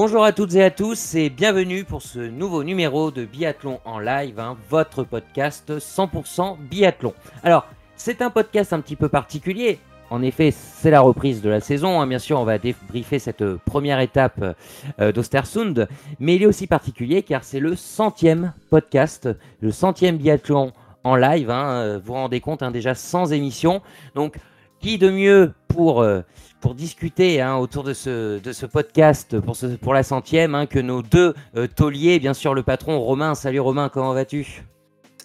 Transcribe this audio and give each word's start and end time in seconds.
Bonjour 0.00 0.22
à 0.22 0.30
toutes 0.30 0.54
et 0.54 0.62
à 0.62 0.70
tous 0.70 1.16
et 1.16 1.28
bienvenue 1.28 1.82
pour 1.82 2.02
ce 2.02 2.20
nouveau 2.20 2.62
numéro 2.62 3.10
de 3.10 3.24
Biathlon 3.24 3.80
en 3.84 3.98
live, 3.98 4.38
hein, 4.38 4.56
votre 4.70 5.02
podcast 5.02 5.76
100% 5.76 6.56
biathlon. 6.70 7.14
Alors, 7.42 7.66
c'est 7.96 8.22
un 8.22 8.30
podcast 8.30 8.72
un 8.72 8.80
petit 8.80 8.94
peu 8.94 9.08
particulier. 9.08 9.80
En 10.10 10.22
effet, 10.22 10.52
c'est 10.52 10.92
la 10.92 11.00
reprise 11.00 11.42
de 11.42 11.50
la 11.50 11.58
saison. 11.58 12.00
hein. 12.00 12.06
Bien 12.06 12.20
sûr, 12.20 12.38
on 12.38 12.44
va 12.44 12.58
débriefer 12.58 13.18
cette 13.18 13.42
euh, 13.42 13.58
première 13.66 13.98
étape 13.98 14.54
euh, 15.00 15.10
d'Ostersund. 15.10 15.88
Mais 16.20 16.36
il 16.36 16.44
est 16.44 16.46
aussi 16.46 16.68
particulier 16.68 17.24
car 17.24 17.42
c'est 17.42 17.58
le 17.58 17.74
centième 17.74 18.52
podcast, 18.70 19.28
le 19.60 19.72
centième 19.72 20.16
biathlon 20.16 20.70
en 21.02 21.16
live. 21.16 21.50
hein. 21.50 21.98
Vous 21.98 22.04
vous 22.04 22.12
rendez 22.12 22.38
compte, 22.38 22.62
déjà 22.72 22.94
sans 22.94 23.32
émission. 23.32 23.82
Donc, 24.14 24.36
qui 24.78 24.96
de 24.96 25.10
mieux 25.10 25.54
pour, 25.66 26.02
euh, 26.02 26.20
pour 26.60 26.74
discuter 26.74 27.40
hein, 27.40 27.56
autour 27.56 27.84
de 27.84 27.92
ce, 27.92 28.38
de 28.38 28.52
ce 28.52 28.66
podcast 28.66 29.38
pour, 29.40 29.56
ce, 29.56 29.66
pour 29.66 29.94
la 29.94 30.02
centième 30.02 30.54
hein, 30.54 30.66
que 30.66 30.78
nos 30.78 31.02
deux 31.02 31.34
euh, 31.56 31.66
tauliers, 31.66 32.18
bien 32.18 32.34
sûr 32.34 32.54
le 32.54 32.62
patron 32.62 32.98
Romain. 33.00 33.34
Salut 33.34 33.60
Romain, 33.60 33.88
comment 33.88 34.12
vas-tu? 34.12 34.64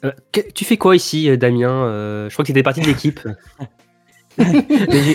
Euh, 0.06 0.12
tu 0.54 0.66
fais 0.66 0.78
quoi 0.78 0.96
ici, 0.96 1.30
euh, 1.30 1.38
Damien? 1.38 1.72
Euh, 1.72 2.30
Je 2.30 2.34
crois 2.34 2.44
que 2.44 2.48
tu 2.48 2.52
étais 2.52 2.64
partie 2.64 2.82
de 2.82 2.88
l'équipe. 2.88 3.20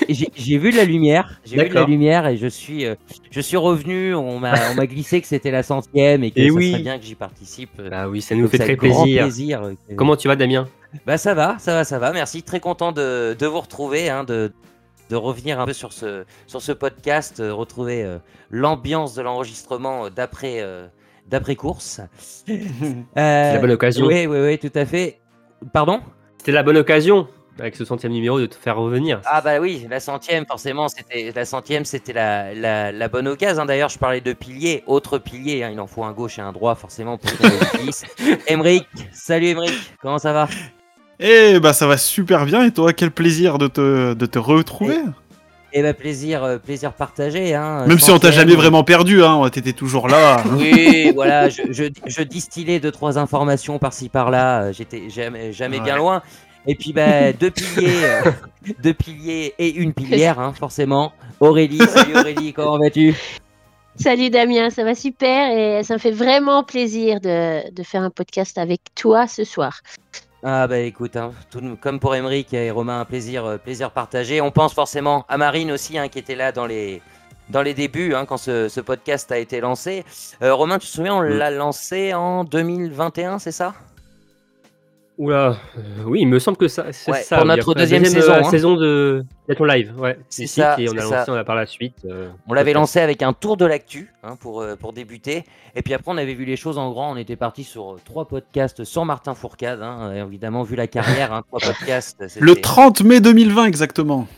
J'ai- 0.09 0.59
vu 0.59 0.71
de 0.71 0.77
la 0.77 0.85
lumière, 0.85 1.41
j'ai 1.45 1.61
vu 1.61 1.69
de 1.69 1.75
la 1.75 1.85
lumière 1.85 2.29
et 2.29 2.37
je 2.37 2.47
suis, 2.47 2.85
je 3.33 3.41
suis 3.41 3.57
revenu. 3.57 4.15
On 4.15 4.39
m'a 4.39 4.87
glissé 4.87 5.20
que 5.20 5.27
c'était 5.27 5.51
la 5.51 5.64
centième 5.64 6.23
et 6.23 6.31
que 6.31 6.39
Et 6.39 6.48
ça 6.48 6.55
oui. 6.55 6.70
serait 6.70 6.83
bien 6.83 6.98
que 7.01 7.05
j'y 7.05 7.17
participe. 7.17 7.83
ah 7.91 8.09
oui, 8.09 8.23
ça 8.23 8.37
nous 8.37 8.42
donc 8.42 8.53
fait 8.53 8.59
très 8.59 8.77
plaisir. 8.77 9.73
Comment 9.97 10.14
tu 10.17 10.29
vas, 10.29 10.37
Damien? 10.37 10.69
Bah 11.05 11.19
ça 11.19 11.35
va, 11.35 11.57
ça 11.59 11.75
va, 11.75 11.83
ça 11.85 11.98
va. 11.98 12.12
Merci, 12.12 12.45
très 12.45 12.61
content 12.61 12.92
de, 12.92 13.35
de 13.37 13.47
vous 13.47 13.61
retrouver, 13.61 14.09
hein, 14.09 14.23
de, 14.23 14.53
de 15.09 15.17
revenir 15.17 15.61
un 15.61 15.67
peu 15.67 15.73
sur 15.73 15.92
ce, 15.92 16.25
sur 16.47 16.62
ce 16.62 16.73
podcast, 16.73 17.41
euh, 17.41 17.53
retrouver 17.53 18.05
euh, 18.05 18.19
l'ambiance 18.51 19.14
de 19.14 19.23
l'enregistrement 19.23 20.06
euh, 20.06 20.11
d'après 20.11 20.64
d'après 21.27 21.56
course. 21.56 22.01
C'est 22.47 23.05
la 23.14 23.59
bonne 23.59 23.73
occasion. 23.73 24.06
Oui, 24.06 24.27
oui, 24.27 24.39
oui, 24.41 24.59
tout 24.59 24.73
à 24.75 24.86
fait. 24.86 25.20
Pardon? 25.73 26.01
C'était 26.39 26.53
la 26.53 26.62
bonne 26.62 26.79
occasion, 26.79 27.29
avec 27.59 27.77
ce 27.77 27.84
centième 27.84 28.12
numéro, 28.12 28.41
de 28.41 28.47
te 28.47 28.55
faire 28.55 28.77
revenir. 28.77 29.20
Ah 29.27 29.41
bah 29.42 29.59
oui, 29.61 29.86
la 29.91 30.01
centième, 30.01 30.47
forcément, 30.47 30.89
c'était 30.89 31.33
la 31.34 31.45
centième, 31.45 31.84
c'était 31.84 32.12
la, 32.12 32.55
la, 32.55 32.92
la 32.92 33.09
bonne 33.09 33.29
occasion. 33.29 33.67
D'ailleurs, 33.67 33.91
je 33.91 33.98
parlais 33.98 34.20
de 34.20 34.33
piliers, 34.33 34.84
autre 34.86 35.19
pilier, 35.19 35.64
hein, 35.64 35.70
il 35.73 35.81
en 35.81 35.86
faut 35.86 36.05
un 36.05 36.12
gauche 36.12 36.39
et 36.39 36.42
un 36.42 36.53
droit, 36.53 36.75
forcément, 36.77 37.19
pour 37.19 37.31
salut 39.12 39.48
Emric, 39.48 39.73
comment 40.01 40.19
ça 40.19 40.33
va? 40.33 40.48
Eh 41.20 41.58
bah 41.61 41.72
ça 41.72 41.86
va 41.86 41.97
super 41.97 42.47
bien 42.47 42.64
et 42.64 42.70
toi 42.70 42.92
quel 42.92 43.11
plaisir 43.11 43.58
de 43.58 43.66
te, 43.66 44.14
de 44.14 44.27
te 44.27 44.38
retrouver 44.38 44.98
Eh 45.72 45.83
bah 45.83 45.92
plaisir, 45.92 46.44
euh, 46.44 46.58
plaisir 46.58 46.92
partagé. 46.92 47.55
Hein, 47.55 47.86
Même 47.86 47.98
si 47.98 48.11
on 48.11 48.19
t'a 48.19 48.30
jamais 48.30 48.55
vraiment 48.55 48.84
perdu, 48.84 49.22
hein, 49.24 49.48
t'étais 49.50 49.72
toujours 49.72 50.08
là. 50.08 50.42
Oui, 50.56 51.11
voilà, 51.14 51.48
je, 51.48 51.62
je, 51.70 51.84
je 52.06 52.22
distillais 52.22 52.78
deux 52.78 52.92
trois 52.92 53.19
informations 53.19 53.78
par-ci 53.78 54.08
par-là. 54.08 54.62
euh, 54.62 54.72
J'étais 54.72 55.11
jamais, 55.11 55.52
jamais 55.52 55.80
bien 55.80 55.96
loin. 55.96 56.22
Et 56.66 56.74
puis 56.77 56.92
bah, 56.92 57.33
deux 57.41 57.50
piliers, 57.50 58.05
euh, 58.05 58.30
deux 58.83 58.94
piliers 58.94 59.55
et 59.58 59.70
une 59.74 59.92
pilière, 59.94 60.39
hein, 60.39 60.52
forcément. 60.56 61.12
Aurélie, 61.41 61.78
salut 61.89 62.16
Aurélie, 62.16 62.52
comment 62.52 62.78
vas-tu? 62.78 63.14
Salut 63.96 64.30
Damien, 64.30 64.70
ça 64.70 64.84
va 64.84 64.94
super 64.94 65.50
et 65.50 65.83
ça 65.83 65.94
me 65.94 65.98
fait 65.98 66.12
vraiment 66.12 66.62
plaisir 66.62 67.20
de, 67.20 67.69
de 67.72 67.83
faire 67.83 68.02
un 68.02 68.11
podcast 68.11 68.56
avec 68.56 68.80
toi 68.95 69.27
ce 69.27 69.42
soir. 69.42 69.80
Ah 70.45 70.69
bah 70.69 70.79
écoute, 70.79 71.17
hein, 71.17 71.33
tout, 71.51 71.77
comme 71.81 71.99
pour 71.99 72.15
Emeric 72.15 72.55
et 72.55 72.71
Romain, 72.71 73.01
un 73.01 73.05
plaisir, 73.05 73.45
euh, 73.45 73.57
plaisir 73.59 73.91
partagé. 73.91 74.41
On 74.41 74.53
pense 74.53 74.73
forcément 74.73 75.25
à 75.29 75.37
Marine 75.37 75.73
aussi, 75.73 75.99
hein, 75.99 76.09
qui 76.09 76.19
était 76.21 76.37
là 76.37 76.53
dans 76.53 76.67
les 76.67 77.03
dans 77.49 77.63
les 77.63 77.73
débuts, 77.73 78.15
hein, 78.15 78.27
quand 78.27 78.37
ce, 78.37 78.69
ce 78.69 78.79
podcast 78.81 79.33
a 79.33 79.39
été 79.39 79.61
lancé. 79.61 80.05
Euh, 80.43 80.53
Romain, 80.55 80.79
tu 80.79 80.87
te 80.87 80.93
souviens, 80.93 81.15
on 81.17 81.23
Mm. 81.23 81.39
l'a 81.39 81.51
lancé 81.51 82.13
en 82.15 82.45
2021, 82.45 83.39
c'est 83.39 83.53
ça? 83.53 83.75
Oula, 85.18 85.56
euh, 85.77 86.05
oui, 86.06 86.20
il 86.20 86.29
me 86.29 86.39
semble 86.39 86.56
que 86.56 86.68
ça, 86.68 86.92
c'est 86.92 87.11
Ouais, 87.11 87.23
ça. 87.23 87.39
pour 87.39 87.45
notre 87.46 87.74
deuxième 87.74 88.05
euh, 88.05 88.08
saison, 88.08 88.33
hein. 88.34 88.45
saison 88.45 88.77
de 88.77 89.24
Live, 89.48 89.92
ouais. 89.98 90.17
C'est 90.29 90.46
ça, 90.46 90.77
et 90.79 90.89
on 90.89 90.92
a 90.92 90.95
lancé 90.95 91.08
ça. 91.08 91.24
on 91.27 91.34
a 91.34 91.42
par 91.42 91.56
la 91.56 91.67
suite. 91.67 91.96
euh, 92.05 92.29
On 92.46 92.55
l'avait 92.55 92.73
lancé 92.73 93.01
avec 93.01 93.23
un 93.23 93.33
tour 93.33 93.57
de 93.57 93.67
l'actu 93.67 94.12
hein, 94.23 94.36
pour, 94.39 94.61
euh, 94.61 94.77
pour 94.77 94.92
débuter. 94.92 95.45
Et 95.74 95.83
puis 95.83 95.92
après, 95.92 96.12
on 96.12 96.17
avait 96.18 96.34
vu 96.34 96.45
les 96.45 96.55
choses 96.55 96.78
en 96.78 96.90
grand. 96.92 97.12
On 97.12 97.17
était 97.17 97.34
parti 97.34 97.64
sur 97.64 97.95
euh, 97.95 97.96
trois 98.05 98.27
podcasts 98.27 98.84
sans 98.84 99.05
Martin 99.05 99.34
Fourcade. 99.34 99.83
hein. 99.83 100.12
Et 100.14 100.18
évidemment, 100.20 100.62
vu 100.62 100.77
la 100.77 100.86
carrière, 100.86 101.33
hein, 101.33 101.42
trois 101.48 101.58
podcasts. 101.73 102.20
Le 102.20 102.28
c'était- 102.28 102.61
30 102.61 103.02
mai 103.02 103.20
2020 103.20 103.64
exactement. 103.64 104.28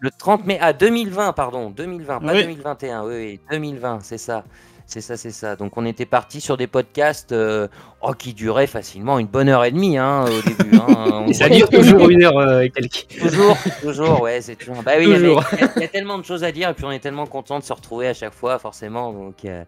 Le 0.00 0.10
30 0.10 0.46
mai. 0.46 0.56
Ah, 0.62 0.72
2020, 0.72 1.32
pardon. 1.34 1.68
2020, 1.68 2.20
pas 2.20 2.32
Oui. 2.32 2.40
2021. 2.42 3.04
Oui, 3.04 3.14
oui, 3.14 3.40
2020, 3.50 3.98
c'est 4.02 4.16
ça. 4.18 4.44
C'est 4.92 5.00
ça, 5.00 5.16
c'est 5.16 5.30
ça. 5.30 5.56
Donc, 5.56 5.78
on 5.78 5.86
était 5.86 6.04
parti 6.04 6.42
sur 6.42 6.58
des 6.58 6.66
podcasts 6.66 7.32
euh, 7.32 7.66
oh, 8.02 8.12
qui 8.12 8.34
duraient 8.34 8.66
facilement 8.66 9.18
une 9.18 9.26
bonne 9.26 9.48
heure 9.48 9.64
et 9.64 9.70
demie 9.70 9.96
hein, 9.96 10.26
au 10.26 10.42
début. 10.46 10.76
hein. 10.76 11.24
Et 11.28 11.32
ça 11.32 11.48
dure 11.48 11.70
toujours 11.70 12.10
une 12.10 12.22
heure 12.24 12.36
euh, 12.36 12.60
et 12.60 12.68
quelques. 12.70 13.06
Toujours, 13.18 13.56
toujours, 13.80 14.20
ouais, 14.20 14.42
c'est 14.42 14.56
toujours. 14.56 14.82
Bah 14.82 14.92
oui, 14.98 15.06
il 15.08 15.80
y 15.80 15.84
a- 15.84 15.88
tellement 15.88 16.18
de 16.18 16.24
choses 16.24 16.44
à 16.44 16.52
dire 16.52 16.68
et 16.68 16.74
puis 16.74 16.84
on 16.84 16.90
est 16.90 16.98
tellement 16.98 17.26
content 17.26 17.58
de 17.58 17.64
se 17.64 17.72
retrouver 17.72 18.08
à 18.08 18.12
chaque 18.12 18.34
fois, 18.34 18.58
forcément. 18.58 19.12
Donc, 19.14 19.44
euh, 19.46 19.64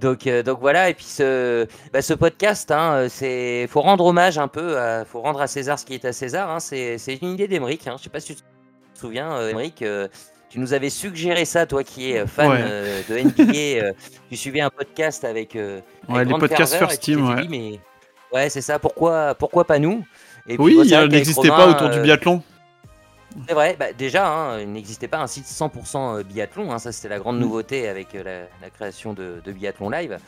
donc, 0.00 0.26
euh, 0.26 0.42
donc 0.42 0.60
voilà. 0.60 0.88
Et 0.88 0.94
puis 0.94 1.04
ce, 1.04 1.66
bah, 1.92 2.00
ce 2.00 2.14
podcast, 2.14 2.70
hein, 2.70 3.06
c'est, 3.10 3.66
faut 3.68 3.82
rendre 3.82 4.06
hommage 4.06 4.38
un 4.38 4.48
peu, 4.48 4.78
à, 4.78 5.04
faut 5.04 5.20
rendre 5.20 5.42
à 5.42 5.46
César 5.46 5.78
ce 5.78 5.84
qui 5.84 5.92
est 5.94 6.04
à 6.06 6.12
César. 6.14 6.50
Hein, 6.50 6.60
c'est, 6.60 6.96
c'est 6.96 7.16
une 7.16 7.34
idée 7.34 7.48
d'Emeric. 7.48 7.86
Hein. 7.86 7.96
Je 7.98 8.04
sais 8.04 8.10
pas 8.10 8.20
si 8.20 8.34
tu 8.36 8.40
te 8.42 8.98
souviens, 8.98 9.30
euh, 9.32 9.50
Emeric. 9.50 9.82
euh, 9.82 10.08
tu 10.54 10.60
nous 10.60 10.72
avais 10.72 10.88
suggéré 10.88 11.44
ça, 11.46 11.66
toi 11.66 11.82
qui 11.82 12.12
es 12.12 12.20
euh, 12.20 12.26
fan 12.28 12.48
Ouais. 12.48 12.58
euh, 12.62 13.02
de 13.08 13.18
NBA. 13.18 13.52
euh, 13.88 13.92
tu 14.30 14.36
suivais 14.36 14.60
un 14.60 14.70
podcast 14.70 15.24
avec, 15.24 15.56
euh, 15.56 15.80
avec 16.08 16.28
Ouais, 16.28 16.32
les 16.32 16.38
podcasts 16.38 16.74
ferveur, 16.74 16.90
First 16.90 17.02
et 17.02 17.04
tu 17.04 17.16
Team, 17.16 17.26
t'étais 17.26 17.40
ouais. 17.40 17.46
dit, 17.46 17.48
mais 17.48 17.80
ouais, 18.38 18.48
c'est 18.48 18.60
ça. 18.60 18.78
Pourquoi, 18.78 19.34
pourquoi 19.34 19.64
pas 19.64 19.80
nous? 19.80 20.04
Et 20.46 20.54
puis, 20.56 20.62
Oui, 20.64 20.76
il 20.84 21.08
n'existait 21.08 21.48
pas 21.48 21.66
autour 21.70 21.90
du 21.90 21.98
biathlon. 21.98 22.40
c'est 23.48 23.54
vrai, 23.54 23.74
bah, 23.76 23.92
déjà, 23.98 24.28
hein, 24.28 24.60
il 24.60 24.70
n'existait 24.70 25.08
pas 25.08 25.18
un 25.18 25.26
site 25.26 25.46
100% 25.46 26.22
biathlon, 26.22 26.70
hein, 26.70 26.78
ça 26.78 26.92
c'était 26.92 27.08
la 27.08 27.18
grande 27.18 27.38
Mm. 27.38 27.40
nouveauté 27.40 27.88
avec 27.88 28.12
la, 28.12 28.22
la 28.62 28.70
création 28.72 29.12
de, 29.12 29.42
de 29.44 29.50
Biathlon 29.52 29.90
Live. 29.90 30.18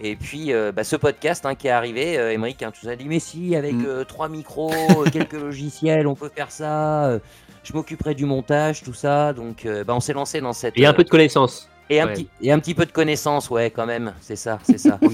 Et 0.00 0.16
puis 0.16 0.52
euh, 0.52 0.72
bah, 0.72 0.82
ce 0.82 0.96
podcast 0.96 1.46
hein, 1.46 1.54
qui 1.54 1.68
est 1.68 1.70
arrivé, 1.70 2.18
euh, 2.18 2.32
Émeric, 2.32 2.60
hein, 2.64 2.72
tu 2.72 2.84
nous 2.86 2.92
as 2.92 2.96
dit, 2.96 3.04
mais 3.06 3.20
si, 3.20 3.54
avec 3.54 3.74
Mm. 3.74 3.84
euh, 3.86 4.04
trois 4.04 4.28
micros, 4.28 4.72
quelques 5.12 5.34
logiciels, 5.34 6.08
on 6.08 6.16
peut 6.16 6.30
faire 6.34 6.50
ça, 6.50 7.18
je 7.66 7.72
m'occuperai 7.72 8.14
du 8.14 8.24
montage, 8.26 8.82
tout 8.82 8.94
ça, 8.94 9.32
donc 9.32 9.66
euh, 9.66 9.82
bah, 9.84 9.94
on 9.94 10.00
s'est 10.00 10.12
lancé 10.12 10.40
dans 10.40 10.52
cette... 10.52 10.78
Et 10.78 10.86
un 10.86 10.90
euh, 10.90 10.92
peu 10.92 11.02
de 11.04 11.10
connaissances. 11.10 11.68
et, 11.90 12.00
un 12.00 12.06
ouais. 12.06 12.12
petit, 12.12 12.28
et 12.40 12.52
un 12.52 12.58
petit 12.60 12.74
peu 12.74 12.86
de 12.86 12.92
connaissance, 12.92 13.50
ouais, 13.50 13.70
quand 13.70 13.86
même, 13.86 14.12
c'est 14.20 14.36
ça, 14.36 14.58
c'est 14.62 14.78
ça. 14.78 14.98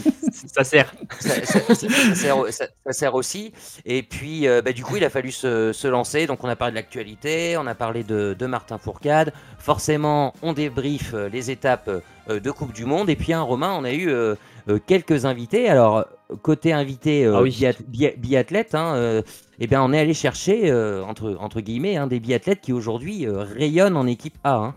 Ça 0.47 0.65
sert. 0.65 0.93
ça, 1.21 1.29
ça- 1.45 1.61
ça- 1.61 1.75
ça 1.75 2.15
sert, 2.15 2.37
ça- 2.53 2.65
ça 2.87 2.93
sert 2.93 3.15
aussi. 3.15 3.53
Et 3.85 4.03
puis, 4.03 4.49
euh, 4.49 4.61
bah, 4.63 4.73
du 4.73 4.83
coup, 4.83 4.97
il 4.97 5.05
a 5.05 5.11
fallu 5.11 5.31
se, 5.31 5.73
se 5.73 5.87
lancer. 5.87 6.27
Donc, 6.27 6.43
on 6.43 6.49
a 6.49 6.57
parlé 6.57 6.73
de 6.73 6.77
l'actualité, 6.77 7.57
on 7.59 7.67
a 7.67 7.75
parlé 7.75 8.03
de, 8.03 8.35
de 8.37 8.47
Martin 8.47 8.79
Fourcade. 8.79 9.33
Forcément, 9.59 10.33
on 10.43 10.53
débriefe 10.55 11.13
euh, 11.15 11.29
les 11.29 11.51
étapes 11.51 11.89
euh, 12.29 12.41
de 12.41 12.51
Coupe 12.51 12.73
du 12.73 12.87
Monde. 12.87 13.09
Et 13.11 13.15
puis, 13.15 13.35
un 13.35 13.43
Romain, 13.43 13.73
on 13.79 13.85
a 13.85 13.93
eu 13.93 14.09
euh, 14.09 14.35
euh, 14.69 14.79
quelques 14.85 15.27
invités. 15.27 15.69
Alors, 15.69 16.07
côté 16.41 16.73
invité 16.73 17.25
euh, 17.27 17.37
Ah 17.37 17.43
oui. 17.43 17.65
biathlète, 18.17 18.75
hein, 18.75 18.95
euh, 18.97 19.23
eh 19.65 19.67
bien, 19.69 19.83
on 19.83 19.93
est 19.93 19.99
allé 19.99 20.13
chercher, 20.15 20.71
euh, 20.71 21.03
entre, 21.05 21.37
entre 21.41 21.61
guillemets, 21.61 21.97
hein, 21.97 22.07
des 22.07 22.21
biathlètes 22.21 22.61
qui 22.61 22.73
aujourd'hui 22.73 23.27
euh, 23.27 23.45
rayonnent 23.45 23.97
en 23.97 24.07
équipe 24.07 24.35
A. 24.45 24.57
hein. 24.57 24.75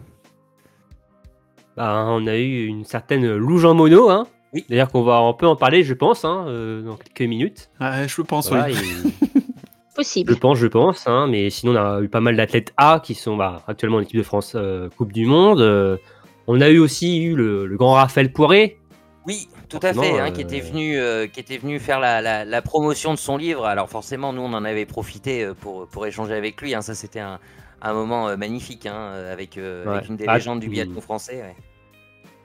Bah, 1.76 2.06
on 2.10 2.26
a 2.28 2.38
eu 2.38 2.66
une 2.66 2.86
certaine 2.86 3.36
louge 3.36 3.66
en 3.66 3.74
mono, 3.74 4.10
hein. 4.10 4.28
Oui. 4.54 4.66
D'ailleurs, 4.70 4.90
qu'on 4.90 5.04
va 5.04 5.18
un 5.18 5.34
peu 5.34 5.46
en 5.48 5.58
parler, 5.58 5.84
je 5.84 5.94
pense, 5.94 6.24
hein, 6.24 6.46
euh, 6.48 6.82
dans 6.84 6.96
quelques 6.96 7.28
minutes. 7.28 7.70
Ouais, 7.82 8.08
je 8.08 8.22
pense, 8.22 8.48
Voilà, 8.50 8.68
oui. 8.68 8.74
et- 9.34 9.40
Possible. 9.96 10.34
Je 10.34 10.38
pense, 10.38 10.58
je 10.58 10.68
pense, 10.68 11.08
hein, 11.08 11.28
mais 11.30 11.50
sinon 11.50 11.72
on 11.74 11.78
a 11.78 12.02
eu 12.02 12.10
pas 12.10 12.20
mal 12.20 12.36
d'athlètes 12.36 12.74
A 12.76 13.00
qui 13.02 13.14
sont 13.16 13.38
bah, 13.38 13.64
actuellement 13.66 13.96
en 13.98 14.02
équipe 14.02 14.18
de 14.18 14.24
France 14.24 14.52
euh, 14.56 14.90
Coupe 14.98 15.14
du 15.14 15.26
Monde. 15.26 15.62
Euh, 15.62 15.96
on 16.48 16.60
a 16.60 16.68
eu 16.70 16.80
aussi 16.80 17.24
eu 17.24 17.34
le, 17.34 17.66
le 17.66 17.78
grand 17.78 17.94
Raphaël 17.94 18.30
Poiré. 18.34 18.78
Oui, 19.26 19.48
tout 19.80 19.88
à 19.88 19.94
fait, 19.94 20.20
hein, 20.20 20.28
euh, 20.28 20.32
qui, 20.32 20.42
était 20.42 20.60
venu, 20.60 20.98
euh, 20.98 21.28
qui 21.28 21.40
était 21.40 21.58
venu 21.58 21.80
faire 21.80 22.00
la, 22.00 22.22
la- 22.22 22.46
la 22.46 22.62
promotion 22.62 23.14
de 23.14 23.20
son 23.20 23.38
livre. 23.38 23.66
Alors 23.66 23.90
forcément, 23.90 24.34
nous, 24.34 24.42
on 24.42 24.54
en 24.54 24.66
avait 24.66 24.86
profité 24.86 25.44
euh, 25.44 25.54
pour, 25.54 25.88
pour 25.88 26.06
échanger 26.06 26.34
avec 26.34 26.62
lui. 26.62 26.74
hein. 26.76 26.82
Ça, 26.82 26.96
c'était 26.96 27.20
un, 27.20 27.40
un 27.82 27.94
moment 27.94 28.36
magnifique 28.38 28.86
hein, 28.86 29.12
avec, 29.32 29.58
euh, 29.58 30.00
une 30.10 30.18
des 30.18 30.26
Ah, 30.28 30.36
légendes 30.36 30.60
du 30.60 30.70
biathlon 30.70 31.02
français. 31.02 31.36
ouais. 31.42 31.56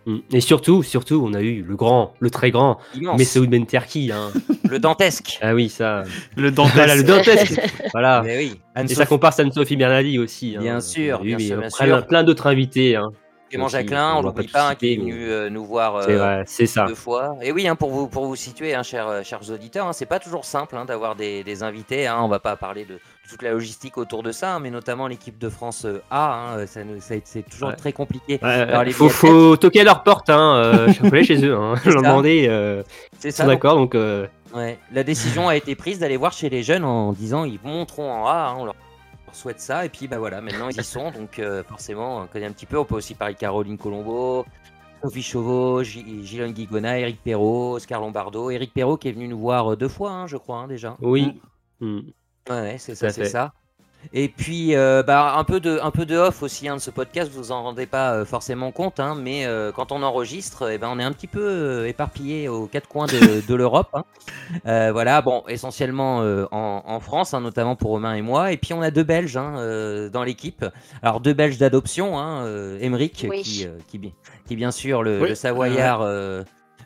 Mm. 0.07 0.19
Et 0.33 0.41
surtout, 0.41 0.83
surtout, 0.83 1.23
on 1.23 1.35
a 1.35 1.43
eu 1.43 1.63
le 1.63 1.77
grand, 1.77 2.15
le 2.21 2.31
très 2.31 2.51
grand 2.51 2.79
Messoud 3.19 3.51
Benterki. 3.51 4.11
Hein. 4.11 4.31
le 4.71 4.79
dantesque. 4.79 5.39
ah 5.43 5.55
oui, 5.55 5.69
ça. 5.69 6.05
Le 6.37 6.51
dentiste. 6.51 6.75
Voilà, 6.77 6.97
le 6.97 7.03
dantesque. 7.05 7.61
voilà. 7.93 8.23
Mais 8.25 8.39
oui, 8.39 8.61
Et 8.83 8.89
ça 8.95 9.05
compare 9.05 9.35
à 9.39 9.43
Anne-Sophie 9.43 9.77
Bernardi 9.77 10.19
aussi. 10.19 10.55
hein. 10.57 10.63
Bien 10.63 10.81
sûr, 10.81 11.21
eu, 11.23 11.27
bien 11.27 11.37
mais, 11.37 11.45
sûr, 11.45 11.59
bien 11.59 11.69
plein, 11.69 11.87
sûr. 11.99 12.07
plein 12.07 12.25
d'autres 12.25 12.47
invités. 12.47 12.97
hein. 12.97 13.11
Clément 13.51 13.69
Jacquelin, 13.69 14.15
on 14.17 14.23
l'oublie 14.23 14.47
tous 14.47 14.53
pas, 14.53 14.69
hein, 14.71 14.75
qui 14.77 14.95
est 14.95 14.97
mais 14.97 15.03
venu 15.03 15.29
euh, 15.29 15.51
nous 15.51 15.65
voir 15.65 15.97
euh, 15.97 16.17
vrai, 16.17 16.45
c'est 16.47 16.67
ça. 16.67 16.87
deux 16.87 16.95
fois. 16.95 17.37
Et 17.43 17.53
oui, 17.53 17.67
hein, 17.69 17.75
pour 17.75 17.91
vous 17.91 18.07
pour 18.09 18.27
vous 18.27 18.37
situer, 18.37 18.75
hein, 18.75 18.83
chers, 18.83 19.09
euh, 19.09 19.23
chers 19.25 19.51
auditeurs, 19.51 19.93
c'est 19.95 20.07
pas 20.07 20.19
toujours 20.21 20.45
simple 20.45 20.77
d'avoir 20.87 21.17
des, 21.17 21.43
des 21.45 21.63
invités. 21.63 22.09
On 22.11 22.29
va 22.29 22.39
pas 22.39 22.57
parler 22.57 22.85
de, 22.85 22.95
de 22.95 23.01
toute 23.29 23.43
la 23.43 23.51
logistique 23.51 23.99
autour 23.99 24.23
de 24.23 24.33
ça, 24.33 24.59
mais 24.61 24.71
notamment 24.71 25.07
l'équipe 25.09 25.37
de 25.39 25.49
France 25.49 25.87
A. 26.11 26.57
ça 26.67 26.81
c'est 27.25 27.43
toujours 27.49 27.69
Ouais. 27.71 27.77
très 27.77 27.93
compliqué. 27.93 28.39
Ouais, 28.43 28.85
les 28.85 28.93
faut, 28.93 29.57
toquer 29.57 29.81
à 29.83 29.85
leur 29.85 30.03
porte, 30.03 30.31
hein. 30.31 30.55
euh, 30.57 30.87
je 30.89 30.93
suis 30.95 31.07
appelé 31.07 31.25
chez 31.25 31.45
eux, 31.45 31.55
hein. 31.57 31.75
Je 31.85 31.91
leur 31.91 32.03
demandais, 32.03 32.47
euh, 32.49 32.83
C'est 33.19 33.31
ça. 33.33 33.45
d'accord, 33.47 33.77
donc 33.77 33.95
ouais, 33.95 34.79
la 34.93 35.03
décision 35.05 35.49
a 35.49 35.57
été 35.57 35.75
prise 35.75 35.99
d'aller 35.99 36.17
voir 36.17 36.33
chez 36.33 36.49
les 36.49 36.63
jeunes 36.63 36.85
en 36.85 37.13
disant 37.13 37.45
ils 37.45 37.61
monteront 37.65 38.11
en 38.13 38.27
A. 38.27 38.55
on 38.59 38.65
leur 38.65 38.75
leur 39.31 39.37
souhaite 39.37 39.61
ça 39.61 39.85
et 39.87 39.89
puis 39.89 40.09
bah 40.09 40.19
voilà 40.19 40.41
maintenant 40.41 40.69
ils 40.69 40.81
y 40.81 40.85
sont 40.85 41.11
donc 41.11 41.39
euh, 41.39 41.63
forcément 41.63 42.19
on 42.19 42.27
connaît 42.27 42.47
un 42.47 42.53
petit 42.53 42.67
peu 42.67 42.79
on 42.79 42.85
peut 42.85 42.97
aussi 42.97 43.15
parler 43.15 43.35
de 43.35 43.39
Caroline 43.39 43.79
Colombo 43.79 44.45
Sophie 45.03 45.23
Chauveau, 45.23 45.83
Gilles 45.83 46.53
Guigona, 46.53 46.99
Eric 46.99 47.23
Perrault, 47.23 47.77
Oscar 47.77 48.03
Lombardo. 48.03 48.51
Eric 48.51 48.75
Perrault 48.75 48.99
qui 48.99 49.09
est 49.09 49.13
venu 49.13 49.29
nous 49.29 49.39
voir 49.39 49.73
euh, 49.73 49.75
deux 49.75 49.89
fois, 49.89 50.11
hein, 50.11 50.27
je 50.27 50.37
crois, 50.37 50.59
hein, 50.59 50.69
déjà. 50.69 50.99
oui. 51.01 51.41
Hmm. 51.81 52.01
Ouais, 52.51 52.61
ouais, 52.61 52.77
c'est 52.79 52.95
ça, 52.95 53.09
c'est 53.09 53.25
ça. 53.25 53.55
Et 54.13 54.29
puis, 54.29 54.75
euh, 54.75 55.03
bah, 55.03 55.35
un, 55.37 55.45
peu 55.45 55.61
de, 55.61 55.79
un 55.83 55.91
peu 55.91 56.05
de 56.07 56.17
off 56.17 56.43
aussi 56.43 56.69
hein, 56.69 56.77
de 56.77 56.81
ce 56.81 56.91
podcast, 56.91 57.31
vous 57.33 57.53
en 57.53 57.63
rendez 57.63 57.87
pas 57.87 58.15
euh, 58.15 58.25
forcément 58.25 58.73
compte, 58.73 58.99
hein, 58.99 59.15
mais 59.15 59.45
euh, 59.47 59.73
quand 59.73 59.93
on 59.93 60.03
enregistre, 60.03 60.71
eh 60.71 60.79
ben, 60.79 60.89
on 60.93 60.99
est 60.99 61.05
un 61.05 61.13
petit 61.13 61.27
peu 61.27 61.41
euh, 61.43 61.87
éparpillé 61.89 62.49
aux 62.49 62.67
quatre 62.67 62.89
coins 62.89 63.07
de, 63.07 63.41
de 63.47 63.55
l'Europe. 63.55 63.89
hein. 63.93 64.05
Euh, 64.67 64.91
voilà, 64.93 65.21
bon, 65.23 65.45
essentiellement 65.49 66.23
euh, 66.23 66.47
en, 66.51 66.83
en 66.87 67.01
France, 67.01 67.35
hein, 67.35 67.41
notamment 67.41 67.77
pour 67.77 67.91
Romain 67.91 68.15
et 68.15 68.23
moi. 68.23 68.53
Et 68.53 68.57
puis, 68.57 68.73
on 68.75 68.83
a 68.83 68.91
deux 68.91 69.05
Belges 69.05 69.37
hein, 69.37 69.55
euh, 69.59 70.09
dans 70.09 70.25
l'équipe. 70.25 70.65
Alors, 71.03 71.21
deux 71.21 71.35
Belges 71.35 71.59
d'adoption, 71.59 72.19
hein, 72.19 72.45
euh, 72.47 72.79
Emeric, 72.81 73.27
Oui. 73.29 73.43
qui, 73.43 73.67
euh, 73.67 73.79
qui, 73.89 73.99
bi- 73.99 74.15
qui, 74.49 74.57
bien 74.57 74.71
sûr, 74.73 75.03
le, 75.03 75.21
Oui. 75.21 75.29
le 75.29 75.35
Savoyard. 75.35 76.01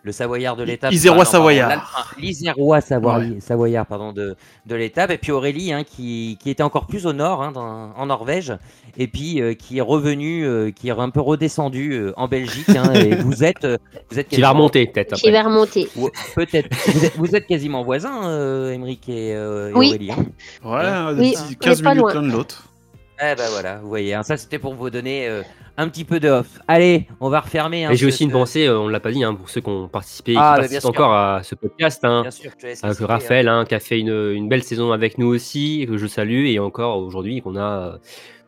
Le 0.05 0.13
Savoyard 0.13 0.55
de 0.55 0.63
l'étape. 0.65 0.93
Isérois 0.93 1.25
Savoyard. 1.25 2.15
L'Isérois 2.19 2.81
Savoyard, 2.83 3.41
Savoyard 3.41 3.87
pardon, 3.87 4.13
de, 4.13 4.37
de 4.67 4.75
l'étape. 4.75 5.11
Et 5.11 5.17
puis 5.19 5.33
Aurélie, 5.33 5.73
hein, 5.73 5.83
qui, 5.83 6.37
qui 6.43 6.51
était 6.51 6.63
encore 6.63 6.87
plus 6.87 7.07
au 7.07 7.15
nord, 7.15 7.43
hein, 7.43 7.53
dans- 7.53 7.93
en 7.97 8.07
Norvège, 8.07 8.53
et 8.99 9.07
puis 9.09 9.41
euh, 9.41 9.55
qui 9.55 9.79
est 9.79 9.81
revenu, 9.81 10.45
euh, 10.45 10.71
qui 10.71 10.89
est 10.89 10.93
un 10.93 11.09
peu 11.09 11.21
redescendu 11.21 11.93
euh, 11.95 12.13
en 12.19 12.29
Belgique. 12.29 12.69
hein, 12.69 12.93
et 12.93 13.15
vous 13.17 13.43
êtes, 13.45 13.65
euh, 13.65 13.79
vous 14.11 14.19
êtes 14.19 14.29
Qui 14.29 14.43
va 14.43 14.51
remonter, 14.51 14.87
peut-être. 14.87 15.17
Qui 15.17 15.31
va 15.31 15.43
remonter. 15.43 15.89
Peut-être. 16.35 16.69
vous, 16.93 17.05
êtes, 17.07 17.17
vous 17.17 17.35
êtes 17.37 17.47
quasiment 17.47 17.83
voisins, 17.83 18.29
euh, 18.29 18.73
Émeric 18.73 19.09
et, 19.09 19.35
euh, 19.35 19.71
et 19.71 19.73
Oui. 19.73 19.89
Aurélie. 19.89 20.11
hein. 20.13 20.27
Ouais, 20.65 21.15
Oui, 21.19 21.31
d'ici 21.31 21.57
on 21.61 21.65
15 21.65 21.81
est 21.81 21.83
pas 21.83 21.95
minutes 21.95 22.15
l'un 22.15 22.23
de 22.23 22.31
l'autre. 22.33 22.65
Eh 23.23 23.35
ben 23.37 23.49
voilà, 23.51 23.77
vous 23.79 23.89
voyez, 23.89 24.13
hein, 24.15 24.23
ça 24.25 24.37
c'était 24.37 24.59
pour 24.59 24.75
vous 24.75 24.91
donner 24.91 25.29
euh, 25.29 25.43
un 25.77 25.89
petit 25.89 26.05
peu 26.05 26.19
de 26.19 26.29
off. 26.29 26.59
Allez, 26.67 27.07
on 27.21 27.29
va 27.29 27.41
refermer. 27.41 27.85
hein, 27.85 27.91
Et 27.93 27.97
j'ai 27.97 28.07
aussi 28.07 28.25
une 28.25 28.31
ce- 28.31 28.35
pensée, 28.35 28.67
euh, 28.67 28.79
on 28.79 28.89
l'a 28.89 28.99
pas 28.99 29.13
dit, 29.13 29.23
hein, 29.23 29.35
pour 29.35 29.49
ceux 29.49 29.61
qui 29.61 29.69
ont 29.69 29.87
participé 29.89 30.33
et 30.33 30.35
qui 30.35 30.41
Ah, 30.41 30.55
bah, 30.57 30.63
participent 30.63 30.85
encore 30.87 31.13
à 31.15 31.43
ce 31.45 31.55
podcast. 31.55 32.05
Hein, 32.05 32.23
Bien 32.23 32.31
sûr, 32.33 32.51
avec 32.83 32.99
Raphaël, 32.99 33.51
qui 33.69 33.75
a 33.75 33.81
fait 33.81 34.01
une, 34.01 34.33
une 34.35 34.49
belle 34.49 34.65
saison 34.65 34.91
avec 34.91 35.17
nous 35.19 35.29
aussi, 35.29 35.87
que 35.89 35.97
je 35.97 36.07
salue, 36.09 36.47
et 36.47 36.59
encore 36.59 36.99
aujourd'hui 36.99 37.41
qu'on 37.41 37.57
a 37.57 37.99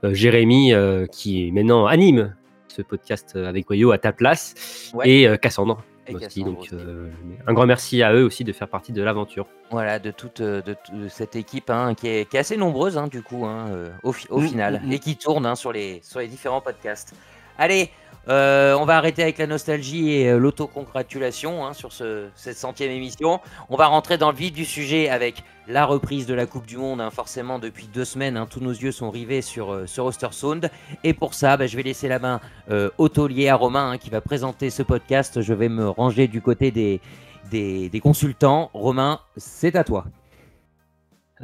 euh, 0.05 0.13
Jérémy 0.15 0.73
euh, 0.75 1.07
qui 1.07 1.53
maintenant 1.53 1.87
anime 1.87 2.35
ce 2.69 2.83
podcast 2.83 3.35
euh, 3.37 3.49
avec 3.49 3.67
Goyo 3.69 3.93
à 3.93 3.99
ta 3.99 4.13
place, 4.13 4.91
Ouais. 4.95 5.09
et 5.09 5.29
euh, 5.29 5.37
Cassandre. 5.37 5.83
Donc 6.13 6.69
euh, 6.73 7.11
un 7.47 7.53
grand 7.53 7.67
merci 7.67 8.03
à 8.03 8.13
eux 8.13 8.25
aussi 8.25 8.45
de 8.45 8.53
faire 8.53 8.69
partie 8.69 8.93
de 8.93 9.03
l'aventure. 9.03 9.47
Voilà, 9.71 9.99
de 9.99 10.11
toute 10.11 10.41
euh, 10.41 10.63
de, 10.63 10.77
cette 11.09 11.37
équipe 11.37 11.71
hein, 11.71 11.95
qui, 11.95 12.09
est, 12.09 12.29
qui 12.29 12.37
est 12.37 12.41
assez 12.41 12.57
nombreuse 12.57 12.97
hein, 12.97 13.09
du 13.09 13.23
coup 13.23 13.45
hein, 13.47 13.67
euh, 13.71 13.91
au, 14.03 14.13
Mm, 14.31 14.49
final 14.49 14.81
mm, 14.83 14.89
mm. 14.89 14.93
et 14.93 14.99
qui 14.99 15.17
tourne 15.17 15.47
hein, 15.47 15.55
sur, 15.55 15.73
les, 15.73 16.01
sur 16.03 16.21
les 16.21 16.29
différents 16.29 16.61
podcasts. 16.61 17.15
Allez, 17.59 17.91
euh, 18.29 18.75
on 18.75 18.85
va 18.85 18.97
arrêter 18.97 19.23
avec 19.23 19.39
la 19.39 19.47
nostalgie 19.47 20.11
et 20.11 20.31
euh, 20.31 20.39
l'autocongratulation 20.39 21.65
hein, 21.65 21.73
sur 21.75 21.93
ce, 21.93 22.27
cette 22.35 22.57
centième 22.57 22.91
émission. 22.91 23.41
On 23.71 23.77
va 23.77 23.87
rentrer 23.87 24.19
dans 24.19 24.31
le 24.31 24.37
vif 24.37 24.53
du 24.53 24.65
sujet 24.65 25.09
avec 25.09 25.45
la 25.69 25.85
reprise 25.85 26.27
de 26.27 26.35
la 26.35 26.47
Coupe 26.47 26.67
du 26.67 26.77
Monde. 26.77 27.01
hein. 27.01 27.11
forcément, 27.11 27.59
depuis 27.59 27.87
deux 27.87 28.05
semaines, 28.05 28.37
hein, 28.37 28.47
tous 28.51 28.61
nos 28.61 28.73
yeux 28.73 28.93
sont 28.93 29.11
rivés 29.11 29.43
sur, 29.43 29.73
euh, 29.73 29.87
sur 29.87 30.05
Ostersund. 30.07 30.71
Et 31.05 31.15
pour 31.15 31.35
ça, 31.35 31.57
bah, 31.57 31.67
je 31.67 31.77
vais 31.77 31.85
laisser 31.85 32.09
la 32.09 32.19
main 32.19 32.41
euh, 32.71 32.91
au 32.99 33.09
taulier 33.09 33.49
à 33.49 33.55
Romain 33.55 33.97
qui 33.97 34.11
va 34.11 34.21
présenter 34.21 34.71
ce 34.71 34.83
podcast. 34.83 35.41
Je 35.41 35.55
vais 35.55 35.69
me 35.69 35.89
ranger 35.89 36.27
du 36.27 36.43
côté 36.43 36.71
des 36.73 38.01
consultants. 38.03 38.71
Romain, 38.75 39.21
c'est 39.37 39.77
à 39.77 39.85
toi. 39.85 40.05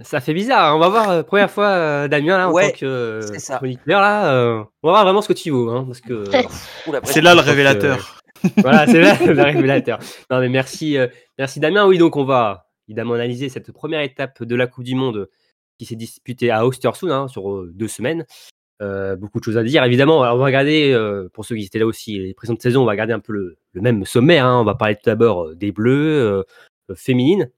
Ça 0.05 0.21
fait 0.21 0.33
bizarre, 0.33 0.73
hein. 0.73 0.77
on 0.77 0.79
va 0.79 0.89
voir, 0.89 1.11
euh, 1.11 1.23
première 1.23 1.51
fois 1.51 1.67
euh, 1.67 2.09
Damien 2.09 2.39
là, 2.39 2.49
en 2.49 2.53
Ouais, 2.53 2.71
tant 2.73 2.79
que 2.79 2.87
euh, 2.87 3.21
c'est 3.21 3.39
ça. 3.39 3.57
chroniqueur, 3.59 4.01
là, 4.01 4.33
euh, 4.35 4.65
on 4.83 4.89
va 4.89 4.93
voir 4.95 5.05
vraiment 5.05 5.21
ce 5.21 5.29
que 5.29 5.35
tu 5.35 5.51
vaux, 5.51 5.69
hein, 5.69 5.85
parce 5.87 6.01
que 6.01 6.25
C'est 7.05 7.21
là 7.21 7.35
le 7.35 7.43
que- 7.43 7.47
révélateur. 7.47 8.23
voilà, 8.57 8.87
c'est 8.87 9.01
là 9.03 9.17
le 9.21 9.43
révélateur. 9.43 9.99
Non, 10.31 10.41
mais 10.41 10.49
merci, 10.49 10.97
euh, 10.97 11.09
merci 11.39 11.61
Damien. 11.61 11.87
Oui, 11.87 11.99
donc 11.99 12.17
on 12.17 12.25
va 12.25 12.69
évidemment 12.89 13.13
analyser 13.15 13.51
cette 13.51 13.71
première 13.71 14.01
étape 14.01 14.43
de 14.43 14.55
la 14.57 14.67
Coupe 14.67 14.85
du 14.85 14.95
Monde 14.95 15.29
qui 15.79 15.85
s'est 15.85 15.95
disputée 15.97 16.51
à 16.51 16.67
Ostersund 16.67 17.13
hein, 17.13 17.29
sur 17.29 17.51
euh, 17.53 17.71
deux 17.75 17.89
semaines. 17.89 18.25
Euh, 18.81 19.15
beaucoup 19.15 19.41
de 19.41 19.45
choses 19.45 19.59
à 19.59 19.63
dire. 19.63 19.85
Évidemment, 19.85 20.23
alors, 20.23 20.37
on 20.37 20.39
va 20.39 20.47
regarder, 20.47 20.91
euh, 20.93 21.29
pour 21.35 21.45
ceux 21.45 21.55
qui 21.55 21.65
étaient 21.67 21.79
là 21.79 21.87
aussi, 21.87 22.19
les 22.19 22.33
présentes 22.35 22.63
saisons, 22.63 22.83
on 22.83 22.87
va 22.87 22.93
regarder 22.93 23.13
un 23.13 23.21
peu 23.21 23.33
le, 23.35 23.59
le 23.75 23.81
même 23.83 24.05
sommaire. 24.07 24.47
hein. 24.47 24.59
On 24.61 24.65
va 24.65 24.75
parler 24.75 24.95
tout 24.97 25.03
d'abord 25.07 25.55
des 25.55 25.71
Bleus 25.71 26.45
féminines, 26.97 27.49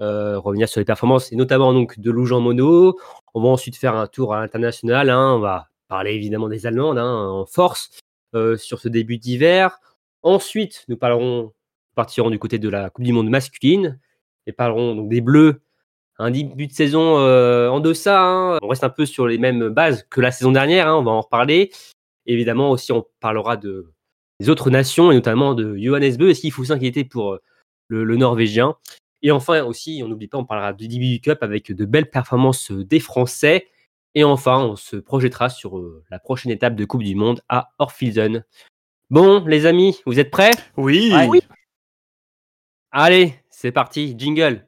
revenir 0.00 0.68
sur 0.68 0.80
les 0.80 0.84
performances, 0.84 1.32
et 1.32 1.36
notamment 1.36 1.72
de 1.72 2.10
Loujean 2.10 2.40
Mono. 2.40 2.98
On 3.34 3.42
va 3.42 3.48
ensuite 3.48 3.76
faire 3.76 3.94
un 3.94 4.06
tour 4.06 4.34
à 4.34 4.40
l'international. 4.40 5.10
hein. 5.10 5.34
On 5.34 5.38
va 5.40 5.68
parler 5.88 6.12
évidemment 6.14 6.48
des 6.48 6.66
Allemandes 6.66 6.98
hein, 6.98 7.28
en 7.28 7.46
force 7.46 7.90
euh, 8.34 8.56
sur 8.56 8.78
ce 8.80 8.88
début 8.88 9.18
d'hiver. 9.18 9.78
Ensuite, 10.22 10.84
nous 10.88 10.96
parlerons, 10.96 11.52
partirons 11.94 12.30
du 12.30 12.38
côté 12.38 12.58
de 12.58 12.68
la 12.68 12.90
Coupe 12.90 13.04
du 13.04 13.12
Monde 13.12 13.28
masculine 13.28 13.98
et 14.46 14.52
parlerons 14.52 14.94
donc 14.94 15.08
des 15.08 15.20
Bleus. 15.20 15.60
Un 16.18 16.30
début 16.30 16.66
de 16.66 16.72
saison 16.72 17.18
euh, 17.18 17.68
en 17.68 17.80
deçà. 17.80 18.20
hein. 18.22 18.58
On 18.62 18.68
reste 18.68 18.84
un 18.84 18.90
peu 18.90 19.06
sur 19.06 19.26
les 19.26 19.38
mêmes 19.38 19.68
bases 19.70 20.06
que 20.10 20.20
la 20.20 20.30
saison 20.30 20.52
dernière. 20.52 20.86
hein, 20.88 20.94
On 20.96 21.02
va 21.02 21.10
en 21.12 21.20
reparler. 21.22 21.70
Évidemment, 22.26 22.70
aussi, 22.70 22.92
on 22.92 23.06
parlera 23.20 23.56
de, 23.56 23.92
des 24.38 24.50
autres 24.50 24.70
nations 24.70 25.10
et 25.10 25.14
notamment 25.14 25.54
de 25.54 25.76
Johannes 25.78 26.16
Beu. 26.16 26.30
Est-ce 26.30 26.42
qu'il 26.42 26.52
faut 26.52 26.64
s'inquiéter 26.64 27.04
pour 27.04 27.32
euh, 27.32 27.40
le 27.88 28.16
Norvégien? 28.16 28.76
Et 29.22 29.30
enfin, 29.30 29.62
aussi, 29.64 30.00
on 30.04 30.08
n'oublie 30.08 30.28
pas, 30.28 30.38
on 30.38 30.44
parlera 30.44 30.72
du 30.72 30.88
DBU 30.88 31.20
Cup 31.20 31.38
avec 31.42 31.72
de 31.72 31.84
belles 31.84 32.08
performances 32.08 32.70
euh, 32.70 32.84
des 32.84 33.00
Français. 33.00 33.68
Et 34.14 34.24
enfin, 34.24 34.64
on 34.64 34.76
se 34.76 34.96
projettera 34.96 35.48
sur 35.50 35.78
euh, 35.78 36.02
la 36.10 36.18
prochaine 36.18 36.50
étape 36.50 36.74
de 36.74 36.84
Coupe 36.84 37.02
du 37.02 37.14
Monde 37.14 37.42
à 37.48 37.70
Orphilsen. 37.78 38.44
Bon, 39.10 39.44
les 39.44 39.66
amis, 39.66 40.00
vous 40.06 40.18
êtes 40.18 40.30
prêts? 40.30 40.52
Oui. 40.76 41.12
Ouais. 41.12 41.26
Oui. 41.28 41.40
Allez, 42.92 43.34
c'est 43.50 43.72
parti, 43.72 44.14
jingle. 44.18 44.66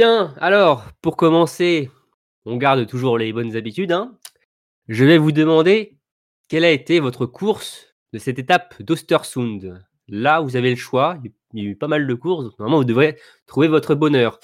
Bien, 0.00 0.32
alors, 0.40 0.84
pour 1.02 1.18
commencer, 1.18 1.90
on 2.46 2.56
garde 2.56 2.86
toujours 2.86 3.18
les 3.18 3.34
bonnes 3.34 3.54
habitudes. 3.54 3.92
hein. 3.92 4.16
Je 4.88 5.04
vais 5.04 5.18
vous 5.18 5.30
demander 5.30 5.98
quelle 6.48 6.64
a 6.64 6.70
été 6.70 7.00
votre 7.00 7.26
course 7.26 7.88
de 8.14 8.18
cette 8.18 8.38
étape 8.38 8.82
d'Ostersund? 8.82 9.84
Là, 10.08 10.40
vous 10.40 10.56
avez 10.56 10.70
le 10.70 10.76
choix. 10.76 11.18
Il 11.52 11.62
y 11.62 11.66
a 11.66 11.70
eu 11.72 11.76
pas 11.76 11.86
mal 11.86 12.06
de 12.06 12.14
courses. 12.14 12.44
donc 12.44 12.58
Normalement, 12.58 12.78
vous 12.78 12.86
devrez 12.86 13.18
trouver 13.46 13.68
votre 13.68 13.94
bonheur. 13.94 14.38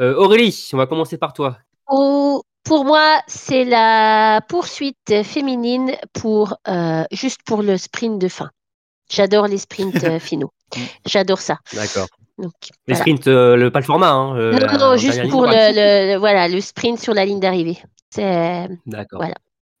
Euh, 0.00 0.14
Aurélie, 0.14 0.70
on 0.72 0.78
va 0.78 0.86
commencer 0.86 1.18
par 1.18 1.34
toi. 1.34 1.58
Pour, 1.84 2.46
pour 2.64 2.86
moi, 2.86 3.20
c'est 3.26 3.66
la 3.66 4.40
poursuite 4.48 5.22
féminine 5.24 5.92
pour 6.14 6.56
euh, 6.68 7.04
juste 7.12 7.42
pour 7.44 7.62
le 7.62 7.76
sprint 7.76 8.18
de 8.18 8.28
fin. 8.28 8.50
J'adore 9.10 9.46
les 9.46 9.58
sprints 9.58 10.04
euh, 10.04 10.18
finaux. 10.18 10.54
J'adore 11.04 11.40
ça. 11.40 11.58
D'accord. 11.74 12.08
Donc, 12.42 12.52
Les 12.88 12.94
voilà. 12.94 13.00
sprints, 13.00 13.28
euh, 13.28 13.56
le, 13.56 13.70
pas 13.70 13.78
le 13.78 13.84
format. 13.84 14.10
Hein, 14.10 14.36
euh, 14.36 14.58
Non, 14.58 14.78
non, 14.78 14.96
juste 14.96 15.28
pour 15.30 15.46
ligne 15.46 15.54
le, 15.54 16.12
le- 16.14 16.18
voilà, 16.18 16.48
le 16.48 16.60
sprint 16.60 16.98
sur 16.98 17.14
la 17.14 17.24
ligne 17.24 17.38
d'arrivée. 17.40 17.78
C'est 18.10 18.68
D'accord. 18.84 19.20
voilà. 19.20 19.34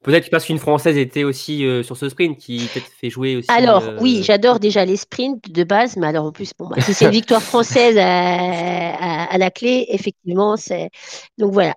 Peut-être 0.04 0.30
parce 0.30 0.46
qu'une 0.46 0.58
Française 0.58 0.96
était 0.96 1.22
aussi 1.24 1.64
euh, 1.64 1.82
sur 1.82 1.96
ce 1.96 2.08
sprint 2.08 2.38
qui 2.38 2.68
peut-être 2.72 2.86
fait 2.88 3.10
jouer 3.10 3.36
aussi. 3.36 3.50
Alors, 3.50 3.82
euh, 3.82 3.98
oui, 4.00 4.22
j'adore 4.24 4.58
déjà 4.58 4.84
les 4.84 4.96
sprints 4.96 5.50
de 5.50 5.64
base, 5.64 5.96
mais 5.96 6.06
alors 6.06 6.26
en 6.26 6.32
plus, 6.32 6.52
pour 6.54 6.68
moi, 6.68 6.80
si 6.80 6.94
c'est 6.94 7.04
une 7.04 7.12
victoire 7.12 7.42
française 7.42 7.96
à, 7.98 8.04
à- 8.04 9.24
à 9.32 9.38
la 9.38 9.50
clé, 9.50 9.86
effectivement, 9.90 10.56
c'est. 10.56 10.90
Donc 11.38 11.52
voilà. 11.52 11.74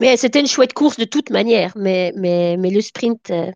Mais 0.00 0.16
c'était 0.16 0.40
une 0.40 0.46
chouette 0.46 0.72
course 0.72 0.96
de 0.98 1.04
toute 1.04 1.30
manière, 1.30 1.72
mais, 1.76 2.12
mais, 2.16 2.56
mais 2.58 2.70
le 2.70 2.80
sprint 2.80 3.30
euh, 3.30 3.50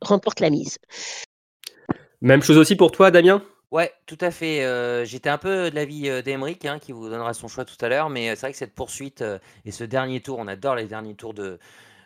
remporte 0.00 0.40
la 0.40 0.50
mise. 0.50 0.78
Même 2.20 2.42
chose 2.42 2.58
aussi 2.58 2.76
pour 2.76 2.92
toi, 2.92 3.10
Damien? 3.10 3.42
Ouais, 3.72 3.90
tout 4.04 4.18
à 4.20 4.30
fait. 4.30 4.62
euh, 4.64 5.04
J'étais 5.06 5.30
un 5.30 5.38
peu 5.38 5.70
de 5.70 5.74
l'avis 5.74 6.08
euh, 6.10 6.20
d'Emeric, 6.20 6.66
hein, 6.66 6.78
qui 6.78 6.92
vous 6.92 7.08
donnera 7.08 7.32
son 7.32 7.48
choix 7.48 7.64
tout 7.64 7.82
à 7.82 7.88
l'heure, 7.88 8.10
mais 8.10 8.28
euh, 8.28 8.34
c'est 8.34 8.42
vrai 8.42 8.52
que 8.52 8.58
cette 8.58 8.74
poursuite 8.74 9.22
euh, 9.22 9.38
et 9.64 9.70
ce 9.72 9.82
dernier 9.82 10.20
tour, 10.20 10.38
on 10.38 10.46
adore 10.46 10.76
les 10.76 10.84
derniers 10.84 11.14
tours 11.14 11.32
de, 11.32 11.58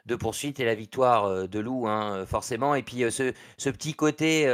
de 0.06 0.14
poursuite 0.14 0.60
et 0.60 0.64
la 0.64 0.76
victoire 0.76 1.48
de 1.48 1.58
Lou, 1.58 1.88
hein, 1.88 2.24
forcément. 2.24 2.76
Et 2.76 2.84
puis 2.84 3.10
ce, 3.10 3.32
ce, 3.58 3.70
petit 3.70 3.94
côté 3.94 4.44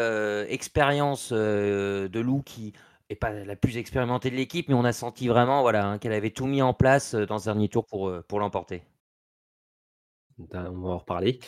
expérience 0.49 1.33
de 1.35 2.21
Lou 2.21 2.41
qui 2.47 2.73
n'est 3.11 3.17
pas 3.17 3.31
la 3.31 3.57
plus 3.57 3.77
expérimentée 3.77 4.31
de 4.31 4.37
l'équipe, 4.37 4.69
mais 4.71 4.75
on 4.75 4.85
a 4.85 4.95
senti 4.95 5.29
vraiment 5.29 5.61
voilà, 5.61 5.85
hein, 5.87 5.99
qu'elle 5.99 6.15
avait 6.15 6.31
tout 6.31 6.47
mis 6.47 6.63
en 6.63 6.73
place 6.73 7.15
dans 7.15 7.39
ce 7.39 7.45
dernier 7.45 7.69
tour 7.69 7.85
pour, 7.85 8.11
pour 8.27 8.41
l'emporter. 8.41 8.83
Ben, 10.39 10.73
on 10.75 10.81
va 10.81 10.95
en 10.95 10.99
reparler. 10.99 11.39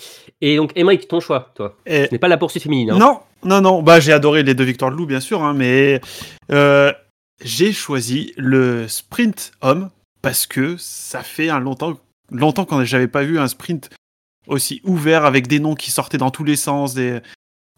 Et 0.42 0.56
donc, 0.56 0.73
Emmerich, 0.76 1.09
ton 1.09 1.21
choix, 1.21 1.50
toi? 1.54 1.75
Ce 1.87 2.12
n'est 2.12 2.18
pas 2.18 2.28
la 2.28 2.37
poursuite 2.37 2.62
féminine. 2.62 2.90
Hein? 2.90 2.99
Non, 2.99 3.21
non, 3.44 3.60
non. 3.60 3.82
Bah, 3.82 4.00
j'ai 4.00 4.12
adoré 4.12 4.42
les 4.42 4.54
deux 4.54 4.64
victoires 4.64 4.90
de 4.90 4.96
Lou, 4.96 5.06
bien 5.06 5.20
sûr, 5.20 5.42
hein, 5.42 5.54
mais 5.54 6.00
euh, 6.50 6.92
j'ai 7.42 7.72
choisi 7.72 8.32
le 8.36 8.88
sprint 8.88 9.52
homme 9.60 9.90
parce 10.22 10.46
que 10.46 10.76
ça 10.78 11.22
fait 11.22 11.50
un 11.50 11.60
longtemps, 11.60 11.98
longtemps 12.30 12.64
qu'on 12.64 12.84
j'avais 12.84 13.08
pas 13.08 13.24
vu 13.24 13.38
un 13.38 13.48
sprint 13.48 13.90
aussi 14.46 14.80
ouvert 14.84 15.24
avec 15.24 15.46
des 15.46 15.60
noms 15.60 15.74
qui 15.74 15.90
sortaient 15.90 16.18
dans 16.18 16.30
tous 16.30 16.44
les 16.44 16.56
sens, 16.56 16.94
des, 16.94 17.20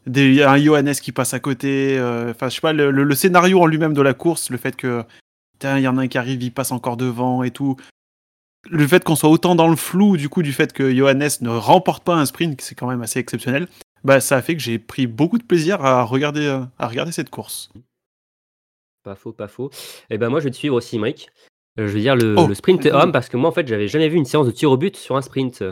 des 0.07 0.43
un 0.43 0.59
Johannes 0.59 0.95
qui 0.95 1.13
passe 1.13 1.35
à 1.35 1.41
côté. 1.41 1.97
Euh, 1.99 2.31
enfin, 2.31 2.49
je 2.49 2.55
sais 2.57 2.61
pas, 2.61 2.73
le, 2.73 3.15
scénario 3.15 3.61
en 3.61 3.67
lui-même 3.67 3.95
de 3.95 4.03
la 4.03 4.15
course, 4.15 4.51
le 4.51 4.57
fait 4.57 4.77
que 4.77 5.05
il 5.63 5.81
y 5.81 5.89
en 5.89 5.97
a 5.97 6.03
un 6.03 6.09
qui 6.09 6.19
arrive, 6.19 6.43
il 6.43 6.53
passe 6.53 6.71
encore 6.71 6.99
devant 6.99 7.43
et 7.43 7.51
tout 7.51 7.77
le 8.71 8.87
fait 8.87 9.05
qu'on 9.05 9.17
soit 9.17 9.31
autant 9.31 9.55
dans 9.55 9.69
le 9.69 9.77
flou, 9.77 10.17
du 10.17 10.29
coup, 10.29 10.43
du 10.43 10.53
fait 10.53 10.73
que 10.73 10.95
Johannes 10.95 11.29
ne 11.41 11.51
remporte 11.51 12.05
pas 12.05 12.15
un 12.15 12.27
sprint, 12.27 12.61
c'est 12.61 12.75
quand 12.75 12.89
même 12.89 13.03
assez 13.03 13.19
exceptionnel, 13.19 13.69
bah, 14.07 14.21
ça 14.21 14.37
a 14.37 14.43
fait 14.43 14.55
que 14.55 14.63
j'ai 14.63 14.79
pris 14.79 15.07
beaucoup 15.07 15.37
de 15.37 15.43
plaisir 15.43 15.85
à 15.85 16.03
regarder, 16.05 16.47
euh, 16.47 16.61
à 16.79 16.87
regarder 16.87 17.13
cette 17.13 17.29
course. 17.29 17.71
Pas 19.03 19.17
faux, 19.17 19.33
pas 19.33 19.49
faux. 19.49 19.71
Et 20.11 20.15
eh 20.15 20.19
ben 20.19 20.29
moi, 20.29 20.41
je 20.41 20.45
vais 20.45 20.51
te 20.51 20.57
suivre 20.57 20.77
aussi, 20.77 20.99
Mike. 20.99 21.29
Euh, 21.79 21.89
je 21.89 21.93
veux 21.93 22.01
dire 22.01 22.17
le, 22.17 22.35
oh. 22.39 22.55
sprint 22.55 22.87
homme 22.87 23.13
parce 23.13 23.29
que 23.29 23.37
moi, 23.37 23.51
en 23.51 23.53
fait, 23.53 23.67
j'avais 23.67 23.89
jamais 23.89 24.09
vu 24.09 24.17
une 24.17 24.25
séance 24.25 24.47
de 24.47 24.53
tir 24.53 24.71
au 24.71 24.77
but 24.77 24.97
sur 24.97 25.17
un 25.17 25.23
sprint. 25.23 25.65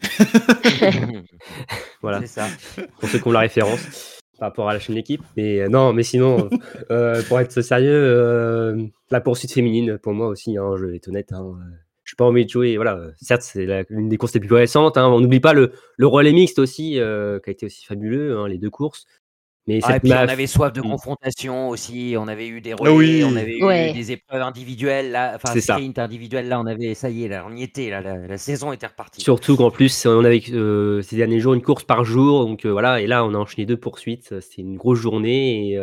voilà. 2.02 2.20
C'est 2.20 2.26
ça. 2.26 2.46
Pour 2.98 3.08
ceux 3.08 3.18
qui 3.18 3.28
ont 3.28 3.32
la 3.32 3.40
référence 3.40 4.20
par 4.38 4.48
rapport 4.48 4.68
à 4.68 4.72
la 4.72 4.80
chaîne 4.80 4.96
d'équipe. 4.96 5.22
Mais 5.36 5.60
euh, 5.60 5.68
non, 5.68 5.92
mais 5.92 6.02
sinon, 6.02 6.48
pour 7.28 7.40
être 7.40 7.60
sérieux, 7.60 8.90
la 9.10 9.20
poursuite 9.20 9.52
féminine, 9.52 9.98
pour 9.98 10.14
moi 10.14 10.28
aussi, 10.28 10.56
hein, 10.56 10.74
je 10.78 10.86
vais 10.86 10.96
être 10.96 11.08
honnête. 11.08 11.32
Hein, 11.32 11.54
je 12.04 12.14
pas 12.14 12.24
envie 12.24 12.44
de 12.44 12.50
jouer. 12.50 12.76
Voilà, 12.76 13.00
certes, 13.20 13.42
c'est 13.42 13.66
l'une 13.88 14.08
des 14.08 14.16
courses 14.16 14.34
les 14.34 14.40
plus 14.40 14.54
récentes. 14.54 14.96
Hein. 14.96 15.08
On 15.08 15.20
n'oublie 15.20 15.40
pas 15.40 15.52
le, 15.52 15.72
le 15.96 16.06
relais 16.06 16.32
mixte 16.32 16.58
aussi, 16.58 17.00
euh, 17.00 17.40
qui 17.40 17.50
a 17.50 17.52
été 17.52 17.66
aussi 17.66 17.84
fabuleux, 17.84 18.38
hein, 18.38 18.48
les 18.48 18.58
deux 18.58 18.70
courses. 18.70 19.06
Mais 19.66 19.80
ah, 19.84 19.98
on 20.04 20.10
avait 20.10 20.46
soif 20.46 20.74
de 20.74 20.80
mmh. 20.80 20.90
confrontation 20.90 21.68
aussi. 21.70 22.16
On 22.18 22.28
avait 22.28 22.48
eu 22.48 22.60
des 22.60 22.72
ah 22.72 22.76
relais, 22.78 23.24
on 23.24 23.34
avait 23.34 23.56
eu 23.56 23.92
des 23.94 24.12
épreuves 24.12 24.42
individuelles. 24.42 25.10
Là, 25.10 25.36
enfin, 25.36 25.58
sprint 25.58 25.98
individuel. 25.98 26.48
Là, 26.48 26.60
on 26.60 26.66
avait, 26.66 26.92
ça 26.92 27.08
y 27.08 27.24
est, 27.24 27.28
là, 27.28 27.46
on 27.48 27.56
y 27.56 27.62
était. 27.62 27.88
Là, 27.88 28.02
la, 28.02 28.36
saison 28.36 28.72
était 28.72 28.86
repartie. 28.86 29.22
Surtout 29.22 29.56
qu'en 29.56 29.70
plus, 29.70 30.04
on 30.04 30.22
avait 30.22 30.42
euh, 30.52 31.00
ces 31.00 31.16
derniers 31.16 31.40
jours 31.40 31.54
une 31.54 31.62
course 31.62 31.84
par 31.84 32.04
jour. 32.04 32.44
Donc 32.44 32.66
euh, 32.66 32.72
voilà, 32.72 33.00
et 33.00 33.06
là, 33.06 33.24
on 33.24 33.32
a 33.32 33.38
enchaîné 33.38 33.64
deux 33.64 33.78
poursuites. 33.78 34.38
C'était 34.40 34.60
une 34.60 34.76
grosse 34.76 34.98
journée. 34.98 35.70
Et, 35.70 35.78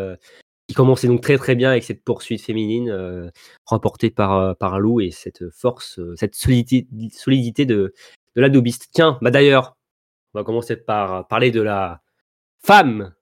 qui 0.72 0.76
commençait 0.76 1.08
donc 1.08 1.20
très 1.20 1.38
très 1.38 1.56
bien 1.56 1.70
avec 1.70 1.84
cette 1.84 2.02
poursuite 2.02 2.42
féminine 2.42 2.90
euh, 2.90 3.30
remportée 3.66 4.10
par, 4.10 4.38
euh, 4.38 4.54
par 4.54 4.80
Lou 4.80 5.02
et 5.02 5.12
cette 5.12 5.50
force, 5.50 6.00
euh, 6.00 6.16
cette 6.16 6.34
solidité, 6.34 6.88
solidité 7.12 7.66
de, 7.66 7.94
de 8.38 8.42
l'adobiste. 8.42 8.88
Tiens, 8.94 9.18
bah 9.22 9.32
d'ailleurs, 9.32 9.76
on 10.34 10.40
va 10.40 10.46
commencer 10.46 10.78
par 10.78 11.28
parler 11.28 11.52
de 11.52 11.62
la 11.62 12.02
femme 12.64 13.14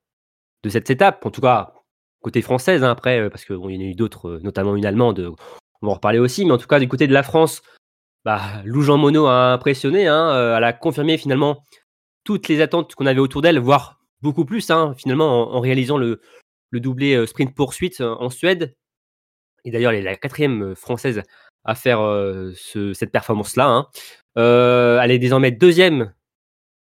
de 0.62 0.70
cette 0.70 0.91
étape, 0.91 1.25
en 1.25 1.32
tout 1.32 1.41
cas 1.41 1.74
côté 2.22 2.44
française 2.44 2.84
hein, 2.84 2.91
après, 2.91 3.32
parce 3.32 3.46
qu'il 3.46 3.56
y 3.56 3.60
en 3.60 3.68
a 3.68 3.72
eu 3.72 3.96
d'autres, 3.96 4.39
notamment 4.44 4.75
une 4.75 4.86
allemande, 4.86 5.34
on 5.82 5.88
va 5.88 5.91
en 5.94 5.96
reparler 5.96 6.20
aussi, 6.20 6.46
mais 6.46 6.51
en 6.51 6.60
tout 6.60 6.68
cas 6.68 6.79
du 6.79 6.88
côté 6.88 7.08
de 7.08 7.13
la 7.13 7.24
France, 7.24 7.63
bah, 8.25 8.41
Lou 8.63 8.84
Jean 8.84 8.98
Monod 8.98 9.25
a 9.27 9.53
impressionné, 9.53 10.06
hein, 10.06 10.56
elle 10.56 10.63
a 10.63 10.74
confirmé 10.74 11.18
finalement 11.18 11.63
toutes 12.25 12.48
les 12.48 12.62
attentes 12.62 12.94
qu'on 12.94 13.08
avait 13.08 13.22
autour 13.22 13.41
d'elle, 13.41 13.58
voire 13.58 14.01
beaucoup 14.22 14.46
plus, 14.46 14.70
hein, 14.70 14.94
finalement, 14.98 15.56
en 15.56 15.60
réalisant 15.62 15.98
le, 15.98 16.20
le 16.72 16.80
doublé 16.80 17.16
euh, 17.16 17.26
sprint 17.26 17.54
poursuite 17.56 18.02
euh, 18.02 18.16
en 18.20 18.30
Suède. 18.30 18.76
Et 19.66 19.72
d'ailleurs, 19.72 19.92
elle 19.92 20.00
est 20.00 20.04
la 20.04 20.16
quatrième 20.16 20.72
euh, 20.72 20.76
française 20.76 21.22
à 21.66 21.76
faire 21.76 22.00
cette 22.56 23.12
performance-là. 23.12 23.68
Hein. 23.68 23.88
elle 25.04 25.12
est 25.12 25.20
désormais 25.20 25.52
deuxième 25.52 26.14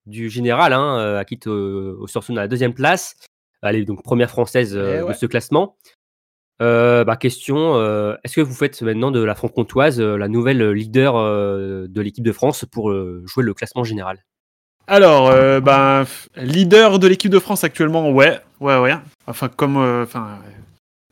du 0.07 0.31
général, 0.31 0.73
hein, 0.73 1.17
à 1.17 1.25
quitte 1.27 1.47
au 1.47 2.07
Sorsum 2.07 2.39
à 2.39 2.41
la 2.41 2.49
deuxième 2.49 2.73
place. 2.73 3.15
Elle 3.63 3.77
est 3.77 3.85
donc 3.85 4.03
première 4.03 4.31
française 4.31 4.75
eh 4.75 5.07
de 5.07 5.13
ce 5.13 5.27
classement. 5.27 5.77
Bah, 6.61 7.17
question, 7.21 7.79
est-ce 8.25 8.37
que 8.37 8.41
vous 8.41 8.55
faites 8.55 8.81
maintenant 8.81 9.11
de 9.11 9.23
la 9.23 9.35
franc-comtoise 9.35 10.01
la 10.01 10.29
nouvelle 10.29 10.71
leader 10.71 11.15
de 11.15 12.01
l'équipe 12.01 12.25
de 12.25 12.33
France 12.33 12.65
pour 12.65 12.91
jouer 12.91 13.45
le 13.45 13.53
classement 13.53 13.85
général? 13.85 14.25
Alors, 14.87 15.29
euh, 15.29 15.61
ben, 15.61 16.05
leader 16.37 16.99
de 16.99 17.07
l'équipe 17.07 17.31
de 17.31 17.39
France 17.39 17.65
actuellement, 17.65 18.11
ouais, 18.11 18.39
ouais, 18.61 18.79
ouais. 18.79 18.95
Enfin, 19.27 19.49
comme, 19.49 19.79
euh, 19.79 20.05
enfin, 20.05 20.39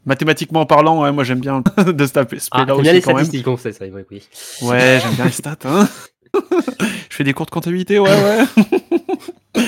mathématiquement 0.04 0.66
parlant, 0.66 1.02
ouais, 1.02 1.12
moi 1.12 1.24
j'aime 1.24 1.40
bien 1.40 1.62
de 1.86 2.06
se 2.06 2.12
taper. 2.12 2.38
Ah, 2.50 2.64
bien 2.64 2.92
les 2.92 3.00
statistiques, 3.00 3.48
on 3.48 3.56
sait 3.56 3.72
ça, 3.72 3.86
oui. 3.86 4.28
Ouais, 4.62 5.00
j'aime 5.02 5.14
bien 5.14 5.24
les 5.24 5.30
stats. 5.30 5.56
Hein. 5.64 5.88
Je 7.10 7.16
fais 7.16 7.24
des 7.24 7.32
cours 7.32 7.46
de 7.46 7.50
comptabilité, 7.50 7.98
ouais, 7.98 8.10
ouais. 8.10 8.44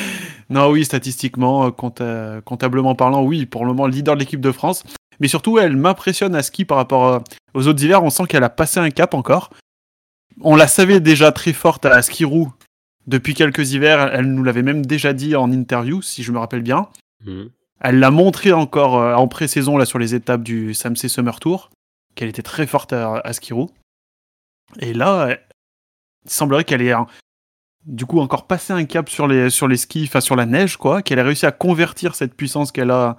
non, 0.50 0.68
oui, 0.70 0.84
statistiquement, 0.84 1.72
euh, 2.00 2.40
comptablement 2.42 2.94
parlant, 2.94 3.22
oui, 3.22 3.46
pour 3.46 3.62
le 3.62 3.68
moment, 3.68 3.86
leader 3.86 4.16
de 4.16 4.20
l'équipe 4.20 4.40
de 4.40 4.52
France. 4.52 4.84
Mais 5.20 5.28
surtout, 5.28 5.58
elle 5.58 5.76
m'impressionne 5.76 6.34
à 6.34 6.42
ski 6.42 6.64
par 6.64 6.76
rapport 6.76 7.22
aux 7.54 7.68
autres 7.68 7.82
hivers. 7.82 8.02
On 8.02 8.10
sent 8.10 8.24
qu'elle 8.28 8.44
a 8.44 8.50
passé 8.50 8.80
un 8.80 8.90
cap 8.90 9.14
encore. 9.14 9.50
On 10.40 10.56
la 10.56 10.66
savait 10.66 10.98
déjà 11.00 11.30
très 11.30 11.52
forte 11.52 11.86
à 11.86 12.02
Skirou 12.02 12.52
depuis 13.06 13.34
quelques 13.34 13.72
hivers. 13.72 14.12
Elle 14.12 14.32
nous 14.32 14.44
l'avait 14.44 14.62
même 14.62 14.84
déjà 14.84 15.12
dit 15.12 15.36
en 15.36 15.50
interview, 15.50 16.02
si 16.02 16.22
je 16.22 16.32
me 16.32 16.38
rappelle 16.38 16.62
bien. 16.62 16.88
Mhm. 17.24 17.50
Elle 17.80 17.98
l'a 17.98 18.10
montré 18.10 18.52
encore 18.52 18.98
euh, 18.98 19.14
en 19.14 19.28
pré-saison 19.28 19.76
là 19.76 19.84
sur 19.84 19.98
les 19.98 20.14
étapes 20.14 20.42
du 20.42 20.74
Samsey 20.74 21.08
Summer 21.08 21.38
Tour, 21.40 21.70
qu'elle 22.14 22.28
était 22.28 22.42
très 22.42 22.66
forte 22.66 22.92
à, 22.92 23.18
à 23.18 23.32
Skirou. 23.32 23.70
Et 24.80 24.94
là, 24.94 25.36
il 26.24 26.30
semblerait 26.30 26.64
qu'elle 26.64 26.82
ait 26.82 26.94
du 27.84 28.06
coup 28.06 28.20
encore 28.20 28.46
passé 28.46 28.72
un 28.72 28.84
cap 28.84 29.08
sur 29.08 29.26
les, 29.28 29.50
sur 29.50 29.68
les 29.68 29.76
skis, 29.76 30.04
enfin 30.04 30.20
sur 30.20 30.36
la 30.36 30.46
neige, 30.46 30.76
quoi, 30.76 31.02
qu'elle 31.02 31.18
ait 31.18 31.22
réussi 31.22 31.46
à 31.46 31.52
convertir 31.52 32.14
cette 32.14 32.34
puissance 32.34 32.72
qu'elle 32.72 32.90
a, 32.90 33.18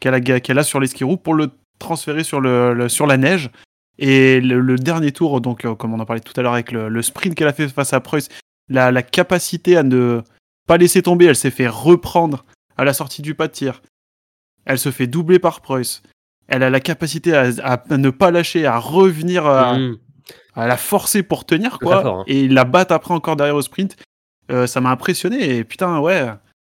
qu'elle 0.00 0.14
a, 0.14 0.20
qu'elle 0.20 0.58
a 0.58 0.64
sur 0.64 0.80
les 0.80 0.88
skis 0.88 1.04
pour 1.22 1.34
le 1.34 1.50
transférer 1.78 2.24
sur, 2.24 2.40
le, 2.40 2.88
sur 2.88 3.06
la 3.06 3.16
neige. 3.16 3.50
Et 3.98 4.40
le, 4.40 4.76
dernier 4.76 5.12
tour, 5.12 5.40
donc 5.40 5.64
euh, 5.64 5.76
comme 5.76 5.94
on 5.94 6.00
en 6.00 6.04
parlait 6.04 6.20
tout 6.20 6.32
à 6.36 6.42
l'heure 6.42 6.54
avec 6.54 6.72
le, 6.72 6.88
le 6.88 7.02
sprint 7.02 7.36
qu'elle 7.36 7.46
a 7.46 7.52
fait 7.52 7.68
face 7.68 7.92
à 7.92 8.00
Preuss, 8.00 8.28
la, 8.68 9.02
capacité 9.02 9.76
à 9.76 9.82
ne 9.82 10.22
pas 10.66 10.76
laisser 10.76 11.02
tomber. 11.02 11.26
Elle 11.26 11.36
s'est 11.36 11.50
fait 11.50 11.68
reprendre 11.68 12.44
à 12.76 12.84
la 12.84 12.92
sortie 12.92 13.22
du 13.22 13.34
pas 13.34 13.48
de 13.48 13.52
tir. 13.52 13.82
Elle 14.64 14.78
se 14.78 14.90
fait 14.90 15.06
doubler 15.06 15.38
par 15.38 15.60
Preuss. 15.60 16.02
Elle 16.48 16.62
a 16.62 16.70
la 16.70 16.80
capacité 16.80 17.34
à, 17.34 17.82
ne 17.90 18.10
pas 18.10 18.30
lâcher, 18.30 18.66
à 18.66 18.78
revenir, 18.78 19.46
à, 19.46 19.78
mm. 19.78 19.98
la 20.56 20.76
forcer 20.76 21.22
pour 21.22 21.44
tenir, 21.44 21.78
quoi. 21.78 22.06
Hein. 22.06 22.24
Et 22.26 22.48
la 22.48 22.64
battre 22.64 22.92
après 22.92 23.14
encore 23.14 23.36
derrière 23.36 23.56
au 23.56 23.62
sprint. 23.62 23.96
Euh, 24.50 24.66
ça 24.66 24.80
m'a 24.80 24.90
impressionné. 24.90 25.56
Et 25.56 25.64
putain, 25.64 26.00
ouais. 26.00 26.28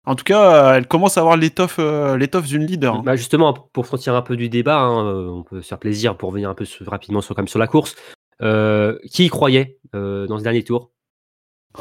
En 0.07 0.15
tout 0.15 0.25
cas, 0.25 0.75
elle 0.75 0.87
commence 0.87 1.19
à 1.19 1.21
avoir 1.21 1.37
l'étoffe, 1.37 1.77
euh, 1.79 2.17
l'étoffe 2.17 2.47
d'une 2.47 2.65
leader. 2.65 2.97
Hein. 2.97 3.03
Bah 3.05 3.17
justement, 3.17 3.53
pour 3.53 3.85
sortir 3.85 4.15
un 4.15 4.23
peu 4.23 4.37
du 4.37 4.49
débat, 4.49 4.79
hein, 4.79 5.07
euh, 5.07 5.29
on 5.29 5.43
peut 5.43 5.61
se 5.61 5.69
faire 5.69 5.79
plaisir 5.79 6.17
pour 6.17 6.31
venir 6.31 6.49
un 6.49 6.55
peu 6.55 6.65
rapidement 6.87 7.21
sur 7.21 7.59
la 7.59 7.67
course. 7.67 7.95
qui 8.41 9.27
y 9.27 9.29
croyait 9.29 9.79
dans 9.93 10.39
ce 10.39 10.43
dernier 10.43 10.65
tour? 10.65 10.91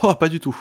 Oh, 0.03 0.13
pas 0.13 0.29
du 0.29 0.39
tout. 0.39 0.55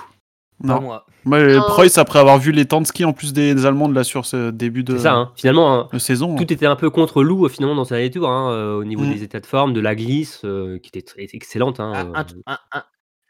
Non. 0.63 0.81
moi. 0.81 1.07
moi 1.25 1.39
Preuss, 1.69 1.99
après 1.99 2.19
avoir 2.19 2.39
vu 2.39 2.51
les 2.51 2.65
temps 2.65 2.81
de 2.81 2.87
ski 2.87 3.05
en 3.05 3.13
plus 3.13 3.33
des, 3.33 3.67
Allemandes 3.67 3.95
là 3.95 4.05
sur 4.05 4.25
ce 4.25 4.51
début 4.51 4.85
de, 4.85 4.97
ça, 4.97 5.13
hein. 5.13 5.33
finalement, 5.37 5.91
hein, 5.93 5.99
saison. 5.99 6.35
Tout 6.37 6.51
était 6.51 6.67
un 6.67 6.77
peu 6.77 6.89
contre 6.89 7.23
Lou 7.23 7.45
euh, 7.45 7.49
finalement 7.49 7.75
dans 7.75 7.85
sa 7.85 7.97
dernier 7.97 8.11
tour, 8.11 8.29
hein, 8.29 8.51
euh, 8.53 8.79
au 8.79 8.85
niveau 8.85 9.05
mm. 9.05 9.13
des 9.13 9.23
états 9.23 9.41
de 9.41 9.47
forme, 9.47 9.75
de 9.75 9.81
la 9.81 9.95
glisse, 9.95 10.41
euh, 10.45 10.79
qui 10.79 10.89
était 10.89 11.03
très 11.03 11.27
excellente. 11.35 11.79
Hein, 11.79 12.13
ah, 12.47 12.87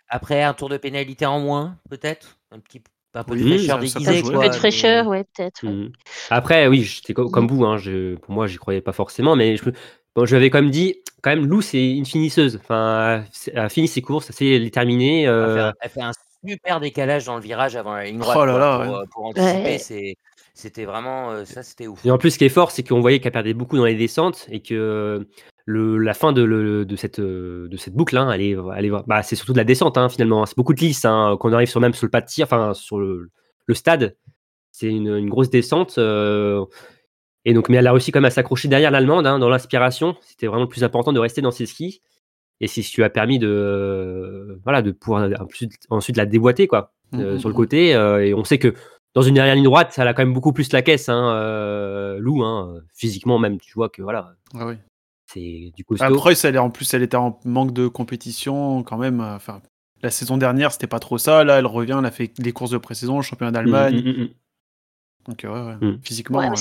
après, 0.08 0.44
un 0.44 0.54
tour 0.54 0.68
de 0.68 0.76
pénalité 0.76 1.26
en 1.26 1.40
moins, 1.40 1.76
peut-être? 1.90 2.38
Un 2.52 2.60
petit 2.60 2.82
un 3.14 3.24
peu 3.24 3.34
de 3.34 3.42
fraîcheur 3.42 3.78
déguisée. 3.78 4.18
Un 4.18 4.40
peu 4.40 4.48
de 4.48 4.54
fraîcheur, 4.54 5.06
ouais, 5.08 5.24
peut-être. 5.24 5.64
Mm. 5.64 5.90
Après, 6.30 6.68
oui, 6.68 6.82
j'étais 6.82 7.14
comme 7.14 7.48
vous, 7.48 7.64
hein, 7.64 7.76
je, 7.76 8.14
pour 8.16 8.34
moi, 8.34 8.46
j'y 8.46 8.58
croyais 8.58 8.82
pas 8.82 8.92
forcément, 8.92 9.34
mais 9.34 9.56
je, 9.56 9.64
bon, 10.16 10.26
je 10.26 10.36
quand 10.48 10.62
même 10.62 10.70
dit, 10.70 10.96
quand 11.22 11.30
même, 11.30 11.46
Lou, 11.46 11.60
c'est 11.60 11.92
une 11.92 12.06
finisseuse. 12.06 12.56
Enfin, 12.56 13.24
elle 13.46 13.58
a 13.58 13.68
fini 13.68 13.86
ses 13.86 14.02
courses, 14.02 14.30
c'est 14.32 14.70
terminé. 14.72 15.22
Elle 15.22 15.74
fait 15.88 16.02
un 16.02 16.12
super 16.46 16.80
décalage 16.80 17.26
dans 17.26 17.36
le 17.36 17.42
virage 17.42 17.76
avant 17.76 17.94
la 17.94 18.04
ligne 18.04 18.18
droite. 18.18 18.36
Oh 18.36 19.06
pour, 19.12 19.26
anticiper, 19.26 20.16
c'était 20.54 20.86
vraiment 20.86 21.30
euh, 21.32 21.44
ça, 21.44 21.62
c'était 21.62 21.86
ouf. 21.86 22.04
Et 22.06 22.10
en 22.10 22.16
plus, 22.16 22.30
ce 22.30 22.38
qui 22.38 22.46
est 22.46 22.50
fort, 22.50 22.70
c'est 22.70 22.82
qu'on 22.82 23.00
voyait 23.00 23.18
qu'elle 23.18 23.32
perdait 23.32 23.52
beaucoup 23.52 23.76
dans 23.76 23.84
les 23.84 23.94
descentes 23.94 24.46
et 24.50 24.60
que 24.60 25.26
le, 25.66 25.98
la 25.98 26.14
fin 26.14 26.32
de, 26.32 26.46
de, 26.84 26.96
cette, 26.96 27.20
de 27.20 27.76
cette 27.76 27.92
boucle, 27.92 28.16
hein, 28.16 28.30
elle 28.32 28.40
est, 28.40 28.56
elle 28.74 28.86
est, 28.86 28.90
bah, 29.06 29.22
c'est 29.22 29.36
surtout 29.36 29.52
de 29.52 29.58
la 29.58 29.64
descente 29.64 29.98
hein, 29.98 30.08
finalement. 30.08 30.46
C'est 30.46 30.56
beaucoup 30.56 30.72
de 30.72 30.78
glisse 30.78 31.04
hein, 31.04 31.36
quand 31.38 31.50
on 31.50 31.52
arrive 31.52 31.68
sur 31.68 31.80
même 31.80 31.92
sur 31.92 32.06
le 32.06 32.10
pas 32.10 32.22
de 32.22 32.26
tir, 32.26 32.46
enfin 32.46 32.72
sur 32.72 32.98
le, 32.98 33.30
le 33.66 33.74
stade. 33.74 34.16
C'est 34.72 34.88
une, 34.88 35.14
une, 35.14 35.28
grosse 35.28 35.50
descente. 35.50 35.98
Euh, 35.98 36.64
et 37.46 37.54
donc, 37.54 37.68
mais 37.68 37.76
elle 37.76 37.86
a 37.86 37.92
réussi 37.92 38.10
quand 38.10 38.18
même 38.18 38.26
à 38.26 38.30
s'accrocher 38.30 38.66
derrière 38.66 38.90
l'allemande 38.90 39.24
dans 39.24 39.48
l'inspiration. 39.48 40.16
C'était 40.20 40.48
vraiment 40.48 40.64
le 40.64 40.68
plus 40.68 40.82
important 40.82 41.12
de 41.12 41.20
rester 41.20 41.40
dans 41.40 41.52
ses 41.52 41.64
skis. 41.64 42.02
Et 42.60 42.66
c'est 42.66 42.82
ce 42.82 42.90
qui 42.90 42.96
lui 42.96 43.04
a 43.04 43.10
permis 43.10 43.38
de, 43.38 44.60
voilà, 44.64 44.82
de 44.82 44.90
pouvoir 44.90 45.30
ensuite, 45.90 46.16
la 46.16 46.26
déboîter 46.26 46.66
quoi, 46.66 46.92
mmh, 47.12 47.38
sur 47.38 47.48
le 47.48 47.54
côté. 47.54 47.90
et 47.90 48.34
on 48.34 48.42
sait 48.42 48.58
que 48.58 48.74
dans 49.14 49.22
une 49.22 49.34
dernière 49.34 49.54
ligne 49.54 49.64
droite, 49.64 49.92
ça 49.92 50.02
a 50.02 50.12
quand 50.12 50.22
même 50.22 50.34
beaucoup 50.34 50.52
plus 50.52 50.72
la 50.72 50.82
caisse, 50.82 51.08
hein, 51.08 52.16
Lou, 52.18 52.42
hein, 52.42 52.80
physiquement 52.92 53.38
même. 53.38 53.60
Tu 53.60 53.74
vois 53.74 53.90
que 53.90 54.02
voilà. 54.02 54.34
Ah 54.54 54.66
oui. 54.66 54.74
C'est 55.26 55.72
du. 55.76 55.84
Après, 56.00 56.34
elle, 56.42 56.58
en 56.58 56.70
plus, 56.70 56.92
elle 56.94 57.02
était 57.02 57.16
en 57.16 57.38
manque 57.44 57.72
de 57.72 57.86
compétition 57.86 58.82
quand 58.82 58.98
même. 58.98 59.20
Enfin, 59.20 59.62
la 60.02 60.10
saison 60.10 60.36
dernière, 60.36 60.72
c'était 60.72 60.86
pas 60.88 60.98
trop 60.98 61.18
ça. 61.18 61.44
Là, 61.44 61.58
elle 61.58 61.66
revient, 61.66 61.96
elle 61.98 62.06
a 62.06 62.10
fait 62.10 62.32
les 62.38 62.52
courses 62.52 62.72
de 62.72 62.78
pré-saison, 62.78 63.22
championnat 63.22 63.52
d'Allemagne. 63.52 64.30
Donc, 65.28 65.44
ouais, 65.44 65.96
physiquement. 66.02 66.40
Euh, 66.40 66.54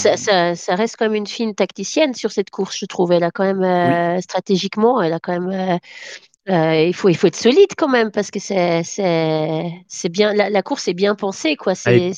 ça, 0.55 0.75
reste 0.75 0.95
quand 0.97 1.05
même 1.05 1.15
une 1.15 1.27
fine 1.27 1.53
tacticienne 1.53 2.13
sur 2.13 2.31
cette 2.31 2.49
course, 2.49 2.77
je 2.79 2.85
trouve. 2.85 3.11
Elle 3.11 3.23
a 3.23 3.31
quand 3.31 3.43
même, 3.43 3.63
euh, 3.63 4.19
stratégiquement, 4.21 5.01
elle 5.01 5.13
a 5.13 5.19
quand 5.19 5.39
même. 5.39 5.79
Euh, 6.47 6.75
il, 6.75 6.93
faut, 6.93 7.09
il 7.09 7.15
faut 7.15 7.25
être 7.25 7.35
solide 7.35 7.71
quand 7.75 7.87
même 7.87 8.11
parce 8.11 8.29
que 8.29 8.39
c'est, 8.39 8.83
c'est, 8.83 10.09
bien, 10.09 10.31
la, 10.33 10.61
course 10.61 10.87
est 10.87 10.93
bien 10.93 11.15
pensée. 11.15 11.55
Quoi. 11.55 11.73
C'est, 11.73 12.11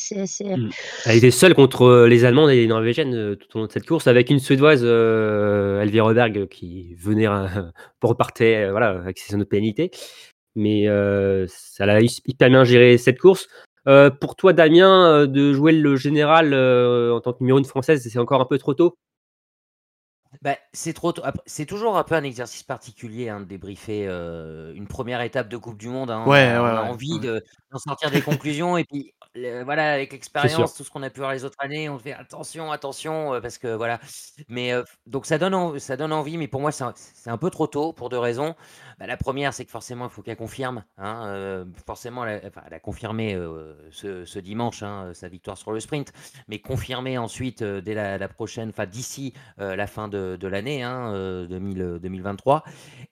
elle, 1.05 1.15
était 1.15 1.31
seule 1.31 1.53
contre 1.53 2.05
les 2.09 2.25
Allemandes 2.25 2.49
et 2.49 2.55
les 2.55 2.67
Norvégiennes 2.67 3.37
tout 3.37 3.47
au 3.55 3.59
long 3.61 3.67
de 3.67 3.71
cette 3.71 3.85
course 3.85 4.07
avec 4.07 4.29
une 4.29 4.39
Suédoise, 4.39 4.83
Elvira 4.83 6.13
Berg, 6.13 6.47
qui 6.49 6.93
venait 6.95 7.27
pour 8.01 8.09
repartir 8.09 8.71
voilà, 8.71 8.89
avec 8.89 9.17
ses 9.17 9.37
pénalités 9.45 9.91
mais 10.57 10.87
euh, 10.87 11.45
ça 11.47 11.85
l'a 11.85 12.01
hyper 12.01 12.49
bien 12.49 12.63
géré 12.65 12.97
cette 12.97 13.19
course. 13.19 13.47
Euh, 13.87 14.09
pour 14.09 14.35
toi, 14.35 14.53
Damien, 14.53 15.07
euh, 15.07 15.27
de 15.27 15.53
jouer 15.53 15.71
le 15.71 15.95
général 15.95 16.53
en 16.53 17.21
tant 17.21 17.33
que 17.33 17.39
numéro 17.41 17.59
une 17.59 17.65
française, 17.65 18.07
c'est 18.07 18.19
encore 18.19 18.41
un 18.41 18.45
peu 18.45 18.57
trop 18.57 18.73
tôt? 18.73 18.97
Bah, 20.41 20.57
c'est 20.73 20.93
trop 20.93 21.13
C'est 21.45 21.65
toujours 21.65 21.97
un 21.97 22.03
peu 22.03 22.13
un 22.15 22.23
exercice 22.23 22.63
particulier 22.63 23.29
hein, 23.29 23.39
de 23.39 23.45
débriefer 23.45 24.05
une 24.05 24.87
première 24.87 25.21
étape 25.21 25.49
de 25.49 25.57
Coupe 25.57 25.77
du 25.77 25.87
Monde. 25.87 26.11
Hein. 26.11 26.25
Ouais, 26.27 26.53
on 26.57 26.65
a, 26.65 26.81
envie 26.81 27.19
d'en 27.19 27.79
sortir 27.79 28.11
des 28.11 28.21
conclusions 28.21 28.77
et 28.77 28.83
puis 28.83 29.13
voilà, 29.63 29.93
avec 29.93 30.11
l'expérience, 30.11 30.75
tout 30.75 30.83
ce 30.83 30.89
qu'on 30.89 31.03
a 31.03 31.09
pu 31.09 31.19
voir 31.19 31.33
les 31.33 31.45
autres 31.45 31.57
années, 31.59 31.89
on 31.89 31.97
fait 31.97 32.13
attention, 32.13 32.71
attention, 32.71 33.39
parce 33.41 33.57
que 33.57 33.75
voilà. 33.75 33.99
Mais 34.49 34.73
donc 35.05 35.25
ça 35.25 35.37
donne, 35.37 35.79
ça 35.79 35.97
donne 35.97 36.13
envie, 36.13 36.37
mais 36.37 36.47
pour 36.47 36.61
moi, 36.61 36.71
c'est 36.71 37.29
un, 37.29 37.37
peu 37.37 37.49
trop 37.49 37.67
tôt 37.67 37.93
pour 37.93 38.09
deux 38.09 38.17
raisons. 38.17 38.55
Bah, 38.99 39.07
la 39.07 39.17
première, 39.17 39.53
c'est 39.53 39.65
que 39.65 39.71
forcément, 39.71 40.05
il 40.05 40.11
faut 40.11 40.21
qu'elle 40.21 40.37
confirme. 40.37 40.83
Hein, 40.97 41.65
forcément, 41.85 42.25
elle 42.25 42.51
a, 42.71 42.79
confirmé 42.79 43.37
ce, 43.91 44.39
dimanche 44.39 44.83
hein, 44.83 45.11
sa 45.13 45.27
victoire 45.27 45.57
sur 45.57 45.71
le 45.71 45.79
sprint, 45.79 46.13
mais 46.47 46.59
confirmer 46.59 47.17
ensuite 47.17 47.63
dès 47.63 47.93
la, 47.93 48.27
prochaine, 48.27 48.69
enfin 48.69 48.85
d'ici 48.85 49.33
la 49.57 49.87
fin 49.87 50.07
de, 50.07 50.47
l'année 50.47 50.83
2023. 51.49 52.63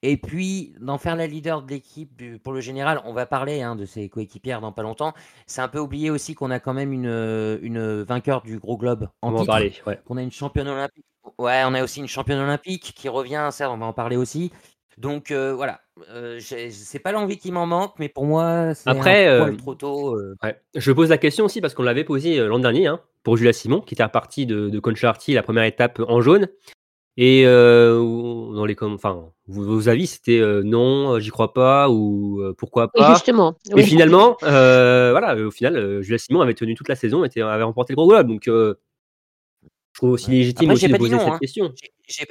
Et 0.01 0.17
puis, 0.17 0.75
d'en 0.79 0.97
faire 0.97 1.15
la 1.15 1.27
leader 1.27 1.61
de 1.61 1.69
l'équipe 1.71 2.21
pour 2.43 2.53
le 2.53 2.61
général, 2.61 3.01
on 3.05 3.13
va 3.13 3.25
parler 3.25 3.63
de 3.77 3.85
ses 3.85 4.09
coéquipières 4.09 4.61
dans 4.61 4.71
pas 4.71 4.83
longtemps. 4.83 5.13
C'est 5.47 5.61
un 5.61 5.67
peu 5.67 5.79
oublié 5.79 6.09
aussi 6.15 6.33
qu'on 6.33 6.49
a 6.49 6.59
quand 6.59 6.73
même 6.73 6.91
une, 6.91 7.59
une 7.61 8.01
vainqueur 8.01 8.41
du 8.41 8.57
gros 8.57 8.77
globe 8.77 9.09
en 9.21 9.33
on 9.33 9.35
titre. 9.35 9.45
Parler, 9.45 9.73
ouais. 9.85 9.99
On 10.09 10.17
a 10.17 10.23
une 10.23 10.31
championne 10.31 10.67
olympique. 10.67 11.05
Ouais, 11.37 11.61
on 11.65 11.73
a 11.73 11.83
aussi 11.83 11.99
une 11.99 12.07
championne 12.07 12.39
olympique 12.39 12.93
qui 12.95 13.09
revient, 13.09 13.49
ça, 13.51 13.69
on 13.71 13.77
va 13.77 13.85
en 13.85 13.93
parler 13.93 14.15
aussi. 14.15 14.51
Donc 14.97 15.31
euh, 15.31 15.53
voilà, 15.53 15.81
euh, 16.09 16.39
c'est 16.39 16.99
pas 16.99 17.11
l'envie 17.11 17.37
qui 17.37 17.51
m'en 17.51 17.65
manque, 17.65 17.93
mais 17.99 18.07
pour 18.07 18.25
moi, 18.25 18.73
c'est 18.73 18.89
Après, 18.89 19.27
un 19.27 19.49
euh, 19.49 19.55
trop 19.57 19.75
tôt. 19.75 20.17
Ouais. 20.41 20.61
Je 20.73 20.91
pose 20.93 21.09
la 21.09 21.17
question 21.17 21.45
aussi 21.45 21.59
parce 21.59 21.73
qu'on 21.73 21.83
l'avait 21.83 22.05
posé 22.05 22.37
l'an 22.37 22.59
dernier 22.59 22.87
hein, 22.87 23.01
pour 23.23 23.35
Julia 23.35 23.51
Simon, 23.51 23.81
qui 23.81 23.93
était 23.93 24.03
repartie 24.03 24.45
de, 24.45 24.69
de 24.69 24.79
Concharty 24.79 25.33
la 25.33 25.43
première 25.43 25.65
étape 25.65 26.01
en 26.07 26.21
jaune. 26.21 26.47
Et 27.17 27.45
dans 27.45 28.65
les 28.65 28.75
enfin, 28.81 29.23
vos, 29.47 29.87
avis, 29.87 30.07
c'était 30.07 30.41
non, 30.63 31.19
j'y 31.19 31.29
crois 31.29 31.53
pas 31.53 31.89
ou 31.89 32.43
pourquoi 32.57 32.91
pas. 32.91 33.13
justement. 33.13 33.55
Et 33.75 33.83
finalement, 33.83 34.37
voilà, 34.41 35.35
au 35.37 35.51
final, 35.51 36.01
Julia 36.01 36.17
Simon 36.17 36.41
avait 36.41 36.53
tenu 36.53 36.75
toute 36.75 36.89
la 36.89 36.95
saison, 36.95 37.23
était, 37.23 37.41
avait 37.41 37.63
remporté 37.63 37.93
le 37.93 37.97
gros 37.97 38.07
globe. 38.07 38.27
Donc, 38.27 38.49
je 39.95 39.99
trouve 39.99 40.11
aussi 40.11 40.31
légitime 40.31 40.71
aussi 40.71 40.89
de 40.89 40.97
poser 40.97 41.17
cette 41.17 41.27
hein. 41.27 41.37
question. 41.39 41.73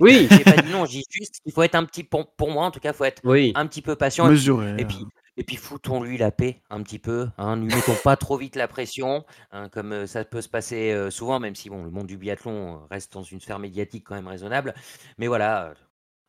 oui. 0.00 0.28
J'ai 0.30 0.44
pas 0.44 0.60
dit 0.60 0.70
non, 0.70 0.84
j'ai 0.84 1.00
juste 1.08 1.40
qu'il 1.42 1.50
faut 1.50 1.62
être 1.62 1.74
un 1.76 1.86
petit, 1.86 2.04
pour, 2.04 2.30
pour, 2.34 2.50
moi 2.50 2.66
en 2.66 2.70
tout 2.70 2.78
cas, 2.78 2.90
il 2.92 2.94
faut 2.94 3.04
être 3.04 3.22
un 3.24 3.66
petit 3.66 3.80
peu 3.80 3.96
patient. 3.96 4.28
Mesuré. 4.28 4.74
Et 4.78 4.84
puis, 4.84 4.98
hein. 5.00 5.08
Et 5.36 5.42
puis 5.42 5.56
foutons-lui 5.56 6.16
la 6.16 6.30
paix 6.30 6.60
un 6.70 6.82
petit 6.82 7.00
peu, 7.00 7.28
hein, 7.38 7.56
ne 7.56 7.66
mettons 7.66 7.96
pas 8.04 8.16
trop 8.16 8.36
vite 8.36 8.54
la 8.54 8.68
pression, 8.68 9.24
hein, 9.50 9.68
comme 9.68 9.92
euh, 9.92 10.06
ça 10.06 10.24
peut 10.24 10.40
se 10.40 10.48
passer 10.48 10.92
euh, 10.92 11.10
souvent, 11.10 11.40
même 11.40 11.56
si 11.56 11.70
bon, 11.70 11.82
le 11.82 11.90
monde 11.90 12.06
du 12.06 12.16
biathlon 12.16 12.76
euh, 12.76 12.86
reste 12.88 13.12
dans 13.14 13.24
une 13.24 13.40
sphère 13.40 13.58
médiatique 13.58 14.04
quand 14.06 14.14
même 14.14 14.28
raisonnable. 14.28 14.74
Mais 15.18 15.26
voilà, 15.26 15.74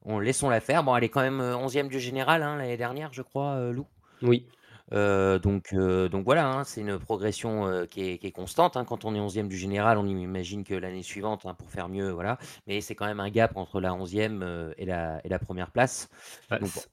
on 0.02 0.20
laissons 0.20 0.50
la 0.50 0.60
faire. 0.60 0.84
Bon, 0.84 0.96
elle 0.96 1.04
est 1.04 1.10
quand 1.10 1.22
même 1.22 1.40
11e 1.40 1.88
du 1.88 2.00
général 2.00 2.42
hein, 2.42 2.58
l'année 2.58 2.78
dernière, 2.78 3.14
je 3.14 3.22
crois, 3.22 3.72
Lou? 3.72 3.86
Oui. 4.24 4.48
Euh, 4.94 5.40
donc, 5.40 5.74
euh, 5.74 6.10
donc 6.10 6.26
voilà, 6.26 6.48
hein, 6.48 6.64
c'est 6.64 6.82
une 6.82 7.00
progression 7.00 7.66
euh, 7.68 7.86
qui, 7.86 8.02
est, 8.02 8.32
constante. 8.32 8.78
Hein. 8.78 8.86
Quand 8.86 9.06
on 9.06 9.16
est 9.16 9.20
11e 9.20 9.48
du 9.48 9.58
général, 9.58 9.98
on 9.98 10.06
imagine 10.06 10.64
que 10.64 10.74
l'année 10.74 11.04
suivante, 11.04 11.46
hein, 11.46 11.56
pour 11.56 11.70
faire 11.70 11.90
mieux, 11.90 12.12
voilà. 12.12 12.38
Mais 12.68 12.82
c'est 12.82 12.96
quand 12.96 13.06
même 13.06 13.20
un 13.20 13.30
gap 13.30 13.58
entre 13.58 13.82
la 13.82 13.92
11e 13.92 14.74
et, 14.78 14.86
la, 14.86 15.22
et 15.24 15.30
la 15.30 15.40
première 15.40 15.72
place. 15.72 16.10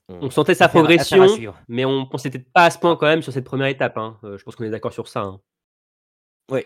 on, 0.08 0.30
sentait 0.30 0.54
sa 0.54 0.68
progression, 0.68 1.26
mais 1.68 1.84
on 1.84 2.08
ne 2.10 2.18
s'était 2.18 2.38
pas 2.38 2.64
à 2.64 2.70
ce 2.70 2.78
point 2.78 2.96
quand 2.96 3.06
même 3.06 3.22
sur 3.22 3.32
cette 3.32 3.44
première 3.44 3.68
étape. 3.68 3.98
je 4.22 4.42
pense 4.42 4.56
qu'on 4.56 4.64
est 4.64 4.70
d'accord 4.70 4.92
sur 4.92 5.08
ça. 5.08 5.38
Oui, 6.50 6.64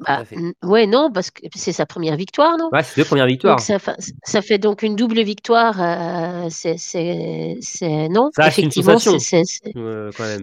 bah, 0.00 0.22
ouais, 0.62 0.86
non, 0.86 1.10
parce 1.12 1.30
que 1.32 1.42
c'est 1.56 1.72
sa 1.72 1.84
première 1.84 2.16
victoire, 2.16 2.56
non? 2.56 2.68
Ouais, 2.72 2.84
c'est 2.84 3.00
deux 3.00 3.04
premières 3.04 3.26
victoires. 3.26 3.58
ça, 3.58 3.78
ça, 4.22 4.42
fait 4.42 4.58
donc 4.58 4.82
une 4.82 4.94
double 4.94 5.22
victoire. 5.22 5.76
Euh, 5.80 6.48
c'est, 6.50 8.08
non? 8.08 8.30
Ça 8.34 8.44
reste 8.44 8.58
une 8.58 8.70
sensation. 8.70 9.18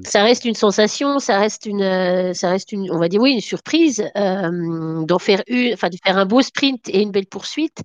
Ça 0.04 0.24
reste 0.24 0.46
une 0.46 0.56
sensation. 0.56 1.20
Ça 1.20 1.40
reste 1.40 1.66
une, 1.66 1.82
euh, 1.82 2.34
ça 2.34 2.50
reste 2.50 2.74
une, 2.74 2.92
on 2.92 2.98
va 2.98 3.08
dire 3.08 3.22
oui, 3.22 3.32
une 3.32 3.42
surprise 3.42 4.04
euh, 4.18 5.06
d'en 5.06 5.20
faire 5.20 5.42
une, 5.48 5.74
enfin 5.74 5.90
de 5.90 5.98
faire 6.04 6.18
un 6.18 6.26
beau 6.26 6.42
sprint 6.42 6.90
et 6.90 7.02
une 7.02 7.12
belle 7.12 7.28
poursuite. 7.28 7.82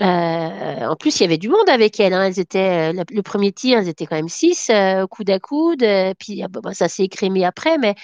Euh, 0.00 0.86
en 0.86 0.96
plus, 0.96 1.18
il 1.18 1.24
y 1.24 1.26
avait 1.26 1.38
du 1.38 1.48
monde 1.48 1.68
avec 1.68 1.98
elle. 1.98 2.14
Hein. 2.14 2.22
Elles 2.22 2.38
étaient, 2.38 2.92
le 2.92 3.20
premier 3.22 3.52
tir, 3.52 3.78
elles 3.78 3.88
étaient 3.88 4.06
quand 4.06 4.16
même 4.16 4.28
six, 4.28 4.70
coude 5.10 5.30
à 5.30 5.40
coude. 5.40 5.84
puis 6.18 6.42
ah, 6.42 6.48
bah, 6.48 6.72
ça 6.72 6.88
s'est 6.88 7.04
écrémé 7.04 7.44
après, 7.44 7.78
mais 7.78 7.96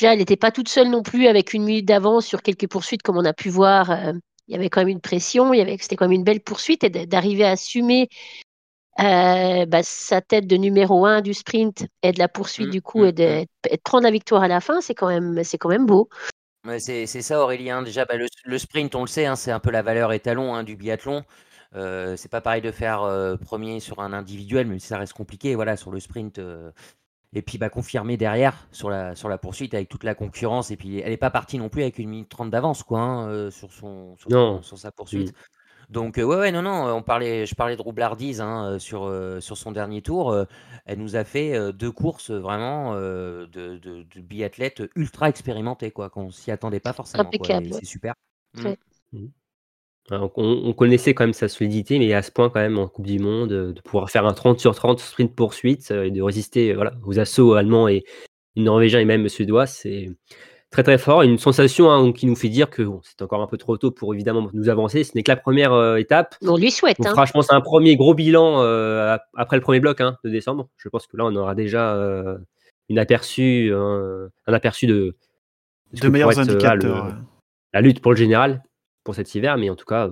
elle 0.00 0.18
n'était 0.18 0.36
pas 0.36 0.50
toute 0.50 0.68
seule 0.68 0.88
non 0.88 1.02
plus 1.02 1.26
avec 1.26 1.54
une 1.54 1.64
minute 1.64 1.86
d'avance 1.86 2.26
sur 2.26 2.42
quelques 2.42 2.68
poursuites 2.68 3.02
comme 3.02 3.16
on 3.16 3.24
a 3.24 3.32
pu 3.32 3.48
voir. 3.48 3.90
Euh, 3.90 4.12
il 4.46 4.52
y 4.52 4.56
avait 4.56 4.70
quand 4.70 4.80
même 4.80 4.88
une 4.88 5.00
pression, 5.00 5.52
il 5.52 5.58
y 5.58 5.60
avait, 5.60 5.76
c'était 5.78 5.96
quand 5.96 6.06
même 6.06 6.18
une 6.18 6.24
belle 6.24 6.40
poursuite 6.40 6.82
et 6.82 6.88
d'arriver 6.90 7.44
à 7.44 7.50
assumer 7.50 8.08
euh, 9.00 9.66
bah, 9.66 9.82
sa 9.82 10.22
tête 10.22 10.46
de 10.46 10.56
numéro 10.56 11.04
un 11.04 11.20
du 11.20 11.34
sprint 11.34 11.86
et 12.02 12.12
de 12.12 12.18
la 12.18 12.28
poursuite 12.28 12.68
mmh, 12.68 12.70
du 12.70 12.82
coup 12.82 13.02
mmh, 13.02 13.06
et, 13.06 13.12
de, 13.12 13.40
mmh. 13.42 13.76
prendre 13.84 14.04
la 14.04 14.10
victoire 14.10 14.42
à 14.42 14.48
la 14.48 14.60
fin, 14.60 14.80
c'est 14.80 14.94
quand 14.94 15.08
même, 15.08 15.44
c'est 15.44 15.58
quand 15.58 15.68
même 15.68 15.84
beau. 15.84 16.08
c'est, 16.78 17.06
ça 17.06 17.42
Aurélien. 17.42 17.82
Déjà, 17.82 18.06
bah, 18.06 18.14
le, 18.16 18.58
sprint, 18.58 18.94
on 18.94 19.02
le 19.02 19.06
sait, 19.06 19.26
hein, 19.26 19.36
c'est 19.36 19.52
un 19.52 19.60
peu 19.60 19.70
la 19.70 19.82
valeur 19.82 20.12
étalon 20.12 20.54
hein, 20.54 20.64
du 20.64 20.76
biathlon. 20.76 21.24
Euh, 21.74 22.16
c'est 22.16 22.30
pas 22.30 22.40
pareil 22.40 22.62
de 22.62 22.72
faire 22.72 23.02
premier 23.44 23.80
sur 23.80 24.00
un 24.00 24.14
individuel, 24.14 24.66
même 24.66 24.78
si 24.78 24.86
ça 24.86 24.96
reste 24.96 25.12
compliqué. 25.12 25.54
Voilà, 25.54 25.76
sur 25.76 25.90
le 25.90 26.00
sprint, 26.00 26.40
et 27.34 27.42
puis 27.42 27.58
bah, 27.58 27.68
confirmer 27.68 28.16
derrière 28.16 28.66
sur 28.72 28.90
la, 28.90 29.14
sur 29.14 29.28
la 29.28 29.38
poursuite 29.38 29.74
avec 29.74 29.88
toute 29.88 30.04
la 30.04 30.14
concurrence. 30.14 30.70
Et 30.70 30.76
puis 30.76 30.98
elle 31.00 31.10
n'est 31.10 31.16
pas 31.16 31.30
partie 31.30 31.58
non 31.58 31.68
plus 31.68 31.82
avec 31.82 31.98
une 31.98 32.08
minute 32.08 32.28
trente 32.28 32.50
d'avance 32.50 32.82
quoi, 32.82 33.00
hein, 33.00 33.28
euh, 33.28 33.50
sur, 33.50 33.72
son, 33.72 34.16
sur, 34.16 34.78
sa 34.78 34.90
poursuite. 34.92 35.32
Mm. 35.32 35.92
Donc 35.92 36.18
euh, 36.18 36.22
ouais, 36.22 36.36
ouais, 36.36 36.52
non, 36.52 36.62
non, 36.62 36.94
on 36.94 37.02
parlait, 37.02 37.46
je 37.46 37.54
parlais 37.54 37.76
de 37.76 37.82
Roublardise 37.82 38.40
hein, 38.40 38.72
euh, 38.72 38.78
sur, 38.78 39.12
sur 39.40 39.56
son 39.56 39.72
dernier 39.72 40.02
tour. 40.02 40.36
elle 40.84 40.98
nous 40.98 41.16
a 41.16 41.24
fait 41.24 41.72
deux 41.72 41.92
courses 41.92 42.30
vraiment 42.30 42.94
de, 42.94 43.48
de, 43.52 43.78
de, 43.78 44.20
biathlètes 44.20 44.82
ultra 44.96 45.28
expérimentés, 45.28 45.90
quoi, 45.90 46.10
qu'on 46.10 46.30
s'y 46.30 46.50
attendait 46.50 46.80
pas 46.80 46.92
forcément. 46.92 47.30
C'est 47.72 47.84
super. 47.84 48.14
Mm. 48.54 49.26
On, 50.10 50.72
connaissait 50.72 51.12
quand 51.12 51.24
même 51.24 51.34
sa 51.34 51.48
solidité, 51.48 51.98
mais 51.98 52.12
à 52.14 52.22
ce 52.22 52.30
point 52.30 52.48
quand 52.48 52.60
même 52.60 52.78
en 52.78 52.88
Coupe 52.88 53.06
du 53.06 53.18
Monde, 53.18 53.52
euh, 53.52 53.72
de 53.72 53.80
pouvoir 53.80 54.10
faire 54.10 54.24
un 54.26 54.32
30 54.32 54.58
sur 54.58 54.74
30 54.74 55.00
sprint 55.00 55.34
poursuite 55.34 55.90
euh, 55.90 56.04
et 56.04 56.10
de 56.10 56.22
résister 56.22 56.72
voilà, 56.72 56.92
aux 57.04 57.18
assauts 57.18 57.54
allemands 57.54 57.88
et 57.88 58.04
norvégiens 58.56 59.00
et 59.00 59.04
même 59.04 59.28
suédois, 59.28 59.66
c'est 59.66 60.10
très 60.70 60.82
très 60.82 60.98
fort. 60.98 61.22
Une 61.22 61.38
sensation 61.38 61.90
hein, 61.90 62.12
qui 62.12 62.26
nous 62.26 62.36
fait 62.36 62.48
dire 62.48 62.70
que 62.70 62.82
c'est 63.02 63.22
encore 63.22 63.42
un 63.42 63.46
peu 63.46 63.58
trop 63.58 63.76
tôt 63.76 63.90
pour 63.90 64.14
évidemment 64.14 64.48
nous 64.54 64.68
avancer. 64.68 65.04
Ce 65.04 65.12
n'est 65.14 65.22
que 65.22 65.30
la 65.30 65.36
première 65.36 65.72
euh, 65.72 65.96
étape. 65.96 66.36
On 66.42 66.56
lui 66.56 66.70
souhaite. 66.70 66.96
On 67.00 67.04
fera, 67.04 67.26
je 67.26 67.32
pense, 67.32 67.52
un 67.52 67.60
premier 67.60 67.96
gros 67.96 68.14
bilan 68.14 68.60
après 69.36 69.56
le 69.56 69.62
premier 69.62 69.80
bloc 69.80 70.00
hein, 70.00 70.16
de 70.24 70.30
décembre. 70.30 70.68
Je 70.78 70.88
pense 70.88 71.06
que 71.06 71.16
là, 71.16 71.24
on 71.26 71.36
aura 71.36 71.54
déjà 71.54 71.96
une 72.88 72.98
aperçu, 72.98 73.72
un, 73.74 74.30
aperçu 74.46 74.86
de, 74.86 75.16
de, 75.92 76.08
meilleurs 76.08 76.38
indicateurs. 76.38 77.14
la 77.74 77.80
lutte 77.82 78.00
pour 78.00 78.12
le 78.12 78.16
général 78.16 78.62
pour 79.08 79.14
cet 79.14 79.34
hiver. 79.34 79.56
Mais 79.56 79.70
en 79.70 79.74
tout 79.74 79.86
cas, 79.86 80.10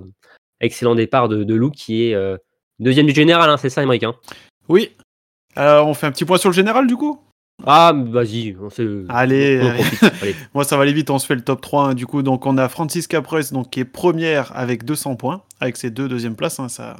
excellent 0.59 0.95
départ 0.95 1.29
de, 1.29 1.43
de 1.43 1.53
Lou 1.53 1.69
qui 1.69 2.05
est 2.05 2.15
euh, 2.15 2.35
deuxième 2.79 3.05
du 3.05 3.13
général, 3.13 3.47
hein, 3.47 3.57
c'est 3.57 3.69
ça, 3.69 3.83
Émeric 3.83 4.03
hein? 4.03 4.15
Oui. 4.69 4.89
Alors, 5.55 5.87
on 5.87 5.93
fait 5.93 6.07
un 6.07 6.11
petit 6.11 6.25
point 6.25 6.39
sur 6.39 6.49
le 6.49 6.55
général 6.55 6.87
du 6.87 6.97
coup? 6.97 7.21
Ah, 7.63 7.93
vas-y, 7.95 8.57
on 8.59 8.69
Allez, 9.09 9.61
moi 10.55 10.63
ça 10.63 10.77
va 10.77 10.81
aller 10.81 10.93
vite, 10.93 11.11
on 11.11 11.19
se 11.19 11.27
fait 11.27 11.35
le 11.35 11.43
top 11.43 11.61
3. 11.61 11.89
Hein, 11.89 11.93
du 11.93 12.07
coup, 12.07 12.23
donc 12.23 12.47
on 12.47 12.57
a 12.57 12.67
Francis 12.69 13.05
Capresse 13.05 13.53
donc, 13.53 13.69
qui 13.69 13.81
est 13.81 13.85
première 13.85 14.51
avec 14.57 14.83
200 14.83 15.15
points, 15.15 15.43
avec 15.59 15.77
ses 15.77 15.91
deux 15.91 16.07
deuxièmes 16.07 16.35
places. 16.35 16.59
Ça... 16.69 16.97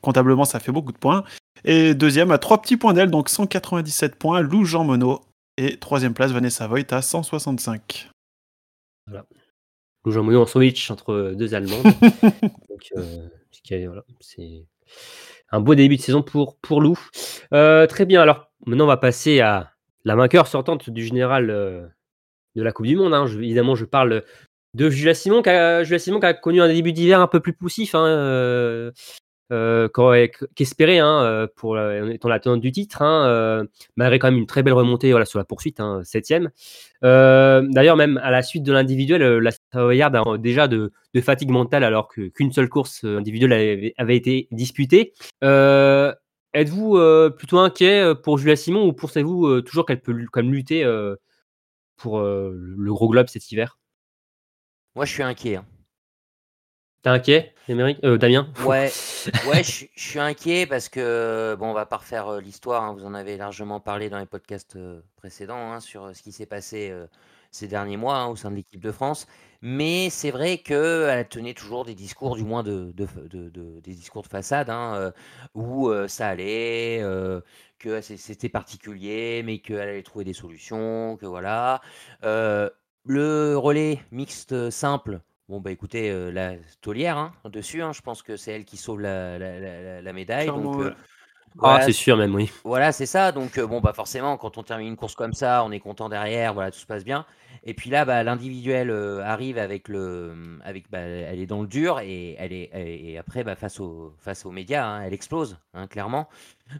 Comptablement, 0.00 0.44
ça 0.44 0.60
fait 0.60 0.70
beaucoup 0.70 0.92
de 0.92 0.98
points. 0.98 1.24
Et 1.64 1.94
deuxième 1.94 2.30
à 2.30 2.38
trois 2.38 2.62
petits 2.62 2.76
points 2.76 2.92
d'elle, 2.92 3.10
donc 3.10 3.28
197 3.28 4.14
points, 4.14 4.40
Lou 4.40 4.64
Jean 4.64 4.84
Monod. 4.84 5.18
Et 5.56 5.78
troisième 5.78 6.14
place, 6.14 6.30
Vanessa 6.30 6.68
Voigt 6.68 6.92
à 6.92 7.02
165. 7.02 8.08
Lou 9.10 9.18
Monod 10.04 10.36
en 10.36 10.46
sandwich 10.46 10.90
entre 10.90 11.32
deux 11.34 11.54
Allemandes. 11.54 11.82
donc, 12.70 12.92
euh, 12.96 13.28
voilà, 13.86 14.04
c'est 14.20 14.66
un 15.50 15.60
beau 15.60 15.74
début 15.74 15.96
de 15.96 16.02
saison 16.02 16.22
pour, 16.22 16.56
pour 16.58 16.80
Lou. 16.80 16.98
Euh, 17.52 17.86
très 17.86 18.06
bien, 18.06 18.22
alors 18.22 18.50
maintenant 18.66 18.84
on 18.84 18.88
va 18.88 18.96
passer 18.96 19.40
à 19.40 19.72
la 20.04 20.16
vainqueur 20.16 20.46
sortante 20.46 20.90
du 20.90 21.04
général 21.04 21.50
euh, 21.50 21.86
de 22.56 22.62
la 22.62 22.72
Coupe 22.72 22.86
du 22.86 22.96
Monde. 22.96 23.14
Hein. 23.14 23.26
évidemment, 23.26 23.74
je 23.74 23.84
parle 23.84 24.24
de 24.74 24.90
Julia 24.90 25.14
Simon, 25.14 25.42
qui 25.42 25.50
a, 25.50 25.82
Julia 25.84 25.98
Simon 25.98 26.20
qui 26.20 26.26
a 26.26 26.34
connu 26.34 26.62
un 26.62 26.68
début 26.68 26.92
d'hiver 26.92 27.20
un 27.20 27.26
peu 27.26 27.40
plus 27.40 27.52
poussif. 27.52 27.94
Hein, 27.94 28.92
euh, 29.50 29.88
qu'espérer 30.54 30.98
hein, 30.98 31.22
euh, 31.22 31.46
pour 31.56 31.78
étant 31.78 32.28
la 32.28 32.40
tenante 32.40 32.60
du 32.60 32.72
titre, 32.72 33.02
hein, 33.02 33.26
euh, 33.26 33.64
malgré 33.96 34.18
quand 34.18 34.28
même 34.30 34.38
une 34.38 34.46
très 34.46 34.62
belle 34.62 34.74
remontée 34.74 35.12
sur 35.24 35.38
la 35.38 35.44
poursuite, 35.44 35.80
hein, 35.80 36.02
septième. 36.04 36.50
Euh, 37.04 37.62
D'ailleurs, 37.68 37.96
même 37.96 38.18
à 38.22 38.30
la 38.30 38.42
suite 38.42 38.62
de 38.62 38.72
l'individuel, 38.72 39.22
la 39.38 39.50
Savoyarde 39.72 40.16
a 40.16 40.38
déjà 40.38 40.68
de, 40.68 40.92
fatigue 41.20 41.50
mentale 41.50 41.82
alors 41.82 42.08
qu'une 42.08 42.52
seule 42.52 42.68
course 42.68 43.02
individuelle 43.02 43.52
avait, 43.52 43.94
avait 43.98 44.16
été 44.16 44.48
disputée. 44.52 45.14
Êtes-vous 45.42 46.98
plutôt 47.36 47.58
inquiet 47.58 48.14
pour 48.22 48.38
Julia 48.38 48.56
Simon 48.56 48.86
ou 48.86 48.92
pensez-vous 48.92 49.62
toujours 49.62 49.84
qu'elle 49.84 50.00
peut 50.00 50.14
quand 50.30 50.42
même 50.42 50.52
lutter 50.52 50.84
pour 51.96 52.20
le 52.20 52.92
gros 52.92 53.08
globe 53.08 53.28
cet 53.28 53.50
hiver? 53.50 53.78
Moi, 54.94 55.04
je 55.04 55.12
suis 55.12 55.22
inquiet. 55.22 55.56
Hein. 55.56 55.64
T'es 57.02 57.10
inquiet, 57.10 57.54
euh, 57.70 58.18
Damien? 58.18 58.48
Ouais, 58.66 58.90
ouais, 59.46 59.62
je, 59.62 59.86
suis 59.94 60.18
inquiet 60.18 60.66
parce 60.66 60.88
que 60.88 61.54
bon, 61.56 61.70
on 61.70 61.72
va 61.72 61.86
pas 61.86 61.98
refaire 61.98 62.26
euh, 62.26 62.40
l'histoire. 62.40 62.82
Hein, 62.82 62.92
vous 62.92 63.04
en 63.04 63.14
avez 63.14 63.36
largement 63.36 63.78
parlé 63.78 64.10
dans 64.10 64.18
les 64.18 64.26
podcasts 64.26 64.74
euh, 64.74 65.00
précédents 65.16 65.72
hein, 65.72 65.78
sur 65.78 66.14
ce 66.14 66.22
qui 66.22 66.32
s'est 66.32 66.46
passé 66.46 66.92
ces 67.52 67.68
derniers 67.68 67.96
mois 67.96 68.16
hein, 68.16 68.26
au 68.26 68.34
sein 68.34 68.50
de 68.50 68.56
l'équipe 68.56 68.82
de 68.82 68.90
France. 68.90 69.28
Mais 69.62 70.10
c'est 70.10 70.32
vrai 70.32 70.58
qu'elle 70.58 71.28
tenait 71.28 71.54
toujours 71.54 71.84
des 71.84 71.94
discours, 71.94 72.34
du 72.34 72.42
moins 72.42 72.64
de, 72.64 72.92
des 72.92 73.94
discours 73.94 74.22
de 74.22 74.28
façade, 74.28 74.72
où 75.54 75.90
ça 76.08 76.28
allait, 76.28 77.00
que 77.78 78.00
c'était 78.00 78.48
particulier, 78.48 79.42
mais 79.44 79.58
qu'elle 79.58 79.80
allait 79.80 80.02
trouver 80.02 80.24
des 80.24 80.32
solutions, 80.32 81.16
que 81.16 81.26
voilà. 81.26 81.80
le 82.22 83.56
relais 83.56 84.00
mixte 84.12 84.70
simple, 84.70 85.20
Bon, 85.48 85.60
bah 85.60 85.70
écoutez, 85.70 86.10
euh, 86.10 86.30
la 86.30 86.56
taulière 86.82 87.16
hein, 87.16 87.32
dessus, 87.46 87.82
hein, 87.82 87.94
je 87.94 88.02
pense 88.02 88.20
que 88.20 88.36
c'est 88.36 88.52
elle 88.52 88.66
qui 88.66 88.76
sauve 88.76 89.00
la, 89.00 89.38
la, 89.38 90.02
la, 90.02 90.12
médaille. 90.12 90.48
donc, 90.48 90.76
euh, 90.76 90.94
ah, 91.62 91.80
c'est 91.82 91.92
sûr, 91.92 92.18
même, 92.18 92.34
oui. 92.34 92.50
Voilà, 92.64 92.92
c'est 92.92 93.06
ça. 93.06 93.32
Donc, 93.32 93.56
euh, 93.56 93.66
bon, 93.66 93.80
bah 93.80 93.94
forcément, 93.94 94.36
quand 94.36 94.58
on 94.58 94.62
termine 94.62 94.88
une 94.88 94.96
course 94.96 95.14
comme 95.14 95.32
ça, 95.32 95.64
on 95.64 95.72
est 95.72 95.80
content 95.80 96.10
derrière, 96.10 96.52
voilà, 96.52 96.70
tout 96.70 96.78
se 96.78 96.84
passe 96.84 97.02
bien. 97.02 97.24
Et 97.64 97.72
puis 97.72 97.88
là, 97.88 98.04
bah, 98.04 98.22
l'individuel 98.24 98.90
arrive 99.24 99.56
avec 99.56 99.88
le. 99.88 100.58
Avec, 100.64 100.90
bah, 100.90 100.98
elle 100.98 101.40
est 101.40 101.46
dans 101.46 101.62
le 101.62 101.66
dur 101.66 101.98
et, 102.00 102.36
elle 102.38 102.52
est, 102.52 102.70
et 102.74 103.16
après, 103.16 103.42
bah, 103.42 103.56
face, 103.56 103.80
au, 103.80 104.12
face 104.18 104.44
aux 104.44 104.50
médias, 104.50 104.86
hein, 104.86 105.02
elle 105.02 105.14
explose, 105.14 105.56
clairement. 105.88 106.28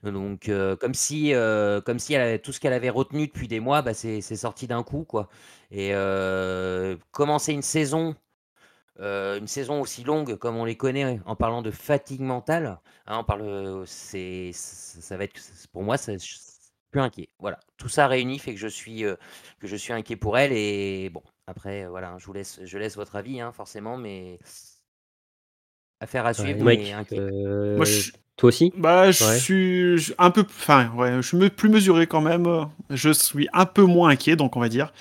Donc, 0.03 0.51
comme 0.79 0.93
si, 0.93 1.33
comme 1.87 1.99
si 1.99 2.13
elle 2.13 2.43
tout 2.43 2.53
ce 2.53 2.61
qu'elle 2.61 2.75
avait 2.75 2.91
retenu 2.91 3.29
depuis 3.29 3.49
des 3.49 3.61
mois, 3.61 3.81
bah, 3.81 3.95
c'est 3.95 4.21
sorti 4.21 4.67
d'un 4.67 4.83
coup, 4.83 5.05
quoi. 5.09 5.31
Et 5.71 5.95
commencer 7.13 7.55
une 7.55 7.63
saison 7.63 8.15
euh, 9.01 9.39
une 9.39 9.47
saison 9.47 9.81
aussi 9.81 10.05
longue 10.05 10.37
comme 10.37 10.57
on 10.57 10.65
les 10.65 10.77
connaît 10.77 11.21
en 11.25 11.37
parlant 11.37 11.63
de 11.63 11.71
fatigue 11.71 12.21
mentale, 12.21 12.79
hein, 13.07 13.19
on 13.19 13.25
parle, 13.25 13.85
c'est, 13.87 14.51
ça 14.53 15.17
va 15.17 15.25
être, 15.25 15.41
pour 15.73 15.83
moi, 15.83 15.97
je 15.97 16.19
suis 16.19 16.39
plus 16.91 17.01
inquiet. 17.01 17.29
Voilà, 17.39 17.61
tout 17.77 17.89
ça 17.89 18.07
réuni 18.07 18.39
fait 18.39 18.55
que 18.55 18.61
je 18.61 18.69
suis, 18.69 19.05
euh, 19.05 19.17
que 19.61 19.67
je 19.67 19.77
suis 19.77 19.93
inquiet 19.93 20.17
pour 20.17 20.39
elle 20.39 20.53
et 20.53 21.11
bon, 21.11 21.23
après, 21.47 21.87
voilà, 21.87 22.17
je 22.19 22.27
vous 22.27 22.33
laisse, 22.33 22.61
je 22.65 22.79
laisse 22.79 22.97
votre 22.97 23.17
avis, 23.17 23.41
hein, 23.41 23.53
forcément, 23.53 23.97
mais 23.97 24.39
affaire 26.01 26.27
à 26.27 26.35
suivre, 26.35 26.65
mais. 26.65 26.95
Euh, 27.13 27.77
moi, 27.77 27.87
toi 28.37 28.49
aussi? 28.49 28.73
Bah, 28.77 29.11
je 29.11 29.39
suis 29.39 30.15
un 30.19 30.31
peu, 30.31 30.43
enfin, 30.43 30.93
ouais, 30.95 31.23
je 31.23 31.37
suis 31.37 31.51
plus 31.51 31.69
mesuré 31.69 32.07
quand 32.07 32.21
même. 32.21 32.69
Je 32.91 33.11
suis 33.11 33.49
un 33.53 33.67
peu 33.67 33.83
moins 33.83 34.11
inquiet, 34.11 34.37
donc 34.37 34.57
on 34.57 34.61
va 34.61 34.69
dire. 34.69 34.93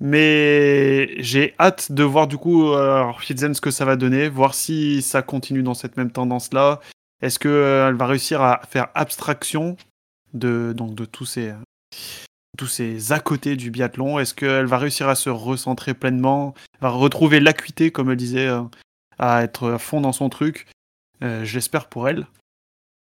Mais 0.00 1.20
j'ai 1.22 1.54
hâte 1.58 1.90
de 1.90 2.04
voir 2.04 2.28
du 2.28 2.38
coup 2.38 2.72
euh, 2.72 3.10
ce 3.20 3.60
que 3.60 3.70
ça 3.70 3.84
va 3.84 3.96
donner, 3.96 4.28
voir 4.28 4.54
si 4.54 5.02
ça 5.02 5.22
continue 5.22 5.62
dans 5.62 5.74
cette 5.74 5.96
même 5.96 6.12
tendance-là. 6.12 6.80
Est-ce 7.20 7.38
qu'elle 7.38 7.50
euh, 7.50 7.92
va 7.92 8.06
réussir 8.06 8.40
à 8.42 8.60
faire 8.68 8.88
abstraction 8.94 9.76
de, 10.34 10.72
donc, 10.76 10.94
de 10.94 11.04
tous 11.04 11.26
ces, 11.26 11.52
tous 12.56 12.68
ces 12.68 13.12
à 13.12 13.18
côté 13.18 13.56
du 13.56 13.70
biathlon? 13.70 14.20
Est-ce 14.20 14.34
qu'elle 14.34 14.66
va 14.66 14.78
réussir 14.78 15.08
à 15.08 15.16
se 15.16 15.30
recentrer 15.30 15.94
pleinement, 15.94 16.54
va 16.80 16.90
retrouver 16.90 17.40
l'acuité, 17.40 17.90
comme 17.90 18.10
elle 18.10 18.16
disait, 18.16 18.46
euh, 18.46 18.62
à 19.18 19.42
être 19.42 19.72
à 19.72 19.78
fond 19.78 20.00
dans 20.00 20.12
son 20.12 20.28
truc? 20.28 20.66
Euh, 21.24 21.44
J'espère 21.44 21.88
pour 21.88 22.08
elle. 22.08 22.26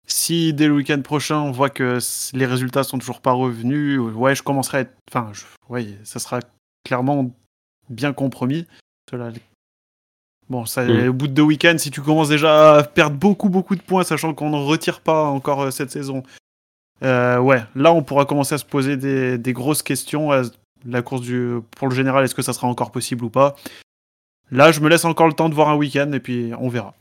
Si 0.09 0.55
dès 0.55 0.69
le 0.69 0.75
week-end 0.75 1.03
prochain 1.03 1.41
on 1.41 1.51
voit 1.51 1.69
que 1.69 1.99
les 2.33 2.47
résultats 2.47 2.85
sont 2.85 2.97
toujours 2.97 3.21
pas 3.21 3.33
revenus, 3.33 3.99
ouais, 3.99 4.37
je 4.37 4.43
commencerai 4.43 4.79
à 4.79 4.81
être. 4.83 4.95
Enfin, 5.11 5.33
ouais, 5.69 5.99
ça 6.05 6.21
sera 6.21 6.39
clairement 6.87 7.31
bien 7.91 8.13
compromis. 8.13 8.67
Bon, 10.49 10.65
ça, 10.65 10.85
mm. 10.85 11.09
au 11.09 11.13
bout 11.13 11.27
de 11.27 11.33
deux 11.33 11.43
week-ends, 11.43 11.79
si 11.79 11.91
tu 11.91 12.01
commences 12.01 12.29
déjà 12.29 12.77
à 12.77 12.85
perdre 12.85 13.17
beaucoup, 13.17 13.49
beaucoup 13.49 13.75
de 13.75 13.83
points, 13.83 14.05
sachant 14.05 14.33
qu'on 14.35 14.51
ne 14.51 14.65
retire 14.65 15.01
pas 15.01 15.25
encore 15.25 15.63
euh, 15.63 15.71
cette 15.73 15.91
saison, 15.91 16.23
euh, 17.03 17.39
ouais, 17.39 17.63
là, 17.75 17.93
on 17.93 18.03
pourra 18.03 18.25
commencer 18.25 18.55
à 18.55 18.59
se 18.59 18.65
poser 18.65 18.97
des, 18.97 19.53
grosses 19.53 19.83
questions. 19.83 20.31
la 20.85 21.03
course 21.03 21.23
du, 21.23 21.59
pour 21.77 21.89
le 21.89 21.95
général, 21.95 22.25
est-ce 22.25 22.35
que 22.35 22.43
ça 22.43 22.53
sera 22.53 22.69
encore 22.69 22.93
possible 22.93 23.25
ou 23.25 23.31
pas? 23.31 23.57
Là, 24.53 24.71
je 24.71 24.81
me 24.81 24.89
laisse 24.89 25.05
encore 25.05 25.27
le 25.27 25.33
temps 25.33 25.49
de 25.49 25.55
voir 25.55 25.69
un 25.69 25.77
week-end 25.77 26.13
et 26.13 26.21
puis 26.21 26.53
on 26.61 26.69
verra. 26.69 26.95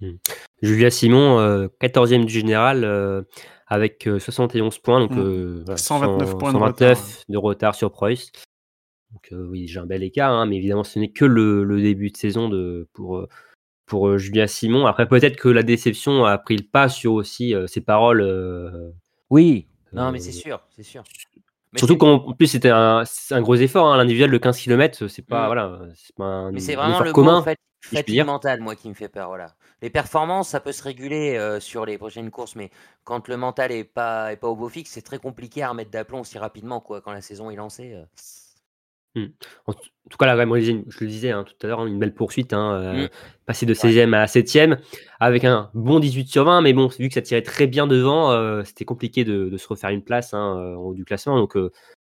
Mm. 0.00 0.14
Julia 0.62 0.90
Simon, 0.90 1.68
14e 1.80 2.22
euh, 2.22 2.24
du 2.24 2.32
général, 2.32 3.24
avec 3.68 4.08
71 4.18 4.78
points, 4.78 5.06
donc 5.06 5.12
129 5.76 6.34
mm. 6.34 6.38
points 6.38 6.52
de 6.52 7.38
retard 7.38 7.76
sur 7.76 7.92
Preuss. 7.92 8.32
Donc 9.12 9.28
oui, 9.32 9.66
j'ai 9.68 9.78
un 9.78 9.86
bel 9.86 10.02
écart, 10.02 10.32
hein, 10.32 10.46
mais 10.46 10.56
évidemment, 10.56 10.84
ce 10.84 10.98
n'est 10.98 11.10
que 11.10 11.24
le, 11.24 11.80
début 11.80 12.10
de 12.10 12.16
saison 12.16 12.48
de, 12.48 12.88
pour, 12.92 13.26
pour 13.86 14.16
Julia 14.18 14.46
Simon. 14.46 14.86
Après, 14.86 15.06
peut-être 15.06 15.36
que 15.36 15.48
la 15.48 15.62
déception 15.62 16.24
a 16.24 16.38
pris 16.38 16.56
le 16.56 16.64
pas 16.64 16.88
sur 16.88 17.12
aussi 17.12 17.54
ses 17.66 17.80
paroles. 17.80 18.92
oui, 19.30 19.66
non, 19.92 20.10
mais 20.12 20.18
c'est 20.18 20.32
sûr, 20.32 20.60
c'est 20.70 20.82
sûr. 20.82 21.02
Surtout 21.76 21.96
qu'en 21.96 22.32
plus, 22.34 22.48
c'était 22.48 22.70
un, 22.70 23.04
un, 23.30 23.40
gros 23.40 23.54
effort. 23.54 23.86
Hein, 23.86 23.96
L'individuel 23.96 24.30
de 24.30 24.38
15 24.38 24.58
km, 24.58 25.08
c'est 25.08 25.22
pas, 25.22 25.44
mmh. 25.44 25.46
voilà, 25.46 25.78
pas 26.16 26.24
un, 26.24 26.52
mais 26.52 26.60
c'est 26.60 26.74
vraiment 26.74 27.00
le 27.00 27.12
commun. 27.12 27.42
fait, 27.42 27.58
fatigue 27.80 28.24
mentale, 28.24 28.60
moi, 28.60 28.76
qui 28.76 28.88
me 28.88 28.94
fait 28.94 29.08
peur. 29.08 29.28
Voilà. 29.28 29.54
Les 29.80 29.88
performances, 29.88 30.50
ça 30.50 30.60
peut 30.60 30.72
se 30.72 30.82
réguler 30.82 31.58
sur 31.60 31.86
les 31.86 31.96
prochaines 31.98 32.30
courses, 32.30 32.56
mais 32.56 32.70
quand 33.04 33.28
le 33.28 33.36
mental 33.36 33.72
est 33.72 33.84
pas, 33.84 34.32
est 34.32 34.36
pas 34.36 34.48
au 34.48 34.56
beau 34.56 34.68
fixe, 34.68 34.90
c'est 34.90 35.02
très 35.02 35.18
compliqué 35.18 35.62
à 35.62 35.70
remettre 35.70 35.90
d'aplomb 35.90 36.20
aussi 36.20 36.38
rapidement, 36.38 36.80
quoi, 36.80 37.00
quand 37.00 37.12
la 37.12 37.22
saison 37.22 37.50
est 37.50 37.56
lancée. 37.56 37.96
Mmh. 39.14 39.26
En 39.66 39.74
tout 39.74 40.16
cas, 40.18 40.26
là, 40.26 40.44
je 40.60 40.72
le 41.00 41.06
disais 41.06 41.30
hein, 41.30 41.44
tout 41.44 41.54
à 41.62 41.68
l'heure, 41.68 41.80
hein, 41.80 41.86
une 41.86 41.98
belle 41.98 42.14
poursuite, 42.14 42.52
hein, 42.54 42.72
euh, 42.74 43.04
mmh. 43.04 43.08
passer 43.44 43.66
de 43.66 43.74
16e 43.74 44.14
à 44.14 44.24
7e 44.24 44.78
avec 45.20 45.44
un 45.44 45.70
bon 45.74 46.00
18 46.00 46.28
sur 46.28 46.44
20, 46.44 46.62
mais 46.62 46.72
bon, 46.72 46.86
vu 46.86 47.08
que 47.08 47.14
ça 47.14 47.22
tirait 47.22 47.42
très 47.42 47.66
bien 47.66 47.86
devant, 47.86 48.32
euh, 48.32 48.62
c'était 48.64 48.86
compliqué 48.86 49.24
de, 49.24 49.54
se 49.56 49.68
refaire 49.68 49.90
une 49.90 50.02
place 50.02 50.32
euh, 50.32 50.36
en 50.36 50.76
haut 50.76 50.94
du 50.94 51.04
classement. 51.04 51.36
Donc, 51.36 51.56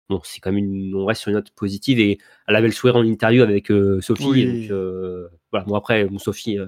bon, 0.09 0.21
c'est 0.25 0.41
quand 0.41 0.53
même 0.53 0.65
une, 0.65 0.95
on 0.95 1.05
reste 1.05 1.21
sur 1.21 1.29
une 1.29 1.37
note 1.37 1.51
positive 1.51 2.01
et 2.01 2.19
elle 2.49 2.57
avait 2.57 2.69
le 2.69 2.73
sourire 2.73 2.97
en 2.97 3.05
interview 3.05 3.43
avec 3.43 3.71
Sophie. 4.01 4.69
voilà, 4.69 5.67
bon, 5.67 5.75
après, 5.75 6.09
Sophie 6.17 6.59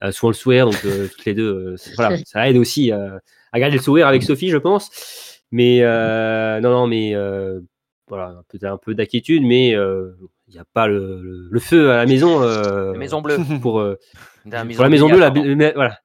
a 0.00 0.12
souvent 0.12 0.30
le 0.30 0.34
sourire, 0.34 0.66
donc 0.66 0.80
toutes 0.82 1.24
les 1.24 1.34
deux, 1.34 1.76
voilà, 1.96 2.18
ça 2.26 2.48
aide 2.50 2.58
aussi 2.58 2.92
à 2.92 3.20
garder 3.54 3.76
le 3.76 3.82
sourire 3.82 4.08
avec 4.08 4.22
Sophie, 4.22 4.50
je 4.50 4.58
pense. 4.58 5.40
Mais 5.52 5.80
non, 6.60 6.70
non, 6.70 6.86
mais 6.86 7.14
voilà, 8.08 8.42
peut-être 8.48 8.64
un 8.64 8.76
peu 8.76 8.94
d'inquiétude, 8.94 9.42
mais 9.42 9.74
euh, 9.74 10.12
il 10.48 10.54
n'y 10.54 10.60
a 10.60 10.64
pas 10.72 10.86
le, 10.86 11.48
le, 11.50 11.60
feu 11.60 11.90
à 11.90 11.96
la 11.96 12.06
maison. 12.06 12.42
Euh, 12.42 12.92
la 12.92 12.98
maison 12.98 13.22
bleue. 13.22 13.38
Pour, 13.62 13.80
euh, 13.80 13.98
la 14.44 14.64
maison 14.64 15.08
bleue, 15.08 15.18
la, 15.18 15.30
voilà. 15.72 15.98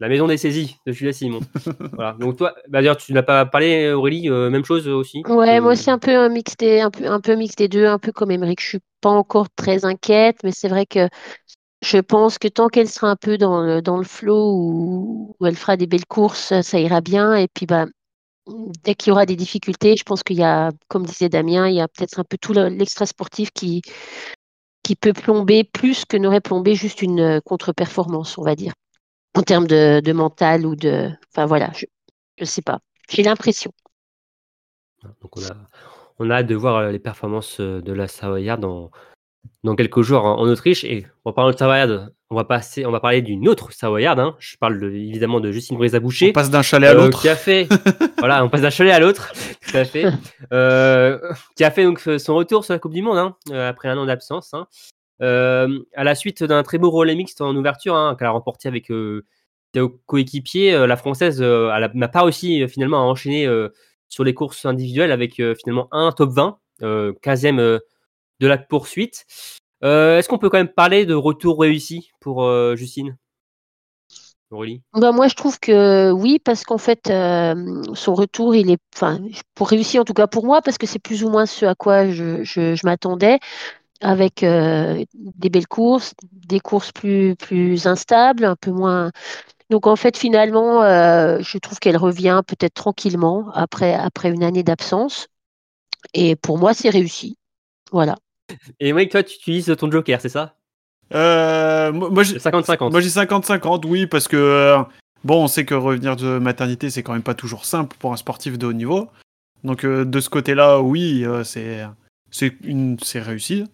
La 0.00 0.08
maison 0.08 0.26
des 0.26 0.38
saisies 0.38 0.76
de 0.86 0.92
Julia 0.92 1.12
Simon. 1.12 1.40
voilà. 1.92 2.16
Donc 2.18 2.36
toi, 2.38 2.54
bah, 2.68 2.80
d'ailleurs, 2.80 2.96
tu 2.96 3.12
n'as 3.12 3.22
pas 3.22 3.44
parlé, 3.44 3.92
Aurélie, 3.92 4.30
même 4.30 4.64
chose 4.64 4.88
aussi. 4.88 5.22
Ouais, 5.28 5.60
moi 5.60 5.72
aussi 5.72 5.90
un 5.90 5.98
peu 5.98 6.16
un 6.16 6.30
mix 6.30 6.56
des, 6.56 6.80
un 6.80 6.90
peu, 6.90 7.06
un 7.06 7.20
peu 7.20 7.34
mix 7.36 7.54
des 7.54 7.68
deux, 7.68 7.86
un 7.86 7.98
peu 7.98 8.10
comme 8.10 8.30
Émeric. 8.30 8.62
Je 8.62 8.68
suis 8.68 8.80
pas 9.02 9.10
encore 9.10 9.48
très 9.50 9.84
inquiète, 9.84 10.38
mais 10.42 10.52
c'est 10.52 10.68
vrai 10.68 10.86
que 10.86 11.08
je 11.82 11.98
pense 11.98 12.38
que 12.38 12.48
tant 12.48 12.68
qu'elle 12.68 12.88
sera 12.88 13.10
un 13.10 13.16
peu 13.16 13.36
dans 13.36 13.62
le, 13.62 13.82
dans 13.82 13.98
le 13.98 14.04
flow 14.04 14.54
où, 14.54 15.36
où, 15.38 15.46
elle 15.46 15.56
fera 15.56 15.76
des 15.76 15.86
belles 15.86 16.06
courses, 16.06 16.60
ça 16.62 16.78
ira 16.78 17.02
bien. 17.02 17.34
Et 17.34 17.48
puis, 17.48 17.66
bah, 17.66 17.86
dès 18.84 18.94
qu'il 18.94 19.10
y 19.10 19.12
aura 19.12 19.26
des 19.26 19.36
difficultés, 19.36 19.96
je 19.96 20.04
pense 20.04 20.22
qu'il 20.22 20.36
y 20.36 20.42
a, 20.42 20.70
comme 20.88 21.04
disait 21.04 21.28
Damien, 21.28 21.68
il 21.68 21.76
y 21.76 21.80
a 21.80 21.88
peut-être 21.88 22.18
un 22.18 22.24
peu 22.24 22.38
tout 22.38 22.52
l'extra 22.52 23.06
sportif 23.06 23.50
qui, 23.52 23.82
qui 24.82 24.96
peut 24.96 25.12
plomber 25.12 25.64
plus 25.64 26.04
que 26.04 26.16
n'aurait 26.16 26.40
plombé 26.40 26.74
juste 26.74 27.02
une 27.02 27.20
euh, 27.20 27.40
contre-performance, 27.40 28.38
on 28.38 28.42
va 28.42 28.56
dire. 28.56 28.72
en 29.36 29.42
termes 29.42 29.66
de, 29.66 30.12
mental 30.12 30.66
ou 30.66 30.74
de. 30.74 31.10
Enfin 31.30 31.46
voilà, 31.46 31.70
je 31.74 31.86
ne 32.40 32.44
sais 32.44 32.62
pas. 32.62 32.80
J'ai 33.08 33.22
l'impression. 33.22 33.72
Donc 35.22 35.36
on 36.18 36.30
a, 36.30 36.34
hâte 36.34 36.46
de 36.46 36.54
voir 36.54 36.76
euh, 36.76 36.90
les 36.90 36.98
performances 36.98 37.60
euh, 37.60 37.80
de 37.80 37.92
la 37.92 38.08
Savoyarde 38.08 38.60
dans, 38.60 38.90
dans 39.64 39.76
quelques 39.76 40.02
jours 40.02 40.24
en, 40.24 40.42
Autriche. 40.48 40.84
Et 40.84 41.06
en 41.24 41.32
parlant 41.32 41.52
de 41.52 41.56
Savoyarde, 41.56 42.14
on 42.30 42.36
va 42.36 42.44
passer, 42.44 42.86
on 42.86 42.90
va 42.90 43.00
parler 43.00 43.22
d'une 43.22 43.48
autre 43.48 43.72
Savoyarde. 43.72 44.20
Hein. 44.20 44.36
Je 44.38 44.56
parle 44.56 44.82
évidemment 44.84 45.40
de 45.40 45.50
Justine 45.52 45.76
Brézaboucher. 45.76 46.30
On 46.30 46.32
passe 46.32 46.50
d'un 46.50 46.62
chalet 46.62 46.88
à 46.88 46.92
euh, 46.92 46.96
l'autre. 46.96 47.20
qui 47.20 47.28
a 47.28 47.36
fait, 47.36 47.68
voilà, 48.18 48.44
on 48.44 48.48
passe 48.48 48.62
d'un 48.62 48.70
chalet 48.70 48.92
à 48.92 49.00
l'autre. 49.00 49.32
Tout 49.66 49.76
à 49.76 49.84
fait. 49.84 50.04
qui 51.56 51.64
a 51.64 51.70
fait 51.70 51.84
donc 51.84 52.00
son 52.00 52.34
retour 52.34 52.64
sur 52.64 52.74
la 52.74 52.78
Coupe 52.78 52.94
du 52.94 53.02
Monde 53.02 53.18
hein, 53.18 53.36
après 53.52 53.88
un 53.88 53.98
an 53.98 54.06
d'absence. 54.06 54.54
Hein. 54.54 54.66
à 55.20 56.04
la 56.04 56.14
suite 56.14 56.44
d'un 56.44 56.62
très 56.62 56.78
beau 56.78 56.90
relais 56.90 57.14
mixte 57.14 57.40
en 57.40 57.54
ouverture 57.56 58.16
qu'elle 58.18 58.28
a 58.28 58.32
remporté 58.32 58.68
avec 58.68 58.86
ses 59.74 59.82
coéquipiers, 60.06 60.86
la 60.86 60.96
française 60.96 61.40
n'a 61.42 62.08
pas 62.08 62.22
réussi 62.22 62.66
finalement 62.68 62.98
à 62.98 63.04
enchaîner 63.04 63.46
sur 64.10 64.24
les 64.24 64.34
courses 64.34 64.66
individuelles 64.66 65.12
avec 65.12 65.40
euh, 65.40 65.54
finalement 65.54 65.88
un 65.92 66.12
top 66.12 66.30
20, 66.32 66.58
15e 66.82 67.58
euh, 67.58 67.62
euh, 67.62 67.78
de 68.40 68.46
la 68.46 68.58
poursuite. 68.58 69.24
Est-ce 69.82 70.28
qu'on 70.28 70.38
peut 70.38 70.50
quand 70.50 70.58
même 70.58 70.68
parler 70.68 71.06
de 71.06 71.14
retour 71.14 71.60
réussi 71.60 72.10
pour 72.20 72.46
Justine? 72.76 73.16
Aurélie? 74.50 74.82
Bah 74.94 75.12
moi, 75.12 75.28
je 75.28 75.34
trouve 75.34 75.58
que 75.60 76.10
oui, 76.10 76.40
parce 76.44 76.64
qu'en 76.64 76.78
fait, 76.78 77.06
son 77.06 78.14
retour, 78.14 78.54
il 78.54 78.70
est, 78.70 78.80
enfin, 78.94 79.20
pour 79.54 79.68
réussir 79.68 80.02
en 80.02 80.04
tout 80.04 80.12
cas 80.12 80.26
pour 80.26 80.44
moi, 80.44 80.60
parce 80.60 80.76
que 80.76 80.86
c'est 80.86 80.98
plus 80.98 81.24
ou 81.24 81.30
moins 81.30 81.46
ce 81.46 81.66
à 81.66 81.74
quoi 81.74 82.10
je, 82.10 82.42
je, 82.42 82.84
m'attendais, 82.84 83.38
avec 84.00 84.40
des 84.40 85.50
belles 85.50 85.68
courses, 85.68 86.14
des 86.32 86.60
courses 86.60 86.92
plus, 86.92 87.36
plus 87.36 87.86
instables, 87.86 88.44
un 88.44 88.56
peu 88.56 88.72
moins, 88.72 89.12
donc 89.70 89.86
en 89.86 89.94
fait, 89.94 90.16
finalement, 90.16 90.82
euh, 90.82 91.38
je 91.40 91.56
trouve 91.58 91.78
qu'elle 91.78 91.96
revient 91.96 92.42
peut-être 92.46 92.74
tranquillement 92.74 93.50
après, 93.54 93.94
après 93.94 94.30
une 94.30 94.42
année 94.42 94.64
d'absence. 94.64 95.28
Et 96.12 96.34
pour 96.34 96.58
moi, 96.58 96.74
c'est 96.74 96.90
réussi. 96.90 97.36
Voilà. 97.92 98.16
Et 98.80 98.92
Mike, 98.92 99.10
toi, 99.10 99.22
tu 99.22 99.36
utilises 99.36 99.74
ton 99.78 99.90
joker, 99.90 100.20
c'est 100.20 100.28
ça? 100.28 100.56
Euh, 101.14 101.92
Moi, 101.92 102.22
j'ai 102.22 102.38
50-50. 102.38 102.90
Moi, 102.90 103.00
j'ai 103.00 103.08
50-50, 103.08 103.86
oui, 103.86 104.06
parce 104.06 104.28
que 104.28 104.36
euh, 104.36 104.82
bon, 105.24 105.44
on 105.44 105.48
sait 105.48 105.64
que 105.64 105.74
revenir 105.74 106.16
de 106.16 106.38
maternité, 106.38 106.90
c'est 106.90 107.02
quand 107.02 107.12
même 107.12 107.22
pas 107.22 107.34
toujours 107.34 107.64
simple 107.64 107.96
pour 107.98 108.12
un 108.12 108.16
sportif 108.16 108.58
de 108.58 108.66
haut 108.66 108.72
niveau. 108.72 109.08
Donc 109.62 109.84
de 109.84 110.20
ce 110.20 110.30
côté-là, 110.30 110.80
oui, 110.80 111.26
c'est 111.44 111.84
c'est 112.30 112.54
une 112.64 112.98
c'est 113.02 113.20
réussi. 113.20 113.66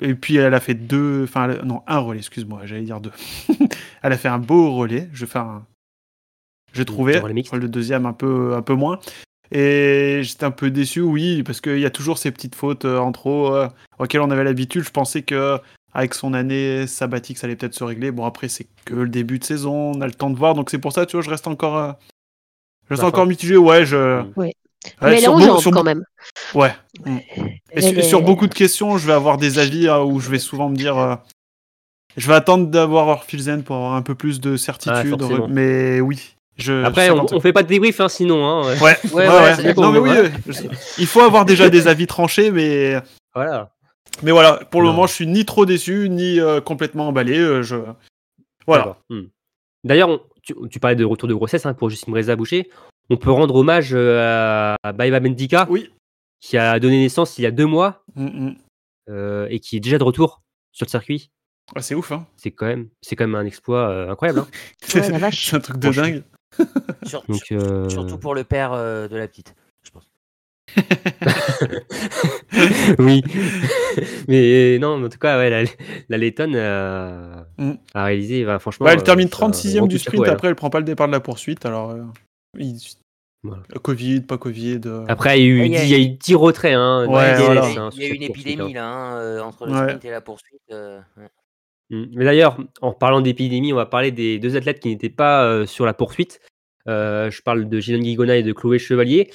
Et 0.00 0.14
puis 0.14 0.36
elle 0.36 0.54
a 0.54 0.60
fait 0.60 0.74
deux, 0.74 1.24
enfin 1.24 1.48
non 1.64 1.82
un 1.86 1.98
relais, 1.98 2.20
excuse-moi, 2.20 2.62
j'allais 2.64 2.82
dire 2.82 3.00
deux. 3.00 3.12
elle 4.02 4.12
a 4.12 4.16
fait 4.16 4.28
un 4.28 4.38
beau 4.38 4.74
relais. 4.74 5.10
Je 5.12 5.26
fais 5.26 5.38
un, 5.38 5.66
j'ai 6.72 6.84
trouvé 6.84 7.20
le 7.20 7.68
deuxième 7.68 8.06
un 8.06 8.12
peu 8.12 8.54
un 8.54 8.62
peu 8.62 8.74
moins. 8.74 8.98
Et 9.50 10.20
j'étais 10.22 10.44
un 10.44 10.50
peu 10.50 10.70
déçu, 10.70 11.00
oui, 11.00 11.42
parce 11.42 11.60
qu'il 11.60 11.78
y 11.78 11.86
a 11.86 11.90
toujours 11.90 12.18
ces 12.18 12.30
petites 12.30 12.54
fautes 12.54 12.84
euh, 12.84 12.98
en 12.98 13.12
trop 13.12 13.54
euh, 13.54 13.68
auxquelles 13.98 14.20
on 14.20 14.30
avait 14.30 14.44
l'habitude. 14.44 14.82
Je 14.82 14.90
pensais 14.90 15.22
que 15.22 15.58
avec 15.94 16.14
son 16.14 16.34
année 16.34 16.86
sabbatique, 16.86 17.38
ça 17.38 17.46
allait 17.46 17.56
peut-être 17.56 17.74
se 17.74 17.84
régler. 17.84 18.10
Bon 18.10 18.24
après 18.24 18.48
c'est 18.48 18.66
que 18.84 18.94
le 18.94 19.08
début 19.08 19.38
de 19.38 19.44
saison, 19.44 19.92
on 19.96 20.00
a 20.00 20.06
le 20.06 20.12
temps 20.12 20.30
de 20.30 20.36
voir, 20.36 20.54
donc 20.54 20.70
c'est 20.70 20.78
pour 20.78 20.92
ça, 20.92 21.06
tu 21.06 21.16
vois, 21.16 21.22
je 21.22 21.30
reste 21.30 21.46
encore, 21.46 21.76
euh, 21.76 21.92
je 22.88 22.94
reste 22.94 23.04
encore 23.04 23.26
mitigé. 23.26 23.56
Ouais, 23.56 23.84
je. 23.84 24.22
Oui. 24.36 24.52
Mais 25.02 25.16
elle 25.16 25.24
est 25.24 25.28
en 25.28 25.38
jambes 25.40 25.74
quand 25.74 25.84
même. 25.84 26.04
Ouais. 26.54 26.72
Mm. 27.04 27.18
Et 27.72 28.02
sur, 28.02 28.22
beaucoup 28.22 28.46
de 28.46 28.54
questions, 28.54 28.96
je 28.96 29.06
vais 29.06 29.12
avoir 29.12 29.36
des 29.36 29.58
avis 29.58 29.88
hein, 29.88 30.00
où 30.00 30.20
je 30.20 30.30
vais 30.30 30.38
souvent 30.38 30.68
me 30.68 30.76
dire. 30.76 30.96
Euh, 30.96 31.16
je 32.16 32.26
vais 32.26 32.34
attendre 32.34 32.68
d'avoir 32.68 33.08
Orphilzen 33.08 33.62
pour 33.62 33.76
avoir 33.76 33.94
un 33.94 34.02
peu 34.02 34.14
plus 34.14 34.40
de 34.40 34.56
certitude. 34.56 35.22
mais 35.48 36.00
oui. 36.00 36.36
Je, 36.58 36.84
Après, 36.84 37.10
on, 37.10 37.26
on, 37.32 37.40
fait 37.40 37.52
pas 37.52 37.62
de 37.62 37.68
débrief 37.68 38.00
hein, 38.00 38.08
sinon. 38.08 38.46
Hein, 38.46 38.74
ouais. 38.82 38.96
Ouais, 39.12 39.28
ouais, 39.28 39.74
non, 39.74 39.92
mais 39.92 39.98
oui, 39.98 40.10
il 40.98 41.06
faut 41.06 41.20
avoir 41.20 41.44
déjà 41.44 41.70
des 41.70 41.88
avis 41.88 42.06
tranchés, 42.06 42.50
mais. 42.50 43.00
Voilà. 43.34 43.70
Mais 44.22 44.32
voilà, 44.32 44.56
pour 44.70 44.82
le 44.82 44.88
moment, 44.88 45.06
je 45.06 45.12
suis 45.12 45.26
ni 45.26 45.44
trop 45.44 45.64
déçu, 45.64 46.08
ni 46.08 46.40
euh, 46.40 46.60
complètement 46.60 47.08
emballé. 47.08 47.38
Euh, 47.38 47.62
je... 47.62 47.76
Voilà. 48.66 48.96
Hmm. 49.08 49.26
D'ailleurs, 49.84 50.20
tu, 50.42 50.54
tu, 50.70 50.80
parlais 50.80 50.96
de 50.96 51.04
retour 51.04 51.28
de 51.28 51.34
grossesse 51.34 51.64
hein, 51.66 51.74
pour 51.74 51.88
Justine 51.88 52.12
Breza 52.12 52.34
Boucher 52.34 52.68
on 53.10 53.16
peut 53.16 53.30
rendre 53.30 53.54
hommage 53.54 53.90
euh, 53.92 54.76
à 54.82 54.92
Baiba 54.92 55.20
Mendika, 55.20 55.66
oui. 55.70 55.90
qui 56.40 56.56
a 56.56 56.78
donné 56.78 57.00
naissance 57.00 57.38
il 57.38 57.42
y 57.42 57.46
a 57.46 57.50
deux 57.50 57.66
mois 57.66 58.04
mm, 58.14 58.46
mm. 58.46 58.56
Euh, 59.10 59.46
et 59.48 59.58
qui 59.58 59.78
est 59.78 59.80
déjà 59.80 59.96
de 59.96 60.04
retour 60.04 60.42
sur 60.70 60.84
le 60.84 60.90
circuit. 60.90 61.30
Ah, 61.74 61.80
c'est 61.80 61.94
ouf, 61.94 62.12
hein. 62.12 62.26
C'est 62.36 62.50
quand 62.50 62.66
même, 62.66 62.90
c'est 63.00 63.16
quand 63.16 63.26
même 63.26 63.36
un 63.36 63.46
exploit 63.46 63.88
euh, 63.88 64.10
incroyable. 64.10 64.40
Hein. 64.40 64.48
c'est 64.82 65.56
un 65.56 65.60
truc 65.60 65.78
de 65.78 65.90
dingue. 65.90 66.22
Surtout 67.04 68.18
pour 68.18 68.34
le 68.34 68.44
père 68.44 68.72
de 68.72 69.16
la 69.16 69.28
petite, 69.28 69.54
je 69.82 69.90
pense. 69.90 70.08
oui, 72.98 73.22
mais 74.28 74.78
non, 74.78 75.04
en 75.04 75.08
tout 75.08 75.18
cas, 75.18 75.38
ouais, 75.38 75.50
la, 75.50 75.64
la 76.08 76.18
Letton 76.18 76.52
mm. 77.58 77.72
a 77.94 78.04
réalisé, 78.04 78.44
franchement. 78.58 78.88
elle 78.88 79.02
termine 79.02 79.28
36e 79.28 79.88
du 79.88 79.98
sprint, 79.98 80.28
après 80.28 80.48
elle 80.48 80.54
prend 80.54 80.70
pas 80.70 80.80
le 80.80 80.84
départ 80.84 81.06
de 81.06 81.12
la 81.12 81.20
poursuite, 81.20 81.64
alors. 81.64 81.96
Covid, 83.82 84.22
pas 84.22 84.38
Covid. 84.38 84.80
Euh. 84.86 85.04
Après, 85.08 85.40
il 85.40 85.46
y 85.46 85.46
a 85.46 85.54
eu, 85.54 85.66
il 85.66 85.88
y 85.88 85.94
a 85.94 85.98
eu 85.98 86.08
10 86.08 86.34
retraits. 86.34 86.74
Hein, 86.74 87.06
il 87.08 88.02
y 88.02 88.04
a 88.04 88.08
eu 88.08 88.14
une 88.14 88.22
épidémie 88.22 88.72
là, 88.72 88.86
hein, 88.86 89.18
euh, 89.18 89.40
entre 89.40 89.66
le 89.66 89.74
sprint 89.74 90.04
et 90.04 90.10
la 90.10 90.20
poursuite. 90.20 90.60
Euh. 90.72 91.00
Mais 91.90 92.24
d'ailleurs, 92.24 92.58
en 92.82 92.92
parlant 92.92 93.20
d'épidémie, 93.20 93.72
on 93.72 93.76
va 93.76 93.86
parler 93.86 94.10
des 94.10 94.38
deux 94.38 94.56
athlètes 94.56 94.80
qui 94.80 94.88
n'étaient 94.88 95.08
pas 95.08 95.66
sur 95.66 95.86
la 95.86 95.94
poursuite. 95.94 96.40
je 96.86 97.42
parle 97.42 97.68
de 97.68 97.80
Gilles 97.80 98.00
Guigona 98.00 98.36
et 98.36 98.42
de 98.42 98.52
Chloé 98.52 98.78
Chevalier. 98.78 99.30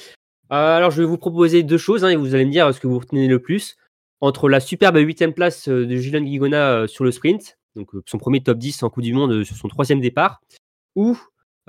alors, 0.50 0.92
je 0.92 1.02
vais 1.02 1.08
vous 1.08 1.18
proposer 1.18 1.64
deux 1.64 1.78
choses 1.78 2.06
hein, 2.06 2.10
et 2.10 2.16
vous 2.16 2.36
allez 2.36 2.46
me 2.46 2.52
dire 2.52 2.74
ce 2.74 2.80
que 2.80 2.88
vous 2.88 3.00
retenez 3.00 3.28
le 3.28 3.40
plus. 3.40 3.76
Entre 4.22 4.50
la 4.50 4.60
superbe 4.60 4.98
8 4.98 5.34
place 5.34 5.68
de 5.68 5.96
Gilles 5.96 6.24
Guigona 6.24 6.88
sur 6.88 7.04
le 7.04 7.12
sprint, 7.12 7.58
donc 7.76 7.90
son 8.06 8.18
premier 8.18 8.42
top 8.42 8.58
10 8.58 8.84
en 8.84 8.90
Coupe 8.90 9.04
du 9.04 9.14
Monde 9.14 9.44
sur 9.44 9.56
son 9.56 9.68
troisième 9.68 10.00
départ, 10.00 10.42
ou 10.96 11.18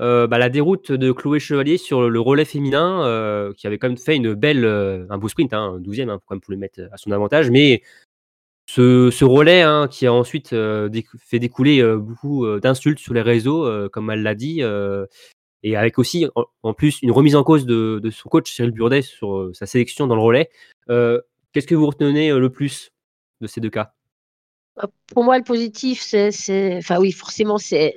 euh, 0.00 0.26
bah, 0.26 0.38
la 0.38 0.48
déroute 0.48 0.90
de 0.90 1.12
Chloé 1.12 1.38
Chevalier 1.38 1.78
sur 1.78 2.10
le 2.10 2.20
relais 2.20 2.44
féminin, 2.44 3.04
euh, 3.06 3.52
qui 3.52 3.66
avait 3.66 3.78
quand 3.78 3.88
même 3.88 3.98
fait 3.98 4.16
une 4.16 4.34
belle, 4.34 4.64
euh, 4.64 5.06
un 5.10 5.18
beau 5.18 5.28
sprint, 5.28 5.52
hein, 5.52 5.78
12e, 5.78 6.10
hein, 6.10 6.20
quand 6.26 6.34
même 6.34 6.40
pour 6.40 6.52
le 6.52 6.58
mettre 6.58 6.80
à 6.92 6.96
son 6.96 7.12
avantage, 7.12 7.50
mais 7.50 7.82
ce, 8.66 9.24
relais 9.24 9.62
hein, 9.62 9.88
qui 9.90 10.06
a 10.06 10.12
ensuite 10.12 10.50
fait 10.50 11.38
découler 11.38 11.82
beaucoup 11.96 12.46
d'insultes 12.60 12.98
sur 12.98 13.14
les 13.14 13.22
réseaux, 13.22 13.88
comme 13.90 14.10
elle 14.10 14.22
l'a 14.22 14.34
dit, 14.34 14.62
et 15.62 15.76
avec 15.76 15.98
aussi 15.98 16.26
en, 16.62 16.74
plus 16.74 17.00
une 17.02 17.10
remise 17.10 17.36
en 17.36 17.44
cause 17.44 17.66
de, 17.66 18.00
son 18.10 18.28
coach 18.28 18.52
Cyril 18.52 18.72
Burdet 18.72 19.02
sur 19.02 19.50
sa 19.52 19.66
sélection 19.66 20.06
dans 20.06 20.16
le 20.16 20.22
relais. 20.22 20.50
Qu'est-ce 20.88 21.66
que 21.66 21.74
vous 21.74 21.86
retenez 21.86 22.32
le 22.32 22.50
plus 22.50 22.90
de 23.40 23.46
ces 23.46 23.60
deux 23.60 23.70
cas? 23.70 23.92
Bah, 24.76 24.88
pour 25.06 25.22
moi, 25.22 25.38
le 25.38 25.44
positif, 25.44 26.00
c'est, 26.02 26.76
enfin 26.78 26.98
oui, 26.98 27.12
forcément, 27.12 27.58
c'est 27.58 27.94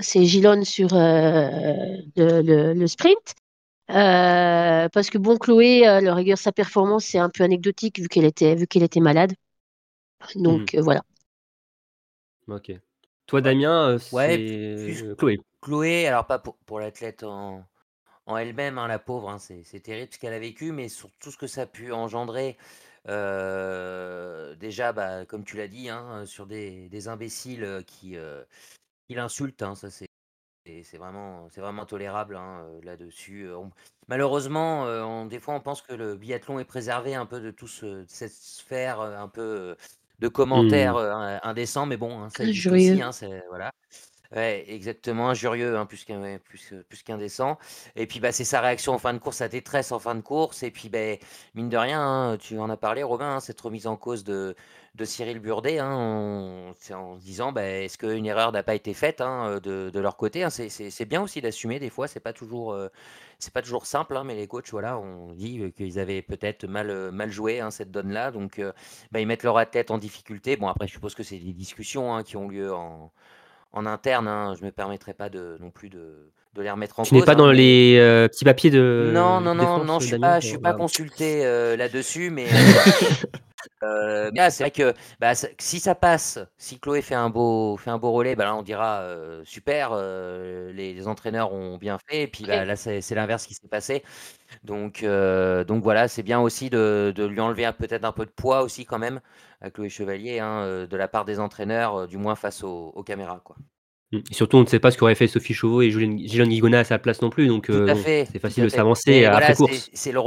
Gilon 0.00 0.64
sur 0.64 0.92
euh, 0.92 1.96
le, 2.16 2.86
sprint. 2.86 3.34
Euh, 3.90 4.88
parce 4.90 5.10
que 5.10 5.18
bon, 5.18 5.36
Chloé, 5.38 5.88
euh, 5.88 6.14
rigueur, 6.14 6.38
sa 6.38 6.52
performance, 6.52 7.06
c'est 7.06 7.18
un 7.18 7.30
peu 7.30 7.44
anecdotique 7.44 8.00
vu 8.00 8.08
qu'elle 8.08 8.24
était 8.26 9.00
malade. 9.00 9.32
Donc 10.36 10.74
mmh. 10.74 10.80
voilà. 10.80 11.02
Ok. 12.48 12.72
Toi, 13.26 13.40
Damien, 13.40 13.98
ouais, 14.12 15.14
Chloé. 15.16 15.40
Chloé, 15.60 16.06
alors 16.06 16.26
pas 16.26 16.38
pour, 16.38 16.56
pour 16.66 16.80
l'athlète 16.80 17.22
en, 17.22 17.64
en 18.26 18.36
elle-même, 18.36 18.78
hein, 18.78 18.88
la 18.88 18.98
pauvre, 18.98 19.30
hein, 19.30 19.38
c'est 19.38 19.80
terrible 19.80 20.12
ce 20.12 20.18
qu'elle 20.18 20.34
a 20.34 20.38
vécu, 20.38 20.72
mais 20.72 20.88
sur 20.88 21.08
tout 21.20 21.30
ce 21.30 21.36
que 21.38 21.46
ça 21.46 21.62
a 21.62 21.66
pu 21.66 21.92
engendrer 21.92 22.58
déjà, 23.06 24.92
bah, 24.92 25.24
comme 25.24 25.44
tu 25.44 25.56
l'as 25.56 25.68
dit, 25.68 25.88
hein, 25.88 26.26
sur 26.26 26.46
des, 26.46 26.88
des 26.88 27.08
imbéciles 27.08 27.84
qui, 27.86 28.16
qui 29.08 29.14
l'insultent, 29.14 29.62
hein, 29.62 29.74
ça 29.76 29.90
c'est 29.90 30.06
c'est 30.84 30.96
vraiment, 30.98 31.48
c'est 31.50 31.60
vraiment 31.60 31.86
tolérable 31.86 32.36
hein, 32.36 32.64
là-dessus. 32.84 33.48
Malheureusement, 34.06 34.82
on, 34.84 35.26
des 35.26 35.40
fois, 35.40 35.54
on 35.54 35.60
pense 35.60 35.82
que 35.82 35.92
le 35.92 36.14
biathlon 36.14 36.60
est 36.60 36.64
préservé 36.64 37.16
un 37.16 37.26
peu 37.26 37.40
de 37.40 37.50
toute 37.50 37.84
cette 38.06 38.32
sphère 38.32 39.00
un 39.00 39.28
peu 39.28 39.76
de 40.18 40.28
commentaires 40.28 40.94
mmh. 40.94 41.40
indécents, 41.42 41.86
mais 41.86 41.96
bon, 41.96 42.28
ça 42.30 42.44
existe 42.44 42.66
aussi. 42.68 43.00
voilà. 43.48 43.72
Ouais, 44.34 44.64
exactement, 44.66 45.28
injurieux, 45.28 45.76
hein, 45.76 45.84
plus 45.84 46.06
plus, 46.44 46.74
plus 46.88 47.02
qu'indécent. 47.02 47.58
Et 47.96 48.06
puis 48.06 48.18
bah, 48.18 48.32
c'est 48.32 48.44
sa 48.44 48.62
réaction 48.62 48.94
en 48.94 48.98
fin 48.98 49.12
de 49.12 49.18
course, 49.18 49.36
sa 49.38 49.48
détresse 49.48 49.92
en 49.92 49.98
fin 49.98 50.14
de 50.14 50.22
course. 50.22 50.62
Et 50.62 50.70
puis 50.70 50.88
bah, 50.88 51.16
mine 51.54 51.68
de 51.68 51.76
rien, 51.76 52.00
hein, 52.00 52.38
tu 52.38 52.58
en 52.58 52.70
as 52.70 52.78
parlé, 52.78 53.02
Robin, 53.02 53.36
hein, 53.36 53.40
cette 53.40 53.60
remise 53.60 53.86
en 53.86 53.96
cause 53.98 54.24
de, 54.24 54.56
de 54.94 55.04
Cyril 55.04 55.38
Burdet, 55.38 55.82
en, 55.82 56.72
en 56.94 57.16
disant 57.16 57.52
bah, 57.52 57.62
est-ce 57.62 57.98
qu'une 57.98 58.24
erreur 58.24 58.52
n'a 58.52 58.62
pas 58.62 58.74
été 58.74 58.94
faite 58.94 59.18
de, 59.20 59.90
de, 59.90 60.00
leur 60.00 60.16
côté. 60.16 60.48
C'est 60.48 61.04
bien 61.04 61.20
aussi 61.20 61.42
d'assumer 61.42 61.78
des 61.78 61.90
fois, 61.90 62.08
c'est 62.08 62.20
pas 62.20 62.32
toujours 62.32 62.74
c'est 63.38 63.52
pas 63.52 63.62
toujours 63.62 63.84
simple, 63.86 64.18
mais 64.24 64.34
les 64.34 64.46
coachs, 64.46 64.70
voilà, 64.70 64.98
on 64.98 65.32
dit 65.32 65.72
qu'ils 65.76 65.98
avaient 65.98 66.22
peut-être 66.22 66.66
mal, 66.66 67.30
joué 67.30 67.60
cette 67.70 67.90
donne-là, 67.90 68.30
donc 68.30 68.62
bah, 69.10 69.20
ils 69.20 69.26
mettent 69.26 69.42
leur 69.42 69.68
tête 69.70 69.90
en 69.90 69.98
difficulté. 69.98 70.56
Bon 70.56 70.68
après, 70.68 70.86
je 70.86 70.92
suppose 70.92 71.14
que 71.14 71.22
c'est 71.22 71.38
des 71.38 71.52
discussions 71.52 72.22
qui 72.22 72.36
ont 72.36 72.48
lieu 72.48 72.72
en 72.72 73.12
en 73.72 73.86
interne. 73.86 74.28
Hein, 74.28 74.54
je 74.58 74.64
me 74.64 74.70
permettrai 74.70 75.12
pas 75.14 75.28
de 75.28 75.56
non 75.60 75.70
plus 75.70 75.88
de, 75.88 76.28
de 76.54 76.62
les 76.62 76.70
remettre 76.70 76.98
en 77.00 77.02
Tu 77.04 77.14
n'es 77.14 77.20
cause. 77.20 77.26
pas 77.26 77.32
hein, 77.32 77.36
dans 77.36 77.46
mais- 77.48 77.54
les 77.54 77.96
euh, 77.98 78.28
petits 78.28 78.44
papiers 78.44 78.70
de. 78.70 79.10
Non, 79.12 79.40
non, 79.40 79.54
non, 79.54 79.84
non, 79.84 79.98
je 80.00 80.06
suis 80.06 80.12
Damien, 80.12 80.26
pas, 80.34 80.40
je 80.40 80.46
suis 80.48 80.58
pas 80.58 80.74
consulté 80.74 81.44
euh, 81.44 81.76
là-dessus, 81.76 82.30
mais 82.30 82.46
euh, 83.82 84.30
mais, 84.34 84.40
ah, 84.40 84.50
c'est 84.50 84.64
vrai 84.64 84.70
que 84.70 84.94
bah, 85.20 85.32
si 85.58 85.80
ça 85.80 85.94
passe, 85.94 86.38
si 86.58 86.78
Chloé 86.78 87.02
fait 87.02 87.14
un 87.14 87.30
beau, 87.30 87.76
fait 87.76 87.90
un 87.90 87.98
beau 87.98 88.12
relais, 88.12 88.34
bah 88.36 88.44
là 88.44 88.54
on 88.56 88.62
dira 88.62 89.00
euh, 89.00 89.42
super, 89.44 89.90
euh, 89.92 90.72
les, 90.72 90.94
les 90.94 91.08
entraîneurs 91.08 91.52
ont 91.52 91.78
bien 91.78 91.98
fait, 92.08 92.22
et 92.22 92.26
puis 92.26 92.44
bah, 92.44 92.64
là 92.64 92.76
c'est 92.76 93.00
c'est 93.00 93.14
l'inverse 93.14 93.46
qui 93.46 93.54
s'est 93.54 93.68
passé. 93.68 94.02
Donc, 94.64 95.02
euh, 95.02 95.64
donc 95.64 95.82
voilà, 95.82 96.08
c'est 96.08 96.22
bien 96.22 96.40
aussi 96.40 96.70
de, 96.70 97.12
de 97.14 97.24
lui 97.24 97.40
enlever 97.40 97.64
un- 97.64 97.72
peut-être 97.72 98.04
un 98.04 98.12
peu 98.12 98.26
de 98.26 98.30
poids 98.30 98.62
aussi 98.62 98.84
quand 98.84 98.98
même 98.98 99.20
à 99.60 99.70
Chloé 99.70 99.88
Chevalier, 99.88 100.38
hein, 100.40 100.62
euh, 100.62 100.86
de 100.86 100.96
la 100.96 101.08
part 101.08 101.24
des 101.24 101.40
entraîneurs, 101.40 101.96
euh, 102.02 102.06
du 102.06 102.18
moins 102.18 102.34
face 102.34 102.62
aux, 102.64 102.92
aux 102.94 103.02
caméras, 103.02 103.40
quoi. 103.44 103.56
Mm. 104.12 104.18
Et 104.30 104.34
surtout, 104.34 104.58
on 104.58 104.60
ne 104.62 104.66
sait 104.66 104.80
pas 104.80 104.90
ce 104.90 104.98
qu'aurait 104.98 105.14
fait 105.14 105.26
Sophie 105.26 105.54
Chauveau 105.54 105.82
et 105.82 105.90
Julien 105.90 106.16
Gilles 106.18 106.48
Guigona 106.48 106.80
à 106.80 106.84
sa 106.84 106.98
place 106.98 107.22
non 107.22 107.30
plus. 107.30 107.46
Donc, 107.46 107.70
euh, 107.70 107.94
c'est 108.04 108.38
facile 108.38 108.64
de 108.64 108.68
s'avancer 108.68 109.24
après 109.24 109.40
voilà, 109.40 109.54
course. 109.54 109.72
c'est- 109.72 109.90
C'est 109.94 110.12
le 110.12 110.20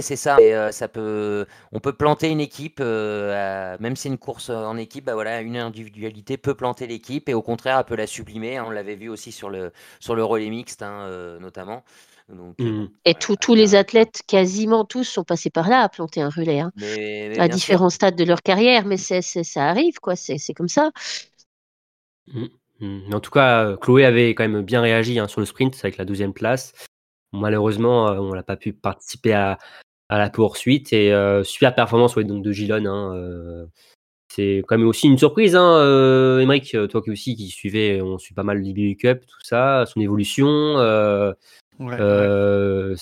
c'est 0.00 0.16
ça. 0.16 0.40
Et, 0.40 0.54
euh, 0.54 0.70
ça 0.70 0.86
peut, 0.88 1.46
on 1.72 1.80
peut 1.80 1.92
planter 1.92 2.28
une 2.30 2.40
équipe, 2.40 2.78
euh, 2.80 3.74
à- 3.74 3.78
même 3.78 3.96
si 3.96 4.02
c'est 4.02 4.08
une 4.10 4.18
course 4.18 4.48
en 4.50 4.76
équipe, 4.76 5.04
bah 5.06 5.14
voilà, 5.14 5.40
une 5.40 5.56
individualité 5.56 6.36
peut 6.36 6.54
planter 6.54 6.86
l'équipe 6.86 7.28
et 7.28 7.34
au 7.34 7.42
contraire, 7.42 7.78
elle 7.78 7.84
peut 7.84 7.96
la 7.96 8.06
sublimer. 8.06 8.58
hein. 8.58 8.64
on 8.68 8.70
l'avait 8.70 8.94
vu 8.94 9.08
aussi 9.08 9.32
sur 9.32 9.50
le, 9.50 9.72
sur 9.98 10.14
le 10.14 10.24
relais 10.24 10.50
mixte, 10.50 10.82
hein, 10.82 11.06
euh, 11.08 11.38
notamment. 11.40 11.84
Donc, 12.28 12.64
euh, 12.64 12.70
Mm. 12.70 12.86
bon, 12.86 12.90
Et 13.04 13.14
voilà, 13.14 13.26
tous 13.36 13.54
les 13.54 13.74
a- 13.74 13.74
athlètes, 13.74 14.22
quasiment 14.26 14.84
tous, 14.84 15.04
sont 15.04 15.24
passés 15.24 15.50
par 15.50 15.68
là 15.68 15.80
à 15.80 15.88
planter 15.88 16.20
un 16.22 16.28
relais, 16.30 16.60
hein, 16.60 16.72
mais, 16.76 17.28
mais 17.28 17.38
à 17.40 17.48
sûr. 17.56 17.56
différents 17.56 17.90
stades 17.90 18.16
de 18.16 18.24
leur 18.24 18.42
carrière, 18.42 18.86
mais 18.86 18.96
c'est, 18.98 19.22
c'est- 19.22 19.44
ça 19.44 19.68
arrive, 19.68 19.98
quoi, 20.00 20.16
c'est, 20.16 20.38
c'est 20.38 20.54
comme 20.54 20.68
ça. 20.68 20.92
Mm. 22.26 22.46
Mais 22.80 23.14
en 23.14 23.20
tout 23.20 23.30
cas, 23.30 23.64
euh, 23.64 23.76
Chloé 23.76 24.04
avait 24.04 24.30
quand 24.34 24.48
même 24.48 24.62
bien 24.62 24.80
réagi 24.80 25.18
hein, 25.18 25.28
sur 25.28 25.40
le 25.40 25.46
sprint 25.46 25.78
avec 25.84 25.96
la 25.98 26.04
deuxième 26.04 26.32
place. 26.32 26.72
Malheureusement, 27.32 28.08
euh, 28.08 28.18
on 28.18 28.34
n'a 28.34 28.42
pas 28.42 28.56
pu 28.56 28.72
participer 28.72 29.32
à, 29.32 29.58
à 30.08 30.18
la 30.18 30.30
poursuite 30.30 30.92
et 30.92 31.12
euh, 31.12 31.42
super 31.44 31.74
performance 31.74 32.16
ouais, 32.16 32.24
donc 32.24 32.42
de 32.42 32.52
Gilon. 32.52 32.84
Hein, 32.86 33.16
euh, 33.16 33.66
c'est 34.34 34.62
quand 34.66 34.78
même 34.78 34.86
aussi 34.88 35.08
une 35.08 35.18
surprise, 35.18 35.54
hein, 35.56 35.76
euh, 35.76 36.40
Émeric, 36.40 36.74
euh, 36.74 36.86
toi 36.86 37.02
qui 37.02 37.10
aussi 37.10 37.36
qui 37.36 37.48
suivais, 37.48 38.00
on 38.00 38.18
suit 38.18 38.34
pas 38.34 38.42
mal 38.42 38.58
l'IBU 38.58 38.96
Cup, 38.96 39.20
tout 39.26 39.38
ça, 39.42 39.84
son 39.86 40.00
évolution. 40.00 40.48
euh, 40.48 41.32
Ouais, 41.78 41.86
ouais. 41.98 42.96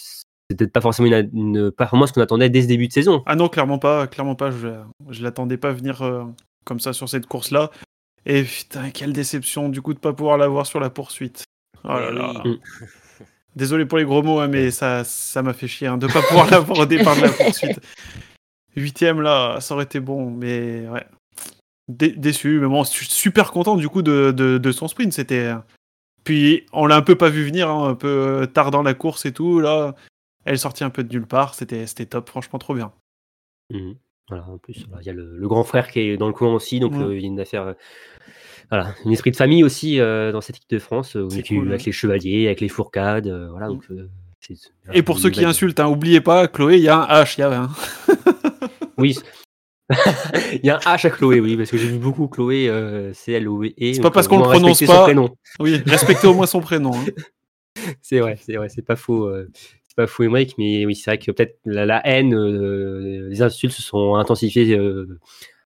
peut-être 0.49 0.73
pas 0.73 0.81
forcément 0.81 1.09
une, 1.09 1.31
une 1.35 1.71
performance 1.71 2.12
qu'on 2.12 2.21
attendait 2.23 2.49
dès 2.49 2.62
ce 2.62 2.69
début 2.69 2.88
de 2.88 2.93
saison. 2.93 3.23
Ah 3.27 3.37
non, 3.37 3.49
clairement 3.49 3.79
pas, 3.79 4.07
clairement 4.07 4.37
pas. 4.37 4.51
Je, 4.51 4.69
je 5.11 5.23
l'attendais 5.23 5.57
pas 5.57 5.73
venir 5.73 6.03
euh, 6.03 6.25
comme 6.64 6.81
ça 6.81 6.93
sur 6.93 7.09
cette 7.09 7.27
course-là. 7.27 7.71
Et 8.27 8.43
putain, 8.45 8.90
quelle 8.90 9.12
déception 9.12 9.69
du 9.69 9.83
coup 9.83 9.93
de 9.93 9.99
pas 9.99 10.12
pouvoir 10.12 10.38
l'avoir 10.38 10.66
sur 10.66 10.81
la 10.81 10.88
poursuite. 10.90 11.45
Oh 11.85 11.88
là 11.88 12.11
Mais 12.12 12.19
là. 12.19 12.43
Désolé 13.57 13.85
pour 13.85 13.99
les 13.99 14.05
gros 14.05 14.23
mots, 14.23 14.39
hein, 14.41 14.49
mais 14.49 14.71
ça, 14.71 15.03
ça 15.05 15.43
m'a 15.43 15.53
fait 15.53 15.67
chier 15.69 15.89
hein, 15.89 15.99
de 15.99 16.07
pas 16.07 16.23
pouvoir 16.23 16.49
l'avoir 16.51 16.79
au 16.81 16.87
départ 16.87 17.17
de 17.17 17.23
la 17.23 17.31
poursuite. 17.31 17.81
Huitième 18.77 19.21
là, 19.21 19.61
ça 19.61 19.75
aurait 19.75 19.85
été 19.85 19.99
bon, 20.01 20.31
mais 20.31 20.89
ouais. 20.89 21.05
Dé- 21.89 22.15
déçu, 22.17 22.61
mais 22.61 22.69
bon, 22.69 22.85
je 22.85 22.91
suis 22.91 23.07
super 23.07 23.51
content 23.51 23.75
du 23.77 23.89
coup 23.89 24.03
de, 24.03 24.31
de, 24.31 24.59
de 24.59 24.73
son 24.73 24.87
sprint. 24.87 25.13
C'était. 25.13 25.53
Puis 26.23 26.65
on 26.73 26.87
l'a 26.87 26.95
un 26.97 27.03
peu 27.03 27.17
pas 27.17 27.29
vu 27.31 27.45
venir, 27.45 27.69
hein, 27.69 27.89
un 27.89 27.95
peu 27.97 28.49
tard 28.53 28.71
dans 28.71 28.83
la 28.83 28.95
course 28.95 29.27
et 29.27 29.33
tout. 29.33 29.59
Là, 29.59 29.97
elle 30.45 30.55
est 30.55 30.59
sortie 30.59 30.85
un 30.85 30.91
peu 30.91 31.03
de 31.03 31.13
nulle 31.13 31.27
part. 31.27 31.55
C'était 31.55 31.87
c'était 31.89 32.07
top, 32.07 32.29
franchement 32.29 32.61
trop 32.61 32.75
bien. 32.75 32.93
Mhm. 33.73 33.97
Voilà, 34.29 34.45
en 34.49 34.59
plus, 34.59 34.87
voilà, 34.87 35.03
il 35.03 35.07
y 35.07 35.11
a 35.11 35.13
le, 35.13 35.37
le 35.37 35.49
grand 35.49 35.65
frère 35.65 35.91
qui 35.91 35.99
est 35.99 36.17
dans 36.17 36.29
le 36.29 36.33
coin 36.33 36.55
aussi, 36.55 36.79
donc 36.79 36.93
Ouais. 36.93 37.03
euh, 37.03 37.17
il 37.17 37.23
y 37.23 37.25
a 37.25 37.27
une 37.27 37.41
affaire. 37.41 37.75
Voilà, 38.71 38.95
un 39.05 39.11
esprit 39.11 39.31
de 39.31 39.37
famille 39.37 39.65
aussi 39.65 40.01
euh, 40.01 40.33
dans 40.33 40.41
cette 40.41 40.57
équipe 40.57 40.71
de 40.71 40.79
France, 40.79 41.17
euh, 41.17 41.27
C'est 41.29 41.37
avec, 41.37 41.49
cool, 41.49 41.69
avec 41.69 41.81
ouais. 41.81 41.87
les 41.87 41.93
chevaliers, 41.93 42.47
avec 42.47 42.61
les 42.61 42.69
fourcades, 42.69 43.27
euh, 43.27 43.49
voilà. 43.51 43.67
Donc, 43.69 43.85
c'est- 44.41 44.55
c'est- 44.55 44.71
Et 44.93 45.03
pour 45.03 45.19
ceux 45.19 45.31
qui 45.31 45.45
insultent, 45.45 45.81
hein, 45.81 45.89
oubliez 45.89 46.21
pas, 46.21 46.49
Chloé, 46.49 46.77
il 46.79 46.83
y 46.85 46.89
a 46.89 46.97
un 46.97 47.23
H, 47.23 47.35
il 47.37 47.41
y 47.41 47.45
a 47.45 47.63
un. 47.63 47.71
Oui. 48.99 49.17
il 50.53 50.61
y 50.67 50.71
a 50.71 50.77
un 50.77 50.79
H 50.97 51.07
à 51.07 51.11
Chloé, 51.11 51.41
oui, 51.41 51.57
parce 51.57 51.71
que 51.71 51.77
j'ai 51.79 51.89
vu 51.89 51.99
beaucoup 51.99 52.29
Chloé, 52.29 52.69
euh, 52.69 53.13
c 53.13 53.33
l 53.33 53.49
o 53.49 53.63
e 53.65 53.71
C'est 53.79 54.01
pas 54.01 54.11
parce 54.11 54.29
qu'on 54.29 54.39
le 54.39 54.45
prononce 54.45 54.83
pas. 54.85 55.09
Oui, 55.59 55.81
respectez 55.87 56.27
au 56.27 56.35
moins 56.35 56.47
son 56.47 56.61
prénom. 56.61 56.93
hein. 56.95 57.05
C'est 58.03 58.19
vrai, 58.21 58.37
c'est 58.41 58.57
vrai, 58.57 58.69
c'est 58.69 58.83
pas 58.85 58.97
faux. 58.97 59.27
euh, 59.27 59.49
c'est 59.89 59.97
pas 59.97 60.07
faux, 60.07 60.23
Emmerich, 60.25 60.55
mais 60.59 60.85
oui, 60.87 60.95
c'est 60.95 61.11
vrai 61.11 61.19
que 61.19 61.31
peut-être 61.33 61.59
la, 61.65 61.87
la 61.87 62.07
haine, 62.07 62.35
euh, 62.35 63.29
les 63.29 63.43
insultes 63.43 63.73
se 63.73 63.83
sont 63.83 64.17
intensifiées 64.17 64.77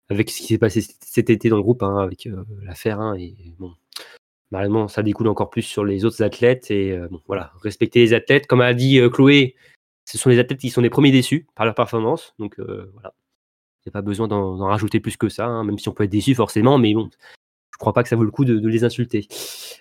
avec 0.09 0.29
ce 0.29 0.37
qui 0.37 0.47
s'est 0.47 0.57
passé 0.57 0.81
cet 0.81 1.29
été 1.29 1.49
dans 1.49 1.57
le 1.57 1.63
groupe, 1.63 1.83
hein, 1.83 1.97
avec 1.97 2.27
euh, 2.27 2.43
l'affaire. 2.63 2.99
hein, 2.99 3.17
malheureusement, 4.51 4.87
ça 4.87 5.03
découle 5.03 5.27
encore 5.27 5.49
plus 5.49 5.63
sur 5.63 5.83
les 5.83 6.05
autres 6.05 6.23
athlètes. 6.23 6.71
Et 6.71 6.91
euh, 6.91 7.07
voilà, 7.27 7.51
respecter 7.61 7.99
les 7.99 8.13
athlètes. 8.13 8.47
Comme 8.47 8.61
a 8.61 8.73
dit 8.73 8.99
euh, 8.99 9.09
Chloé, 9.09 9.55
ce 10.05 10.17
sont 10.17 10.29
les 10.29 10.39
athlètes 10.39 10.59
qui 10.59 10.69
sont 10.69 10.81
les 10.81 10.89
premiers 10.89 11.11
déçus 11.11 11.47
par 11.55 11.65
leur 11.65 11.75
performance. 11.75 12.33
Donc 12.39 12.55
voilà, 12.59 13.13
il 13.85 13.87
n'y 13.87 13.89
a 13.89 13.91
pas 13.91 14.01
besoin 14.01 14.27
d'en 14.27 14.57
rajouter 14.57 15.01
plus 15.01 15.17
que 15.17 15.27
ça, 15.27 15.47
hein, 15.47 15.65
même 15.65 15.77
si 15.77 15.89
on 15.89 15.93
peut 15.93 16.05
être 16.05 16.09
déçu 16.09 16.33
forcément, 16.33 16.77
mais 16.77 16.93
bon, 16.93 17.09
je 17.71 17.77
crois 17.77 17.91
pas 17.91 18.03
que 18.03 18.09
ça 18.09 18.15
vaut 18.15 18.23
le 18.23 18.31
coup 18.31 18.45
de, 18.45 18.65
les 18.65 18.85
insulter. 18.85 19.27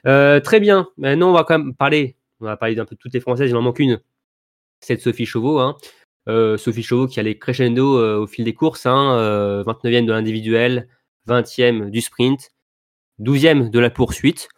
Très 0.03 0.61
bien. 0.61 0.89
Maintenant, 0.97 1.31
on 1.31 1.33
va 1.33 1.45
quand 1.45 1.59
même 1.59 1.75
parler. 1.75 2.17
On 2.41 2.45
va 2.47 2.57
parler 2.57 2.75
d'un 2.75 2.85
peu 2.85 2.97
de 2.97 3.01
toutes 3.01 3.15
les 3.15 3.21
françaises. 3.21 3.51
Il 3.51 3.57
en 3.57 3.63
manque 3.63 3.79
une. 3.79 4.01
C'est 4.81 4.97
de 4.97 5.01
Sophie 5.01 5.27
Chauveau. 5.27 5.61
Euh, 6.29 6.57
Sophie 6.57 6.83
Chauveau 6.83 7.07
qui 7.07 7.21
allait 7.21 7.39
crescendo 7.39 7.99
euh, 7.99 8.19
au 8.19 8.27
fil 8.27 8.45
des 8.45 8.55
courses. 8.55 8.87
Hein, 8.87 9.17
euh, 9.17 9.63
29e 9.65 10.07
de 10.07 10.13
l'individuel, 10.13 10.89
20e 11.29 11.91
du 11.91 12.01
sprint, 12.01 12.51
12e 13.21 13.71
de 13.71 13.79
la 13.79 13.91
poursuite. 13.91 14.49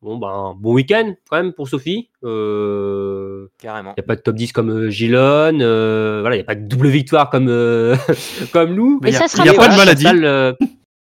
Bon, 0.00 0.16
ben, 0.16 0.54
bon 0.56 0.74
week-end 0.74 1.14
quand 1.28 1.38
même 1.38 1.52
pour 1.52 1.68
Sophie. 1.68 2.10
Euh, 2.22 3.48
Carrément. 3.58 3.90
il 3.96 4.00
n'y 4.00 4.04
a 4.04 4.06
pas 4.06 4.14
de 4.16 4.20
top 4.20 4.36
10 4.36 4.52
comme 4.52 4.70
euh, 4.70 4.90
Gilon. 4.90 5.58
euh, 5.60 6.18
voilà, 6.20 6.36
il 6.36 6.38
n'y 6.38 6.42
a 6.42 6.46
pas 6.46 6.54
de 6.54 6.68
double 6.68 6.88
victoire 6.88 7.30
comme, 7.30 7.48
euh, 7.48 7.96
comme 8.52 8.74
nous. 8.74 9.00
Mais 9.02 9.10
il 9.10 9.14
y 9.14 9.16
a, 9.16 9.26
ça 9.26 9.44
y 9.44 9.48
a 9.48 9.54
pas 9.54 9.68
de 9.68 9.72
hein. 9.72 9.76
maladie. 9.76 10.04
s'installe, 10.04 10.24
euh, 10.24 10.52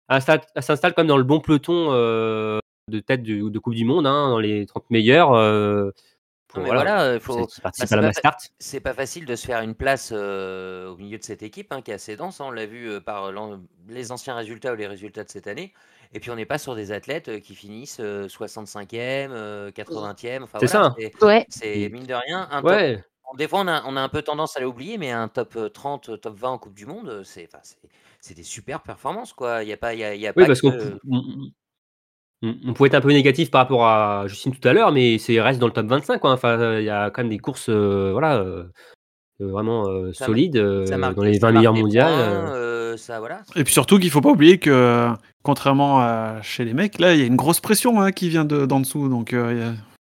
elle 0.08 0.16
s'installe- 0.22 0.40
elle 0.54 0.62
s'installe 0.62 0.94
comme 0.94 1.06
dans 1.08 1.18
le 1.18 1.24
bon 1.24 1.40
peloton 1.40 1.88
euh, 1.90 2.58
de 2.88 3.00
tête 3.00 3.22
de, 3.22 3.48
de 3.48 3.58
Coupe 3.58 3.74
du 3.74 3.84
Monde, 3.84 4.06
hein, 4.06 4.30
dans 4.30 4.38
les 4.38 4.64
30 4.64 4.84
meilleurs. 4.90 5.34
Pour, 6.48 6.58
Non, 6.60 6.64
mais 6.64 6.70
voilà, 6.74 7.02
euh, 7.02 7.18
bah, 7.64 7.70
c'est 8.58 8.80
pas 8.80 8.94
facile 8.94 9.26
de 9.26 9.34
se 9.36 9.46
faire 9.46 9.60
une 9.62 9.74
place 9.74 10.10
euh, 10.14 10.88
au 10.88 10.96
milieu 10.96 11.18
de 11.18 11.24
cette 11.24 11.42
équipe 11.42 11.72
hein, 11.72 11.82
qui 11.82 11.90
est 11.90 11.94
assez 11.94 12.16
dense. 12.16 12.40
hein. 12.40 12.46
On 12.48 12.50
l'a 12.50 12.66
vu 12.66 12.88
euh, 12.88 13.00
par 13.00 13.32
les 13.88 14.12
anciens 14.12 14.34
résultats 14.36 14.72
ou 14.72 14.76
les 14.76 14.86
résultats 14.86 15.24
de 15.24 15.30
cette 15.30 15.46
année. 15.46 15.72
Et 16.12 16.20
puis 16.20 16.30
on 16.30 16.36
n'est 16.36 16.46
pas 16.46 16.58
sur 16.58 16.76
des 16.76 16.92
athlètes 16.92 17.28
euh, 17.28 17.40
qui 17.40 17.54
finissent 17.54 17.98
euh, 18.00 18.28
65e, 18.28 18.86
euh, 19.32 19.70
80e. 19.72 20.44
Enfin, 20.44 20.58
C'est 20.60 20.70
voilà, 20.70 20.90
ça. 20.90 20.94
c'est- 20.98 21.24
Ouais. 21.24 21.46
C'est 21.48 21.88
mine 21.88 22.06
de 22.06 22.14
rien 22.14 22.48
un 22.50 22.62
top. 22.62 22.70
Ouais, 22.70 23.04
Des 23.36 23.48
fois, 23.48 23.60
on 23.60 23.66
a, 23.68 23.82
on 23.86 23.96
a 23.96 24.00
un 24.00 24.08
peu 24.08 24.22
tendance 24.22 24.56
à 24.56 24.60
l'oublier, 24.60 24.98
mais 24.98 25.10
un 25.10 25.26
top 25.26 25.56
euh, 25.56 25.68
30, 25.68 26.10
euh, 26.10 26.16
top 26.16 26.38
20 26.38 26.48
en 26.50 26.58
Coupe 26.58 26.74
du 26.74 26.86
Monde, 26.86 27.22
c'est 27.24 27.48
des 28.34 28.42
super 28.44 28.82
performances. 28.82 29.32
quoi. 29.32 29.64
Y 29.64 29.72
a 29.72 29.76
pas, 29.76 29.94
il 29.94 30.00
y 30.00 30.04
a, 30.04 30.14
il 30.14 30.20
y 30.20 30.28
a 30.28 30.32
oui 30.36 30.44
pas 30.44 30.46
parce 30.46 30.60
qu'on 30.60 30.70
on, 32.42 32.54
on- 32.66 32.72
pouvait 32.74 32.88
être 32.88 32.94
un 32.94 33.00
peu 33.00 33.12
négatif 33.12 33.50
par 33.50 33.62
rapport 33.62 33.86
à 33.86 34.24
Justine 34.26 34.54
tout 34.54 34.66
à 34.68 34.72
l'heure, 34.72 34.92
mais 34.92 35.18
c'est 35.18 35.40
reste 35.40 35.58
dans 35.60 35.66
le 35.66 35.72
top 35.72 35.86
25. 35.86 36.18
Quoi. 36.20 36.32
Enfin, 36.32 36.78
il 36.78 36.84
y 36.84 36.90
a 36.90 37.10
quand 37.10 37.22
même 37.22 37.30
des 37.30 37.38
courses 37.38 37.68
euh, 37.68 38.10
voilà, 38.12 38.36
euh, 38.38 38.64
euh, 39.40 39.48
vraiment 39.50 39.88
euh, 39.88 40.12
Ça 40.12 40.26
solides 40.26 40.56
euh, 40.56 40.86
ça 40.86 40.96
marque 40.98 41.14
dans 41.16 41.22
les 41.22 41.34
ça 41.34 41.46
20 41.48 41.52
marque 41.52 41.56
meilleurs 41.60 41.74
mondiales. 41.74 42.06
points, 42.12 42.54
euh. 42.54 42.92
euh, 42.92 42.96
ça, 42.96 43.18
voilà. 43.20 43.42
Et 43.56 43.64
puis 43.64 43.72
surtout 43.72 43.98
qu'il 43.98 44.10
faut 44.10 44.20
pas 44.20 44.30
oublier 44.30 44.58
que, 44.58 44.70
euh, 44.70 45.08
contrairement 45.42 46.00
à 46.00 46.40
chez 46.42 46.64
les 46.64 46.74
mecs, 46.74 46.98
là, 46.98 47.14
il 47.14 47.20
y 47.20 47.22
a 47.22 47.26
une 47.26 47.36
grosse 47.36 47.60
pression 47.60 48.00
hein, 48.00 48.12
qui 48.12 48.28
vient 48.28 48.44
de- 48.44 48.66
d'en 48.66 48.80
dessous. 48.80 49.08
Donc, 49.08 49.32
euh, 49.32 49.72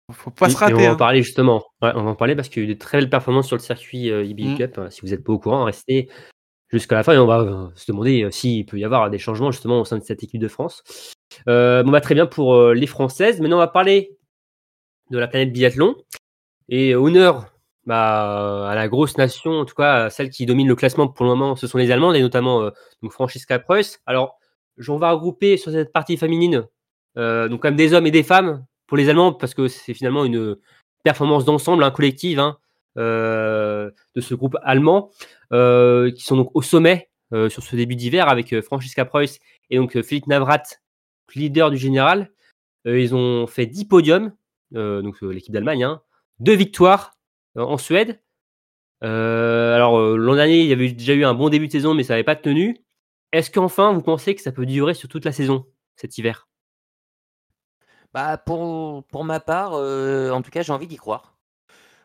il 0.10 0.16
faut 0.16 0.30
pas 0.32 0.48
Oui, 0.48 0.52
se 0.52 0.56
et 0.58 0.58
on 0.58 0.60
rater. 0.66 0.74
va 0.86 0.90
en 0.90 0.94
hein. 0.94 0.96
parler 0.96 1.24
justement. 1.24 1.64
Ouais, 1.82 1.92
on 1.96 2.04
va 2.04 2.12
en 2.12 2.16
parler 2.16 2.36
parce 2.36 2.50
qu'il 2.50 2.64
y 2.64 2.66
a 2.66 2.70
eu 2.70 2.74
de 2.74 2.80
très 2.80 2.98
belles 3.00 3.10
performances 3.10 3.48
sur 3.48 3.56
le 3.56 3.62
circuit 3.62 4.12
euh, 4.12 4.24
IBU 4.24 4.50
Mm. 4.54 4.58
Cup. 4.58 4.78
hein. 4.78 4.88
Si 4.90 5.02
vous 5.02 5.08
n'êtes 5.08 5.24
pas 5.24 5.34
au 5.34 5.40
courant, 5.40 5.64
restez 5.64 6.10
jusqu'à 6.72 6.96
la 6.96 7.04
fin 7.04 7.14
et 7.14 7.18
on 7.18 7.28
va 7.28 7.40
euh, 7.42 7.68
se 7.76 7.92
demander 7.92 8.24
euh, 8.24 8.32
s'il 8.32 8.66
peut 8.66 8.78
y 8.80 8.86
avoir 8.86 9.10
des 9.10 9.18
changements 9.20 9.52
justement 9.52 9.82
au 9.82 9.86
sein 9.86 9.98
de 9.98 10.04
cette 10.04 10.24
équipe 10.24 10.42
de 10.42 10.48
France. 10.48 10.84
Euh, 11.48 11.84
bon, 11.84 11.92
bah, 11.92 12.02
très 12.02 12.16
bien 12.16 12.26
pour 12.26 12.56
euh, 12.56 12.74
les 12.74 12.88
Françaises. 12.88 13.40
Maintenant, 13.42 13.58
on 13.58 13.60
va 13.60 13.68
parler 13.68 14.18
de 15.10 15.18
la 15.18 15.28
planète 15.28 15.52
biathlon. 15.52 15.96
Et 16.70 16.96
honneur 16.96 17.48
bah, 17.86 18.70
à 18.70 18.76
la 18.76 18.88
grosse 18.88 19.18
nation, 19.18 19.52
en 19.60 19.66
tout 19.66 19.76
cas 19.76 20.10
celle 20.10 20.30
qui 20.30 20.46
domine 20.46 20.68
le 20.68 20.76
classement 20.76 21.08
pour 21.08 21.26
le 21.26 21.32
moment, 21.32 21.56
ce 21.56 21.68
sont 21.68 21.78
les 21.78 21.92
Allemandes 21.92 22.16
et 22.16 22.22
notamment 22.22 22.62
euh, 22.62 22.70
donc 23.02 23.14
Preuss. 23.66 24.00
Alors, 24.06 24.38
on 24.88 24.98
va 24.98 25.12
regrouper 25.12 25.58
sur 25.58 25.72
cette 25.72 25.92
partie 25.92 26.18
féminine 26.18 26.66
euh, 27.18 27.50
donc 27.50 27.62
comme 27.62 27.76
des 27.76 27.94
hommes 27.94 28.08
et 28.08 28.12
des 28.12 28.24
femmes 28.24 28.66
pour 28.88 28.98
les 28.98 29.10
Allemands 29.10 29.34
parce 29.34 29.54
que 29.54 29.68
c'est 29.68 29.94
finalement 29.94 30.26
une 30.26 30.56
performance 31.04 31.46
d'ensemble, 31.46 31.84
hein, 31.84 31.92
collective 31.92 32.40
hein, 32.40 32.58
euh, 32.98 33.92
de 34.16 34.22
ce 34.22 34.34
groupe 34.34 34.58
allemand 34.64 35.12
euh, 35.52 36.12
qui 36.12 36.24
sont 36.24 36.38
donc 36.38 36.52
au 36.54 36.62
sommet 36.62 37.10
euh, 37.34 37.50
sur 37.50 37.64
ce 37.64 37.76
début 37.76 37.96
d'hiver 37.96 38.30
avec 38.30 38.54
euh, 38.54 38.62
Franziska 38.62 39.06
Preuss 39.06 39.40
et 39.70 39.78
donc 39.78 39.96
euh, 39.96 40.04
Philippe 40.04 40.28
Navrat, 40.28 40.64
leader 41.36 41.72
du 41.72 41.78
général. 41.78 42.32
Euh, 42.88 43.00
ils 43.00 43.14
ont 43.16 43.48
fait 43.48 43.66
10 43.66 43.86
podiums, 43.86 44.34
euh, 44.76 45.02
donc 45.02 45.22
euh, 45.24 45.30
l'équipe 45.30 45.54
d'Allemagne, 45.54 45.84
hein, 45.84 46.02
deux 46.40 46.56
victoires 46.56 47.18
en 47.56 47.78
Suède. 47.78 48.22
Alors 49.02 50.00
l'an 50.00 50.36
dernier, 50.36 50.62
il 50.62 50.68
y 50.68 50.74
avait 50.74 50.92
déjà 50.92 51.14
eu 51.14 51.26
un 51.26 51.34
bon 51.34 51.50
début 51.50 51.68
de 51.68 51.72
saison, 51.72 51.96
mais 51.96 52.04
ça 52.04 52.14
n'avait 52.14 52.24
pas 52.24 52.36
tenu. 52.36 52.78
Est-ce 53.32 53.50
qu'enfin, 53.50 53.94
vous 53.94 54.04
pensez 54.04 54.36
que 54.36 54.42
ça 54.42 54.52
peut 54.52 54.66
durer 54.66 54.94
sur 54.94 55.10
toute 55.10 55.26
la 55.26 55.32
saison 55.32 55.66
cet 55.96 56.18
hiver? 56.18 56.48
Bah, 58.14 58.38
pour, 58.38 59.04
ma 59.24 59.40
part, 59.40 59.74
en 59.74 60.42
tout 60.42 60.52
cas, 60.52 60.62
j'ai 60.62 60.72
envie 60.72 60.88
d'y 60.88 60.98
croire. 60.98 61.31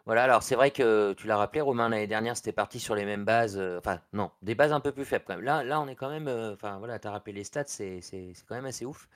Voilà, 0.07 0.23
alors 0.25 0.43
c'est 0.45 0.55
vrai 0.55 0.71
que 0.71 1.15
tu 1.15 1.27
l'as 1.27 1.37
rappelé, 1.37 1.61
Romain, 1.61 1.89
l'année 1.89 2.07
dernière, 2.07 2.37
c'était 2.37 2.53
parti 2.53 2.79
sur 2.79 2.95
les 2.95 3.05
mêmes 3.05 3.25
bases. 3.25 3.59
euh, 3.59 3.79
enfin, 3.79 4.01
non, 4.13 4.31
des 4.43 4.55
bases 4.55 4.73
un 4.73 4.79
peu 4.81 4.93
plus 4.93 5.05
faibles 5.05 5.25
quand 5.27 5.35
même. 5.35 5.45
Là, 5.45 5.65
là 5.65 5.81
on 5.81 5.89
est 5.89 5.97
quand 5.97 6.09
même. 6.11 6.29
euh, 6.29 6.53
Enfin, 6.55 6.79
voilà, 6.79 6.99
tu 7.01 7.09
as 7.09 7.11
rappelé 7.11 7.33
les 7.35 7.45
stats, 7.45 7.65
c'est 7.67 8.01
c'est- 8.01 8.33
c'est 8.35 8.47
quand 8.47 8.55
même 8.55 8.67
assez 8.67 8.85
ouf. 8.87 9.09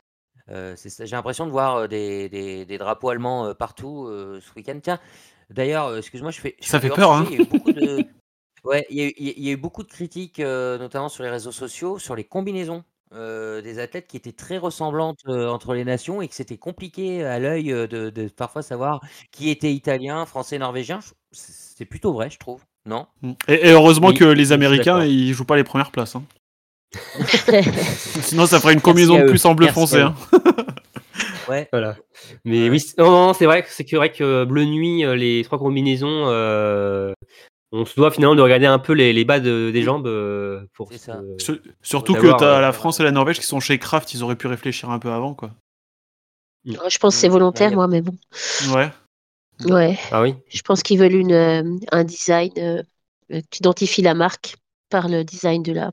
Euh, 0.51 0.76
j'ai 0.84 1.07
l'impression 1.16 1.47
de 1.47 1.53
voir 1.53 1.88
des, 1.88 2.28
des- 2.30 2.66
des 2.66 2.78
drapeaux 2.78 3.11
allemands 3.11 3.55
partout 3.55 4.09
ce 4.11 4.55
week-end. 4.57 4.80
Tiens, 4.82 5.01
d'ailleurs, 5.51 5.97
excuse-moi, 5.99 6.30
je 6.32 6.41
fais. 6.41 6.57
je 6.62 6.68
Ça 6.68 6.80
fais 6.80 6.80
fait 6.80 6.91
peur, 6.91 7.11
hors-sujet, 7.11 7.26
Il 7.26 7.32
y 7.32 7.36
a 7.36 7.41
eu 7.41 7.45
beaucoup 7.45 7.72
de. 7.72 8.05
Ouais, 8.64 8.86
il 8.91 8.97
y 8.99 9.03
a 9.03 9.07
eu, 9.07 9.14
il 9.18 9.26
y 9.26 9.30
a- 9.30 9.34
il 9.38 9.45
y 9.45 9.49
a 9.51 9.53
eu 9.53 9.57
beaucoup 9.57 9.82
de 9.84 9.88
critiques, 9.91 10.41
notamment 10.41 11.09
sur 11.09 11.24
les 11.24 11.30
réseaux 11.30 11.53
sociaux, 11.53 11.99
sur 11.99 12.16
les 12.16 12.24
combinaisons 12.24 12.84
euh, 13.13 13.61
des 13.63 13.79
athlètes 13.79 14.07
qui 14.07 14.17
étaient 14.17 14.33
très 14.33 14.59
ressemblantes 14.59 15.19
euh, 15.29 15.49
entre 15.49 15.75
les 15.75 15.85
nations 15.85 16.23
et 16.23 16.29
que 16.29 16.35
c'était 16.35 16.59
compliqué 16.59 17.25
à 17.25 17.39
l'œil 17.39 17.73
euh, 17.73 17.87
de, 17.87 18.11
de 18.11 18.29
parfois 18.29 18.63
savoir 18.63 19.01
qui 19.33 19.51
était 19.51 19.73
italien, 19.73 20.27
français, 20.27 20.59
norvégien. 20.59 21.01
Je- 21.01 21.11
C'est 21.33 21.53
c'est 21.81 21.85
plutôt 21.87 22.13
vrai, 22.13 22.29
je 22.31 22.39
trouve. 22.39 22.61
Non? 22.87 23.07
Et, 23.49 23.69
et 23.69 23.71
heureusement 23.73 24.09
Oui, 24.09 24.15
que 24.15 24.27
je 24.27 24.35
les 24.35 24.45
suis 24.47 24.55
Américains, 24.55 24.99
d'accord. 24.99 25.05
ils 25.05 25.33
jouent 25.33 25.45
pas 25.47 25.57
les 25.57 25.65
premières 25.65 25.91
places. 25.91 26.15
hein. 26.17 26.23
Sinon, 28.23 28.47
ça 28.47 28.61
ferait 28.61 28.75
une 28.75 28.81
combinaison 28.81 29.17
à 29.17 29.21
de 29.21 29.25
eux. 29.25 29.31
plus 29.31 29.45
en 29.45 29.55
bleu 29.55 29.67
Merci 29.67 29.81
foncé. 29.81 29.97
à 29.97 30.01
eux. 30.01 30.03
hein. 30.05 30.15
Ouais. 31.49 31.69
Voilà. 31.73 31.97
Mais 32.45 32.65
Ouais. 32.65 32.71
oui, 32.71 32.81
c'est- 32.81 32.97
non, 32.99 33.11
non, 33.11 33.33
c'est 33.33 33.45
vrai, 33.47 33.63
que- 33.65 33.69
c'est 33.71 33.85
vrai 33.97 34.13
que 34.13 34.45
Bleu 34.45 34.65
Nuit, 34.67 35.05
euh, 35.05 35.17
les 35.17 35.43
trois 35.43 35.59
combinaisons, 35.59 36.27
euh, 36.29 37.13
on 37.73 37.85
se 37.85 37.95
doit 37.97 38.11
finalement 38.11 38.35
de 38.35 38.43
regarder 38.43 38.66
un 38.66 38.79
peu 38.79 38.93
les, 38.93 39.12
les 39.12 39.25
bas 39.25 39.41
de- 39.41 39.71
des 39.73 39.83
jambes 39.83 40.07
euh, 40.07 40.62
pour 40.75 40.93
ça. 40.93 41.21
Sur- 41.39 41.59
Surtout 41.83 42.14
que 42.14 42.23
d'avoir, 42.23 42.39
t'as 42.41 42.59
euh, 42.59 42.61
la 42.61 42.73
France 42.73 43.01
et 43.01 43.03
la 43.05 43.12
Norvège 43.12 43.39
qui 43.39 43.47
sont 43.47 43.61
chez 43.61 43.79
Kraft, 43.79 44.12
ils 44.14 44.23
auraient 44.23 44.37
pu 44.37 44.47
réfléchir 44.49 44.91
un 44.91 44.99
peu 44.99 45.11
avant, 45.12 45.35
quoi. 45.35 45.51
Je 46.64 46.99
pense 46.99 47.14
que 47.14 47.21
c'est 47.21 47.29
Mm. 47.29 47.33
volontaire, 47.33 47.73
moi, 47.73 47.89
mais 47.89 48.03
bon. 48.03 48.14
Ouais. 48.75 48.91
Ouais, 49.66 49.99
Ah 50.11 50.23
oui. 50.23 50.35
je 50.49 50.62
pense 50.62 50.83
qu'ils 50.83 50.99
veulent 50.99 51.14
une, 51.14 51.33
euh, 51.33 51.77
un 51.93 52.05
design 52.05 52.51
euh, 52.59 52.83
qui 53.51 53.59
identifie 53.61 54.01
la 54.03 54.14
marque 54.14 54.57
par 54.89 55.09
le 55.09 55.23
design 55.23 55.62
de 55.62 55.73
la. 55.73 55.91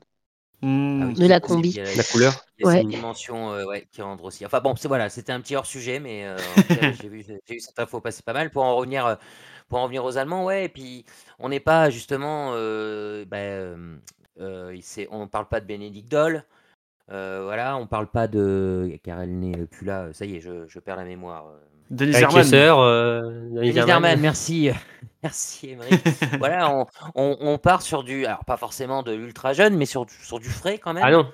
Hmm. 0.62 1.02
Ah 1.02 1.06
oui, 1.08 1.14
De 1.14 1.26
la 1.26 1.38
combi. 1.38 1.68
il 1.68 1.76
y 1.76 1.80
a- 1.80 1.94
La 1.94 2.02
couleur. 2.02 2.44
Ouais. 2.62 2.78
cette 2.78 2.88
dimension 2.88 3.52
euh, 3.52 3.64
ouais, 3.66 3.86
qui 3.92 4.02
rentre 4.02 4.24
aussi. 4.24 4.44
Enfin 4.44 4.60
bon, 4.60 4.74
c'est 4.74 4.88
voilà, 4.88 5.08
c'était 5.10 5.32
un 5.32 5.40
petit 5.40 5.54
hors 5.54 5.66
sujet, 5.66 6.00
mais 6.00 6.24
euh, 6.24 6.36
j'ai 7.02 7.08
vu, 7.08 7.24
j'ai 7.46 7.54
eu 7.56 7.60
cette 7.60 7.78
info 7.78 8.00
passer 8.00 8.22
pas 8.24 8.32
mal 8.32 8.50
pour 8.50 8.64
en 8.64 8.74
revenir, 8.74 9.06
euh, 9.06 9.14
pour 9.68 9.78
en 9.78 9.82
revenir 9.84 10.04
aux 10.04 10.16
Allemands, 10.18 10.44
ouais. 10.44 10.64
Et 10.64 10.68
puis 10.68 11.04
on 11.38 11.48
n'est 11.48 11.60
pas 11.60 11.90
justement, 11.90 12.50
euh, 12.54 13.24
bah, 13.26 13.36
euh, 13.38 13.96
euh, 14.40 14.76
on 15.10 15.26
parle 15.28 15.46
pas 15.48 15.60
de 15.60 15.66
Bénédicte 15.66 16.10
Doll, 16.10 16.44
euh, 17.10 17.42
voilà, 17.44 17.76
on 17.76 17.86
parle 17.86 18.06
pas 18.08 18.28
de, 18.28 18.98
car 19.02 19.20
elle 19.20 19.38
n'est 19.38 19.66
plus 19.66 19.86
là. 19.86 20.08
Ça 20.12 20.24
y 20.24 20.36
est, 20.36 20.40
je, 20.40 20.66
je 20.66 20.78
perds 20.78 20.96
la 20.96 21.04
mémoire. 21.04 21.46
Denis 21.90 22.12
euh. 22.82 23.86
Zerman, 23.86 24.20
merci, 24.20 24.70
merci 25.22 25.70
Émeric. 25.70 26.04
voilà, 26.38 26.70
on, 26.70 26.86
on, 27.14 27.36
on 27.40 27.58
part 27.58 27.80
sur 27.80 28.04
du, 28.04 28.26
alors 28.26 28.44
pas 28.44 28.58
forcément 28.58 29.02
de 29.02 29.12
l'ultra 29.12 29.54
jeune, 29.54 29.74
mais 29.76 29.86
sur, 29.86 30.04
du- 30.04 30.14
sur 30.22 30.38
du 30.38 30.50
frais 30.50 30.76
quand 30.78 30.92
même. 30.92 31.02
Ah 31.04 31.10
non. 31.10 31.30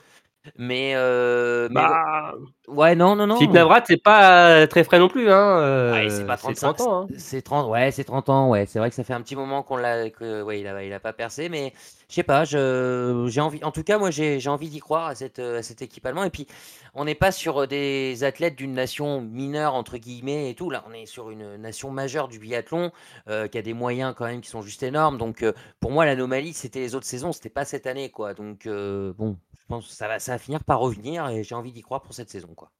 Mais, 0.58 0.92
euh, 0.94 1.68
mais 1.70 1.80
Bah, 1.80 2.34
ouais, 2.68 2.94
non, 2.94 3.16
non, 3.16 3.26
non. 3.26 3.36
Philippe 3.36 3.54
Navrat, 3.54 3.82
c'est 3.86 3.96
pas 4.02 4.66
très 4.66 4.84
frais 4.84 4.98
non 4.98 5.08
plus. 5.08 5.30
Hein. 5.30 5.58
euh, 5.58 5.92
Ouais, 5.92 6.10
c'est 6.10 6.26
pas 6.26 6.36
35 6.36 6.74
30 6.76 6.80
ans. 6.88 7.02
hein. 7.02 7.06
C'est 7.16 7.42
30, 7.42 7.68
ouais, 7.70 7.90
c'est 7.90 8.04
30 8.04 8.28
ans, 8.28 8.50
ouais. 8.50 8.66
C'est 8.66 8.78
vrai 8.78 8.90
que 8.90 8.94
ça 8.96 9.04
fait 9.04 9.14
un 9.14 9.22
petit 9.22 9.36
moment 9.36 9.62
qu'on 9.62 9.76
l'a, 9.76 10.10
que, 10.10 10.42
ouais, 10.42 10.60
il 10.60 10.66
a, 10.66 10.82
il 10.84 10.92
a 10.92 11.00
pas 11.00 11.12
percé, 11.12 11.48
mais 11.48 11.72
je 12.14 12.20
sais 12.20 12.22
pas, 12.22 12.44
j'ai 12.44 13.40
envie, 13.40 13.64
en 13.64 13.72
tout 13.72 13.82
cas, 13.82 13.98
moi, 13.98 14.12
j'ai, 14.12 14.38
j'ai 14.38 14.48
envie 14.48 14.68
d'y 14.68 14.78
croire 14.78 15.08
à 15.08 15.16
cette, 15.16 15.40
à 15.40 15.64
cette 15.64 15.82
équipe 15.82 16.06
allemande. 16.06 16.26
Et 16.26 16.30
puis, 16.30 16.46
on 16.94 17.04
n'est 17.04 17.16
pas 17.16 17.32
sur 17.32 17.66
des 17.66 18.22
athlètes 18.22 18.54
d'une 18.54 18.72
nation 18.72 19.20
mineure, 19.20 19.74
entre 19.74 19.98
guillemets, 19.98 20.48
et 20.48 20.54
tout. 20.54 20.70
Là, 20.70 20.84
on 20.88 20.92
est 20.92 21.06
sur 21.06 21.30
une 21.30 21.56
nation 21.56 21.90
majeure 21.90 22.28
du 22.28 22.38
biathlon, 22.38 22.92
euh, 23.28 23.48
qui 23.48 23.58
a 23.58 23.62
des 23.62 23.74
moyens 23.74 24.14
quand 24.16 24.26
même 24.26 24.42
qui 24.42 24.48
sont 24.48 24.62
juste 24.62 24.84
énormes. 24.84 25.18
Donc, 25.18 25.42
euh, 25.42 25.54
pour 25.80 25.90
moi, 25.90 26.06
l'anomalie, 26.06 26.52
c'était 26.52 26.78
les 26.78 26.94
autres 26.94 27.06
saisons, 27.06 27.32
c'était 27.32 27.48
pas 27.48 27.64
cette 27.64 27.88
année, 27.88 28.10
quoi. 28.12 28.32
Donc, 28.32 28.66
euh, 28.66 29.12
bon, 29.14 29.36
je 29.58 29.66
pense 29.66 29.88
que 29.88 29.92
ça 29.92 30.06
va, 30.06 30.20
ça 30.20 30.32
va 30.34 30.38
finir 30.38 30.62
par 30.62 30.78
revenir 30.78 31.28
et 31.30 31.42
j'ai 31.42 31.56
envie 31.56 31.72
d'y 31.72 31.82
croire 31.82 32.02
pour 32.02 32.14
cette 32.14 32.30
saison, 32.30 32.54
quoi. 32.54 32.70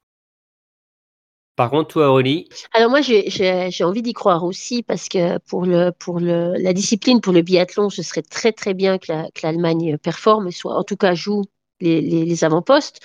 Par 1.55 1.69
contre, 1.69 1.87
toi, 1.87 2.09
Aurélie, 2.09 2.49
Alors 2.73 2.89
moi, 2.89 3.01
j'ai- 3.01 3.83
envie 3.83 4.01
d'y 4.01 4.13
croire 4.13 4.43
aussi 4.43 4.83
parce 4.83 5.07
que 5.07 5.37
pour 5.39 5.65
le 5.65 5.91
pour 5.91 6.19
le 6.19 6.53
la 6.57 6.73
discipline, 6.73 7.21
pour 7.21 7.31
le 7.33 7.41
biathlon, 7.41 7.89
ce 7.89 8.03
serait 8.03 8.21
très 8.23 8.51
très 8.51 8.73
bien 8.73 8.97
que 8.97 9.11
la- 9.11 9.29
l'Allemagne 9.41 9.97
performe, 9.97 10.51
soit 10.51 10.75
en 10.75 10.83
tout 10.83 10.97
cas 10.97 11.13
joue 11.13 11.43
les, 11.79 12.01
les, 12.01 12.43
avant-postes. 12.43 12.99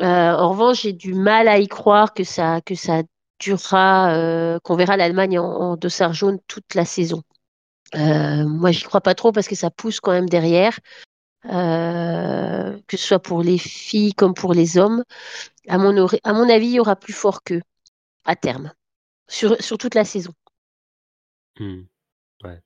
Euh, 0.00 0.32
en 0.32 0.50
revanche, 0.50 0.82
j'ai 0.82 0.92
du 0.92 1.14
mal 1.14 1.48
à 1.48 1.58
y 1.58 1.68
croire 1.68 2.14
que 2.14 2.24
ça 2.24 2.60
que 2.60 2.74
ça 2.74 3.02
durera, 3.40 4.12
euh, 4.14 4.58
qu'on 4.62 4.76
verra 4.76 4.96
l'Allemagne 4.96 5.38
en, 5.38 5.44
en 5.46 5.76
dossard 5.76 6.12
jaune 6.12 6.38
toute 6.46 6.74
la 6.74 6.84
saison. 6.84 7.22
Euh, 7.96 8.46
moi, 8.46 8.70
j'y 8.72 8.82
crois 8.84 9.00
pas 9.00 9.14
trop 9.14 9.32
parce 9.32 9.48
que 9.48 9.54
ça 9.56 9.70
pousse 9.70 10.00
quand 10.00 10.12
même 10.12 10.28
derrière, 10.28 10.78
que 11.44 12.96
ce 12.96 13.06
soit 13.06 13.18
pour 13.18 13.42
les 13.42 13.58
filles 13.58 14.14
comme 14.14 14.34
pour 14.34 14.54
les 14.54 14.78
hommes. 14.78 15.02
À 15.68 15.78
mon, 15.78 16.06
à 16.24 16.32
mon 16.32 16.48
avis, 16.48 16.66
il 16.68 16.74
y 16.74 16.80
aura 16.80 16.96
plus 16.96 17.12
fort 17.12 17.42
qu'eux 17.42 17.62
à 18.28 18.36
terme, 18.36 18.72
sur, 19.26 19.60
sur 19.60 19.76
toute 19.78 19.94
la 19.96 20.04
saison. 20.04 20.32
Ouais. 22.44 22.60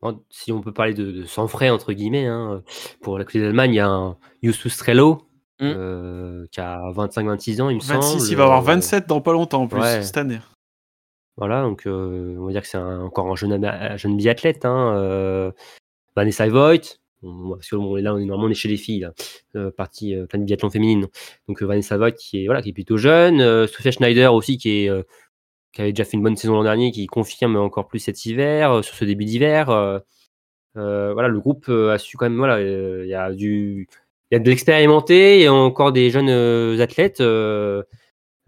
Bon, 0.00 0.24
si 0.30 0.52
on 0.52 0.62
peut 0.62 0.72
parler 0.72 0.94
de, 0.94 1.10
de 1.10 1.24
sans 1.24 1.48
frais, 1.48 1.68
entre 1.70 1.92
guillemets, 1.92 2.26
hein, 2.26 2.62
pour 3.02 3.18
la 3.18 3.24
côté 3.24 3.40
d'Allemagne, 3.40 3.74
il 3.74 3.76
y 3.76 3.80
a 3.80 3.88
un 3.88 4.16
Justus 4.42 4.72
Strello 4.72 5.24
Hmm. 5.60 5.72
euh, 5.74 6.46
qui 6.52 6.60
a 6.60 6.78
25-26 6.92 7.60
ans, 7.60 7.68
il 7.68 7.78
me 7.78 7.80
26, 7.80 7.88
semble. 8.20 8.30
il 8.30 8.36
va 8.36 8.44
avoir 8.44 8.60
euh, 8.60 8.66
27 8.66 9.08
dans 9.08 9.20
pas 9.20 9.32
longtemps 9.32 9.62
en 9.62 9.66
plus, 9.66 9.80
ouais. 9.80 10.02
cette 10.04 10.16
année. 10.16 10.38
Voilà, 11.36 11.62
donc 11.62 11.84
euh, 11.88 12.36
on 12.38 12.46
va 12.46 12.52
dire 12.52 12.62
que 12.62 12.68
c'est 12.68 12.78
encore 12.78 13.26
un 13.26 13.34
jeune, 13.34 13.64
un 13.64 13.96
jeune 13.96 14.16
biathlète. 14.16 14.64
Hein, 14.64 14.94
euh, 14.94 15.50
Vanessa 16.14 16.48
Voigt, 16.48 16.78
on- 17.22 17.50
parce 17.50 17.68
que 17.68 17.76
bon, 17.76 17.94
là, 17.96 18.14
on 18.14 18.18
est, 18.18 18.24
normalement, 18.24 18.48
on 18.48 18.50
est 18.50 18.54
chez 18.54 18.68
les 18.68 18.76
filles, 18.76 19.00
là, 19.00 19.12
euh, 19.56 19.70
partie 19.70 20.14
euh, 20.14 20.26
plein 20.26 20.38
de 20.38 20.44
biathlon 20.44 20.70
féminine. 20.70 21.06
Donc 21.48 21.62
euh, 21.62 21.66
Vanessa 21.66 21.96
Voigt 21.96 22.12
qui 22.12 22.42
est, 22.42 22.46
voilà, 22.46 22.62
qui 22.62 22.70
est 22.70 22.72
plutôt 22.72 22.96
jeune. 22.96 23.40
euh, 23.40 23.66
Sophia 23.66 23.90
Schneider 23.90 24.32
aussi 24.34 24.56
qui, 24.58 24.84
est, 24.84 24.88
euh, 24.90 25.02
qui 25.72 25.80
avait 25.82 25.92
déjà 25.92 26.04
fait 26.04 26.16
une 26.16 26.22
bonne 26.22 26.36
saison 26.36 26.54
l'an 26.54 26.62
dernier, 26.64 26.90
qui 26.92 27.06
confirme 27.06 27.56
encore 27.56 27.88
plus 27.88 27.98
cet 28.00 28.24
hiver, 28.26 28.72
euh, 28.72 28.82
sur 28.82 28.94
ce 28.94 29.04
début 29.04 29.24
d'hiver. 29.24 29.70
euh, 29.70 29.98
euh, 30.76 31.12
voilà, 31.12 31.28
le 31.28 31.40
groupe 31.40 31.68
a 31.68 31.98
su 31.98 32.16
quand 32.16 32.26
même, 32.26 32.38
voilà, 32.38 32.56
euh, 32.58 33.02
il 33.04 33.08
y 33.10 33.14
a 33.14 33.32
du. 33.32 33.88
Il 34.30 34.34
y 34.34 34.36
a 34.36 34.40
de 34.40 34.48
l'expérimenté 34.50 35.40
et 35.40 35.48
encore 35.48 35.90
des 35.90 36.10
jeunes 36.10 36.28
athlètes 36.82 37.22
euh, 37.22 37.82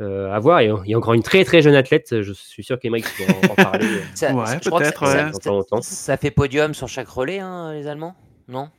euh, 0.03 0.31
à 0.31 0.39
voir. 0.39 0.61
Et 0.61 0.67
il 0.67 0.91
y 0.91 0.95
a 0.95 0.99
encore 0.99 1.15
une 1.15 1.23
très 1.23 1.43
très 1.43 1.63
jeune 1.63 1.75
athlète. 1.75 2.21
Je 2.21 2.33
suis 2.35 2.63
sûr 2.63 2.79
qu'Emeric 2.79 3.07
va 3.19 3.35
en, 3.49 3.53
en 3.53 3.55
parler. 3.55 3.87
Ça- 4.15 4.35
Ouais, 4.35 4.45
je 4.63 4.69
crois 4.69 4.81
que 4.81 4.85
peut-être, 4.85 5.07
ça- 5.07 5.13
ouais. 5.13 5.19
ça- 5.19 5.31
Dans 5.33 5.39
pas 5.39 5.51
longtemps. 5.51 5.81
Ça 5.81 6.19
fait 6.19 6.31
podium 6.31 6.75
sur 6.75 6.87
chaque 6.87 7.09
relais, 7.09 7.39
hein, 7.39 7.73
les 7.73 7.87
Allemands? 7.87 8.15
Non 8.51 8.71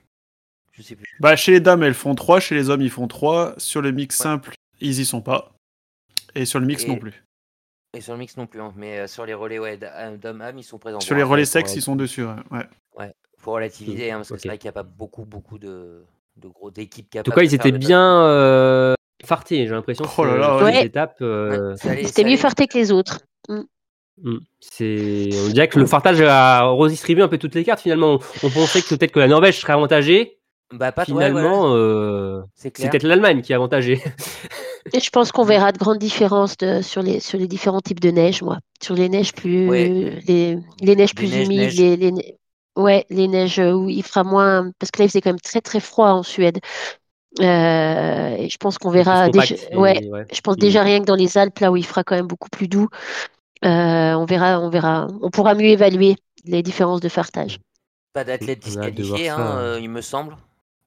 Je 0.74 0.82
sais 0.84 0.96
plus. 0.96 1.06
Bah, 1.20 1.36
chez 1.36 1.52
les 1.54 1.60
dames, 1.60 1.82
elles 1.84 1.94
font 1.94 2.14
3, 2.16 2.40
chez 2.40 2.56
les 2.56 2.70
hommes, 2.70 2.82
ils 2.82 2.90
font 2.92 3.08
3. 3.08 3.56
Sur 3.58 3.82
le 3.82 3.92
mix 3.92 4.20
Ouais. 4.20 4.24
simple, 4.24 4.54
ils 4.80 5.00
y 5.00 5.06
sont 5.06 5.22
pas. 5.22 5.52
Et 6.36 6.46
sur 6.46 6.60
le 6.60 6.66
mix 6.66 6.84
Et- 6.84 6.88
non 6.88 6.98
plus. 6.98 7.24
Et 7.94 8.00
sur 8.00 8.14
le 8.14 8.20
mix 8.20 8.38
non 8.38 8.48
plus, 8.48 8.62
hein, 8.62 8.72
mais 8.78 9.00
euh, 9.00 9.08
sur 9.08 9.26
les 9.26 9.34
relais 9.34 9.60
ouais, 9.60 9.78
d'hommes-âmes, 9.78 10.58
ils 10.58 10.64
sont 10.64 10.78
présents. 10.80 11.02
Sur 11.02 11.14
Bon, 11.14 11.18
les 11.18 11.24
relais 11.24 11.44
sexes, 11.46 11.76
ils 11.76 11.82
sont 11.82 11.98
dessus. 11.98 12.24
Ouais. 12.24 12.36
ouais. 12.98 13.12
faut 13.38 13.52
relativiser, 13.52 14.12
hein, 14.12 14.18
parce 14.18 14.30
que 14.30 14.38
c'est 14.38 14.48
vrai 14.48 14.58
qu'il 14.58 14.68
n'y 14.68 14.70
a 14.70 14.74
pas 14.74 14.84
beaucoup, 14.84 15.26
beaucoup 15.26 15.58
de, 15.60 16.06
de 16.38 16.48
gros 16.48 16.72
d'équipes 16.72 17.14
En 17.18 17.24
tout 17.24 17.32
cas, 17.32 17.42
ils 17.42 17.54
étaient 17.54 17.72
bien 17.74 18.24
euh, 18.28 18.94
fartés. 19.26 19.66
J'ai 19.68 19.74
l'impression 19.74 20.06
Oh 20.18 20.24
là 20.24 20.38
là, 20.38 20.64
ouais. 20.64 20.72
les 20.72 20.86
étapes. 20.86 21.18
euh, 21.22 21.76
Ouais, 21.84 22.06
C'était 22.06 22.24
mieux 22.24 22.38
farté 22.38 22.66
que 22.68 22.78
les 22.78 22.92
autres. 22.94 23.20
hmm, 23.50 23.64
c'est, 24.60 25.30
on 25.48 25.50
dirait 25.50 25.68
que 25.68 25.80
le 25.80 25.86
fartage 25.86 26.22
a 26.22 26.64
redistribué 26.64 27.24
un 27.24 27.28
peu 27.28 27.38
toutes 27.38 27.56
les 27.56 27.64
cartes. 27.64 27.82
Finalement, 27.82 28.20
on, 28.44 28.50
pensait 28.50 28.82
que 28.82 28.96
peut-être 28.96 29.12
que 29.12 29.20
la 29.20 29.28
Norvège 29.28 29.60
serait 29.60 29.74
avantagée. 29.74 30.38
Bah, 30.74 30.92
pas 30.94 31.02
ouais, 31.02 31.06
Finalement, 31.08 31.68
voilà, 31.70 31.76
euh, 31.76 32.42
c'est 32.56 32.70
peut-être 32.72 33.04
l'Allemagne 33.04 33.42
qui 33.42 33.52
est 33.52 33.56
avantagée. 33.56 34.02
Et 34.94 35.00
je 35.00 35.10
pense 35.10 35.32
qu'on 35.32 35.44
verra 35.44 35.72
de 35.74 35.78
grandes 35.78 35.98
différences 35.98 36.56
de- 36.58 36.82
sur, 36.82 37.02
les, 37.02 37.20
sur 37.20 37.38
les 37.38 37.48
différents 37.48 37.82
types 37.82 38.00
de 38.00 38.10
neige, 38.10 38.42
moi. 38.42 38.60
Sur 38.82 38.96
les 38.96 39.10
neiges 39.10 39.34
plus, 39.34 39.68
Ouais. 39.68 40.22
les, 40.28 40.58
les 40.82 40.96
neiges 40.96 41.14
plus 41.14 41.28
neiges, 41.30 41.46
humides, 41.46 41.60
neiges. 41.60 41.78
les, 41.78 41.98
les 41.98 42.12
ne- 42.14 42.22
ouais, 42.82 43.06
les 43.10 43.28
neiges 43.28 43.60
où 43.60 43.90
il 43.90 44.02
fera 44.04 44.24
moins, 44.24 44.72
parce 44.80 44.92
que 44.92 45.00
là 45.00 45.06
il 45.06 45.10
faisait 45.10 45.22
quand 45.22 45.30
même 45.32 45.40
très 45.42 45.60
très 45.62 45.82
froid 45.82 46.10
en 46.12 46.24
Suède. 46.24 46.60
Euh, 47.40 48.36
et 48.38 48.50
je 48.50 48.58
pense 48.58 48.78
qu'on 48.78 48.90
verra 48.92 49.30
déjà, 49.30 49.56
ouais. 49.74 50.00
je 50.34 50.42
pense 50.42 50.56
Mm. 50.58 50.60
déjà 50.60 50.84
rien 50.84 51.00
que 51.00 51.06
dans 51.06 51.16
les 51.16 51.38
Alpes, 51.38 51.60
là 51.60 51.72
où 51.72 51.78
il 51.78 51.86
fera 51.86 52.04
quand 52.04 52.16
même 52.16 52.28
beaucoup 52.28 52.50
plus 52.50 52.68
doux, 52.68 52.88
euh, 53.66 54.14
on 54.16 54.26
verra, 54.26 54.60
on 54.60 54.70
verra, 54.70 55.08
on 55.22 55.30
pourra 55.30 55.54
mieux 55.56 55.68
évaluer 55.68 56.16
les 56.46 56.64
différences 56.64 57.02
de 57.02 57.10
fartage. 57.10 57.60
Pas 58.14 58.24
d'athlète 58.24 58.60
disqualifié, 58.60 59.28
ça. 59.28 59.38
hein, 59.38 59.58
euh, 59.60 59.80
il 59.82 59.90
me 59.90 60.02
semble, 60.02 60.36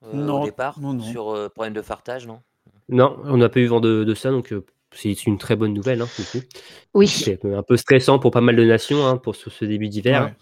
euh, 0.04 0.12
Non, 0.12 0.42
au 0.42 0.44
départ, 0.44 0.80
non, 0.80 0.92
non. 0.94 1.02
sur 1.02 1.30
euh, 1.34 1.48
problème 1.48 1.72
de 1.74 1.82
fartage, 1.82 2.26
non? 2.26 2.40
Non, 2.88 3.16
on 3.24 3.36
n'a 3.38 3.48
pas 3.48 3.60
eu 3.60 3.66
vent 3.66 3.80
de, 3.80 4.04
de 4.04 4.14
ça, 4.14 4.30
donc 4.30 4.52
euh, 4.52 4.64
c'est 4.92 5.26
une 5.26 5.38
très 5.38 5.56
bonne 5.56 5.72
nouvelle. 5.72 6.02
Hein, 6.02 6.08
du 6.18 6.24
coup. 6.26 6.44
Oui, 6.92 7.08
C'est 7.08 7.42
un 7.46 7.62
peu 7.62 7.76
stressant 7.76 8.18
pour 8.18 8.30
pas 8.30 8.42
mal 8.42 8.56
de 8.56 8.64
nations 8.64 9.06
hein, 9.06 9.16
pour 9.16 9.36
ce, 9.36 9.48
ce 9.48 9.64
début 9.64 9.88
d'hiver. 9.88 10.24
Ouais. 10.24 10.34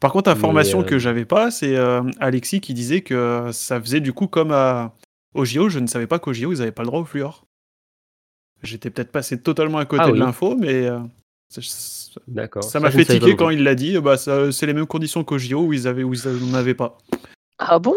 Par 0.00 0.12
contre, 0.12 0.28
information 0.28 0.80
euh, 0.80 0.84
que 0.84 0.98
j'avais 0.98 1.24
pas, 1.24 1.50
c'est 1.50 1.74
euh, 1.74 2.02
Alexis 2.20 2.60
qui 2.60 2.74
disait 2.74 3.00
que 3.00 3.48
ça 3.52 3.80
faisait 3.80 4.00
du 4.00 4.12
coup 4.12 4.26
comme 4.26 4.50
à... 4.52 4.92
au 5.32 5.46
JO. 5.46 5.70
Je 5.70 5.78
ne 5.78 5.86
savais 5.86 6.06
pas 6.06 6.18
qu'au 6.18 6.34
JO, 6.34 6.52
ils 6.52 6.58
n'avaient 6.58 6.70
pas 6.72 6.82
le 6.82 6.88
droit 6.88 7.00
au 7.00 7.04
fluor. 7.06 7.46
J'étais 8.62 8.90
peut-être 8.90 9.10
passé 9.12 9.40
totalement 9.40 9.78
à 9.78 9.86
côté 9.86 10.02
Ah 10.04 10.08
de 10.08 10.12
oui. 10.12 10.18
l'info, 10.18 10.54
mais 10.56 10.86
euh, 10.86 10.98
D'accord. 12.28 12.64
ça 12.64 12.80
m'a 12.80 12.90
fait 12.90 13.04
tiquer 13.04 13.36
quand 13.36 13.50
il 13.50 13.62
l'a 13.62 13.74
dit. 13.74 13.98
Bah, 13.98 14.16
c'est 14.16 14.66
les 14.66 14.72
mêmes 14.72 14.86
conditions 14.86 15.24
qu'au 15.24 15.38
JO 15.38 15.64
où 15.66 15.72
ils 15.72 15.86
avaient, 15.86 16.02
où 16.02 16.12
ils 16.14 16.20
n'en 16.50 16.54
avaient 16.54 16.74
pas. 16.74 16.98
Ah 17.58 17.78
bon? 17.78 17.94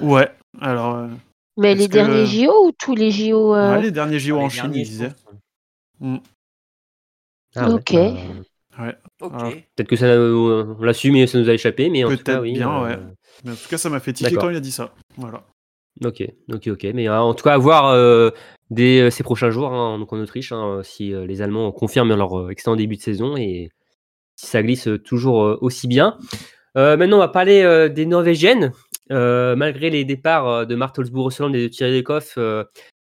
Ouais. 0.00 0.28
Alors, 0.60 0.96
euh, 0.96 1.08
Mais 1.56 1.74
les 1.74 1.86
que- 1.88 1.92
derniers 1.92 2.26
JO 2.26 2.66
ou 2.66 2.72
tous 2.72 2.94
les 2.94 3.10
JO 3.10 3.54
euh, 3.54 3.74
ouais, 3.74 3.82
les 3.82 3.90
derniers 3.90 4.18
JO 4.18 4.36
les 4.38 4.44
en 4.44 4.48
Chine, 4.48 4.72
ils 4.74 4.84
disaient. 4.84 5.12
pense. 6.00 6.20
Ah 7.56 7.70
Ok. 7.70 7.94
Ok. 7.94 9.32
Alors, 9.32 9.52
Peut-être 9.74 9.88
que 9.88 9.96
ça, 9.96 10.06
euh, 10.06 10.74
on 10.78 10.82
l'a 10.82 10.92
su, 10.94 11.10
mais 11.10 11.26
ça 11.26 11.38
nous 11.38 11.48
a 11.48 11.52
échappé. 11.54 11.88
Mais 11.90 12.04
en 12.04 12.10
tout 12.16 12.22
cas, 12.22 12.40
oui. 12.40 12.52
bien, 12.52 12.70
euh, 12.70 12.84
ouais. 12.84 12.98
Mais 13.44 13.52
en 13.52 13.56
tout 13.56 13.68
cas, 13.68 13.78
ça 13.78 13.90
m'a 13.90 13.98
fait 14.00 14.12
tiquer 14.12 14.34
quand 14.36 14.50
il 14.50 14.56
a 14.56 14.60
dit 14.60 14.70
ça. 14.72 14.92
Voilà. 15.16 15.42
Ok, 16.04 16.22
ok, 16.52 16.68
ok. 16.68 16.86
Mais 16.94 17.08
euh, 17.08 17.20
en 17.20 17.34
tout 17.34 17.44
cas, 17.44 17.54
à 17.54 17.58
voir 17.58 17.86
euh, 17.88 18.30
dès 18.70 19.00
euh, 19.00 19.10
ces 19.10 19.22
prochains 19.22 19.50
jours, 19.50 19.72
hein, 19.72 19.98
en 20.08 20.20
Autriche, 20.20 20.52
hein, 20.52 20.80
si 20.84 21.10
les 21.10 21.42
Allemands 21.42 21.72
confirment 21.72 22.14
leur 22.14 22.50
excellent 22.50 22.76
début 22.76 22.96
de 22.96 23.02
saison 23.02 23.36
et 23.36 23.70
si 24.36 24.46
ça 24.46 24.62
glisse 24.62 24.88
toujours 25.04 25.58
aussi 25.60 25.88
bien. 25.88 26.16
Maintenant, 26.76 27.16
on 27.16 27.20
va 27.20 27.28
parler 27.28 27.88
des 27.90 28.06
Norvégiennes. 28.06 28.72
Malgré 29.10 29.90
les 29.90 30.04
départs 30.04 30.64
de 30.66 30.74
Martelsbourg 30.76 31.26
Osland 31.26 31.52
et 31.54 31.62
de 31.62 31.68
Thierry 31.68 32.04
euh, 32.36 32.64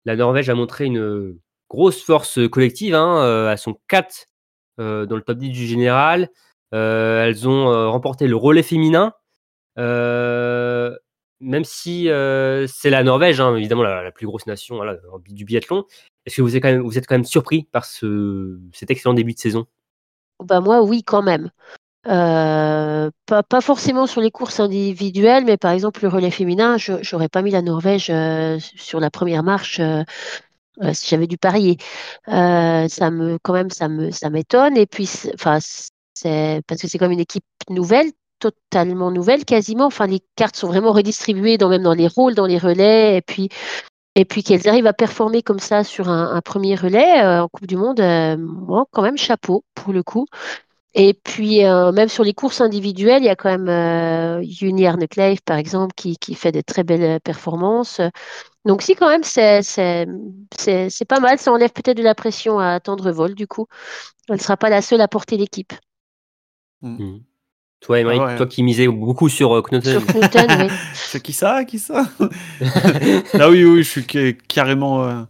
la 0.04 0.16
Norvège 0.16 0.48
a 0.48 0.54
montré 0.56 0.86
une 0.86 1.38
grosse 1.68 2.02
force 2.02 2.40
collective. 2.50 2.96
Hein, 2.96 3.48
elles 3.48 3.58
sont 3.58 3.76
4 3.86 4.26
dans 4.78 5.14
le 5.14 5.20
top 5.20 5.38
10 5.38 5.50
du 5.50 5.66
général. 5.66 6.28
Elles 6.72 7.46
ont 7.48 7.92
remporté 7.92 8.26
le 8.26 8.34
relais 8.34 8.64
féminin. 8.64 9.12
Euh, 9.78 10.96
même 11.42 11.64
si 11.64 12.08
euh, 12.08 12.66
c'est 12.68 12.88
la 12.88 13.02
Norvège, 13.02 13.40
hein, 13.40 13.56
évidemment 13.56 13.82
la, 13.82 14.10
plus 14.12 14.26
grosse 14.26 14.46
nation 14.46 14.80
du 15.28 15.44
biathlon, 15.44 15.84
est-ce 16.24 16.36
que 16.36 16.42
vous 16.42 16.56
êtes, 16.56 17.06
quand 17.06 17.14
même, 17.14 17.24
surpris 17.24 17.64
par 17.64 17.84
ce, 17.84 18.58
cet 18.72 18.90
excellent 18.90 19.14
début 19.14 19.34
de 19.34 19.38
saison? 19.38 19.66
Bah 20.42 20.60
moi, 20.60 20.82
oui, 20.82 21.02
quand 21.02 21.22
même. 21.22 21.50
Euh, 22.08 23.10
pas, 23.26 23.60
forcément 23.60 24.06
sur 24.06 24.20
les 24.20 24.30
courses 24.30 24.60
individuelles, 24.60 25.44
mais 25.44 25.56
par 25.56 25.72
exemple 25.72 26.02
le 26.02 26.08
relais 26.08 26.32
féminin, 26.32 26.76
je 26.76 26.94
j'aurais 27.02 27.28
pas 27.28 27.42
mis 27.42 27.52
la 27.52 27.62
Norvège 27.62 28.10
euh, 28.10 28.58
sur 28.58 28.98
la 28.98 29.10
première 29.10 29.42
marche 29.42 29.80
si 30.94 31.08
j'avais 31.08 31.26
dû 31.26 31.38
parier. 31.38 31.76
Ça 32.26 33.10
me, 33.10 33.38
quand 33.42 33.52
même, 33.52 33.70
ça 33.70 33.88
me, 33.88 34.10
ça 34.10 34.30
m'étonne. 34.30 34.76
Et 34.76 34.86
puis, 34.86 35.08
parce 35.42 35.90
que 36.22 36.88
c'est 36.88 36.98
comme 36.98 37.12
une 37.12 37.20
équipe 37.20 37.44
nouvelle, 37.68 38.10
totalement 38.50 39.10
nouvelle, 39.10 39.44
quasiment. 39.44 39.86
Enfin, 39.86 40.06
les 40.06 40.20
cartes 40.36 40.56
sont 40.56 40.68
vraiment 40.68 40.92
redistribuées 40.92 41.58
dans 41.58 41.68
même 41.68 41.82
dans 41.82 41.94
les 41.94 42.08
rôles, 42.08 42.34
dans 42.34 42.46
les 42.46 42.58
relais, 42.58 43.16
et 43.16 43.22
puis. 43.22 43.48
Et 44.14 44.26
puis 44.26 44.42
qu'elles 44.42 44.68
arrivent 44.68 44.86
à 44.86 44.92
performer 44.92 45.42
comme 45.42 45.58
ça 45.58 45.84
sur 45.84 46.10
un, 46.10 46.34
un 46.34 46.42
premier 46.42 46.74
relais 46.74 47.24
euh, 47.24 47.44
en 47.44 47.48
Coupe 47.48 47.66
du 47.66 47.76
Monde, 47.76 47.98
euh, 48.00 48.36
moi, 48.36 48.84
quand 48.90 49.00
même 49.00 49.16
chapeau 49.16 49.64
pour 49.74 49.94
le 49.94 50.02
coup. 50.02 50.26
Et 50.94 51.14
puis, 51.14 51.64
euh, 51.64 51.90
même 51.92 52.08
sur 52.08 52.22
les 52.22 52.34
courses 52.34 52.60
individuelles, 52.60 53.22
il 53.22 53.26
y 53.26 53.30
a 53.30 53.36
quand 53.36 53.48
même 53.48 53.68
euh, 53.68 54.42
Juni 54.42 54.86
Arnekleif, 54.86 55.40
par 55.40 55.56
exemple, 55.56 55.94
qui, 55.94 56.18
qui 56.18 56.34
fait 56.34 56.52
des 56.52 56.62
très 56.62 56.84
belles 56.84 57.18
performances. 57.20 58.00
Donc, 58.66 58.82
si, 58.82 58.94
quand 58.94 59.08
même, 59.08 59.24
c'est, 59.24 59.62
c'est, 59.62 60.06
pas 61.08 61.20
mal. 61.20 61.38
Ça 61.38 61.50
enlève 61.52 61.72
peut-être 61.72 61.96
de 61.96 62.02
la 62.02 62.14
pression 62.14 62.58
à 62.58 62.78
Tendrevol, 62.80 63.34
du 63.34 63.46
coup. 63.46 63.66
Elle 64.28 64.36
ne 64.36 64.40
sera 64.40 64.56
pas 64.58 64.68
la 64.68 64.82
seule 64.82 65.00
à 65.00 65.08
porter 65.08 65.38
l'équipe. 65.38 65.72
Toi, 67.82 68.00
Émeric, 68.00 68.20
Ah 68.22 68.26
ouais. 68.26 68.36
toi 68.36 68.46
qui 68.46 68.62
misais 68.62 68.86
beaucoup 68.88 69.28
sur 69.28 69.56
euh, 69.56 69.62
Knoten. 69.62 70.00
Sur 70.00 70.06
Knuten, 70.06 70.62
oui. 70.62 70.68
C'est 70.94 71.20
qui 71.20 71.32
ça 71.32 71.64
Qui 71.64 71.78
ça? 71.78 72.04
Ah 73.34 73.50
oui, 73.50 73.64
oui, 73.64 73.82
je 73.82 73.88
suis 73.88 74.06
ca- 74.08 74.32
carrément, 74.48 75.04
euh, 75.04 75.22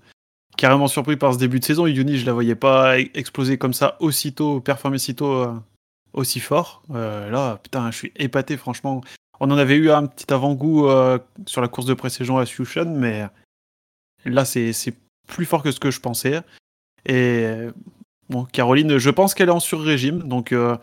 carrément 0.57 0.87
surpris 0.89 1.17
par 1.17 1.33
ce 1.35 1.39
début 1.39 1.61
de 1.61 1.65
saison. 1.65 1.87
Yuni, 1.87 2.19
je 2.19 2.27
la 2.27 2.33
voyais 2.35 2.55
pas 2.55 2.99
e- 2.99 3.09
exploser 3.15 3.57
comme 3.57 3.73
ça 3.73 3.97
aussitôt, 4.01 4.61
performer 4.61 4.99
sitôt 4.99 5.33
euh, 5.33 5.53
aussi 6.13 6.41
fort. 6.41 6.83
Euh, 6.95 7.31
là, 7.31 7.59
putain, 7.63 7.91
je 7.91 7.97
suis 7.97 8.13
épaté, 8.17 8.57
franchement. 8.59 9.01
On 9.41 9.51
en 9.51 9.57
avait 9.59 9.77
eu 9.77 9.91
un 9.91 10.07
petit 10.07 10.33
avant-goût 10.33 10.89
euh, 10.89 11.19
sur 11.47 11.63
la 11.63 11.69
course 11.69 11.87
de 11.87 11.95
pré-saison 11.95 12.37
à 12.37 12.45
Fusion, 12.47 12.85
mais 12.85 13.25
là, 14.27 14.45
c'est 14.45 14.73
plus 15.27 15.47
fort 15.47 15.63
que 15.63 15.73
ce 15.73 15.81
que 15.81 15.91
je 15.91 16.01
pensais. 16.01 16.43
Et 17.07 17.47
bon, 18.29 18.45
Caroline, 18.53 18.99
je 18.99 19.11
pense 19.11 19.35
qu'elle 19.35 19.49
est 19.49 19.53
en 19.53 19.59
sur-régime, 19.59 20.19
donc 20.29 20.53
euh, 20.53 20.77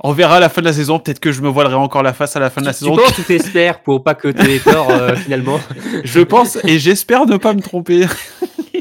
on 0.00 0.12
verra 0.12 0.36
à 0.36 0.40
la 0.40 0.48
fin 0.48 0.60
de 0.60 0.66
la 0.66 0.72
saison. 0.72 0.98
Peut-être 0.98 1.20
que 1.20 1.32
je 1.32 1.40
me 1.42 1.48
voilerai 1.48 1.74
encore 1.74 2.02
la 2.02 2.12
face 2.12 2.36
à 2.36 2.40
la 2.40 2.50
fin 2.50 2.60
de 2.60 2.66
la 2.66 2.72
Tu, 2.72 2.80
saison. 2.80 2.96
tu 2.96 3.02
penses 3.02 3.18
ou 3.18 3.22
t'espères 3.22 3.80
pour 3.80 4.02
pas 4.04 4.14
que 4.14 4.28
tu 4.28 4.50
aies 4.50 4.58
tort 4.60 4.90
euh, 4.90 5.14
finalement 5.24 5.60
Je 6.04 6.20
pense 6.20 6.58
et 6.64 6.78
j'espère 6.78 7.26
ne 7.26 7.36
pas 7.36 7.52
me 7.54 7.60
tromper. 7.60 8.06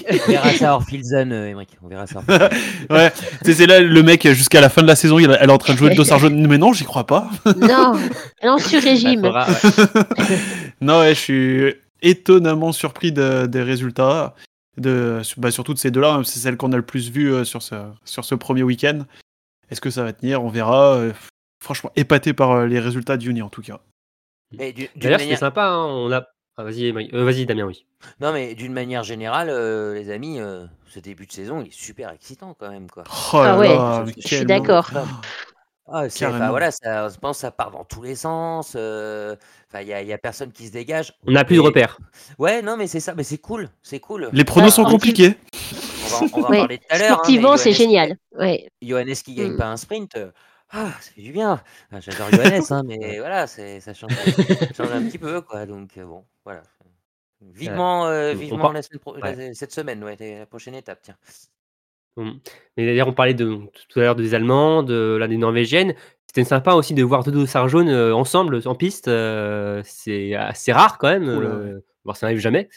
On 0.10 0.32
verra 0.32 0.54
ça 0.54 0.74
hors 0.74 0.84
Filzen, 0.84 1.32
euh, 1.34 1.50
Emmerich. 1.50 1.70
On 1.84 1.88
verra 1.90 2.08
ça. 2.08 2.22
ouais, 2.90 3.12
Tu 3.44 3.52
sais, 3.52 3.54
c'est 3.54 3.66
là 3.66 3.82
le 3.82 4.04
mec 4.04 4.26
jusqu'à 4.30 4.62
la 4.62 4.70
fin 4.70 4.82
de 4.82 4.88
la 4.88 4.96
saison, 4.96 5.20
il- 5.20 5.36
elle 5.40 5.50
est 5.50 5.54
en 5.54 5.58
train 5.58 5.74
de 5.74 5.78
jouer 5.78 5.90
le 5.90 5.96
dossard 5.96 6.20
jaune. 6.20 6.48
Mais 6.48 6.58
non, 6.58 6.72
j'y 6.72 6.86
crois 6.86 7.06
pas. 7.06 7.30
Non, 7.46 7.94
elle 8.40 8.48
est 8.48 8.52
en 8.52 8.58
sur-régime. 8.58 9.22
Faudra- 9.22 9.48
ouais. 9.48 10.38
Non, 10.82 11.00
ouais, 11.00 11.10
je 11.16 11.20
suis 11.20 11.74
étonnamment 12.02 12.72
surpris 12.72 13.12
de- 13.12 13.48
des 13.48 13.62
résultats. 13.64 14.34
De, 14.78 15.22
bah, 15.38 15.50
surtout 15.50 15.74
de 15.74 15.80
ces 15.80 15.90
deux-là, 15.90 16.22
c'est 16.24 16.40
celle 16.40 16.56
qu'on 16.56 16.72
a 16.72 16.76
le 16.78 16.84
plus 16.84 17.10
vu 17.10 17.34
euh, 17.34 17.44
sur 17.44 17.64
ce, 17.64 17.74
sur 18.06 18.24
ce 18.24 18.36
premier 18.36 18.62
week-end. 18.62 19.00
Est-ce 19.70 19.82
que 19.82 19.90
ça 19.90 20.04
va 20.04 20.14
tenir? 20.14 20.44
On 20.44 20.50
verra. 20.50 20.96
Euh, 20.96 21.14
Franchement, 21.60 21.92
épaté 21.96 22.34
par 22.34 22.52
euh, 22.52 22.68
les 22.68 22.80
résultats 22.80 23.18
d'Uni 23.18 23.42
en 23.42 23.50
tout 23.50 23.64
cas. 23.64 23.80
Mais 24.58 24.72
du- 24.74 24.88
d'une 24.90 25.02
D'ailleurs, 25.02 25.20
c'était 25.20 25.32
manière... 25.32 25.40
sympa. 25.40 25.66
hein, 25.66 25.86
on 25.86 26.12
a. 26.12 26.24
Ah, 26.56 26.64
vas-y. 26.64 26.92
Euh, 26.92 27.24
vas-y, 27.24 27.46
Damien, 27.46 27.66
oui. 27.66 27.86
Non, 28.20 28.32
mais 28.32 28.56
d'une 28.56 28.74
manière 28.74 29.04
générale, 29.04 29.50
euh, 29.50 29.94
les 29.94 30.10
amis, 30.12 30.40
euh, 30.40 30.66
ce 30.88 31.00
début 31.00 31.26
de 31.26 31.32
saison, 31.32 31.62
il 31.62 31.68
est 31.68 31.72
super 31.74 32.12
excitant 32.12 32.56
quand 32.60 32.70
même. 32.70 32.90
Quoi. 32.90 33.04
Oh 33.34 33.44
là 33.44 33.54
Ah 33.54 33.58
ouais, 33.58 33.68
là, 33.68 34.06
je- 34.18 34.28
suis 34.28 34.46
d'accord. 34.46 34.92
Ah, 35.90 36.08
voilà, 36.50 36.72
ça, 36.72 37.08
je 37.10 37.18
pense 37.18 37.38
que 37.38 37.42
ça 37.42 37.52
part 37.52 37.72
dans 37.72 37.86
tous 37.86 38.02
les 38.04 38.16
sens. 38.16 38.74
euh, 38.76 39.36
Enfin, 39.70 39.82
il 39.82 39.88
y, 39.90 40.14
a- 40.14 40.18
personne 40.18 40.52
qui 40.54 40.68
se 40.68 40.72
dégage. 40.72 41.14
On 41.28 41.32
n'a 41.32 41.44
plus 41.44 41.58
de 41.58 41.62
repères. 41.62 41.98
Ouais, 42.38 42.62
non, 42.62 42.78
mais 42.78 42.88
c'est 42.88 43.02
ça, 43.02 43.14
mais 43.16 43.24
c'est 43.24 43.38
cool, 43.38 43.70
c'est 43.84 44.00
cool. 44.00 44.30
Les 44.32 44.46
pronos 44.46 44.68
Ah, 44.72 44.76
sont 44.76 44.84
en 44.84 44.90
compliqués. 44.92 45.36
On 46.06 46.08
va, 46.08 46.18
on 46.34 46.42
va 46.42 46.48
en 46.48 46.52
Ouais, 46.52 46.58
parler 46.60 46.78
tout 46.78 46.84
à 46.90 46.98
l'heure. 46.98 47.08
hein, 47.12 47.14
Sportivement, 47.16 47.58
c'est 47.58 47.74
Johannes- 47.74 47.78
génial. 47.90 48.18
Ouais. 48.38 48.70
Johannes 48.82 49.14
qui 49.14 49.34
gagne 49.36 49.52
Mm. 49.54 49.58
pas 49.58 49.68
un 49.68 49.76
sprint, 49.78 50.16
euh, 50.16 50.32
ah, 50.72 50.92
du 51.18 51.32
bien. 51.34 51.62
J'adore 52.00 52.32
Johannes, 52.32 52.64
hein, 52.70 52.84
mais 52.86 52.98
voilà, 53.20 53.46
c'est, 53.48 53.82
ça 53.82 53.94
change, 53.94 54.14
ça 54.14 54.74
change 54.74 54.92
un 54.92 55.04
petit 55.04 55.18
peu, 55.18 55.42
quoi. 55.42 55.66
Donc 55.66 55.98
euh, 55.98 56.06
bon, 56.06 56.24
voilà. 56.46 56.64
Vivement, 57.54 58.08
euh, 58.08 58.34
vivement 58.34 58.58
part- 58.60 58.74
la 58.74 58.82
semaine 58.82 59.00
pro- 59.00 59.16
ouais. 59.20 59.36
la- 59.36 59.54
cette 59.54 59.72
semaine, 59.74 60.04
ouais, 60.04 60.16
la 60.20 60.46
prochaine 60.46 60.76
étape, 60.76 61.00
tiens. 61.04 61.18
Hum. 62.16 62.40
Mais 62.78 62.86
d'ailleurs, 62.86 63.08
on 63.10 63.14
parlait 63.14 63.36
de, 63.36 63.60
tout 63.90 64.00
à 64.00 64.04
l'heure 64.04 64.16
des 64.16 64.34
Allemands, 64.34 64.82
de 64.82 65.18
là, 65.20 65.28
des 65.28 65.38
Norvégiennes. 65.38 65.94
C'était 66.28 66.44
sympa 66.48 66.74
aussi 66.74 66.94
de 66.94 67.04
voir 67.04 67.24
deux 67.24 67.32
dossards 67.32 67.70
jaunes 67.70 67.90
euh, 67.90 68.14
ensemble 68.14 68.62
en 68.66 68.76
piste. 68.76 69.08
euh, 69.08 69.82
c'est 69.86 70.36
assez 70.36 70.72
rare 70.72 70.98
quand 70.98 71.08
même. 71.08 71.26
Cool, 71.34 71.46
euh, 71.46 71.80
voire 72.04 72.18
ça 72.18 72.28
n'arrive 72.28 72.40
jamais. 72.40 72.70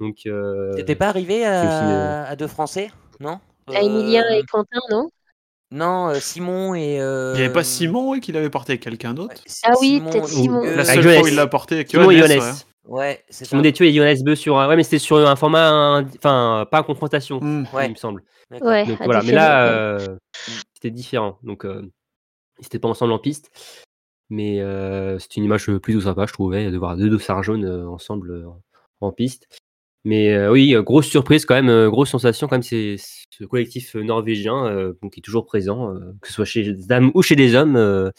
Donc, 0.00 0.16
euh, 0.26 0.72
T'étais 0.74 0.96
pas 0.96 1.08
arrivé 1.08 1.44
à, 1.44 2.30
euh, 2.32 2.36
deux 2.36 2.46
Français, 2.48 2.90
non? 3.20 3.38
À 3.72 3.80
Emilien 3.82 4.24
et 4.32 4.42
Quentin, 4.50 4.80
non? 4.90 5.08
Non, 5.72 6.12
Simon 6.18 6.74
et. 6.74 6.94
Il 6.96 7.34
n'y 7.36 7.44
avait 7.44 7.52
pas 7.52 7.62
Simon 7.62 8.10
ouais, 8.10 8.20
qui 8.20 8.32
l'avait 8.32 8.50
porté 8.50 8.72
avec 8.72 8.82
quelqu'un 8.82 9.14
d'autre? 9.14 9.36
Ah 9.62 9.72
oui, 9.80 9.96
Simon 9.96 10.10
peut-être 10.10 10.24
et 10.24 10.32
Simon. 10.32 10.62
La 10.64 10.84
seule 10.84 11.02
fois 11.04 11.22
où 11.22 11.26
il 11.28 11.34
l'a 11.36 11.46
porté 11.46 11.74
avec 11.76 11.88
Simon 11.88 12.10
et 12.10 12.18
Johannes, 12.18 12.40
ouais. 12.40 12.52
Ouais, 12.86 13.24
c'est 13.30 13.44
Simon. 13.44 13.62
Détieux 13.62 13.86
et 13.86 13.92
Johannes 13.94 14.22
Beu 14.24 14.34
sur 14.34 14.58
un. 14.58 14.68
Ouais, 14.68 14.74
mais 14.74 14.82
c'était 14.82 14.98
sur 14.98 15.16
un 15.18 15.36
format. 15.36 15.68
un- 15.68 16.04
Enfin, 16.16 16.66
pas 16.68 16.82
confrontation, 16.82 17.38
Hmm. 17.40 17.64
Ouais. 17.72 17.86
il 17.86 17.90
me 17.90 17.94
semble. 17.94 18.24
Ouais, 18.50 18.84
Donc 18.84 18.98
voilà, 19.04 19.22
mais 19.22 19.30
là, 19.32 19.66
euh, 19.68 20.16
c'était 20.74 20.90
différent. 20.90 21.38
Donc, 21.44 21.64
euh, 21.64 21.82
ils 22.60 22.64
n'étaient 22.64 22.78
pas 22.78 22.88
ensemble 22.88 23.12
en 23.12 23.18
piste. 23.18 23.50
Mais 24.28 24.60
euh, 24.60 25.18
c'est 25.18 25.36
une 25.36 25.44
image 25.44 25.66
plutôt 25.78 26.02
sympa, 26.02 26.26
je 26.26 26.32
trouvais, 26.32 26.70
de 26.70 26.78
voir 26.78 26.96
deux 26.96 27.10
dossards 27.10 27.42
jaunes 27.42 27.64
euh, 27.64 27.88
ensemble 27.88 28.30
euh, 28.30 28.44
en 29.00 29.10
piste. 29.10 29.48
Mais 30.04 30.32
euh, 30.32 30.50
oui, 30.50 30.74
euh, 30.74 30.82
grosse 30.82 31.06
surprise 31.08 31.44
quand 31.44 31.54
même, 31.56 31.68
euh, 31.68 31.90
grosse 31.90 32.10
sensation 32.10 32.46
quand 32.46 32.54
même, 32.54 32.62
c'est 32.62 32.96
ce 32.98 33.44
collectif 33.44 33.96
euh, 33.96 34.02
norvégien 34.02 34.66
euh, 34.66 34.92
qui 35.12 35.20
est 35.20 35.22
toujours 35.22 35.46
présent, 35.46 35.94
euh, 35.94 36.12
que 36.22 36.28
ce 36.28 36.34
soit 36.34 36.44
chez 36.44 36.62
les 36.62 36.72
dames 36.86 37.10
ou 37.14 37.22
chez 37.22 37.34
les 37.34 37.54
hommes. 37.54 37.76
euh, 37.76 38.10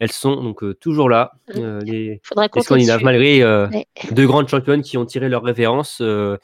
elles 0.00 0.12
sont 0.12 0.42
donc 0.42 0.62
euh, 0.64 0.74
toujours 0.74 1.10
là. 1.10 1.32
euh, 1.56 1.80
les, 1.82 2.20
les 2.54 2.62
Scandinaves, 2.62 3.02
malgré 3.02 3.42
euh, 3.42 3.68
Ouais. 3.68 3.86
deux 4.12 4.26
grandes 4.26 4.48
championnes 4.48 4.82
qui 4.82 4.96
ont 4.96 5.04
tiré 5.04 5.28
leur 5.28 5.42
référence 5.42 5.98
euh, 6.00 6.38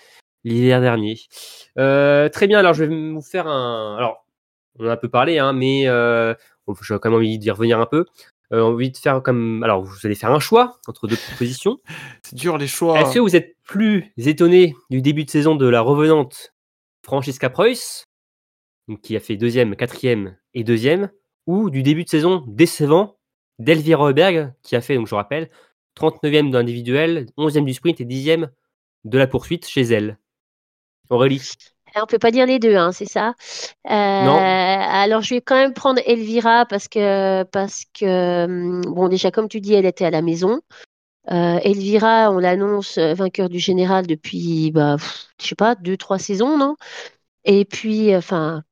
l'hiver 0.45 0.81
dernier. 0.81 1.19
Euh, 1.79 2.29
très 2.29 2.47
bien, 2.47 2.59
alors 2.59 2.75
je 2.75 2.85
vais 2.85 2.95
vous 2.95 3.23
faire 3.23 3.47
un. 3.49 3.97
Alors, 3.97 4.27
on 4.79 4.85
en 4.85 4.89
a 4.91 4.93
un 4.93 4.97
peu 4.97 5.09
parlé, 5.09 5.39
hein, 5.39 5.53
mais 5.55 5.89
euh, 5.89 6.35
j'ai 6.83 6.99
quand 6.99 7.11
même 7.11 7.19
envie 7.19 7.39
d'y 7.39 7.51
revenir 7.51 7.81
un 7.81 7.87
peu. 7.87 8.05
Euh, 8.53 8.63
envie 8.63 8.91
de 8.91 8.97
faire 8.97 9.23
comme. 9.23 9.63
Alors, 9.63 9.83
vous 9.83 9.99
allez 10.05 10.15
faire 10.15 10.33
un 10.33 10.41
choix 10.41 10.79
entre 10.87 11.07
deux 11.07 11.17
propositions. 11.17 11.81
C'est 12.23 12.35
dur 12.35 12.57
les 12.57 12.67
choix. 12.67 12.99
Est-ce 13.01 13.15
que 13.15 13.19
vous 13.19 13.37
êtes 13.37 13.57
plus 13.65 14.13
étonné 14.17 14.75
du 14.89 15.03
début 15.03 15.25
de 15.25 15.31
saison 15.31 15.55
de 15.55 15.67
la 15.67 15.83
revenante 15.83 16.55
Francisca 17.03 17.51
Preuss, 17.51 18.05
donc 18.89 19.01
qui 19.03 19.17
a 19.17 19.21
fait 19.21 19.37
deuxième, 19.37 19.77
quatrième 19.77 20.37
et 20.55 20.65
deuxième, 20.65 21.11
ou 21.47 21.71
du 21.71 21.83
début 21.83 22.05
de 22.05 22.09
saison 22.09 22.45
décevant 22.47 23.19
d'Elvira 23.59 24.09
Heuberg, 24.09 24.53
qui 24.63 24.77
a 24.77 24.81
fait, 24.81 24.95
donc 24.95 25.09
je 25.09 25.15
rappelle, 25.15 25.51
39e 25.99 26.51
de 26.51 26.57
l'individuel, 26.57 27.27
11e 27.37 27.65
du 27.65 27.75
sprint 27.75 28.01
et 28.01 28.05
10e 28.05 28.49
de 29.05 29.19
la 29.19 29.27
poursuite 29.27 29.67
chez 29.67 29.83
elle? 29.83 30.19
Aurélie 31.11 31.43
On 31.97 32.07
peut 32.07 32.19
pas 32.19 32.31
dire 32.31 32.47
les 32.47 32.59
deux, 32.59 32.77
hein, 32.77 32.93
c'est 32.93 33.09
ça. 33.09 33.35
Euh, 33.91 33.91
alors 33.91 35.23
je 35.23 35.35
vais 35.35 35.41
quand 35.41 35.57
même 35.57 35.73
prendre 35.73 36.01
Elvira 36.07 36.67
parce 36.67 36.89
que 36.89 37.43
parce 37.45 37.85
que 37.99 38.45
hum, 38.45 38.83
bon 38.83 39.09
déjà 39.09 39.31
comme 39.31 39.49
tu 39.49 39.61
dis, 39.61 39.75
elle 39.75 39.87
était 39.87 40.05
à 40.05 40.11
la 40.11 40.23
maison. 40.23 40.61
Euh, 41.31 41.59
Elvira, 41.63 42.31
on 42.31 42.39
l'annonce 42.39 42.99
euh, 42.99 43.15
vainqueur 43.15 43.49
du 43.51 43.59
général 43.59 44.07
depuis, 44.07 44.71
bah, 44.73 44.97
je 45.41 45.47
sais 45.47 45.55
pas, 45.55 45.75
deux 45.75 45.97
trois 45.97 46.19
saisons, 46.19 46.57
non? 46.57 46.77
Et 47.45 47.65
puis, 47.67 48.17
enfin, 48.17 48.63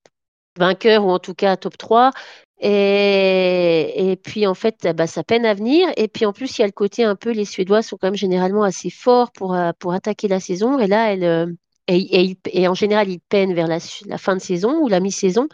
vainqueur 0.58 1.04
ou 1.06 1.10
en 1.10 1.18
tout 1.18 1.34
cas 1.34 1.56
top 1.56 1.78
3. 1.78 2.12
Et, 2.60 4.12
et 4.12 4.16
puis 4.16 4.46
en 4.46 4.54
fait, 4.54 4.88
bah, 4.96 5.06
ça 5.06 5.24
peine 5.24 5.46
à 5.46 5.54
venir. 5.54 5.88
Et 5.96 6.08
puis 6.08 6.26
en 6.26 6.32
plus, 6.32 6.58
il 6.58 6.62
y 6.62 6.64
a 6.64 6.66
le 6.66 6.72
côté 6.72 7.04
un 7.04 7.16
peu, 7.16 7.32
les 7.32 7.44
Suédois 7.44 7.82
sont 7.82 7.96
quand 7.98 8.08
même 8.08 8.16
généralement 8.16 8.62
assez 8.64 8.90
forts 8.90 9.32
pour, 9.32 9.56
pour 9.78 9.92
attaquer 9.94 10.28
la 10.28 10.40
saison. 10.40 10.78
Et 10.78 10.86
là, 10.86 11.12
elle, 11.12 11.56
euh, 11.90 11.94
et, 11.94 12.36
et, 12.52 12.68
en 12.68 12.74
général, 12.74 13.08
ils 13.08 13.20
peinent 13.20 13.54
vers 13.54 13.66
la, 13.66 13.78
la, 14.06 14.18
fin 14.18 14.36
de 14.36 14.40
saison 14.40 14.78
ou 14.80 14.88
la 14.88 15.00
mi-saison. 15.00 15.48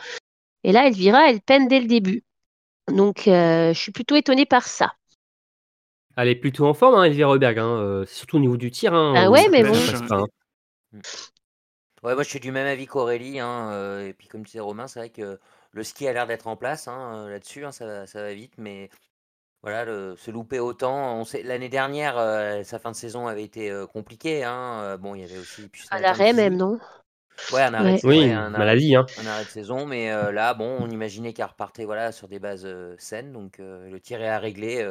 Et 0.65 0.73
là, 0.73 0.87
Elvira, 0.87 1.31
elle 1.31 1.41
peine 1.41 1.69
dès 1.69 1.81
le 1.81 1.87
début. 1.87 2.23
Donc, 2.89 3.29
euh, 3.29 3.73
je 3.73 3.79
suis 3.79 3.93
plutôt 3.93 4.17
étonnée 4.17 4.47
par 4.47 4.67
ça. 4.67 4.93
Elle 6.17 6.29
est 6.29 6.37
plutôt 6.37 6.67
en 6.67 6.75
forme, 6.75 6.97
hein, 6.97 7.05
Elvira 7.05 7.31
Roberg, 7.31 7.59
hein, 7.59 8.05
surtout 8.07 8.37
au 8.37 8.41
niveau 8.41 8.57
du 8.57 8.71
tir. 8.71 8.93
Hein, 8.93 9.15
ah 9.17 9.31
ouais, 9.31 9.49
mais 9.49 9.63
bon. 9.63 9.73
Hein. 10.11 10.27
Ouais, 12.03 12.15
moi 12.15 12.23
je 12.23 12.29
suis 12.29 12.41
du 12.41 12.53
même 12.53 12.67
avis 12.67 12.87
qu'Aurélie. 12.87 13.41
Hein, 13.41 14.01
et 14.01 14.13
puis 14.13 14.29
comme 14.29 14.43
tu 14.43 14.49
disais 14.49 14.61
Romain, 14.61 14.89
c'est 14.89 14.99
vrai 14.99 15.09
que 15.09 15.39
le 15.71 15.83
ski 15.83 16.07
a 16.07 16.13
l'air 16.13 16.27
d'être 16.27 16.49
en 16.49 16.57
place 16.57 16.87
hein, 16.87 17.29
là-dessus, 17.29 17.65
hein, 17.65 17.73
ça, 17.73 17.87
va, 17.87 18.07
ça, 18.07 18.21
va 18.23 18.35
vite, 18.35 18.55
mais 18.59 18.91
voilà, 19.63 19.85
le, 19.85 20.17
se 20.17 20.31
louper 20.31 20.59
autant. 20.59 21.23
L'année 21.45 21.69
dernière, 21.69 22.15
sa 22.65 22.79
fin 22.79 22.91
de 22.91 22.97
saison 22.97 23.27
avait 23.27 23.45
été 23.45 23.73
compliquée. 23.93 24.45
Hein, 24.45 24.97
bon, 24.99 25.15
il 25.15 25.23
y 25.23 25.25
avait 25.25 25.39
aussi. 25.39 25.71
À 25.91 26.01
l'arrêt 26.01 26.33
même, 26.33 26.57
non? 26.57 26.79
Ouais, 27.53 27.63
un 27.63 27.75
arrêt, 27.75 27.99
oui, 28.05 28.31
un 28.31 28.51
maladie. 28.51 28.95
Hein. 28.95 29.07
Un 29.21 29.27
arrêt 29.27 29.45
de 29.45 29.49
saison, 29.49 29.87
mais 29.87 30.11
là, 30.33 30.55
bon, 30.55 30.77
on 30.81 30.91
imaginait 30.91 31.33
qu'elle 31.33 31.47
repartait 31.47 31.85
voilà, 31.85 32.13
sur 32.13 32.29
des 32.29 32.39
bases 32.39 32.69
saines, 32.99 33.33
donc 33.33 33.59
le 33.59 33.99
tir 33.99 34.21
est 34.21 34.29
à 34.29 34.39
régler. 34.39 34.85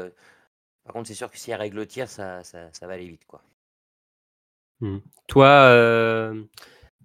par 0.86 0.94
contre, 0.94 1.08
c'est 1.08 1.14
sûr 1.14 1.30
que 1.30 1.38
si 1.38 1.52
elle 1.52 1.60
règle 1.60 1.78
le 1.78 1.86
tir, 1.86 2.08
ça, 2.08 2.44
ça, 2.44 2.70
ça 2.72 2.88
va 2.88 2.94
aller 2.94 3.08
vite. 3.08 3.26
quoi. 3.26 3.42
Mmh. 4.80 4.98
Toi, 5.28 6.34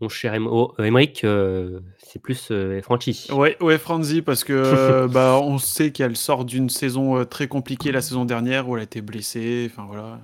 mon 0.00 0.08
cher 0.08 0.34
Emmerich, 0.34 1.20
oh, 1.22 1.26
euh, 1.26 1.80
c'est 1.98 2.20
plus 2.20 2.48
euh, 2.50 2.80
Franchi. 2.82 3.28
Ouais, 3.30 3.56
ouais, 3.60 3.78
Franzi, 3.78 4.22
parce 4.22 4.44
que 4.44 5.06
bah, 5.10 5.38
on 5.42 5.58
sait 5.58 5.90
qu'elle 5.90 6.16
sort 6.16 6.44
d'une 6.44 6.68
saison 6.68 7.18
euh, 7.18 7.24
très 7.24 7.48
compliquée 7.48 7.92
la 7.92 8.02
saison 8.02 8.24
dernière 8.24 8.68
où 8.68 8.76
elle 8.76 8.80
a 8.80 8.84
été 8.84 9.00
blessée. 9.00 9.70
Enfin 9.70 9.86
voilà, 9.88 10.20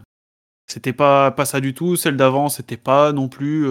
c'était 0.66 0.92
pas 0.92 1.30
pas 1.30 1.46
ça 1.46 1.60
du 1.60 1.72
tout. 1.72 1.96
Celle 1.96 2.16
d'avant, 2.16 2.48
c'était 2.48 2.76
pas 2.76 3.12
non 3.12 3.28
plus 3.28 3.66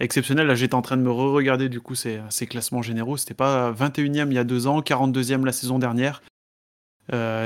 exceptionnel. 0.00 0.48
Là, 0.48 0.54
j'étais 0.56 0.74
en 0.74 0.82
train 0.82 0.96
de 0.96 1.02
me 1.02 1.12
re-regarder 1.12 1.68
du 1.68 1.80
coup 1.80 1.94
ces, 1.94 2.20
ces, 2.30 2.46
classements 2.46 2.82
généraux. 2.82 3.16
C'était 3.16 3.34
pas 3.34 3.72
21e 3.72 4.28
il 4.28 4.34
y 4.34 4.38
a 4.38 4.44
deux 4.44 4.66
ans, 4.66 4.80
42e 4.80 5.44
la 5.44 5.52
saison 5.52 5.78
dernière. 5.78 6.22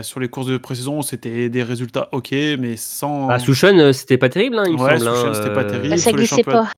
sur 0.02 0.20
les 0.20 0.28
courses 0.28 0.46
de 0.46 0.56
pré-saison, 0.56 1.02
c'était 1.02 1.50
des 1.50 1.62
résultats 1.62 2.08
ok, 2.12 2.30
mais 2.32 2.76
sans. 2.76 3.28
Ah, 3.28 3.38
Souchon, 3.38 3.92
c'était 3.92 4.18
pas 4.18 4.30
terrible, 4.30 4.58
hein, 4.58 4.64
il 4.66 4.76
ouais, 4.76 4.94
me 4.94 4.98
semble. 5.00 5.28
Hein, 5.28 5.34
c'était 5.34 5.52
pas 5.52 5.64
terrible. 5.64 5.98
Ça 5.98 6.12
glissait 6.12 6.44
pas. 6.44 6.70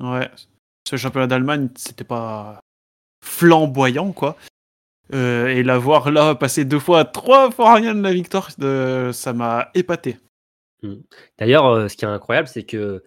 Ouais. 0.00 0.30
Ce 0.88 0.96
championnat 0.96 1.26
d'Allemagne, 1.26 1.68
c'était 1.76 2.04
pas 2.04 2.60
flamboyant, 3.24 4.12
quoi. 4.12 4.36
Euh, 5.14 5.48
et 5.48 5.62
la 5.62 5.78
voir 5.78 6.10
là 6.10 6.34
passer 6.34 6.64
deux 6.64 6.80
fois, 6.80 7.04
trois 7.04 7.50
fois 7.50 7.74
rien 7.74 7.94
de 7.94 8.02
la 8.02 8.12
victoire, 8.12 8.50
ça 8.50 9.32
m'a 9.32 9.70
épaté. 9.74 10.16
Hmm. 10.82 10.96
D'ailleurs, 11.38 11.66
euh, 11.66 11.88
ce 11.88 11.96
qui 11.96 12.04
est 12.04 12.08
incroyable, 12.08 12.48
c'est 12.48 12.64
que 12.64 13.04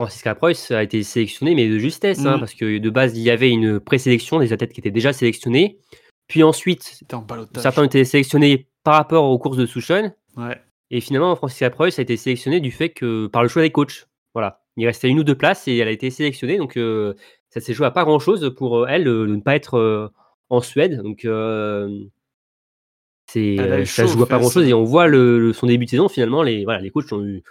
Francisca 0.00 0.34
Preuss 0.34 0.70
a 0.70 0.82
été 0.82 1.02
sélectionné, 1.02 1.54
mais 1.54 1.68
de 1.68 1.78
justesse, 1.78 2.24
hein, 2.24 2.36
hmm. 2.36 2.40
parce 2.40 2.54
que 2.54 2.78
de 2.78 2.90
base, 2.90 3.16
il 3.16 3.22
y 3.22 3.30
avait 3.30 3.50
une 3.50 3.80
présélection 3.80 4.40
des 4.40 4.52
athlètes 4.52 4.72
qui 4.72 4.80
étaient 4.80 4.90
déjà 4.90 5.12
sélectionnés. 5.12 5.78
Puis 6.26 6.42
ensuite, 6.42 7.04
certains 7.56 7.84
étaient 7.84 8.04
sélectionnés 8.04 8.68
par 8.84 8.94
rapport 8.94 9.24
aux 9.24 9.38
courses 9.38 9.58
de 9.58 9.66
Souchon. 9.66 10.12
Ouais. 10.36 10.58
Et 10.90 11.00
finalement, 11.00 11.36
Francisca 11.36 11.68
Preuss 11.70 11.98
a 11.98 12.02
été 12.02 12.16
sélectionné 12.16 12.60
du 12.60 12.70
fait 12.70 12.90
que 12.90 13.26
par 13.26 13.42
le 13.42 13.48
choix 13.48 13.62
des 13.62 13.70
coachs. 13.70 14.06
Voilà. 14.34 14.61
Il 14.76 14.86
restait 14.86 15.08
une 15.08 15.20
ou 15.20 15.24
deux 15.24 15.34
places 15.34 15.68
et 15.68 15.76
elle 15.76 15.88
a 15.88 15.92
été 15.92 16.10
sélectionnée. 16.10 16.56
Donc, 16.58 16.76
euh, 16.76 17.14
ça 17.50 17.60
s'est 17.60 17.74
joué 17.74 17.86
à 17.86 17.90
pas 17.90 18.04
grand 18.04 18.18
chose 18.18 18.54
pour 18.56 18.78
euh, 18.78 18.86
elle 18.88 19.04
de 19.04 19.26
ne 19.26 19.40
pas 19.40 19.54
être 19.54 19.74
euh, 19.74 20.08
en 20.48 20.60
Suède. 20.60 21.02
Donc, 21.02 21.26
c'est, 23.26 23.84
ça 23.84 24.06
se 24.06 24.12
joue 24.12 24.22
à 24.22 24.26
pas 24.26 24.38
grand 24.38 24.50
chose. 24.50 24.66
Et 24.66 24.74
on 24.74 24.84
voit 24.84 25.06
le, 25.08 25.52
son 25.52 25.66
début 25.66 25.84
de 25.84 25.90
saison, 25.90 26.08
finalement, 26.08 26.42
les, 26.42 26.64
voilà, 26.64 26.80
les 26.80 26.90
coachs 26.90 27.12
ont 27.12 27.24
eu 27.24 27.42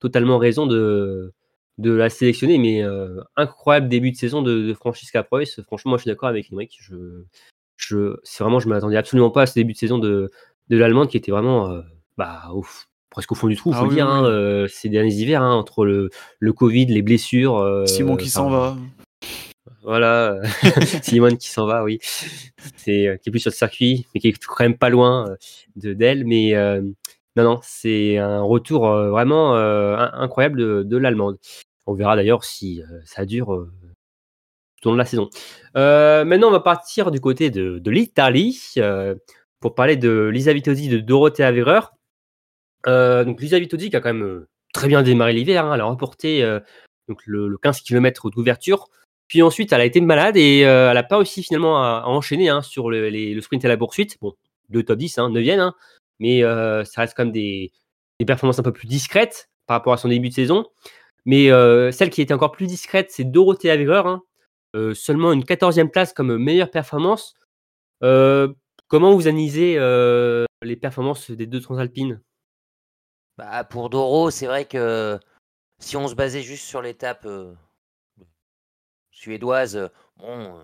totalement 0.00 0.38
raison 0.38 0.66
de, 0.66 1.32
de 1.78 1.92
la 1.92 2.10
sélectionner. 2.10 2.58
Mais 2.58 2.84
incroyable 3.36 3.88
début 3.88 4.12
de 4.12 4.16
saison 4.16 4.42
de, 4.42 4.62
de 4.62 4.74
Francisca 4.74 5.22
Preuss. 5.24 5.60
Franchement, 5.62 5.90
moi, 5.90 5.98
je 5.98 6.02
suis 6.02 6.10
d'accord 6.10 6.28
avec 6.28 6.52
Emmerich. 6.52 6.78
Je, 6.80 7.24
je, 7.76 8.16
c'est 8.22 8.44
vraiment, 8.44 8.60
je 8.60 8.68
m'attendais 8.68 8.96
absolument 8.96 9.30
pas 9.30 9.42
à 9.42 9.46
ce 9.46 9.54
début 9.54 9.72
de 9.72 9.78
saison 9.78 9.98
de, 9.98 10.30
de 10.68 10.76
l'Allemande 10.76 11.08
qui 11.08 11.16
était 11.16 11.32
vraiment 11.32 11.82
bah, 12.16 12.50
ouf 12.54 12.88
presque 13.18 13.32
au 13.32 13.34
fond 13.34 13.48
du 13.48 13.56
trou, 13.56 13.72
faut 13.72 13.80
ah 13.80 13.88
le 13.88 13.90
dire, 13.92 14.08
hein, 14.08 14.24
euh, 14.26 14.68
ces 14.68 14.88
derniers 14.88 15.12
hivers, 15.12 15.42
hein, 15.42 15.52
entre 15.52 15.84
le, 15.84 16.08
le 16.38 16.52
Covid, 16.52 16.86
les 16.86 17.02
blessures. 17.02 17.56
Euh, 17.56 17.84
Simon 17.84 18.14
qui 18.14 18.30
s'en 18.30 18.48
va. 18.48 18.76
Voilà, 19.82 20.36
Simon 21.02 21.34
qui 21.34 21.48
s'en 21.48 21.66
va, 21.66 21.82
oui. 21.82 21.98
C'est 22.76 23.08
euh, 23.08 23.16
qui 23.16 23.28
est 23.28 23.32
plus 23.32 23.40
sur 23.40 23.50
le 23.50 23.56
circuit, 23.56 24.06
mais 24.14 24.20
qui 24.20 24.28
est 24.28 24.44
quand 24.46 24.62
même 24.62 24.78
pas 24.78 24.88
loin 24.88 25.34
de 25.74 25.94
d'elle. 25.94 26.26
Mais 26.26 26.52
non, 27.34 27.42
non, 27.42 27.58
c'est 27.60 28.18
un 28.18 28.40
retour 28.42 28.86
vraiment 28.86 29.56
incroyable 29.56 30.60
de, 30.60 30.82
de 30.84 30.96
l'allemande. 30.96 31.38
On 31.88 31.94
verra 31.94 32.14
d'ailleurs 32.14 32.44
si 32.44 32.82
ça 33.04 33.24
dure 33.24 33.66
tout 34.80 34.86
au 34.86 34.90
long 34.90 34.94
de 34.94 34.98
la 34.98 35.06
saison. 35.06 35.28
maintenant, 35.74 36.50
on 36.50 36.52
va 36.52 36.60
partir 36.60 37.10
du 37.10 37.20
côté 37.20 37.50
de, 37.50 37.80
de 37.80 37.90
l'Italie 37.90 38.74
pour 39.58 39.74
parler 39.74 39.96
de 39.96 40.30
Lisa 40.32 40.52
Vitozzi 40.52 40.88
de 40.88 40.98
Dorothea 40.98 41.48
Averer. 41.48 41.80
Euh, 42.88 43.24
donc 43.24 43.40
Lisa 43.40 43.58
Vitozzi 43.58 43.90
qui 43.90 43.96
a 43.96 44.00
quand 44.00 44.12
même 44.12 44.24
euh, 44.24 44.48
très 44.72 44.88
bien 44.88 45.02
démarré 45.02 45.32
l'hiver. 45.32 45.66
Hein. 45.66 45.74
elle 45.74 45.80
a 45.80 45.84
remporté 45.84 46.42
euh, 46.42 46.60
le, 47.26 47.56
15 47.58 47.82
km 47.82 48.30
d'ouverture. 48.30 48.88
Puis 49.28 49.42
ensuite, 49.42 49.72
elle 49.72 49.82
a 49.82 49.84
été 49.84 50.00
malade 50.00 50.38
et 50.38 50.60
elle 50.60 50.94
n'a 50.94 51.02
pas 51.02 51.18
aussi 51.18 51.42
finalement 51.42 51.82
à, 51.82 52.04
enchaîner 52.06 52.48
hein, 52.48 52.62
sur 52.62 52.88
le, 52.88 53.40
sprint 53.42 53.62
et 53.64 53.68
la 53.68 53.76
poursuite. 53.76 54.16
Bon, 54.22 54.32
deux 54.70 54.82
top 54.82 54.98
10, 54.98 55.18
hein, 55.18 55.28
9 55.28 55.48
hein, 55.58 55.74
mais 56.18 56.40
ça 56.40 57.02
reste 57.02 57.12
quand 57.14 57.24
même 57.26 57.32
des, 57.32 57.70
performances 58.26 58.58
un 58.58 58.62
peu 58.62 58.72
plus 58.72 58.88
discrètes 58.88 59.50
par 59.66 59.76
rapport 59.76 59.92
à 59.92 59.98
son 59.98 60.08
début 60.08 60.30
de 60.30 60.34
saison. 60.34 60.64
Mais 61.26 61.50
celle 61.92 62.08
qui 62.08 62.22
était 62.22 62.32
encore 62.32 62.52
plus 62.52 62.66
discrète, 62.66 63.10
c'est 63.10 63.24
Dorothée 63.24 63.70
Averer. 63.70 64.08
Hein. 64.08 64.22
seulement 64.94 65.34
une 65.34 65.44
14e 65.44 65.90
place 65.90 66.14
comme 66.14 66.38
meilleure 66.38 66.70
performance. 66.70 67.34
comment 68.00 69.14
vous 69.14 69.28
analysez 69.28 69.74
les 70.62 70.76
performances 70.76 71.30
des 71.30 71.46
deux 71.46 71.60
transalpines? 71.60 72.22
Bah, 73.38 73.62
pour 73.64 73.88
Doro, 73.88 74.30
c'est 74.30 74.46
vrai 74.46 74.64
que 74.66 75.18
si 75.78 75.96
on 75.96 76.08
se 76.08 76.14
basait 76.16 76.42
juste 76.42 76.64
sur 76.66 76.82
l'étape 76.82 77.24
euh, 77.24 77.54
suédoise, 79.12 79.76
euh, 79.76 79.88
bon, 80.16 80.56
euh, 80.58 80.62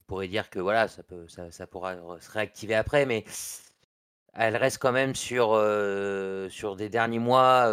on 0.00 0.04
pourrait 0.06 0.28
dire 0.28 0.48
que 0.50 0.58
voilà, 0.58 0.88
ça, 0.88 1.02
peut, 1.02 1.28
ça, 1.28 1.50
ça, 1.50 1.66
pourra 1.66 1.96
se 2.20 2.30
réactiver 2.30 2.74
après, 2.74 3.04
mais 3.06 3.24
elle 4.32 4.56
reste 4.56 4.78
quand 4.78 4.92
même 4.92 5.14
sur, 5.14 5.52
des 6.76 6.88
derniers 6.88 7.18
mois 7.18 7.70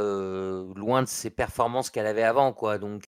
loin 0.75 1.01
de 1.03 1.07
ses 1.07 1.29
performances 1.29 1.89
qu'elle 1.89 2.07
avait 2.07 2.23
avant. 2.23 2.53
Quoi. 2.53 2.77
Donc, 2.77 3.03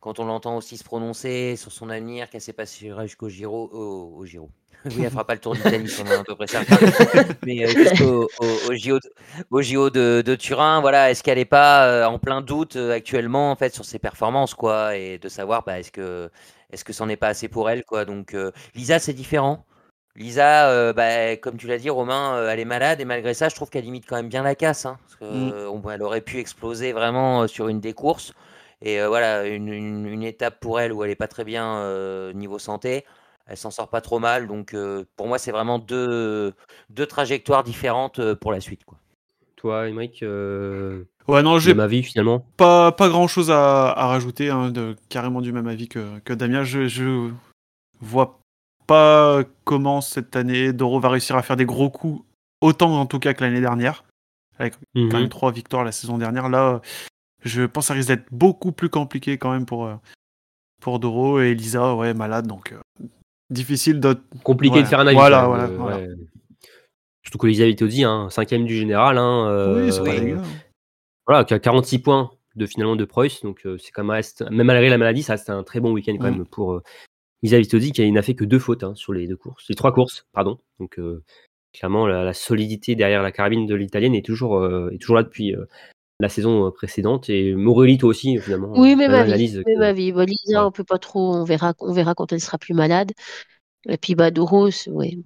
quand 0.00 0.18
on 0.20 0.24
l'entend 0.24 0.56
aussi 0.56 0.76
se 0.76 0.84
prononcer 0.84 1.56
sur 1.56 1.72
son 1.72 1.90
avenir, 1.90 2.30
qu'elle 2.30 2.40
s'est 2.40 2.52
passée 2.52 2.92
jusqu'au 3.02 3.28
Giro, 3.28 3.68
au 3.72 4.24
Giro, 4.26 4.50
oui, 4.86 5.02
elle 5.04 5.10
fera 5.10 5.26
pas 5.26 5.34
le 5.34 5.40
tour 5.40 5.54
d'Italie, 5.54 5.94
on 6.02 6.10
est 6.10 6.14
à 6.14 6.24
peu 6.24 6.34
près 6.34 6.46
certain. 6.46 6.76
Mais 7.46 7.66
euh, 7.66 8.26
au, 9.50 9.62
JO, 9.62 9.90
de, 9.90 10.34
Turin, 10.36 10.80
voilà, 10.80 11.10
est-ce 11.10 11.22
qu'elle 11.22 11.36
n'est 11.36 11.44
pas 11.44 11.86
euh, 11.86 12.04
en 12.06 12.18
plein 12.18 12.40
doute 12.40 12.76
euh, 12.76 12.94
actuellement 12.94 13.50
en 13.50 13.56
fait 13.56 13.74
sur 13.74 13.84
ses 13.84 13.98
performances, 13.98 14.54
quoi, 14.54 14.96
et 14.96 15.18
de 15.18 15.28
savoir, 15.28 15.64
bah, 15.64 15.78
est-ce 15.78 15.92
que 15.92 16.30
est-ce 16.72 16.84
que 16.84 16.92
c'en 16.92 17.08
est 17.08 17.16
pas 17.16 17.28
assez 17.28 17.48
pour 17.48 17.68
elle, 17.68 17.84
quoi. 17.84 18.04
Donc 18.04 18.34
Lisa, 18.74 18.98
c'est 19.00 19.12
différent. 19.12 19.66
Lisa, 20.14 20.92
bah, 20.92 21.36
comme 21.36 21.56
tu 21.56 21.66
l'as 21.66 21.78
dit, 21.78 21.90
Romain, 21.90 22.48
elle 22.48 22.60
est 22.60 22.64
malade 22.64 23.00
et 23.00 23.04
malgré 23.04 23.34
ça, 23.34 23.48
je 23.48 23.56
trouve 23.56 23.70
qu'elle 23.70 23.84
limite 23.84 24.06
quand 24.06 24.14
même 24.16 24.28
bien 24.28 24.44
la 24.44 24.54
casse. 24.54 24.86
Hein, 24.86 24.96
parce 25.18 25.32
mmh. 25.32 25.90
elle 25.92 26.02
aurait 26.02 26.20
pu 26.20 26.38
exploser 26.38 26.92
vraiment 26.92 27.48
sur 27.48 27.66
une 27.66 27.80
des 27.80 27.92
courses. 27.92 28.34
Et 28.82 29.04
voilà, 29.04 29.46
une, 29.46 29.68
une, 29.68 30.22
étape 30.22 30.60
pour 30.60 30.78
elle 30.78 30.92
où 30.92 31.02
elle 31.02 31.10
est 31.10 31.16
pas 31.16 31.26
très 31.26 31.44
bien 31.44 32.32
niveau 32.32 32.60
santé 32.60 33.04
elle 33.50 33.56
s'en 33.56 33.70
sort 33.70 33.88
pas 33.88 34.00
trop 34.00 34.18
mal. 34.18 34.46
Donc 34.46 34.74
pour 35.16 35.26
moi, 35.26 35.38
c'est 35.38 35.52
vraiment 35.52 35.78
deux, 35.78 36.54
deux 36.88 37.06
trajectoires 37.06 37.64
différentes 37.64 38.34
pour 38.34 38.52
la 38.52 38.60
suite. 38.60 38.84
Quoi. 38.84 38.98
Toi, 39.56 39.88
Emmerich, 39.90 40.22
ouais, 40.22 41.42
non, 41.42 41.58
j'ai 41.58 41.74
ma 41.74 41.86
vie 41.86 42.02
finalement? 42.02 42.46
Pas, 42.56 42.92
pas 42.92 43.10
grand 43.10 43.28
chose 43.28 43.50
à, 43.50 43.90
à 43.90 44.06
rajouter, 44.06 44.48
hein, 44.48 44.70
de, 44.70 44.96
carrément 45.10 45.42
du 45.42 45.52
même 45.52 45.66
avis 45.66 45.88
que, 45.88 46.18
que 46.20 46.32
Damien. 46.32 46.64
Je, 46.64 46.88
je 46.88 47.30
vois 48.00 48.40
pas 48.86 49.42
comment 49.64 50.00
cette 50.00 50.34
année 50.34 50.72
Doro 50.72 50.98
va 50.98 51.10
réussir 51.10 51.36
à 51.36 51.42
faire 51.42 51.56
des 51.56 51.66
gros 51.66 51.90
coups, 51.90 52.24
autant 52.62 52.98
en 52.98 53.04
tout 53.04 53.18
cas 53.18 53.34
que 53.34 53.44
l'année 53.44 53.60
dernière, 53.60 54.04
avec 54.58 54.74
quand 54.94 55.12
même 55.12 55.26
mmh 55.26 55.28
trois 55.28 55.52
victoires 55.52 55.84
la 55.84 55.92
saison 55.92 56.16
dernière. 56.16 56.48
Là, 56.48 56.80
je 57.44 57.62
pense 57.62 57.84
que 57.84 57.88
ça 57.88 57.94
risque 57.94 58.08
d'être 58.08 58.26
beaucoup 58.32 58.72
plus 58.72 58.88
compliqué 58.88 59.36
quand 59.36 59.52
même 59.52 59.66
pour, 59.66 59.90
pour 60.80 60.98
Doro 60.98 61.40
et 61.40 61.50
Elisa, 61.50 61.94
ouais, 61.94 62.14
malade, 62.14 62.46
donc 62.46 62.72
euh, 62.72 63.06
difficile 63.50 64.00
de. 64.00 64.16
Compliqué 64.44 64.76
Ouais. 64.76 64.82
de 64.82 64.86
faire 64.88 65.00
un 65.00 65.06
avis. 65.06 65.16
Voilà, 65.16 65.46
voilà, 65.46 65.64
euh, 65.64 65.76
voilà. 65.76 65.96
ouais. 65.98 66.08
Surtout 67.22 67.38
qu'Elisabeth 67.38 67.82
Audi, 67.82 68.04
hein, 68.04 68.28
cinquième 68.30 68.64
du 68.64 68.74
général, 68.76 69.18
hein, 69.18 69.46
euh, 69.48 69.84
oui, 69.86 69.92
c'est 69.92 70.02
pas 70.02 70.18
dégueu. 70.18 70.38
voilà, 71.26 71.44
qui 71.44 71.54
a 71.54 71.58
46 71.58 71.98
points 72.00 72.30
de 72.56 72.66
finalement 72.66 72.96
de 72.96 73.04
Preuss, 73.04 73.42
donc 73.42 73.60
euh, 73.66 73.76
c'est 73.78 73.90
quand 73.92 74.02
même, 74.02 74.10
reste- 74.10 74.48
même 74.50 74.66
malgré 74.66 74.88
la 74.88 74.98
maladie, 74.98 75.22
ça 75.22 75.34
reste 75.34 75.50
un 75.50 75.62
très 75.62 75.80
bon 75.80 75.92
week-end 75.92 76.16
quand 76.18 76.28
Mm. 76.30 76.36
même 76.38 76.46
pour 76.46 76.72
euh, 76.72 76.82
Elisabeth 77.42 77.72
Audi 77.74 77.92
qui 77.92 78.10
n'a 78.10 78.22
fait 78.22 78.34
que 78.34 78.44
deux 78.44 78.58
fautes 78.58 78.82
hein, 78.84 78.94
sur 78.96 79.12
les 79.12 79.28
deux 79.28 79.36
courses, 79.36 79.66
les 79.68 79.74
trois 79.76 79.92
courses, 79.92 80.26
pardon. 80.32 80.58
Donc 80.80 80.98
euh, 80.98 81.22
clairement 81.72 82.06
la, 82.06 82.24
la 82.24 82.32
solidité 82.32 82.96
derrière 82.96 83.22
la 83.22 83.30
carabine 83.32 83.66
de 83.66 83.74
l'italienne 83.74 84.14
est 84.14 84.24
toujours 84.24 84.56
euh, 84.58 84.90
est 84.92 84.98
toujours 84.98 85.16
là 85.16 85.22
depuis 85.22 85.54
euh, 85.54 85.64
la 86.20 86.28
saison 86.28 86.66
euh, 86.66 86.70
précédente 86.70 87.28
et 87.30 87.54
Morelli 87.54 87.98
toi 87.98 88.10
aussi 88.10 88.38
finalement. 88.38 88.72
Oui, 88.76 88.92
euh, 88.92 88.96
mais 88.96 89.08
ma 89.08 89.24
même 89.24 89.36
vie. 89.36 89.62
Mais 89.66 89.76
ma 89.76 89.92
vie. 89.92 90.12
Bon, 90.12 90.26
Lisa, 90.26 90.60
Ouais. 90.60 90.66
on 90.66 90.70
peut 90.70 90.84
pas 90.84 90.98
trop. 90.98 91.34
On 91.34 91.44
verra, 91.44 91.74
on 91.80 91.92
verra 91.92 92.14
quand 92.14 92.32
elle 92.32 92.40
sera 92.40 92.58
plus 92.58 92.74
malade. 92.74 93.12
Et 93.88 93.96
puis, 93.96 94.14
bah, 94.14 94.30
Doros, 94.30 94.68
ouais. 94.88 95.16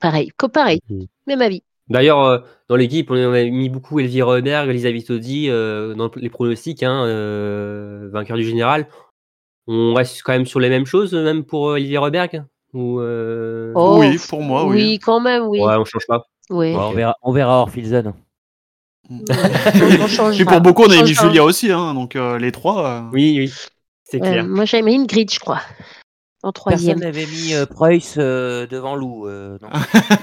Pareil. 0.00 0.30
Co- 0.36 0.48
pareil. 0.48 0.80
Mm. 0.90 1.04
Même 1.26 1.42
avis. 1.42 1.62
D'ailleurs, 1.88 2.20
euh, 2.24 2.38
dans 2.68 2.76
l'équipe, 2.76 3.10
on 3.10 3.14
a 3.32 3.44
mis 3.44 3.68
beaucoup 3.68 4.00
Elvire 4.00 4.26
Roberg, 4.26 4.68
Elisabeth 4.68 5.08
Audi 5.10 5.48
euh, 5.48 5.94
dans 5.94 6.10
les 6.16 6.28
pronostics, 6.30 6.82
hein, 6.82 7.04
euh, 7.06 8.08
vainqueur 8.12 8.36
du 8.36 8.44
général. 8.44 8.88
On 9.68 9.94
reste 9.94 10.22
quand 10.22 10.32
même 10.32 10.46
sur 10.46 10.58
les 10.60 10.68
mêmes 10.68 10.86
choses, 10.86 11.14
même 11.14 11.44
pour 11.44 11.76
Elvire 11.76 12.02
Roberg 12.02 12.44
Ou 12.72 13.00
euh, 13.00 13.72
Oh, 13.76 13.98
Oui, 14.00 14.18
pour 14.28 14.42
moi, 14.42 14.66
oui. 14.66 14.76
Oui, 14.76 14.98
quand 14.98 15.20
même, 15.20 15.44
oui. 15.44 15.60
Ouais, 15.60 15.76
on 15.76 15.84
change 15.84 16.06
pas. 16.08 16.26
Ouais, 16.50 16.74
on, 16.76 16.92
verra, 16.92 17.16
on 17.22 17.32
verra 17.32 17.60
hors 17.60 17.70
Puis 19.08 20.44
pour 20.46 20.60
beaucoup, 20.60 20.84
on 20.84 20.90
a 20.90 21.02
mis. 21.02 21.14
Julia 21.14 21.44
aussi, 21.44 21.70
hein, 21.70 21.94
donc 21.94 22.16
euh, 22.16 22.38
les 22.38 22.52
trois. 22.52 22.86
euh, 22.86 23.00
Oui, 23.12 23.34
oui, 23.38 23.52
c'est 24.04 24.18
Euh, 24.22 24.30
clair. 24.30 24.46
moi, 24.46 24.64
j'avais 24.64 24.82
mis 24.82 24.94
une 24.94 25.06
grid, 25.06 25.30
je 25.32 25.38
crois. 25.40 25.60
En 26.42 26.52
troisième. 26.52 27.00
Personne 27.00 27.12
n'avait 27.14 27.26
mis 27.26 27.54
euh, 27.54 27.66
Preuss 27.66 28.14
euh, 28.18 28.66
devant 28.66 28.94
Lou. 28.94 29.26
euh, 29.26 29.58
non. 29.60 29.68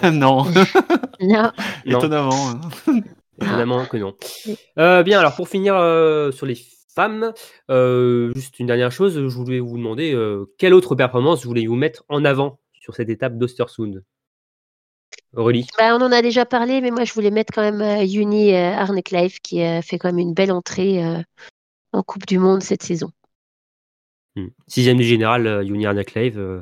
non, 0.11 0.45
Non. 1.21 1.51
Non. 1.85 1.97
étonnamment. 1.99 2.49
hein. 2.49 2.61
Évidemment 3.41 3.85
que 3.85 3.97
non. 3.97 4.13
Euh, 4.77 5.03
bien, 5.03 5.19
alors 5.19 5.35
pour 5.35 5.49
finir 5.49 5.75
euh, 5.75 6.31
sur 6.31 6.45
les 6.45 6.57
femmes, 6.95 7.33
euh, 7.71 8.31
juste 8.35 8.59
une 8.59 8.67
dernière 8.67 8.91
chose, 8.91 9.15
je 9.15 9.35
voulais 9.35 9.59
vous 9.59 9.77
demander 9.77 10.13
euh, 10.13 10.45
quelle 10.59 10.73
autre 10.75 10.93
performance 10.95 11.43
voulez-vous 11.43 11.75
mettre 11.75 12.03
en 12.09 12.23
avant 12.25 12.59
sur 12.79 12.93
cette 12.95 13.09
étape 13.09 13.37
d'Ostersund? 13.37 14.03
Aurélie 15.35 15.67
Bah, 15.77 15.95
on 15.95 16.01
en 16.01 16.11
a 16.11 16.21
déjà 16.21 16.45
parlé, 16.45 16.81
mais 16.81 16.91
moi, 16.91 17.03
je 17.03 17.13
voulais 17.13 17.31
mettre 17.31 17.53
quand 17.53 17.61
même 17.61 17.81
euh, 17.81 18.05
Uni 18.05 18.53
euh, 18.53 18.71
Arnekleif, 18.73 19.39
qui 19.41 19.61
a 19.63 19.81
fait 19.81 19.97
quand 19.97 20.09
même 20.09 20.19
une 20.19 20.33
belle 20.33 20.51
entrée 20.51 21.03
euh, 21.03 21.19
en 21.91 22.03
Coupe 22.03 22.25
du 22.25 22.37
Monde 22.39 22.61
cette 22.63 22.83
saison. 22.83 23.09
Hmm. 24.35 24.47
Sixième 24.67 24.97
du 24.97 25.03
général, 25.03 25.45
euh, 25.47 25.63
Juni 25.65 25.85
Arnekleiv, 25.85 26.37
euh, 26.39 26.61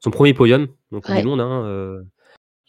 son 0.00 0.10
premier 0.10 0.34
podium 0.34 0.68
en 0.92 1.00
Coupe 1.00 1.10
Ouais. 1.14 1.20
du 1.22 1.26
Monde, 1.28 1.40
hein, 1.40 1.64
euh, 1.66 2.00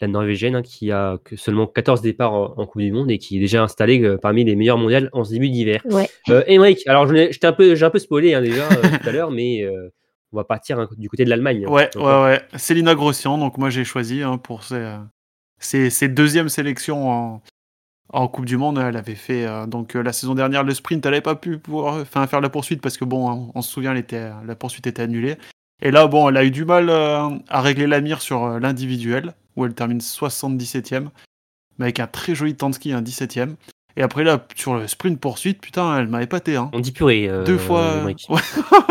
la 0.02 0.08
Norvégienne 0.08 0.56
hein, 0.56 0.62
qui 0.62 0.92
a 0.92 1.18
que 1.24 1.36
seulement 1.36 1.68
14 1.68 2.02
départs 2.02 2.34
en, 2.34 2.54
en 2.58 2.66
Coupe 2.66 2.82
du 2.82 2.92
Monde 2.92 3.12
et 3.12 3.18
qui 3.18 3.38
est 3.38 3.40
déjà 3.40 3.64
installée 3.64 4.02
euh, 4.04 4.18
parmi 4.18 4.44
les 4.44 4.56
meilleures 4.56 4.78
mondiales 4.78 5.10
en 5.14 5.24
ce 5.24 5.32
début 5.32 5.50
d'hiver. 5.50 5.82
Ouais. 5.86 6.10
Euh, 6.30 6.44
Emmerich, 6.48 6.86
alors 6.88 7.08
j'étais 7.08 7.46
un 7.48 7.54
peu, 7.54 7.76
j'ai 7.76 7.86
un 7.86 7.90
peu 7.90 8.00
spoilé 8.00 8.34
hein, 8.34 8.42
déjà 8.42 8.68
euh, 8.68 8.98
tout 9.02 9.08
à 9.10 9.12
l'heure, 9.12 9.32
mais 9.32 9.64
euh, 9.64 9.90
on 10.34 10.38
va 10.38 10.44
partir 10.44 10.80
hein, 10.80 10.90
du 10.98 11.08
côté 11.10 11.24
de 11.24 11.30
l'Allemagne. 11.30 11.66
Ouais, 11.68 11.90
Donc, 11.94 12.04
ouais, 12.04 12.22
ouais. 12.24 12.42
Célina 12.58 12.96
Grossian, 12.96 13.38
donc 13.38 13.58
moi 13.58 13.70
j'ai 13.70 13.84
choisi 13.86 14.22
hein, 14.24 14.38
pour 14.38 14.62
euh, 14.72 14.98
ses, 15.62 15.90
ses 15.90 16.10
deuxièmes 16.10 16.50
sélections 16.50 17.42
en, 18.14 18.28
Coupe 18.28 18.46
du 18.46 18.58
Monde. 18.58 18.78
Elle 18.78 18.98
avait 18.98 19.16
fait 19.16 19.46
euh, 19.46 19.66
donc 19.66 19.96
euh, 19.96 20.02
la 20.04 20.12
saison 20.12 20.36
dernière 20.36 20.64
le 20.64 20.74
sprint, 20.74 21.06
elle 21.06 21.12
n'avait 21.12 21.22
pas 21.22 21.36
pu 21.36 21.60
enfin, 21.72 22.28
faire 22.28 22.42
la 22.42 22.50
poursuite 22.50 22.82
parce 22.82 22.98
que 22.98 23.06
bon, 23.06 23.32
hein, 23.32 23.50
on 23.56 23.62
se 23.62 23.72
souvient, 23.72 23.96
était, 23.96 24.30
la 24.46 24.56
poursuite 24.56 24.86
était 24.88 25.02
annulée. 25.02 25.38
Et 25.82 25.92
là, 25.92 26.08
bon, 26.08 26.30
elle 26.30 26.38
a 26.38 26.46
eu 26.46 26.52
du 26.52 26.64
mal 26.64 26.90
euh, 26.90 27.30
à 27.50 27.62
régler 27.62 27.88
la 27.88 28.02
mire 28.02 28.22
sur 28.22 28.44
euh, 28.44 28.60
l'individuel 28.60 29.34
où 29.56 29.66
elle 29.66 29.74
termine 29.74 29.98
77e, 29.98 31.08
mais 31.78 31.86
avec 31.86 32.00
un 32.00 32.08
très 32.08 32.36
joli 32.36 32.56
temps 32.56 32.70
de 32.70 32.76
ski, 32.76 32.94
un 32.94 33.02
17e. 33.02 33.56
Et 33.98 34.02
après 34.04 34.24
là, 34.24 34.46
sur 34.56 34.76
le 34.76 34.88
sprint 34.88 35.20
poursuite, 35.20 35.60
putain, 35.62 35.98
elle 36.00 36.08
m'a 36.08 36.24
épaté. 36.24 36.56
Hein. 36.56 36.70
On 36.74 36.80
dit 36.80 36.92
purée. 36.92 37.28
euh, 37.30 37.44
Deux 37.44 37.58
fois. 37.58 38.04
Ouais. 38.30 38.40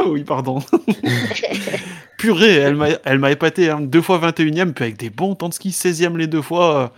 oui, 0.06 0.24
pardon. 0.24 0.58
Purée, 2.18 2.56
elle 2.56 2.74
m'a, 2.76 2.88
elle 3.04 3.18
m'a 3.18 3.30
épaté. 3.30 3.70
Hein. 3.70 3.80
Deux 3.80 4.02
fois 4.02 4.18
21ème, 4.18 4.72
puis 4.74 4.84
avec 4.84 4.96
des 4.98 5.08
bons 5.10 5.34
temps 5.34 5.48
de 5.48 5.54
ski, 5.54 5.70
16ème 5.70 6.16
les 6.18 6.26
deux 6.26 6.42
fois. 6.42 6.92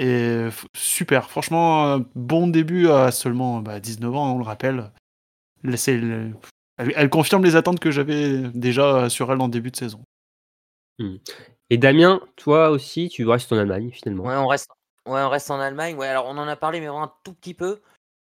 euh, 0.00 0.46
Et 0.46 0.48
f- 0.50 0.66
super. 0.74 1.28
Franchement, 1.28 1.86
euh, 1.94 1.98
bon 2.14 2.46
début 2.46 2.88
à 2.88 3.10
seulement 3.10 3.60
bah, 3.60 3.80
19 3.80 4.14
ans, 4.14 4.34
on 4.34 4.38
le 4.38 4.44
rappelle. 4.44 4.90
Là, 5.64 5.76
c'est 5.76 5.96
le- 5.96 6.30
Elle, 6.76 6.92
elle 6.94 7.10
confirme 7.10 7.44
les 7.44 7.56
attentes 7.56 7.80
que 7.80 7.90
j'avais 7.90 8.42
déjà 8.54 9.08
sur 9.10 9.32
elle 9.32 9.40
en 9.40 9.48
début 9.48 9.72
de 9.72 9.76
saison. 9.76 10.00
Et 11.70 11.76
Damien, 11.78 12.20
toi 12.36 12.70
aussi, 12.70 13.08
tu 13.08 13.26
restes 13.26 13.52
en 13.52 13.56
Allemagne 13.58 13.90
finalement. 13.92 14.24
Ouais, 14.24 14.36
on 14.36 14.46
reste, 14.46 14.68
ouais, 15.08 15.22
on 15.22 15.28
reste 15.28 15.50
en 15.50 15.60
Allemagne. 15.60 16.00
Alors 16.02 16.26
on 16.26 16.38
en 16.38 16.48
a 16.48 16.56
parlé, 16.56 16.80
mais 16.80 16.86
vraiment 16.86 17.04
un 17.04 17.12
tout 17.24 17.32
petit 17.34 17.54
peu 17.54 17.80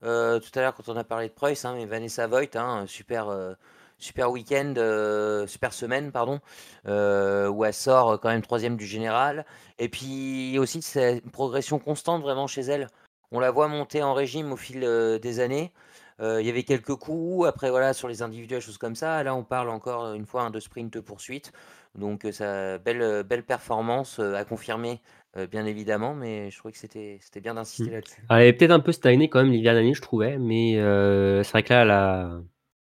euh, 0.04 0.38
tout 0.38 0.50
à 0.58 0.60
l'heure 0.62 0.74
quand 0.74 0.88
on 0.88 0.96
a 0.96 1.04
parlé 1.04 1.28
de 1.28 1.34
Preuss. 1.34 1.64
Hein, 1.64 1.74
mais 1.76 1.86
Vanessa 1.86 2.26
Voigt, 2.26 2.56
hein, 2.56 2.84
super, 2.86 3.28
euh, 3.28 3.54
super 3.98 4.30
week-end, 4.30 4.74
euh, 4.76 5.46
super 5.46 5.72
semaine, 5.72 6.12
pardon, 6.12 6.40
où 6.86 7.64
elle 7.64 7.74
sort 7.74 8.20
quand 8.20 8.28
même 8.28 8.42
troisième 8.42 8.76
du 8.76 8.86
général. 8.86 9.46
Et 9.78 9.88
puis 9.88 10.58
aussi, 10.58 10.82
c'est 10.82 11.18
une 11.24 11.30
progression 11.30 11.78
constante 11.78 12.22
vraiment 12.22 12.46
chez 12.46 12.62
elle. 12.62 12.88
On 13.32 13.40
la 13.40 13.50
voit 13.50 13.68
monter 13.68 14.02
en 14.02 14.14
régime 14.14 14.52
au 14.52 14.56
fil 14.56 14.80
des 15.20 15.40
années. 15.40 15.72
Il 16.20 16.46
y 16.46 16.50
avait 16.50 16.62
quelques 16.62 16.94
coups, 16.94 17.48
après 17.48 17.70
voilà, 17.70 17.92
sur 17.92 18.08
les 18.08 18.22
individuels, 18.22 18.60
choses 18.60 18.78
comme 18.78 18.94
ça. 18.94 19.22
Là, 19.24 19.34
on 19.34 19.42
parle 19.42 19.70
encore 19.70 20.12
une 20.14 20.26
fois 20.26 20.42
hein, 20.42 20.50
de 20.50 20.60
sprint 20.60 21.00
poursuite. 21.00 21.52
Donc, 21.96 22.26
ça, 22.32 22.78
belle, 22.78 23.22
belle 23.24 23.44
performance 23.44 24.18
à 24.20 24.44
confirmer 24.44 25.00
euh, 25.36 25.46
bien 25.46 25.66
évidemment, 25.66 26.14
mais 26.14 26.50
je 26.50 26.58
trouvais 26.58 26.72
que 26.72 26.78
c'était 26.78 27.18
c'était 27.20 27.40
bien 27.40 27.54
d'insister 27.54 27.90
Mm. 27.90 27.94
là-dessus. 27.94 28.22
Elle 28.30 28.36
avait 28.36 28.52
peut-être 28.52 28.70
un 28.70 28.80
peu 28.80 28.92
stagné 28.92 29.28
quand 29.28 29.42
même 29.42 29.52
l'hiver 29.52 29.74
dernier, 29.74 29.94
je 29.94 30.02
trouvais, 30.02 30.38
mais 30.38 30.78
euh, 30.78 31.42
c'est 31.42 31.50
vrai 31.52 31.62
que 31.62 31.72
là, 31.72 31.82
elle 31.82 31.90
a 31.90 32.40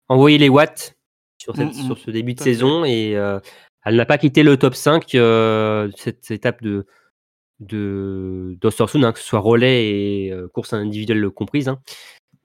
envoyé 0.08 0.38
les 0.38 0.48
watts 0.48 0.96
sur, 1.38 1.56
cette, 1.56 1.66
Mm, 1.74 1.80
mm, 1.80 1.86
sur 1.86 1.98
ce 1.98 2.10
début 2.10 2.34
de 2.34 2.40
fait. 2.40 2.44
saison 2.52 2.84
et 2.84 3.16
euh, 3.16 3.38
elle 3.84 3.96
n'a 3.96 4.06
pas 4.06 4.18
quitté 4.18 4.42
le 4.42 4.56
top 4.56 4.74
5 4.74 5.14
euh, 5.14 5.90
cette 5.96 6.30
étape 6.30 6.62
de 6.62 6.86
de 7.60 8.56
d'Ostersund, 8.60 9.02
hein, 9.04 9.12
que 9.12 9.18
ce 9.18 9.24
soit 9.24 9.38
relais 9.40 9.86
et 10.26 10.32
euh, 10.32 10.48
course 10.48 10.72
individuelle 10.74 11.30
comprise. 11.30 11.68
hein. 11.68 11.80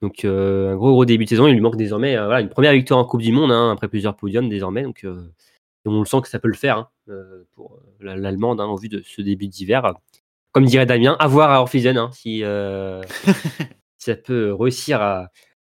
Donc 0.02 0.24
euh, 0.26 0.72
un 0.72 0.76
gros 0.78 0.92
gros 0.94 1.06
début 1.06 1.26
de 1.26 1.30
saison, 1.30 1.48
il 1.48 1.54
lui 1.54 1.60
manque 1.62 1.76
désormais 1.76 2.16
euh, 2.18 2.26
voilà, 2.26 2.42
une 2.42 2.50
première 2.50 2.74
victoire 2.74 3.00
en 3.00 3.06
Coupe 3.06 3.22
du 3.22 3.32
Monde 3.32 3.52
hein, 3.52 3.72
après 3.72 3.88
plusieurs 3.88 4.16
podiums 4.16 4.50
désormais. 4.50 4.84
Donc 4.84 5.04
euh, 5.04 5.22
et 5.86 5.90
on 5.90 6.00
le 6.00 6.06
sent 6.06 6.22
que 6.22 6.28
ça 6.30 6.40
peut 6.40 6.48
le 6.48 6.54
faire 6.54 6.78
hein, 6.78 6.90
euh, 7.10 7.44
pour 7.56 7.74
euh, 7.76 8.06
la- 8.06 8.16
l'allemande 8.16 8.62
hein, 8.62 8.66
au 8.68 8.78
vu 8.78 8.90
de 8.90 9.02
ce 9.06 9.22
début 9.22 9.48
d'hiver. 9.48 9.94
Comme 10.52 10.66
dirait 10.66 10.86
Damien, 10.86 11.16
à 11.20 11.28
voir 11.28 11.52
à 11.52 11.62
Orphisen 11.62 11.98
hein, 11.98 12.10
si 12.14 12.42
euh, 12.44 13.02
si 13.98 14.06
ça 14.12 14.16
peut 14.16 14.54
réussir 14.54 15.02
à, 15.02 15.30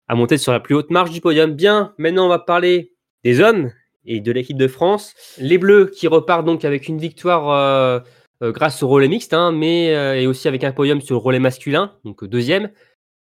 à 0.09 0.15
monter 0.15 0.39
sur 0.39 0.53
la 0.53 0.61
plus 0.61 0.75
haute 0.75 0.91
marche 0.91 1.11
du 1.11 1.21
podium. 1.21 1.53
Bien, 1.53 1.95
maintenant 1.99 2.27
on 2.27 2.29
va 2.29 2.39
parler 2.39 2.93
des 3.25 3.41
hommes 3.41 3.71
et 4.05 4.21
de 4.21 4.33
l'équipe 4.33 4.57
de 4.57 4.69
France. 4.69 5.15
Les 5.39 5.59
Bleus 5.59 5.87
qui 5.95 6.09
repartent 6.09 6.45
donc 6.47 6.65
avec 6.65 6.89
une 6.89 6.99
victoire 6.99 8.03
grâce 8.43 8.83
au 8.83 8.89
relais 8.89 9.07
mixte, 9.09 9.35
hein, 9.35 9.53
mais 9.53 9.95
euh, 9.95 10.17
et 10.21 10.27
aussi 10.27 10.49
avec 10.49 10.65
un 10.65 10.73
podium 10.73 11.01
sur 11.01 11.15
le 11.15 11.21
relais 11.21 11.39
masculin, 11.39 11.95
donc 12.05 12.25
deuxième. 12.25 12.71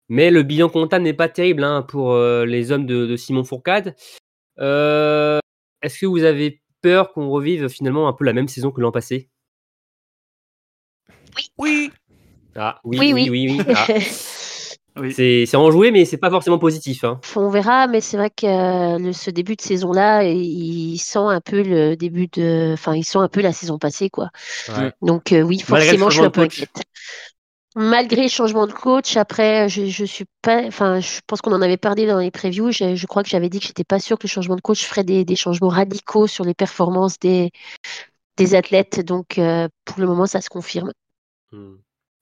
Mais 0.09 0.31
le 0.33 0.43
bilan 0.43 0.69
comptable 0.69 1.05
n'est 1.05 1.13
pas 1.15 1.29
terrible 1.29 1.63
hein, 1.63 1.83
pour 1.83 2.13
euh, 2.13 2.45
les 2.45 2.73
hommes 2.73 2.85
de, 2.87 3.07
de 3.07 3.17
Simon 3.17 3.45
Fourcade. 3.45 3.95
Euh, 4.59 5.39
Est-ce 5.83 6.01
que 6.01 6.07
vous 6.07 6.25
avez 6.25 6.61
peur 6.85 7.13
qu'on 7.15 7.31
revive 7.31 7.69
finalement 7.69 8.09
un 8.09 8.13
peu 8.13 8.27
la 8.27 8.35
même 8.35 8.47
saison 8.47 8.71
que 8.71 8.81
l'an 8.83 8.93
passé 8.93 9.31
Oui 11.59 11.91
Ah 12.55 12.79
oui, 12.85 12.99
Oui, 13.01 13.13
oui, 13.15 13.29
oui. 13.31 13.49
oui, 13.51 13.65
oui. 13.67 13.75
Ah, 14.97 15.01
Oui. 15.01 15.13
c'est 15.13 15.45
c'est 15.45 15.57
enjoué, 15.57 15.91
mais 15.91 16.05
c'est 16.05 16.19
pas 16.19 16.31
forcément 16.31 16.59
positif. 16.61 17.03
Hein. 17.03 17.19
On 17.35 17.49
verra, 17.51 17.89
mais 17.89 18.01
c'est 18.01 18.17
vrai 18.17 18.31
que 18.31 18.47
euh, 18.47 18.97
le- 18.99 19.13
ce 19.13 19.29
début 19.29 19.57
de 19.57 19.61
saison-là, 19.61 20.23
il 20.23 20.93
il 20.95 20.99
sent 20.99 21.19
un 21.19 21.41
peu 21.41 21.63
le 21.65 21.97
début 21.97 22.29
de, 22.29 22.71
enfin, 22.75 22.95
il 22.95 23.03
sent 23.03 23.19
un 23.19 23.27
peu 23.27 23.41
la 23.41 23.53
saison 23.53 23.77
passée, 23.77 24.09
quoi. 24.09 24.31
Ouais. 24.69 24.93
Donc 25.03 25.33
euh, 25.33 25.43
oui, 25.43 25.59
forcément, 25.59 26.11
je 26.11 26.19
suis 26.19 26.25
un 26.25 26.31
peu 26.31 26.43
inquiète. 26.43 26.71
Malgré 27.77 28.23
le 28.23 28.29
changement 28.29 28.67
de 28.69 28.73
coach, 28.73 29.17
après, 29.17 29.69
je, 29.69 29.87
je 29.87 30.05
suis 30.05 30.27
pas, 30.43 30.63
enfin, 30.67 31.01
je 31.01 31.21
pense 31.27 31.41
qu'on 31.41 31.53
en 31.53 31.61
avait 31.63 31.77
parlé 31.77 32.07
dans 32.07 32.19
les 32.21 32.31
previews. 32.31 32.71
Je, 32.71 32.95
je 32.95 33.07
crois 33.07 33.23
que 33.25 33.29
j'avais 33.29 33.49
dit 33.49 33.59
que 33.59 33.67
j'étais 33.67 33.83
pas 33.85 33.99
sûre 33.99 34.17
que 34.19 34.27
le 34.27 34.31
changement 34.31 34.55
de 34.57 34.61
coach 34.61 34.85
ferait 34.85 35.03
des, 35.05 35.25
des 35.25 35.35
changements 35.37 35.69
radicaux 35.69 36.27
sur 36.29 36.45
les 36.45 36.55
performances 36.55 37.19
des, 37.19 37.51
des 38.39 38.55
athlètes. 38.57 39.01
Donc 39.01 39.39
euh, 39.39 39.69
pour 39.87 40.01
le 40.01 40.07
moment, 40.09 40.27
ça 40.27 40.41
se 40.43 40.51
confirme. 40.51 40.93
Hmm. 41.53 41.77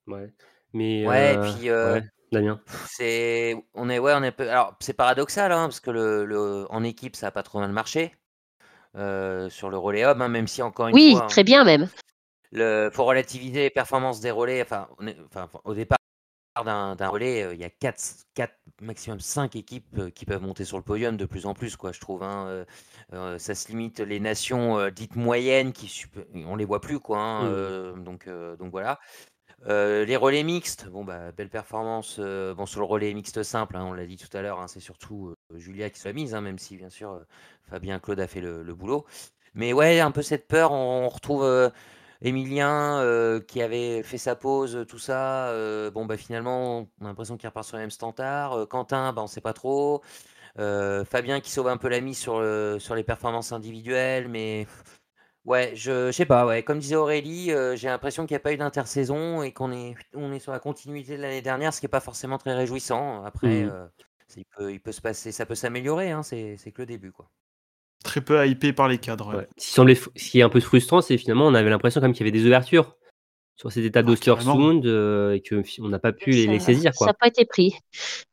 Ouais. 0.07 0.32
Mais 0.72 1.05
Ouais, 1.05 1.34
et 1.34 1.38
euh, 1.38 1.55
puis 1.55 1.68
euh, 1.70 1.96
ouais, 1.96 2.03
Damien. 2.32 2.61
c'est 2.82 3.57
on 3.74 3.88
est 3.90 3.98
ouais 3.98 4.14
on 4.16 4.22
est 4.22 4.32
peu 4.32 4.50
alors 4.50 4.76
c'est 4.80 4.94
paradoxal 4.94 5.53
hein, 5.53 5.64
parce 5.68 5.80
que 5.80 5.90
le, 5.90 6.24
le- 6.26 6.66
en 6.70 6.84
équipe 6.84 7.16
ça 7.16 7.28
a 7.28 7.30
pas 7.32 7.42
trop 7.44 7.61
mal 7.61 7.72
marché 7.72 8.14
euh, 8.96 9.50
sur 9.50 9.70
le 9.70 9.78
relais 9.78 10.05
homme 10.07 10.22
hein, 10.22 10.28
même 10.28 10.48
si 10.48 10.62
encore 10.62 10.88
une 10.88 10.98
Oui, 10.98 11.20
fois 11.20 11.24
hein, 11.24 11.28
très 11.28 11.42
bien 11.44 11.64
même. 11.64 11.88
Le 12.53 12.90
faut 12.92 13.05
relativiser 13.05 13.62
les 13.62 13.70
performances 13.70 14.20
des 14.20 14.30
relais 14.30 14.62
enfin, 14.62 14.88
on 14.98 15.07
est- 15.09 15.16
enfin, 15.26 15.48
au 15.64 15.74
départ 15.74 15.98
d'un 16.64 17.09
relais, 17.09 17.42
euh, 17.44 17.55
il 17.55 17.61
y 17.61 17.64
a 17.64 17.70
4, 17.70 18.00
4, 18.34 18.55
maximum 18.82 19.20
5 19.20 19.57
équipes 19.57 19.86
euh, 19.98 20.11
qui 20.11 20.26
peuvent 20.26 20.42
monter 20.42 20.64
sur 20.66 20.76
le 20.76 20.82
podium 20.82 21.16
de 21.16 21.24
plus 21.24 21.46
en 21.46 21.55
plus, 21.55 21.76
quoi, 21.76 21.92
je 21.92 22.00
trouve. 22.00 22.22
hein, 22.22 22.64
euh, 23.14 23.38
ça 23.38 23.55
se 23.55 23.68
limite 23.68 24.00
les 24.00 24.20
nations 24.20 24.90
dites 24.90 25.16
moyennes, 25.16 25.72
qui 25.72 26.05
on 26.46 26.57
les 26.57 26.64
voit 26.66 26.80
plus, 26.82 27.00
quoi. 27.00 27.18
hein, 27.18 27.46
Mm. 27.46 27.46
euh, 27.46 27.94
donc, 27.96 28.28
donc 28.59 28.70
voilà. 28.70 29.00
Les 29.66 30.16
relais 30.16 30.42
mixtes, 30.44 30.88
bon 30.88 31.05
bah 31.05 31.32
belle 31.32 31.50
performance. 31.50 32.18
bon 32.20 32.66
sur 32.66 32.80
le 32.80 32.86
relais 32.86 33.14
mixte 33.14 33.42
simple, 33.42 33.76
hein, 33.76 33.84
on 33.86 33.92
l'a 33.92 34.07
dit 34.07 34.16
tout 34.16 34.34
à 34.36 34.42
l'heure, 34.42 34.68
c'est 34.68 34.80
surtout 34.80 35.34
Julia 35.57 35.90
qui 35.90 36.00
se 36.00 36.09
l'a 36.09 36.12
mise, 36.14 36.34
même 36.34 36.59
si 36.59 36.76
bien 36.76 36.90
sûr 36.90 37.20
Fabien 37.70 37.98
Claude 38.00 38.20
a 38.20 38.26
fait 38.28 38.40
le, 38.40 38.62
le 38.62 38.74
boulot. 38.74 39.07
Mais 39.55 39.72
ouais, 39.72 40.00
un 40.00 40.11
peu 40.12 40.22
cette 40.22 40.48
peur. 40.48 40.72
On, 40.72 41.05
on 41.07 41.09
retrouve 41.09 41.44
Emilien 42.22 43.00
euh, 43.00 43.40
qui 43.40 43.62
avait 43.62 44.02
fait 44.04 44.18
sa 44.18 44.36
pause, 44.36 44.84
tout 44.88 44.98
ça. 44.98 45.48
euh, 45.50 45.90
bon 45.90 46.06
bah 46.06 46.16
finalement, 46.16 46.88
on 47.00 47.04
a 47.04 47.08
l'impression 47.08 47.36
qu'il 47.36 47.48
repart 47.48 47.66
sur 47.66 47.76
le 47.76 47.82
même 47.82 47.90
standard. 47.90 48.52
Euh, 48.54 48.66
Quentin, 48.66 49.12
bah 49.12 49.22
on 49.22 49.26
sait 49.26 49.40
pas 49.40 49.52
trop. 49.52 50.02
Euh, 50.58 51.04
Fabien 51.04 51.40
qui 51.40 51.50
sauve 51.50 51.68
un 51.68 51.78
peu 51.78 51.88
la 51.88 52.00
mise 52.02 52.18
sur, 52.18 52.40
le- 52.40 52.78
sur 52.80 52.94
les 52.96 53.04
performances 53.04 53.52
individuelles, 53.52 54.28
mais 54.28 54.66
Ouais, 55.44 55.72
je, 55.74 56.06
je 56.08 56.12
sais 56.12 56.26
pas, 56.26 56.46
ouais. 56.46 56.62
Comme 56.62 56.78
disait 56.78 56.94
Aurélie, 56.96 57.50
euh, 57.52 57.74
j'ai 57.76 57.88
l'impression 57.88 58.26
qu'il 58.26 58.34
n'y 58.34 58.36
a 58.36 58.40
pas 58.40 58.52
eu 58.52 58.56
d'intersaison 58.56 59.42
et 59.42 59.52
qu'on 59.52 59.72
est, 59.72 59.96
on 60.14 60.32
est 60.32 60.38
sur 60.38 60.52
la 60.52 60.60
continuité 60.60 61.16
de 61.16 61.22
l'année 61.22 61.42
dernière, 61.42 61.74
ce 61.74 61.80
qui 61.80 61.86
n'est 61.86 61.90
pas 61.90 62.00
forcément 62.00 62.38
très 62.38 62.54
réjouissant. 62.54 63.24
Après, 63.24 63.64
euh, 63.64 63.86
c'est- 64.28 64.40
il, 64.42 64.44
peut, 64.46 64.72
il 64.72 64.80
peut 64.80 64.92
se 64.92 65.00
passer, 65.00 65.32
ça 65.32 65.44
peut 65.46 65.54
s'améliorer, 65.56 66.12
hein, 66.12 66.22
c'est 66.22 66.56
c'est 66.58 66.70
que 66.72 66.82
le 66.82 66.86
début, 66.86 67.10
quoi. 67.12 67.28
Très 68.05 68.20
peu 68.20 68.46
hypé 68.46 68.72
par 68.72 68.88
les 68.88 68.98
cadres. 68.98 69.36
ouais. 69.36 69.46
Ce, 69.59 69.66
qui 69.68 69.72
semblait 69.72 69.94
f- 69.94 70.09
ce 70.16 70.30
qui 70.30 70.40
est 70.40 70.42
un 70.42 70.48
peu 70.48 70.61
frustrant, 70.61 71.00
c'est 71.00 71.16
finalement, 71.18 71.46
on 71.46 71.55
avait 71.55 71.70
l'impression 71.70 72.00
quand 72.00 72.07
même 72.07 72.14
qu'il 72.14 72.26
y 72.26 72.28
avait 72.28 72.36
des 72.38 72.44
ouvertures 72.46 72.96
sur 73.57 73.70
cet 73.70 73.84
état 73.84 74.00
Ah, 74.00 74.03
d'Ostersund 74.03 74.84
euh, 74.86 75.34
et 75.34 75.40
que 75.40 75.62
fi- 75.62 75.80
on 75.82 75.88
n'a 75.88 75.98
pas 75.98 76.12
pu 76.12 76.30
les, 76.30 76.59
saisir. 76.59 76.92
Ça 76.94 77.07
n'a 77.07 77.14
pas 77.14 77.28
été 77.28 77.44
pris. 77.44 77.74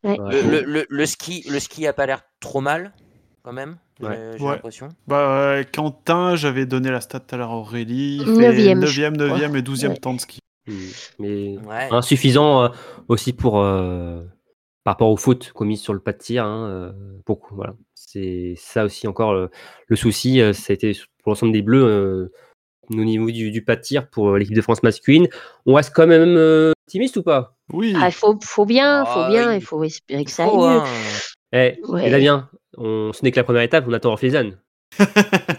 Ouais. 0.04 0.18
Le, 0.18 0.42
le- 0.50 0.64
le- 0.64 0.86
le 0.90 1.06
ski, 1.06 1.46
le 1.52 1.60
ski 1.60 1.86
a 1.88 1.94
pas 1.94 2.06
l'air 2.06 2.22
trop 2.40 2.62
mal, 2.62 2.94
quand 3.44 3.54
même, 3.54 3.78
j'ai 4.00 4.08
Ouais. 4.08 4.32
j'ai 4.38 4.44
Ouais. 4.44 4.52
l'impression. 4.54 4.90
Bah, 5.08 5.54
ouais, 5.58 5.66
Quentin, 5.72 6.36
j'avais 6.36 6.66
donné 6.66 6.90
la 6.90 7.02
stat 7.02 7.20
tout 7.20 7.36
à 7.36 7.38
l'heure 7.38 7.52
à 7.52 7.58
Aurélie. 7.58 8.18
il 8.22 8.26
fait 8.26 8.32
Neuvième, 8.32 8.86
je 8.86 9.02
9e, 9.02 9.18
9e 9.18 9.56
et 9.56 9.62
12e 9.62 9.90
Ouais. 9.92 9.98
temps 9.98 10.14
de 10.16 10.20
ski. 10.22 10.40
Mm. 10.68 10.74
Mais 11.20 11.58
Ouais. 11.60 11.88
insuffisant 11.92 12.64
euh, 12.64 12.70
aussi 13.08 13.34
pour 13.34 13.60
euh, 13.62 14.24
par 14.84 14.94
rapport 14.96 15.10
aux 15.10 15.18
fautes 15.18 15.52
commises 15.52 15.82
sur 15.82 15.94
le 15.94 16.00
pas 16.00 16.14
de 16.14 16.18
tir. 16.18 16.46
Hein, 16.46 16.68
euh, 16.70 16.92
voilà. 17.52 17.74
C'est 18.12 18.56
ça 18.58 18.86
aussi 18.86 19.08
encore 19.08 19.34
le, 19.34 19.50
le 19.88 19.96
souci. 19.96 20.42
ça 20.54 20.72
a 20.72 20.74
été 20.74 20.94
pour 21.24 21.32
l'ensemble 21.32 21.52
des 21.52 21.62
Bleus 21.62 21.86
euh, 21.86 22.32
au 22.90 22.96
niveau 23.04 23.30
du, 23.30 23.52
du 23.52 23.64
pas 23.64 23.76
de 23.76 23.82
tir 23.82 24.10
pour 24.10 24.36
l'équipe 24.36 24.56
de 24.56 24.62
France 24.62 24.82
masculine. 24.82 25.28
On 25.68 25.76
reste 25.76 25.94
quand 25.94 26.08
même 26.08 26.36
euh, 26.38 26.72
optimiste 26.88 27.18
ou 27.18 27.24
pas? 27.24 27.56
Oui. 27.72 27.94
Ah, 27.96 28.08
il 28.08 28.12
faut, 28.12 28.36
faut 28.42 28.66
bien, 28.66 29.06
faut 29.06 29.20
Ah, 29.20 29.30
bien, 29.30 29.54
il- 29.54 29.62
faut 29.62 29.84
espérer 29.84 30.26
que 30.26 30.32
ça 30.32 30.46
aille 30.46 30.58
mieux. 30.58 30.64
hein, 30.64 30.84
Eh, 31.54 31.80
Ouais. 31.88 32.08
et 32.08 32.10
Damien, 32.10 32.50
on, 32.78 33.12
ce 33.14 33.24
n'est 33.24 33.30
que 33.32 33.36
la 33.40 33.44
première 33.44 33.62
étape, 33.62 33.86
on 33.88 33.94
attend 33.94 34.10
Orfezan. 34.10 34.52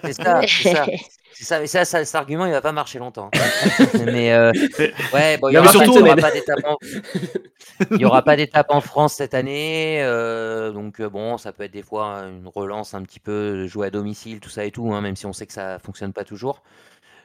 c'est 0.05 0.13
ça, 0.15 0.41
c'est 0.45 0.75
ça. 0.75 0.87
Ça, 1.33 1.67
ça, 1.67 1.85
ça, 1.85 2.05
cet 2.05 2.15
argument, 2.17 2.45
il 2.47 2.53
va 2.53 2.61
pas 2.61 2.73
marcher 2.73 2.99
longtemps. 2.99 3.31
mais 4.05 4.33
euh, 4.33 4.53
ouais, 5.13 5.39
bon, 5.39 5.49
il 5.49 5.55
y 5.55 5.57
Non, 5.57 5.63
mais 5.63 5.69
aura, 5.69 6.17
pas, 6.17 6.23
aura 6.23 6.31
d'étape 6.31 6.61
en... 6.65 6.77
il 7.95 8.01
y 8.01 8.05
aura 8.05 8.23
pas 8.23 8.37
d'étape 8.37 8.67
en 8.71 8.81
France 8.81 9.15
cette 9.15 9.35
année, 9.35 10.01
euh, 10.03 10.73
donc 10.73 11.01
euh, 11.01 11.09
bon, 11.09 11.39
ça 11.39 11.53
peut 11.53 11.65
être 11.65 11.73
des 11.73 11.83
fois 11.83 12.25
une 12.29 12.49
relance 12.49 12.95
un 12.95 13.03
petit 13.03 13.21
peu 13.21 13.67
jouer 13.67 13.89
à 13.89 13.91
domicile, 13.91 14.41
tout 14.41 14.51
ça 14.51 14.65
et 14.65 14.71
tout, 14.71 14.93
hein, 14.93 15.01
même 15.01 15.17
si 15.17 15.27
on 15.27 15.33
sait 15.33 15.47
que 15.47 15.53
ça 15.53 15.79
fonctionne 15.79 16.13
pas 16.13 16.25
toujours. 16.25 16.63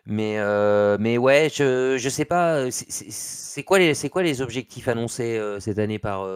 Mais 0.06 0.38
euh, 0.40 0.98
mais 1.00 1.18
ouais, 1.18 1.50
je 1.54 1.98
je 2.00 2.10
sais 2.10 2.26
pas, 2.26 2.72
c'est- 2.72 3.64
quoi 3.64 3.80
les 3.80 3.94
c'est 3.96 4.10
quoi 4.10 4.24
les 4.24 4.42
objectifs 4.42 4.88
annoncés 4.90 5.42
cette 5.60 5.80
année 5.80 6.00
par 6.00 6.28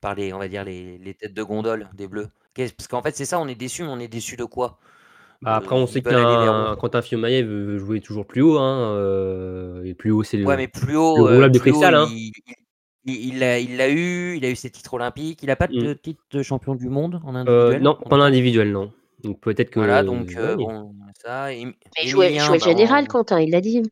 par 0.00 0.14
les 0.14 0.32
on 0.32 0.38
va 0.38 0.48
dire 0.48 0.64
les, 0.64 0.98
les 0.98 1.14
têtes 1.14 1.34
de 1.34 1.42
gondole 1.42 1.88
des 1.94 2.06
Bleus? 2.08 2.28
Parce 2.54 2.88
qu'en 2.88 3.02
fait 3.02 3.16
c'est 3.16 3.24
ça, 3.24 3.38
on 3.40 3.48
est 3.48 3.54
déçu, 3.54 3.82
mais 3.82 3.88
on 3.90 3.98
est 4.00 4.08
déçu 4.08 4.36
de 4.36 4.44
quoi? 4.44 4.78
Après, 5.44 5.74
on 5.76 5.86
sait 5.86 6.02
qu'un 6.02 6.72
où 6.72 6.76
Quentin 6.76 7.02
Fillon-Maillet 7.02 7.42
veut, 7.42 7.78
jouer 7.78 8.00
toujours 8.00 8.26
plus 8.26 8.42
haut. 8.42 8.58
Hein, 8.58 8.94
euh, 8.94 9.84
et 9.84 9.94
plus 9.94 10.10
haut, 10.10 10.22
c'est 10.22 10.36
le. 10.36 10.46
Ouais, 10.46 10.56
mais 10.56 10.68
plus 10.68 10.96
haut, 10.96 11.16
le 11.16 11.24
euh, 11.24 11.34
roulable 11.34 11.54
de 11.54 11.58
plus 11.58 11.70
haut, 11.70 11.74
cristal, 11.74 11.94
hein. 11.94 12.06
il, 12.10 12.32
il, 13.04 13.14
il 13.34 13.38
l'a, 13.38 13.58
il 13.58 13.80
eu, 13.96 14.36
il 14.36 14.44
a 14.44 14.50
eu 14.50 14.56
ses 14.56 14.70
titres 14.70 14.94
olympiques. 14.94 15.42
Il 15.42 15.50
a 15.50 15.56
pas 15.56 15.66
de 15.66 15.92
Mm. 15.92 15.94
titre 15.96 16.22
de 16.30 16.42
champion 16.42 16.74
du 16.74 16.88
monde 16.88 17.20
en 17.24 17.34
Euh, 17.34 17.40
individuel? 17.40 17.82
non, 17.82 17.94
pas 17.94 18.16
en 18.16 18.20
individuel, 18.20 18.72
non. 18.72 18.92
Donc 19.22 19.40
peut-être 19.40 19.70
que. 19.70 19.80
Voilà, 19.80 20.02
donc 20.02 20.34
euh, 20.36 20.56
bon, 20.56 20.94
ça. 21.22 21.52
et- 21.52 21.64
Mais 21.64 21.72
il 22.02 22.08
jouait, 22.08 22.26
Emilien, 22.26 22.44
jouait 22.46 22.58
bah, 22.58 22.64
général, 22.64 23.04
on- 23.04 23.06
Quentin, 23.06 23.40
il 23.40 23.50
l'a 23.50 23.60
dit. 23.60 23.82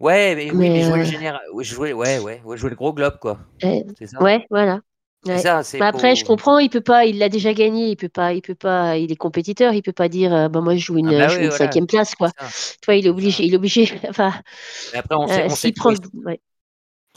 Ouais, 0.00 0.34
mais, 0.34 0.50
oui, 0.50 0.56
Mais, 0.56 0.68
mais 0.70 0.82
jouer 0.82 0.98
le 0.98 1.04
général, 1.04 1.40
ouais, 1.52 1.64
jouer, 1.64 1.92
ouais, 1.92 2.18
ouais, 2.18 2.42
ouais, 2.44 2.56
jouer 2.56 2.70
le 2.70 2.76
gros 2.76 2.92
globe, 2.92 3.18
quoi. 3.20 3.38
Euh, 3.64 3.82
C'est 3.96 4.06
ça? 4.08 4.20
Ouais, 4.20 4.46
voilà. 4.50 4.80
C'est 5.24 5.32
ouais. 5.32 5.38
ça. 5.38 5.62
C'est 5.62 5.78
Mais 5.80 5.86
après, 5.86 6.10
pour- 6.10 6.16
je 6.16 6.24
comprends, 6.24 6.58
il 6.58 6.68
peut 6.70 6.80
pas, 6.80 7.04
il 7.06 7.18
l'a 7.18 7.28
déjà 7.28 7.54
gagné, 7.54 7.88
il 7.90 7.96
peut 7.96 8.08
pas, 8.08 8.32
il 8.34 8.42
peut 8.42 8.54
pas, 8.56 8.96
il 8.98 9.12
est 9.12 9.16
compétiteur, 9.16 9.72
il 9.74 9.82
peut 9.82 9.92
pas 9.92 10.08
dire, 10.08 10.34
euh, 10.34 10.48
bah 10.48 10.60
moi 10.60 10.74
je 10.76 10.80
joue 10.84 10.98
une, 10.98 11.08
Ah 11.08 11.12
bah 11.12 11.28
je 11.28 11.34
joue 11.34 11.40
oui, 11.40 11.44
une 11.44 11.50
voilà. 11.50 11.58
cinquième 11.58 11.86
place, 11.86 12.14
quoi. 12.14 12.30
vois, 12.86 12.94
il 12.96 13.06
est 13.06 13.10
obligé, 13.10 13.44
il 13.44 13.54
est 13.54 13.56
obligé. 13.56 13.84
Enfin, 14.08 14.32
Mais 14.92 14.98
après, 14.98 15.14
on 15.16 15.26
sait, 15.26 15.44
euh, 15.44 15.46
on, 15.46 15.54
sait 15.54 15.70
de 15.70 15.74
prend, 15.76 15.90
quoi 15.90 15.92
ils, 15.92 16.00
le- 16.00 16.24
ouais. 16.26 16.40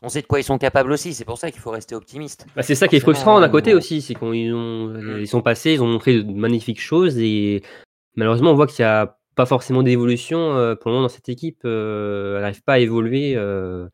on 0.04 0.10
sait 0.10 0.22
de 0.22 0.28
quoi 0.28 0.40
ils 0.40 0.44
sont 0.44 0.58
capables 0.58 0.92
aussi. 0.92 1.14
C'est 1.14 1.26
pour 1.26 1.38
ça 1.38 1.52
qu'il 1.52 1.62
faut 1.62 1.72
rester 1.72 1.96
optimiste. 1.96 2.46
Bah, 2.56 2.64
c'est 2.64 2.76
ça 2.76 2.88
qui 2.88 2.96
est 2.96 3.00
frustrant 3.00 3.40
d'un 3.40 3.48
euh, 3.48 3.50
côté 3.50 3.74
on- 3.74 3.78
aussi, 3.78 4.02
c'est 4.02 4.14
qu'ils 4.16 4.54
ont, 4.54 4.88
Mm. 4.90 5.20
ils 5.22 5.28
sont 5.28 5.42
passés, 5.42 5.74
ils 5.74 5.82
ont 5.82 5.88
montré 5.88 6.22
de 6.24 6.32
magnifiques 6.34 6.82
choses 6.82 7.18
et 7.18 7.64
malheureusement 8.16 8.52
on 8.52 8.56
voit 8.56 8.68
qu'il 8.68 8.84
n'y 8.84 8.90
a 8.90 9.18
pas 9.36 9.46
forcément 9.46 9.84
d'évolution 9.84 10.40
euh, 10.58 10.76
pour 10.76 10.90
le 10.90 10.96
moment 10.96 11.08
dans 11.08 11.14
cette 11.14 11.30
équipe. 11.30 11.62
euh, 11.66 12.36
elle 12.38 12.42
n'arrive 12.44 12.64
pas 12.64 12.74
à 12.74 12.80
évoluer. 12.80 13.36
euh, 13.36 13.88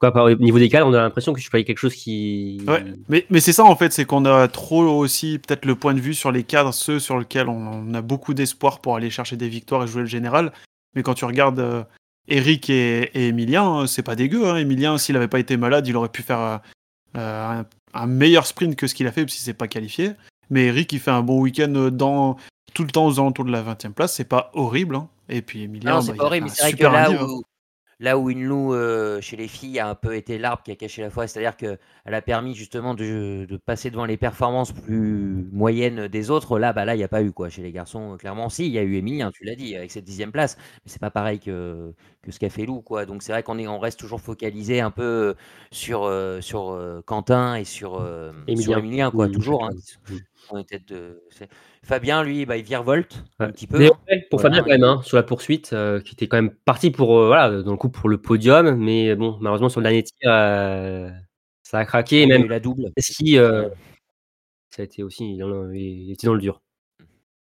tout 0.00 0.06
cas, 0.06 0.10
par- 0.12 0.24
au 0.24 0.34
niveau 0.34 0.58
des 0.58 0.68
cadres, 0.68 0.86
on 0.86 0.94
a 0.94 1.00
l'impression 1.02 1.32
que 1.32 1.40
je 1.40 1.48
fais 1.50 1.64
quelque 1.64 1.78
chose 1.78 1.94
qui. 1.94 2.60
Ouais, 2.66 2.84
mais, 3.08 3.26
mais 3.30 3.40
c'est 3.40 3.52
ça 3.52 3.64
en 3.64 3.74
fait, 3.76 3.92
c'est 3.92 4.04
qu'on 4.04 4.24
a 4.24 4.48
trop 4.48 4.82
aussi 4.82 5.38
peut-être 5.38 5.64
le 5.64 5.74
point 5.74 5.94
de 5.94 6.00
vue 6.00 6.14
sur 6.14 6.30
les 6.32 6.44
cadres, 6.44 6.72
ceux 6.72 6.98
sur 7.00 7.18
lesquels 7.18 7.48
on, 7.48 7.84
on 7.90 7.94
a 7.94 8.00
beaucoup 8.02 8.34
d'espoir 8.34 8.80
pour 8.80 8.96
aller 8.96 9.10
chercher 9.10 9.36
des 9.36 9.48
victoires 9.48 9.84
et 9.84 9.86
jouer 9.88 10.02
le 10.02 10.06
général. 10.08 10.52
Mais 10.94 11.02
quand 11.02 11.14
tu 11.14 11.24
regardes 11.24 11.58
euh, 11.60 11.82
Eric 12.28 12.70
et, 12.70 13.10
et 13.14 13.28
Emilien, 13.28 13.80
euh, 13.82 13.86
c'est 13.86 14.02
pas 14.02 14.14
dégueu. 14.16 14.48
Hein. 14.48 14.56
Emilien, 14.56 14.98
s'il 14.98 15.16
avait 15.16 15.28
pas 15.28 15.38
été 15.40 15.56
malade, 15.56 15.86
il 15.86 15.96
aurait 15.96 16.08
pu 16.08 16.22
faire 16.22 16.40
euh, 16.40 16.56
euh, 17.16 17.60
un, 17.60 17.66
un 17.94 18.06
meilleur 18.06 18.46
sprint 18.46 18.76
que 18.76 18.86
ce 18.86 18.94
qu'il 18.94 19.06
a 19.06 19.12
fait, 19.12 19.28
s'il 19.28 19.40
s'est 19.42 19.54
pas 19.54 19.68
qualifié. 19.68 20.12
Mais 20.50 20.66
Eric, 20.66 20.92
il 20.92 20.98
fait 21.00 21.10
un 21.10 21.22
bon 21.22 21.40
week-end 21.40 21.90
dans 21.92 22.36
tout 22.74 22.84
le 22.84 22.90
temps 22.90 23.06
aux 23.06 23.18
alentours 23.18 23.44
de 23.44 23.50
la 23.50 23.62
20e 23.62 23.92
place, 23.92 24.14
c'est 24.14 24.24
pas 24.28 24.50
horrible. 24.54 24.94
hein. 24.96 25.08
Et 25.30 25.42
puis 25.42 25.62
Emilien, 25.64 25.90
Non, 25.92 25.98
bah, 25.98 26.12
c'est 26.14 26.20
a 26.20 26.24
horrible, 26.24 26.48
c'est 26.50 26.62
vrai 26.62 26.70
que 26.72 26.76
super 26.78 26.92
là 26.92 27.06
indiv, 27.08 27.18
hein. 27.20 27.26
où, 27.28 27.42
là 28.00 28.18
où 28.18 28.30
une 28.30 28.44
loue 28.44 28.74
euh, 28.74 29.20
chez 29.20 29.36
les 29.36 29.48
filles 29.48 29.78
a 29.80 29.88
un 29.88 29.94
peu 29.94 30.14
été 30.16 30.38
l'arbre 30.38 30.62
qui 30.62 30.70
a 30.70 30.76
caché 30.76 31.02
la 31.02 31.10
forêt, 31.10 31.26
c'est-à-dire 31.28 31.56
qu'elle 31.56 31.78
a 32.06 32.22
permis 32.22 32.54
justement 32.54 32.94
de, 32.94 33.44
de 33.48 33.56
passer 33.56 33.90
devant 33.90 34.04
les 34.04 34.16
performances 34.16 34.72
plus 34.72 35.48
moyennes 35.52 36.08
des 36.08 36.30
autres, 36.30 36.58
là, 36.58 36.72
bah, 36.72 36.84
là, 36.84 36.94
il 36.94 36.98
n'y 36.98 37.04
a 37.04 37.08
pas 37.08 37.22
eu 37.22 37.32
quoi. 37.32 37.48
Chez 37.48 37.62
les 37.62 37.72
garçons, 37.72 38.14
euh, 38.14 38.16
clairement, 38.16 38.48
si, 38.48 38.66
il 38.66 38.72
y 38.72 38.78
a 38.78 38.82
eu 38.82 38.96
Emilien, 38.96 39.30
tu 39.32 39.44
l'as 39.44 39.56
dit, 39.56 39.76
avec 39.76 39.90
cette 39.90 40.04
dixième 40.04 40.32
place, 40.32 40.56
mais 40.84 40.90
c'est 40.90 41.00
pas 41.00 41.10
pareil 41.10 41.40
que, 41.40 41.92
que 42.22 42.30
ce 42.30 42.38
qu'a 42.38 42.50
fait 42.50 42.66
Lou, 42.66 42.82
quoi. 42.82 43.06
Donc 43.06 43.22
c'est 43.22 43.32
vrai 43.32 43.42
qu'on 43.42 43.58
est, 43.58 43.66
on 43.68 43.78
reste 43.78 43.98
toujours 43.98 44.20
focalisé 44.20 44.80
un 44.80 44.90
peu 44.90 45.34
sur, 45.72 46.04
euh, 46.04 46.40
sur 46.40 46.70
euh, 46.72 47.02
Quentin 47.04 47.56
et 47.56 47.64
sur, 47.64 48.00
sur 48.54 48.76
Emilien. 48.76 49.10
Quoi, 49.10 49.28
toujours. 49.28 49.64
hein, 49.64 49.70
de- 50.88 51.22
Fabien, 51.84 52.22
lui, 52.22 52.44
bah, 52.46 52.56
il 52.56 52.64
virevolte 52.64 53.22
un 53.38 53.46
Ouais. 53.46 53.52
petit 53.52 53.66
peu. 53.66 53.78
Mais 53.78 53.86
hein. 53.86 53.98
ouais, 54.10 54.26
pour 54.30 54.40
Voilà, 54.40 54.56
Fabien 54.56 54.64
quand 54.64 54.78
même, 54.80 54.84
hein, 54.88 55.00
sur 55.04 55.16
la 55.16 55.22
poursuite, 55.22 55.72
euh, 55.72 56.00
qui 56.00 56.14
était 56.14 56.26
quand 56.28 56.36
même 56.36 56.54
parti 56.64 56.90
pour 56.90 57.18
euh, 57.18 57.26
voilà, 57.28 57.62
dans 57.62 57.70
le 57.72 57.76
coup 57.78 57.88
pour 57.90 58.08
le 58.08 58.18
podium, 58.20 58.74
mais 58.76 59.14
bon, 59.14 59.38
malheureusement 59.40 59.68
sur 59.68 59.80
le 59.80 59.84
dernier 59.84 60.02
tir, 60.02 60.30
euh, 60.30 61.10
ça 61.62 61.78
a 61.78 61.84
craqué, 61.84 62.20
et 62.20 62.22
Il 62.22 62.28
même 62.28 62.44
eu 62.44 62.48
la 62.48 62.60
double. 62.60 62.90
si 62.98 63.38
euh, 63.38 63.68
ça 64.70 64.82
a 64.82 64.84
été 64.84 65.02
aussi, 65.02 65.34
il, 65.34 65.42
en- 65.44 65.70
il 65.72 66.10
était 66.12 66.26
dans 66.26 66.34
le 66.34 66.40
dur. 66.40 66.60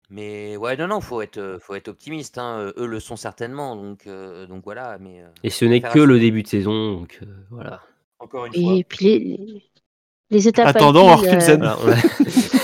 Mais 0.09 0.57
ouais, 0.57 0.77
non, 0.77 0.87
non, 0.87 1.01
faut 1.01 1.21
être, 1.21 1.37
euh, 1.39 1.57
faut 1.59 1.73
être 1.73 1.87
optimiste. 1.87 2.37
hein, 2.37 2.59
euh, 2.59 2.73
Eux 2.77 2.85
le 2.85 2.99
sont 2.99 3.15
certainement, 3.15 3.75
donc, 3.75 4.05
euh, 4.05 4.45
donc 4.45 4.63
voilà. 4.63 4.97
Mais 4.99 5.21
euh, 5.21 5.27
Et 5.43 5.49
ce 5.49 5.65
n'est 5.65 5.81
que 5.81 5.97
le 5.99 6.19
début 6.19 6.43
de 6.43 6.47
saison, 6.47 6.99
donc 6.99 7.19
euh, 7.23 7.25
voilà. 7.49 7.81
encore 8.19 8.45
une 8.45 8.53
fois. 8.53 8.73
Et 8.75 8.83
puis 8.83 9.05
les, 9.05 9.63
les 10.29 10.47
étapes 10.47 10.75
euh, 10.75 10.83
Orphilsen. 10.83 11.63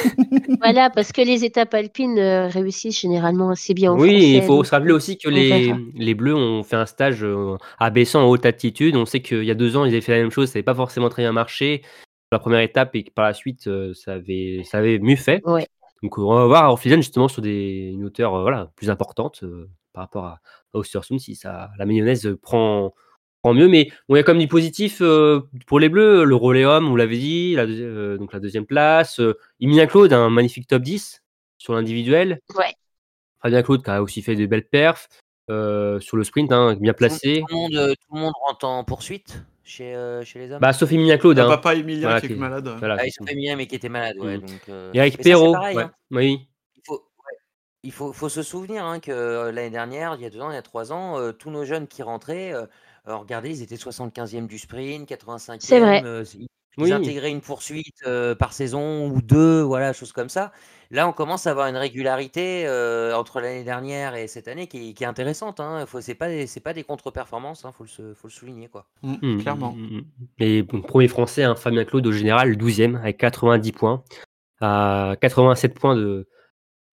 Voilà, 0.60 0.90
parce 0.90 1.12
que 1.12 1.22
les 1.22 1.46
étapes 1.46 1.74
alpines 1.74 2.18
euh, 2.18 2.48
réussissent 2.48 3.02
généralement 3.02 3.50
assez 3.50 3.74
bien 3.74 3.92
en 3.92 4.00
oui, 4.00 4.10
français. 4.10 4.32
il 4.32 4.42
faut 4.44 4.56
donc, 4.58 4.66
se 4.66 4.72
rappeler 4.72 4.92
aussi 4.94 5.18
que 5.18 5.30
les, 5.30 5.74
les 5.96 6.14
Bleus 6.14 6.36
ont 6.36 6.64
fait 6.64 6.76
un 6.76 6.86
stage 6.86 7.24
euh, 7.24 7.58
à 7.80 7.90
Bessan 7.90 8.22
en 8.22 8.30
haute 8.30 8.46
altitude. 8.46 8.96
On 8.96 9.06
sait 9.06 9.22
qu'il 9.22 9.44
y 9.44 9.52
a 9.52 9.56
deux 9.56 9.78
ans, 9.78 9.86
ils 9.86 9.90
avaient 9.90 10.02
fait 10.02 10.14
la 10.14 10.20
même 10.20 10.32
chose, 10.32 10.48
ça 10.48 10.54
n'avait 10.54 10.64
pas 10.64 10.76
forcément 10.76 11.10
très 11.10 11.24
bien 11.24 11.32
marché. 11.32 11.82
La 12.32 12.40
première 12.40 12.60
étape 12.60 12.96
et 12.96 13.04
que 13.04 13.12
par 13.12 13.26
la 13.26 13.34
suite, 13.34 13.68
euh, 13.68 13.94
ça 13.94 14.14
avait, 14.14 14.62
ça 14.64 14.78
avait 14.78 15.00
mieux 15.00 15.16
fait. 15.16 15.42
Ouais. 15.46 15.68
Donc 16.04 16.18
on 16.18 16.34
va 16.34 16.46
voir 16.46 16.70
Orphilsen 16.70 17.02
justement 17.02 17.28
sur 17.28 17.42
des, 17.42 17.92
une 17.94 18.06
hauteur 18.06 18.40
voilà, 18.42 18.72
plus 18.76 18.90
importante 18.90 19.40
euh, 19.44 19.70
par 19.94 20.04
rapport 20.04 20.26
à, 20.26 20.40
à 20.74 20.78
Ostersund 20.78 21.20
si 21.20 21.36
ça, 21.36 21.72
la 21.78 21.86
mayonnaise 21.86 22.38
prend, 22.42 22.94
prend 23.42 23.54
mieux. 23.54 23.68
Mais 23.68 23.90
y 24.10 24.18
a 24.18 24.24
comme 24.24 24.40
du 24.40 24.48
positif 24.48 25.00
euh, 25.02 25.42
pour 25.68 25.80
les 25.80 25.90
Bleus. 25.90 26.24
Le 26.26 26.36
relais 26.36 26.66
homme, 26.66 26.88
vous 26.90 26.96
l'avez 26.96 27.18
dit, 27.18 27.56
la, 27.56 27.64
euh, 27.64 28.18
donc 28.18 28.34
la 28.34 28.40
deuxième 28.40 28.66
place. 28.66 29.20
Euh, 29.20 29.38
Emilien 29.60 29.88
Claude, 29.88 30.14
un 30.14 30.30
magnifique 30.30 30.68
top 30.68 30.82
10 30.84 31.24
sur 31.58 31.74
l'individuel. 31.74 32.40
Ouais. 32.56 32.74
Fabien 33.42 33.64
Claude 33.64 33.84
qui 33.84 33.90
a 33.90 34.02
aussi 34.04 34.22
fait 34.22 34.36
de 34.36 34.46
belles 34.46 34.68
perfs. 34.68 35.08
euh, 35.50 36.00
sur 36.00 36.16
le 36.18 36.24
sprint, 36.24 36.52
hein, 36.52 36.76
bien 36.80 36.94
placé. 36.94 37.42
tout 37.50 37.56
le 37.56 37.62
monde, 37.62 37.96
tout 37.96 38.16
le 38.16 38.20
monde 38.22 38.34
rentre 38.48 38.66
en 38.68 38.84
poursuite 38.84 39.42
chez, 39.64 39.96
euh, 39.96 40.24
chez 40.24 40.38
les 40.40 40.52
hommes 40.52 40.60
Bah, 40.60 40.74
Sophie 40.74 40.96
Emilien 40.96 41.18
Claude. 41.18 41.40
Hein. 41.40 41.48
papa 41.48 41.74
Emilien 41.76 42.08
Voilà, 42.10 42.22
qui 42.22 42.34
est 42.34 42.36
malade. 42.36 42.68
Voilà, 42.80 42.98
Ah, 43.00 43.10
sont 43.10 43.26
féminins, 43.26 43.56
mais 43.56 43.66
qui 43.66 43.76
était 43.76 43.90
malade, 43.90 44.18
ouais. 44.20 44.38
Mm. 44.38 44.42
Donc, 44.42 44.62
euh, 44.70 44.92
ça, 44.94 45.04
c'est 45.10 45.18
Perrault. 45.24 45.56
ouais. 45.58 45.78
hein. 45.82 45.92
Oui. 46.12 46.48
Il 46.76 46.82
faut. 46.86 47.04
Il 47.84 47.92
faut, 47.94 48.12
faut 48.14 48.30
se 48.30 48.44
souvenir 48.44 48.84
hein, 48.84 49.00
que 49.00 49.50
l'année 49.52 49.70
dernière, 49.70 50.16
il 50.16 50.22
y 50.22 50.26
a 50.26 50.30
deux 50.30 50.42
ans, 50.42 50.52
il 50.52 50.56
y 50.56 50.58
a 50.58 50.62
trois 50.62 50.92
ans, 50.92 51.18
euh, 51.18 51.32
tous 51.32 51.50
nos 51.50 51.64
jeunes 51.66 51.88
qui 51.88 52.04
rentraient, 52.04 52.54
euh, 52.54 52.66
euh, 53.10 53.16
regardez, 53.18 53.50
ils 53.50 53.62
étaient 53.64 53.76
75e 53.76 54.48
du 54.48 54.58
sprint, 54.58 55.08
85e. 55.10 55.58
C'est 55.60 55.80
vrai. 55.80 56.02
euh, 56.06 56.24
ils, 56.38 56.48
Oui. 56.78 56.92
intégraient 56.94 57.32
une 57.32 57.42
poursuite 57.42 57.98
euh, 58.08 58.36
par 58.36 58.54
saison 58.54 59.10
ou 59.10 59.22
deux, 59.22 59.62
voilà, 59.62 59.92
choses 59.94 60.12
comme 60.14 60.30
ça. 60.30 60.52
Là, 60.92 61.08
on 61.08 61.12
commence 61.12 61.46
à 61.46 61.52
avoir 61.52 61.68
une 61.68 61.76
régularité 61.78 62.66
euh, 62.66 63.14
entre 63.16 63.42
l'année 63.42 63.64
dernière 63.64 64.16
et 64.16 64.28
cette 64.28 64.48
année 64.48 64.66
qui, 64.68 64.90
est- 64.90 64.94
qui 64.94 65.04
est 65.04 65.08
intéressante. 65.08 65.60
Hein. 65.60 65.86
Faut, 65.86 66.02
c'est 66.02 66.16
pas, 66.16 66.28
pas 66.64 66.74
des 66.74 66.84
contre-performances, 66.84 67.66
hein, 67.66 67.72
faut, 67.72 67.84
le, 67.84 67.90
se- 67.90 68.14
faut 68.14 68.28
le 68.28 68.32
souligner, 68.34 68.70
quoi. 68.70 68.86
Mm, 69.04 69.16
Mm, 69.22 69.42
Clairement. 69.42 69.74
mm, 69.74 69.98
mm. 69.98 70.04
Et 70.40 70.64
bon, 70.64 70.82
premier 70.82 71.08
français, 71.08 71.44
hein, 71.44 71.56
Fabien 71.56 71.84
Claude 71.86 72.08
au 72.08 72.12
général, 72.12 72.56
12e 72.58 72.96
avec 72.96 73.18
90 73.18 73.72
points, 73.74 74.04
à 74.62 75.16
87 75.22 75.74
points 75.78 75.96
de, 75.96 76.28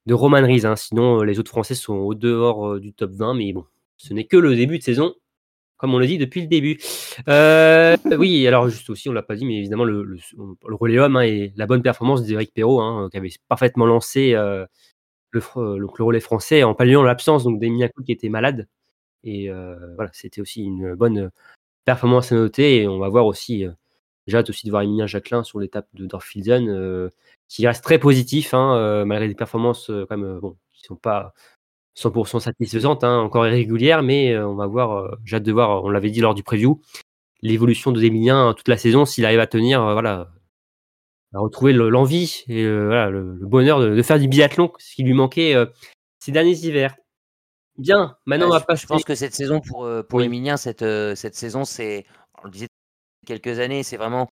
de 0.06 0.14
Roman 0.14 0.42
Rees. 0.42 0.66
hein. 0.66 0.76
Sinon, 0.76 1.22
les 1.22 1.38
autres 1.38 1.50
Français 1.50 1.74
sont 1.74 1.94
au 1.94 2.14
dehors 2.14 2.66
euh, 2.74 2.80
du 2.80 2.92
top 2.92 3.12
20, 3.12 3.34
mais 3.34 3.52
bon, 3.52 3.64
ce 3.96 4.12
n'est 4.14 4.24
que 4.24 4.36
le 4.36 4.54
début 4.56 4.78
de 4.78 4.82
saison, 4.82 5.14
comme 5.76 5.94
on 5.94 5.98
le 5.98 6.06
dit 6.06 6.18
depuis 6.18 6.40
le 6.40 6.46
début. 6.46 6.78
Euh, 7.28 7.96
oui, 8.18 8.46
alors 8.46 8.68
juste 8.68 8.90
aussi, 8.90 9.08
on 9.08 9.12
l'a 9.12 9.22
pas 9.22 9.36
dit, 9.36 9.44
mais 9.44 9.56
évidemment, 9.58 9.84
le, 9.84 10.16
relais 10.64 10.98
homme 10.98 11.16
hein, 11.16 11.22
et 11.22 11.52
la 11.56 11.66
bonne 11.66 11.82
performance 11.82 12.24
d'Éric 12.24 12.52
Perrault, 12.54 12.80
hein, 12.80 13.08
qui 13.10 13.16
avait 13.16 13.30
parfaitement 13.48 13.86
lancé 13.86 14.34
euh, 14.34 14.66
donc 15.80 15.98
le 15.98 16.04
relais 16.04 16.20
français 16.20 16.62
en 16.62 16.74
palliant 16.74 17.02
l'absence 17.02 17.44
d'Emilien 17.44 17.88
Claude 17.88 18.06
qui 18.06 18.12
était 18.12 18.28
malade. 18.28 18.68
Et 19.24 19.50
euh, 19.50 19.94
voilà, 19.96 20.10
c'était 20.12 20.40
aussi 20.40 20.62
une 20.62 20.94
bonne 20.94 21.30
performance 21.84 22.32
à 22.32 22.36
noter. 22.36 22.82
Et 22.82 22.88
on 22.88 22.98
va 22.98 23.08
voir 23.08 23.26
aussi, 23.26 23.66
euh, 23.66 23.72
j'ai 24.26 24.36
hâte 24.36 24.50
aussi 24.50 24.66
de 24.66 24.70
voir 24.70 24.82
Emilien 24.82 25.06
Jacquelin 25.06 25.42
sur 25.42 25.58
l'étape 25.60 25.88
de 25.94 26.06
Dorfilsen, 26.06 26.68
euh, 26.68 27.10
qui 27.48 27.66
reste 27.66 27.84
très 27.84 27.98
positif, 27.98 28.54
hein, 28.54 28.76
euh, 28.76 29.04
malgré 29.04 29.28
des 29.28 29.34
performances 29.34 29.90
euh, 29.90 30.06
quand 30.08 30.16
même, 30.16 30.38
euh, 30.42 30.50
qui 30.72 30.82
sont 30.84 30.96
pas 30.96 31.32
100% 31.96 32.40
satisfaisantes, 32.40 33.04
hein, 33.04 33.18
encore 33.18 33.46
irrégulières, 33.46 34.02
mais 34.02 34.32
euh, 34.32 34.46
on 34.46 34.54
va 34.54 34.66
voir, 34.66 34.96
euh, 34.98 35.10
j'ai 35.24 35.36
hâte 35.36 35.42
de 35.44 35.52
voir, 35.52 35.82
on 35.84 35.88
l'avait 35.88 36.10
dit 36.10 36.20
lors 36.20 36.34
du 36.34 36.42
preview, 36.42 36.80
l'évolution 37.42 37.92
de 37.92 38.02
Emilien 38.02 38.52
toute 38.56 38.68
la 38.68 38.76
saison, 38.76 39.04
s'il 39.04 39.24
arrive 39.24 39.40
à 39.40 39.46
tenir, 39.46 39.82
euh, 39.82 39.92
voilà, 39.94 40.28
à 41.34 41.38
retrouver 41.38 41.72
le- 41.72 41.88
l'envie 41.88 42.44
et 42.48 42.62
euh, 42.64 42.86
voilà, 42.86 43.10
le, 43.10 43.34
le 43.36 43.46
bonheur 43.46 43.80
de, 43.80 43.94
de 43.94 44.02
faire 44.02 44.18
du 44.18 44.28
biathlon, 44.28 44.72
ce 44.78 44.94
qui 44.94 45.02
lui 45.02 45.14
manquait 45.14 45.54
euh, 45.54 45.66
ces 46.18 46.32
derniers 46.32 46.56
hivers. 46.56 46.96
Bien, 47.78 48.16
maintenant 48.26 48.46
Ouais, 48.46 48.50
on 48.50 48.54
va 48.54 48.58
je, 48.58 48.62
je 48.62 48.66
passer. 48.66 48.86
pense 48.86 49.04
que 49.04 49.14
cette 49.14 49.34
saison, 49.34 49.60
pour, 49.60 49.88
pour 50.08 50.18
Oui. 50.18 50.26
Emilien, 50.26 50.56
cette, 50.56 50.84
cette 51.14 51.34
saison, 51.34 51.64
c'est, 51.64 52.06
on 52.42 52.46
le 52.46 52.50
disait 52.50 52.68
quelques 53.26 53.58
années, 53.58 53.82
c'est 53.82 53.96
vraiment 53.98 54.28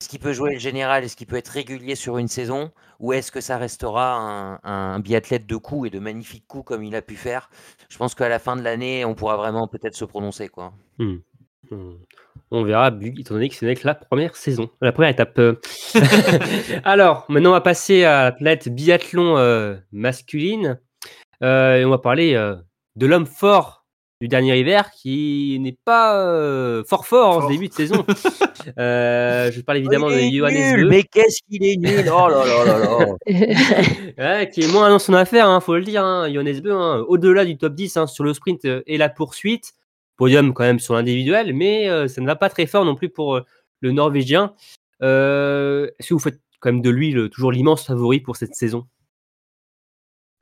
est-ce 0.00 0.08
qu'il 0.08 0.18
peut 0.18 0.32
jouer 0.32 0.54
le 0.54 0.58
général, 0.58 1.04
est-ce 1.04 1.14
qu'il 1.14 1.26
peut 1.26 1.36
être 1.36 1.48
régulier 1.48 1.94
sur 1.94 2.16
une 2.16 2.28
saison, 2.28 2.72
ou 3.00 3.12
est-ce 3.12 3.30
que 3.30 3.42
ça 3.42 3.58
restera 3.58 4.58
un, 4.64 4.98
biathlète 4.98 5.46
de 5.46 5.56
coups 5.56 5.88
et 5.88 5.90
de 5.90 5.98
magnifiques 5.98 6.46
coups 6.46 6.64
comme 6.64 6.82
il 6.82 6.96
a 6.96 7.02
pu 7.02 7.16
faire? 7.16 7.50
Je 7.90 7.98
pense 7.98 8.14
qu'à 8.14 8.30
la 8.30 8.38
fin 8.38 8.56
de 8.56 8.62
l'année, 8.62 9.04
on 9.04 9.14
pourra 9.14 9.36
vraiment 9.36 9.68
peut-être 9.68 9.94
se 9.94 10.06
prononcer. 10.06 10.48
Quoi. 10.48 10.72
Hmm. 10.98 11.18
Hmm. 11.70 11.96
On 12.50 12.64
verra, 12.64 12.88
étant 12.88 13.34
donné 13.34 13.50
que 13.50 13.54
ce 13.54 13.66
n'est 13.66 13.74
que 13.74 13.86
la 13.86 13.94
première 13.94 14.36
saison, 14.36 14.70
la 14.80 14.92
première 14.92 15.10
étape. 15.10 15.38
euh. 15.38 15.60
Alors, 16.84 17.26
maintenant, 17.28 17.50
on 17.50 17.54
va 17.54 17.60
passer 17.60 18.04
à 18.04 18.24
l'athlète 18.24 18.70
biathlon 18.70 19.36
euh, 19.36 19.76
masculine. 19.92 20.80
Euh, 21.42 21.76
et 21.76 21.84
on 21.84 21.90
va 21.90 21.98
parler 21.98 22.34
de 22.96 23.06
l'homme 23.06 23.26
fort 23.26 23.79
du 24.20 24.28
dernier 24.28 24.58
hiver 24.58 24.90
qui 24.90 25.58
n'est 25.60 25.76
pas 25.84 26.16
euh, 26.22 26.84
fort 26.84 27.06
fort 27.06 27.38
en 27.38 27.42
ce 27.42 27.52
début 27.52 27.68
de 27.68 27.74
saison. 27.74 28.04
Euh, 28.78 29.50
je 29.50 29.62
parle 29.62 29.78
évidemment 29.78 30.08
Oh, 30.08 30.14
de 30.14 30.20
Johannes 30.20 30.76
nul, 30.76 30.86
mais 30.90 31.02
qu'est-ce 31.02 31.38
qu'il 31.48 31.64
est 31.64 31.76
nul 31.78 32.04
Oh 32.14 32.28
là 32.28 32.44
là 32.44 32.64
là 32.66 32.78
là 32.78 33.06
ouais, 34.40 34.50
qui 34.50 34.60
est 34.60 34.70
moins 34.70 34.90
dans 34.90 34.98
son 34.98 35.14
affaire, 35.14 35.48
hein, 35.48 35.60
faut 35.60 35.74
le 35.74 35.80
dire. 35.82 36.04
Hein, 36.04 36.30
Johannes 36.30 36.60
Beu, 36.60 36.70
hein, 36.74 37.02
au-delà 37.08 37.46
du 37.46 37.56
top 37.56 37.74
10 37.74 37.96
hein, 37.96 38.06
sur 38.06 38.22
le 38.22 38.34
sprint 38.34 38.66
euh, 38.66 38.82
et 38.86 38.98
la 38.98 39.08
poursuite. 39.08 39.72
Podium 40.18 40.52
quand 40.52 40.64
même 40.64 40.78
sur 40.78 40.92
l'individuel, 40.92 41.54
mais 41.54 41.88
euh, 41.88 42.06
ça 42.06 42.20
ne 42.20 42.26
va 42.26 42.36
pas 42.36 42.50
très 42.50 42.66
fort 42.66 42.84
non 42.84 42.94
plus 42.94 43.08
pour 43.08 43.36
euh, 43.36 43.46
le 43.80 43.92
Norvégien. 43.92 44.52
Euh, 45.02 45.88
Est-ce 45.98 46.08
que 46.10 46.14
vous 46.14 46.20
faites 46.20 46.38
quand 46.60 46.70
même 46.70 46.82
de 46.82 46.90
lui 46.90 47.12
le- 47.12 47.30
toujours 47.30 47.52
l'immense 47.52 47.86
favori 47.86 48.20
pour 48.20 48.36
cette 48.36 48.54
saison? 48.54 48.84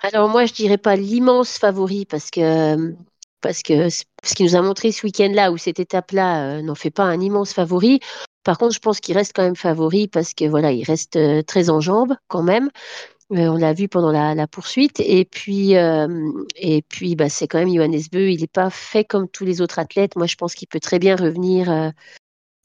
Alors 0.01 0.29
moi, 0.29 0.45
je 0.45 0.53
dirais 0.55 0.79
pas 0.79 0.97
l'immense 0.97 1.57
favori 1.57 2.05
parce 2.05 2.33
que 2.33 2.95
parce 3.41 3.63
que 3.63 3.89
ce 3.89 4.05
qu'il 4.35 4.47
nous 4.47 4.57
a 4.57 4.63
montré 4.63 4.93
ce 4.93 5.07
week-end-là 5.07 5.53
ou 5.53 5.57
cette 5.57 5.81
étape-là 5.81 6.59
euh, 6.59 6.63
n'en 6.63 6.75
fait 6.75 6.91
pas 6.91 7.05
un 7.05 7.21
immense 7.21 7.53
favori. 7.53 8.01
Par 8.45 8.59
contre, 8.59 8.75
je 8.75 8.81
pense 8.81 9.01
qu'il 9.01 9.17
reste 9.17 9.33
quand 9.35 9.43
même 9.43 9.57
favori 9.57 10.09
parce 10.09 10.35
que 10.35 10.45
voilà, 10.45 10.73
il 10.73 10.85
reste 10.85 11.17
euh, 11.17 11.43
très 11.43 11.71
en 11.71 11.81
jambes 11.81 12.15
quand 12.29 12.43
même. 12.43 12.71
Euh, 13.33 13.49
on 13.49 13.57
l'a 13.57 13.75
vu 13.75 13.89
pendant 13.89 14.11
la, 14.11 14.35
la 14.35 14.47
poursuite. 14.47 15.01
Et 15.01 15.25
puis 15.25 15.73
et 15.75 16.83
puis 16.89 17.15
bah 17.15 17.29
c'est 17.29 17.47
quand 17.47 17.59
même 17.59 17.75
Johannes 17.75 18.01
Beu. 18.11 18.31
Il 18.31 18.41
n'est 18.41 18.47
pas 18.47 18.71
fait 18.71 19.05
comme 19.05 19.29
tous 19.29 19.45
les 19.45 19.61
autres 19.61 19.79
athlètes. 19.79 20.17
Moi, 20.17 20.27
je 20.27 20.37
pense 20.37 20.55
qu'il 20.55 20.69
peut 20.69 20.81
très 20.81 20.99
bien 20.99 21.15
revenir 21.15 21.93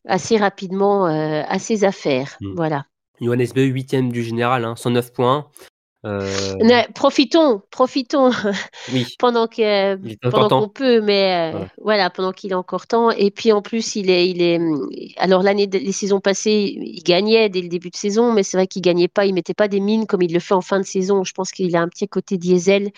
assez 0.07 0.37
rapidement 0.37 1.05
à 1.05 1.59
ses 1.59 1.83
affaires. 1.83 2.37
Mm. 2.39 2.53
Voilà. 2.55 2.85
Johannes 3.19 3.47
Beu, 3.53 3.63
8 3.65 4.09
du 4.09 4.23
général, 4.23 4.63
hein, 4.63 4.75
109 4.77 5.11
points. 5.11 5.49
Euh, 6.05 6.83
profitons, 6.93 7.61
profitons. 7.71 8.31
oui, 8.91 9.05
pendant 9.19 9.47
que 9.47 9.61
est 9.61 10.17
pendant 10.21 10.49
qu'on 10.61 10.67
peut 10.69 10.99
mais 11.01 11.33
euh, 11.33 11.51
Voilà. 11.51 11.67
voilà 11.81 12.09
pendant 12.09 12.31
qu'il 12.33 12.51
a 12.53 12.57
encore 12.57 12.87
temps 12.87 13.09
et 13.11 13.31
puis 13.31 13.51
en 13.53 13.61
plus 13.61 13.95
il 13.95 14.09
est 14.09 14.27
il 14.29 14.41
est 14.41 14.59
alors 15.17 15.43
l'année 15.43 15.67
les 15.71 15.91
saisons 15.93 16.19
passées 16.19 16.75
il 16.77 17.01
gagnait 17.03 17.47
dès 17.49 17.61
le 17.61 17.69
début 17.69 17.89
de 17.89 17.95
saison 17.95 18.33
mais 18.33 18.43
c'est 18.43 18.57
vrai 18.57 18.67
qu'il 18.67 18.81
gagnait 18.81 19.07
pas 19.07 19.25
il 19.25 19.33
mettait 19.33 19.53
pas 19.53 19.69
des 19.69 19.79
mines 19.79 20.05
comme 20.05 20.21
il 20.21 20.33
le 20.33 20.39
fait 20.41 20.53
en 20.55 20.61
fin 20.61 20.79
de 20.79 20.85
saison 20.85 21.23
je 21.23 21.31
pense 21.33 21.51
qu'il 21.51 21.73
a 21.75 21.81
un 21.81 21.87
petit 21.87 22.07
côté 22.09 22.37
diesel 22.37 22.91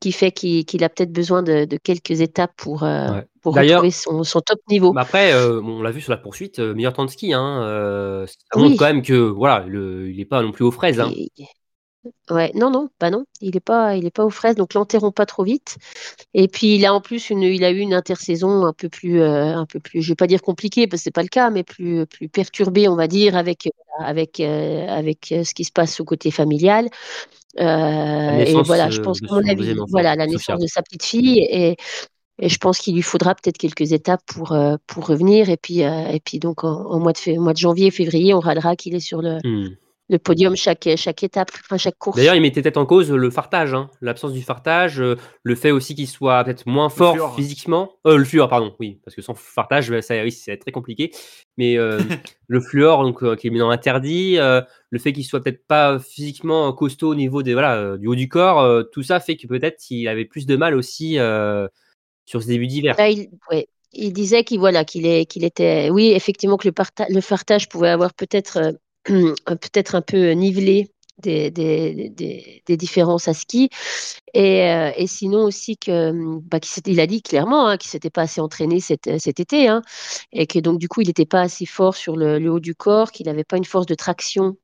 qui 0.00 0.12
fait 0.12 0.30
qu'il 0.32 0.84
a 0.84 0.90
peut-être 0.90 1.12
besoin 1.12 1.42
de, 1.42 1.64
de 1.64 1.78
quelques 1.82 2.20
étapes 2.20 2.52
pour 2.58 2.82
euh, 2.82 3.10
Ouais. 3.10 3.24
pour 3.40 3.54
retrouver 3.56 3.90
son, 3.90 4.22
son 4.22 4.40
top 4.40 4.58
niveau 4.68 4.92
Bah 4.92 5.02
après, 5.02 5.32
euh, 5.32 5.62
on 5.62 5.80
l'a 5.82 5.90
vu 5.92 6.00
sur 6.02 6.10
la 6.10 6.16
poursuite, 6.18 6.58
meilleur 6.58 6.92
temps 6.94 7.04
de 7.06 7.10
ski. 7.10 7.32
Hein, 7.34 8.24
ça 8.26 8.58
Oui. 8.58 8.62
montre 8.64 8.76
quand 8.78 8.86
même 8.86 9.02
que 9.02 9.14
voilà, 9.14 9.64
le- 9.66 10.10
il 10.10 10.16
n'est 10.16 10.24
pas 10.24 10.42
non 10.42 10.50
plus 10.52 10.64
aux 10.64 10.70
fraises. 10.70 10.98
Hein. 11.00 11.10
Et- 11.16 11.30
Ouais, 12.30 12.50
non, 12.54 12.70
non, 12.70 12.88
bah 13.00 13.10
non, 13.10 13.24
il 13.40 13.56
est 13.56 13.60
pas, 13.60 13.96
il 13.96 14.04
est 14.06 14.10
pas 14.10 14.24
aux 14.24 14.30
fraises, 14.30 14.56
donc 14.56 14.74
l'enterrons 14.74 15.12
pas 15.12 15.26
trop 15.26 15.44
vite. 15.44 15.76
Et 16.34 16.48
puis 16.48 16.76
il 16.76 16.84
a 16.84 16.94
en 16.94 17.00
plus 17.00 17.30
une, 17.30 17.42
il 17.42 17.64
a 17.64 17.70
eu 17.70 17.78
une 17.78 17.94
intersaison 17.94 18.64
un 18.64 18.72
peu 18.72 18.88
plus, 18.88 19.20
euh, 19.20 19.56
un 19.56 19.66
peu 19.66 19.80
plus, 19.80 20.02
je 20.02 20.08
vais 20.10 20.14
pas 20.14 20.26
dire 20.26 20.42
compliquée 20.42 20.86
parce 20.86 21.00
que 21.00 21.04
c'est 21.04 21.10
pas 21.10 21.22
le 21.22 21.28
cas, 21.28 21.50
mais 21.50 21.62
plus, 21.64 22.06
plus 22.06 22.28
perturbée, 22.28 22.88
on 22.88 22.96
va 22.96 23.08
dire, 23.08 23.36
avec, 23.36 23.68
avec, 23.98 24.40
euh, 24.40 24.86
avec 24.88 25.32
euh, 25.32 25.44
ce 25.44 25.54
qui 25.54 25.64
se 25.64 25.72
passe 25.72 26.00
au 26.00 26.04
côté 26.04 26.30
familial. 26.30 26.88
Euh, 27.60 28.38
et 28.38 28.62
voilà, 28.62 28.90
je 28.90 29.00
euh, 29.00 29.04
pense 29.04 29.20
avis, 29.22 29.54
deuxième 29.56 29.80
enfant, 29.80 29.90
voilà, 29.90 30.16
la 30.16 30.26
naissance 30.26 30.60
de 30.60 30.66
sa 30.66 30.82
petite 30.82 31.04
fille 31.04 31.38
et, 31.38 31.76
et 32.40 32.48
je 32.48 32.58
pense 32.58 32.78
qu'il 32.78 32.94
lui 32.94 33.02
faudra 33.02 33.34
peut-être 33.34 33.58
quelques 33.58 33.92
étapes 33.92 34.22
pour, 34.26 34.52
euh, 34.52 34.76
pour 34.86 35.06
revenir. 35.06 35.50
Et 35.50 35.56
puis, 35.56 35.84
euh, 35.84 36.08
et 36.08 36.20
puis 36.20 36.38
donc 36.38 36.64
en, 36.64 36.86
en 36.90 36.98
mois 36.98 37.12
de, 37.12 37.38
mois 37.38 37.52
de 37.52 37.58
janvier, 37.58 37.90
février, 37.90 38.34
on 38.34 38.40
râlera 38.40 38.76
qu'il 38.76 38.94
est 38.94 39.00
sur 39.00 39.22
le, 39.22 39.38
Hmm. 39.44 39.68
Le 40.14 40.18
podium 40.20 40.54
chaque, 40.54 40.88
chaque 40.96 41.22
étape, 41.24 41.50
enfin 41.64 41.76
chaque 41.76 41.98
course. 41.98 42.16
D'ailleurs, 42.16 42.36
il 42.36 42.40
mettait 42.40 42.62
peut-être 42.62 42.76
en 42.76 42.86
cause 42.86 43.10
le 43.10 43.30
fartage, 43.30 43.74
hein, 43.74 43.90
l'absence 44.00 44.32
du 44.32 44.42
fartage, 44.42 45.00
euh, 45.00 45.16
le 45.42 45.54
fait 45.56 45.72
aussi 45.72 45.94
qu'il 45.96 46.06
soit 46.08 46.42
peut-être 46.44 46.66
moins 46.66 46.88
fort 46.88 47.14
fluor. 47.14 47.34
physiquement. 47.34 47.92
Euh, 48.06 48.16
le 48.16 48.24
fluor, 48.24 48.48
pardon, 48.48 48.74
oui, 48.78 49.00
parce 49.04 49.16
que 49.16 49.22
sans 49.22 49.34
fartage, 49.34 49.90
bah, 49.90 50.02
ça, 50.02 50.22
oui, 50.22 50.30
c'est 50.30 50.56
très 50.56 50.70
compliqué. 50.70 51.10
Mais 51.56 51.76
euh, 51.76 51.98
le 52.46 52.60
fluor, 52.60 53.02
donc, 53.02 53.22
euh, 53.24 53.34
qui 53.34 53.48
est 53.48 53.50
maintenant 53.50 53.70
interdit, 53.70 54.38
euh, 54.38 54.60
le 54.90 54.98
fait 55.00 55.12
qu'il 55.12 55.24
soit 55.24 55.42
peut-être 55.42 55.66
pas 55.66 55.98
physiquement 55.98 56.72
costaud 56.72 57.08
au 57.10 57.14
niveau 57.16 57.42
des, 57.42 57.52
voilà, 57.54 57.76
euh, 57.76 57.98
du 57.98 58.06
haut 58.06 58.14
du 58.14 58.28
corps, 58.28 58.60
euh, 58.60 58.84
tout 58.84 59.02
ça 59.02 59.18
fait 59.18 59.36
que 59.36 59.48
peut-être 59.48 59.82
il 59.90 60.06
avait 60.06 60.24
plus 60.24 60.46
de 60.46 60.56
mal 60.56 60.76
aussi 60.76 61.18
euh, 61.18 61.66
sur 62.24 62.40
ce 62.40 62.46
début 62.46 62.68
d'hiver. 62.68 62.94
Là, 62.96 63.08
il, 63.10 63.28
ouais, 63.50 63.66
il 63.92 64.12
disait 64.12 64.44
qu'il 64.44 64.60
voilà, 64.60 64.84
qu'il 64.84 65.06
est, 65.06 65.26
qu'il 65.26 65.44
était, 65.44 65.90
oui, 65.90 66.12
effectivement, 66.14 66.56
que 66.56 66.68
le, 66.68 66.72
parta- 66.72 67.06
le 67.08 67.20
fartage 67.20 67.68
pouvait 67.68 67.88
avoir 67.88 68.14
peut-être 68.14 68.58
euh, 68.58 68.72
peut-être 69.46 69.94
un 69.94 70.02
peu 70.02 70.30
nivelé 70.30 70.90
des, 71.18 71.50
des, 71.50 72.62
des, 72.66 72.76
différences 72.76 73.28
à 73.28 73.34
ski. 73.34 73.70
Et, 74.32 74.62
euh, 74.64 74.90
et 74.96 75.06
sinon 75.06 75.44
aussi 75.44 75.76
que, 75.76 76.12
bah, 76.40 76.60
qu'il 76.60 76.70
s'était- 76.70 76.92
il 76.92 77.00
a 77.00 77.06
dit 77.06 77.22
clairement 77.22 77.68
hein, 77.68 77.76
qu'il 77.76 77.90
s'était 77.90 78.10
pas 78.10 78.22
assez 78.22 78.40
entraîné 78.40 78.80
cet, 78.80 79.18
cet 79.18 79.40
été, 79.40 79.68
hein, 79.68 79.82
et 80.32 80.46
que 80.46 80.58
donc 80.58 80.78
du 80.78 80.88
coup 80.88 81.02
il 81.02 81.06
n'était 81.06 81.26
pas 81.26 81.42
assez 81.42 81.66
fort 81.66 81.94
sur 81.96 82.16
le, 82.16 82.38
haut 82.50 82.60
du 82.60 82.74
corps, 82.74 83.12
qu'il 83.12 83.26
n'avait 83.26 83.44
pas 83.44 83.56
une 83.56 83.64
force 83.64 83.86
de 83.86 83.94
traction 83.94 84.56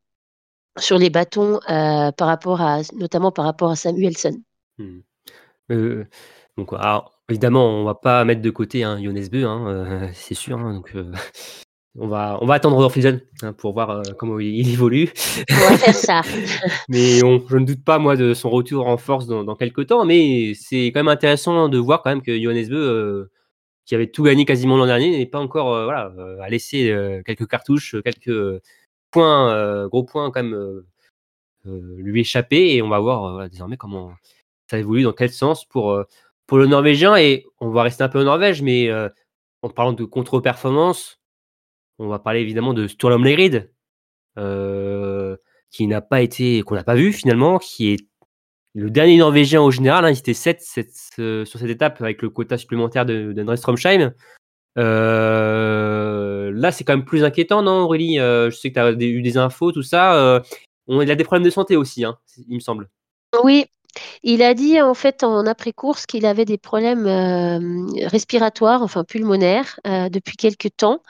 sur 0.79 0.99
les 0.99 1.11
bâtons 1.11 1.61
euh, 1.69 2.13
par 2.13 2.29
rapport 2.29 2.61
à, 2.61 2.81
notamment 2.95 3.33
par 3.33 3.45
rapport 3.45 3.71
à 3.71 3.77
Samuelson. 3.77 4.43
Euh, 5.71 6.05
donc, 6.57 6.73
évidemment, 7.29 7.69
on 7.69 7.85
va 7.85 7.95
pas 7.95 8.25
mettre 8.25 8.43
de 8.43 8.51
côté 8.51 8.83
hein, 8.83 9.01
Johannes 9.03 9.29
Beu, 9.29 9.45
hein, 9.45 9.67
euh, 9.69 10.09
c'est 10.15 10.35
sûr. 10.35 10.59
hein, 10.59 10.75
donc, 10.75 10.95
euh, 10.97 11.13
on 11.99 12.07
va, 12.07 12.39
on 12.41 12.47
va 12.47 12.55
attendre 12.55 12.79
Orphizen 12.79 13.21
hein, 13.43 13.53
pour 13.53 13.73
voir 13.73 13.91
euh, 13.91 14.03
comment 14.17 14.39
il, 14.39 14.69
évolue. 14.69 15.11
On 15.51 15.71
va 15.71 15.77
faire 15.77 15.95
ça. 15.95 16.23
Mais 16.89 17.23
on- 17.25 17.45
je 17.49 17.57
ne 17.57 17.67
doute 17.67 17.85
pas, 17.85 17.99
moi, 17.99 18.17
de 18.17 18.33
son 18.33 18.49
retour 18.49 18.87
en 18.87 18.97
force 18.97 19.27
dans, 19.27 19.43
dans 19.43 19.57
quelques 19.57 19.89
temps. 19.89 20.05
Mais 20.05 20.53
c'est 20.55 20.87
quand 20.87 21.01
même 21.01 21.09
intéressant 21.09 21.69
de 21.69 21.79
voir 21.79 22.03
quand 22.03 22.11
même 22.11 22.23
que 22.23 22.41
Johannes 22.41 22.69
Beu, 22.69 22.77
euh, 22.77 23.31
qui 23.87 23.97
avait 23.97 24.07
tout 24.07 24.23
gagné 24.23 24.45
quasiment 24.45 24.77
l'an 24.77 24.87
dernier, 24.87 25.19
n'est 25.19 25.27
pas 25.27 25.41
encore 25.41 25.75
euh, 25.75 25.85
voilà, 25.85 26.13
à 26.41 26.49
laisser 26.49 26.95
quelques 27.27 27.49
cartouches, 27.49 27.97
quelques 28.05 28.63
points, 29.11 29.89
gros 29.89 30.05
points 30.05 30.31
quand 30.31 30.45
même 30.45 30.83
lui 31.65 32.21
échapper. 32.21 32.77
Et 32.77 32.83
on 32.83 32.89
va 32.89 33.01
voir 33.01 33.49
désormais 33.49 33.77
comment 33.77 34.13
ça 34.71 34.79
évolue, 34.79 35.03
dans 35.03 35.13
quel 35.13 35.31
sens 35.31 35.65
pour, 35.65 36.01
pour 36.47 36.59
le 36.59 36.67
Norvégien. 36.69 37.17
Et 37.17 37.47
on 37.59 37.71
va 37.71 37.83
rester 37.83 38.05
un 38.05 38.09
peu 38.09 38.21
en 38.21 38.25
Norvège, 38.25 38.63
mais 38.63 38.89
en 39.63 39.69
parlant 39.71 39.93
de 39.93 40.05
contre-performance, 40.05 41.20
on 42.01 42.09
va 42.09 42.19
parler 42.19 42.41
évidemment 42.41 42.75
de 42.75 42.87
Sturlam 42.87 43.25
Legrid, 43.25 43.71
qui 45.71 45.87
n'a 45.87 46.01
pas 46.01 46.21
été, 46.21 46.63
qu'on 46.63 46.75
n'a 46.75 46.85
pas 46.85 46.95
vu 46.95 47.13
finalement, 47.13 47.59
qui 47.59 47.93
est 47.93 48.07
le 48.75 48.91
dernier 48.91 49.17
Norvégien 49.17 49.61
au 49.63 49.71
général, 49.71 50.05
hein, 50.05 50.11
il 50.11 50.19
était 50.19 50.35
7, 50.35 50.63
sur 50.63 51.59
cette 51.59 51.71
étape 51.71 52.01
avec 52.01 52.23
le 52.23 52.31
quota 52.31 52.57
supplémentaire 52.57 53.05
d'André 53.05 53.57
Stromsheim. 53.57 54.13
Euh, 54.79 56.53
là, 56.55 56.71
c'est 56.71 56.85
quand 56.85 56.97
même 56.97 57.05
plus 57.05 57.25
inquiétant, 57.25 57.63
non, 57.63 57.83
Aurélie? 57.83 58.21
Euh, 58.21 58.51
Je 58.51 58.57
sais 58.57 58.71
que 58.71 58.75
tu 58.75 58.81
as 58.81 58.93
eu 58.93 59.23
des 59.23 59.37
infos, 59.37 59.73
tout 59.73 59.83
ça. 59.83 60.15
Euh, 60.15 60.41
on, 60.87 61.03
il 61.03 61.11
a 61.11 61.17
des 61.17 61.25
problèmes 61.25 61.45
de 61.45 61.51
santé 61.51 61.77
aussi, 61.77 62.05
hein, 62.05 62.19
il 62.49 62.55
me 62.55 62.61
semble. 62.61 62.89
Oui, 63.43 63.67
il 64.23 64.43
a 64.43 64.55
dit 64.55 64.81
en 64.81 64.95
fait 64.95 65.25
en 65.25 65.47
après-course 65.47 66.07
qu'il 66.07 66.27
avait 66.27 66.45
des 66.45 66.59
problèmes 66.59 67.07
respiratoires, 68.07 68.83
enfin 68.83 69.05
pulmonaires, 69.05 69.81
depuis 69.85 70.37
quelques 70.37 70.77
temps. 70.77 71.03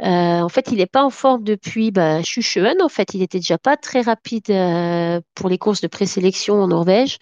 en 0.00 0.48
fait, 0.48 0.70
il 0.70 0.78
n'est 0.78 0.86
pas 0.86 1.04
en 1.04 1.10
forme 1.10 1.44
depuis 1.44 1.90
bah, 1.90 2.18
En 2.18 2.88
fait, 2.88 3.14
il 3.14 3.22
était 3.22 3.38
déjà 3.38 3.58
pas 3.58 3.76
très 3.76 4.00
rapide 4.00 4.46
pour 5.34 5.48
les 5.48 5.58
courses 5.58 5.80
de 5.80 5.88
présélection 5.88 6.54
en 6.62 6.68
Norvège. 6.68 7.18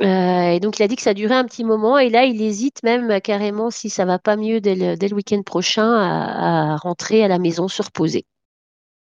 et 0.00 0.58
donc, 0.60 0.78
il 0.78 0.82
a 0.82 0.88
dit 0.88 0.96
que 0.96 1.02
ça 1.02 1.14
durait 1.14 1.36
un 1.36 1.44
petit 1.44 1.64
moment. 1.64 1.98
Et 1.98 2.10
là, 2.10 2.24
il 2.24 2.40
hésite 2.42 2.82
même 2.82 3.20
carrément, 3.20 3.70
si 3.70 3.90
ça 3.90 4.04
va 4.04 4.18
pas 4.18 4.36
mieux 4.36 4.60
dès 4.60 4.74
le, 4.74 5.14
week-end 5.14 5.42
prochain, 5.42 5.92
à, 5.92 6.76
rentrer 6.76 7.24
à 7.24 7.28
la 7.28 7.38
maison 7.38 7.68
se 7.68 7.82
reposer. 7.82 8.26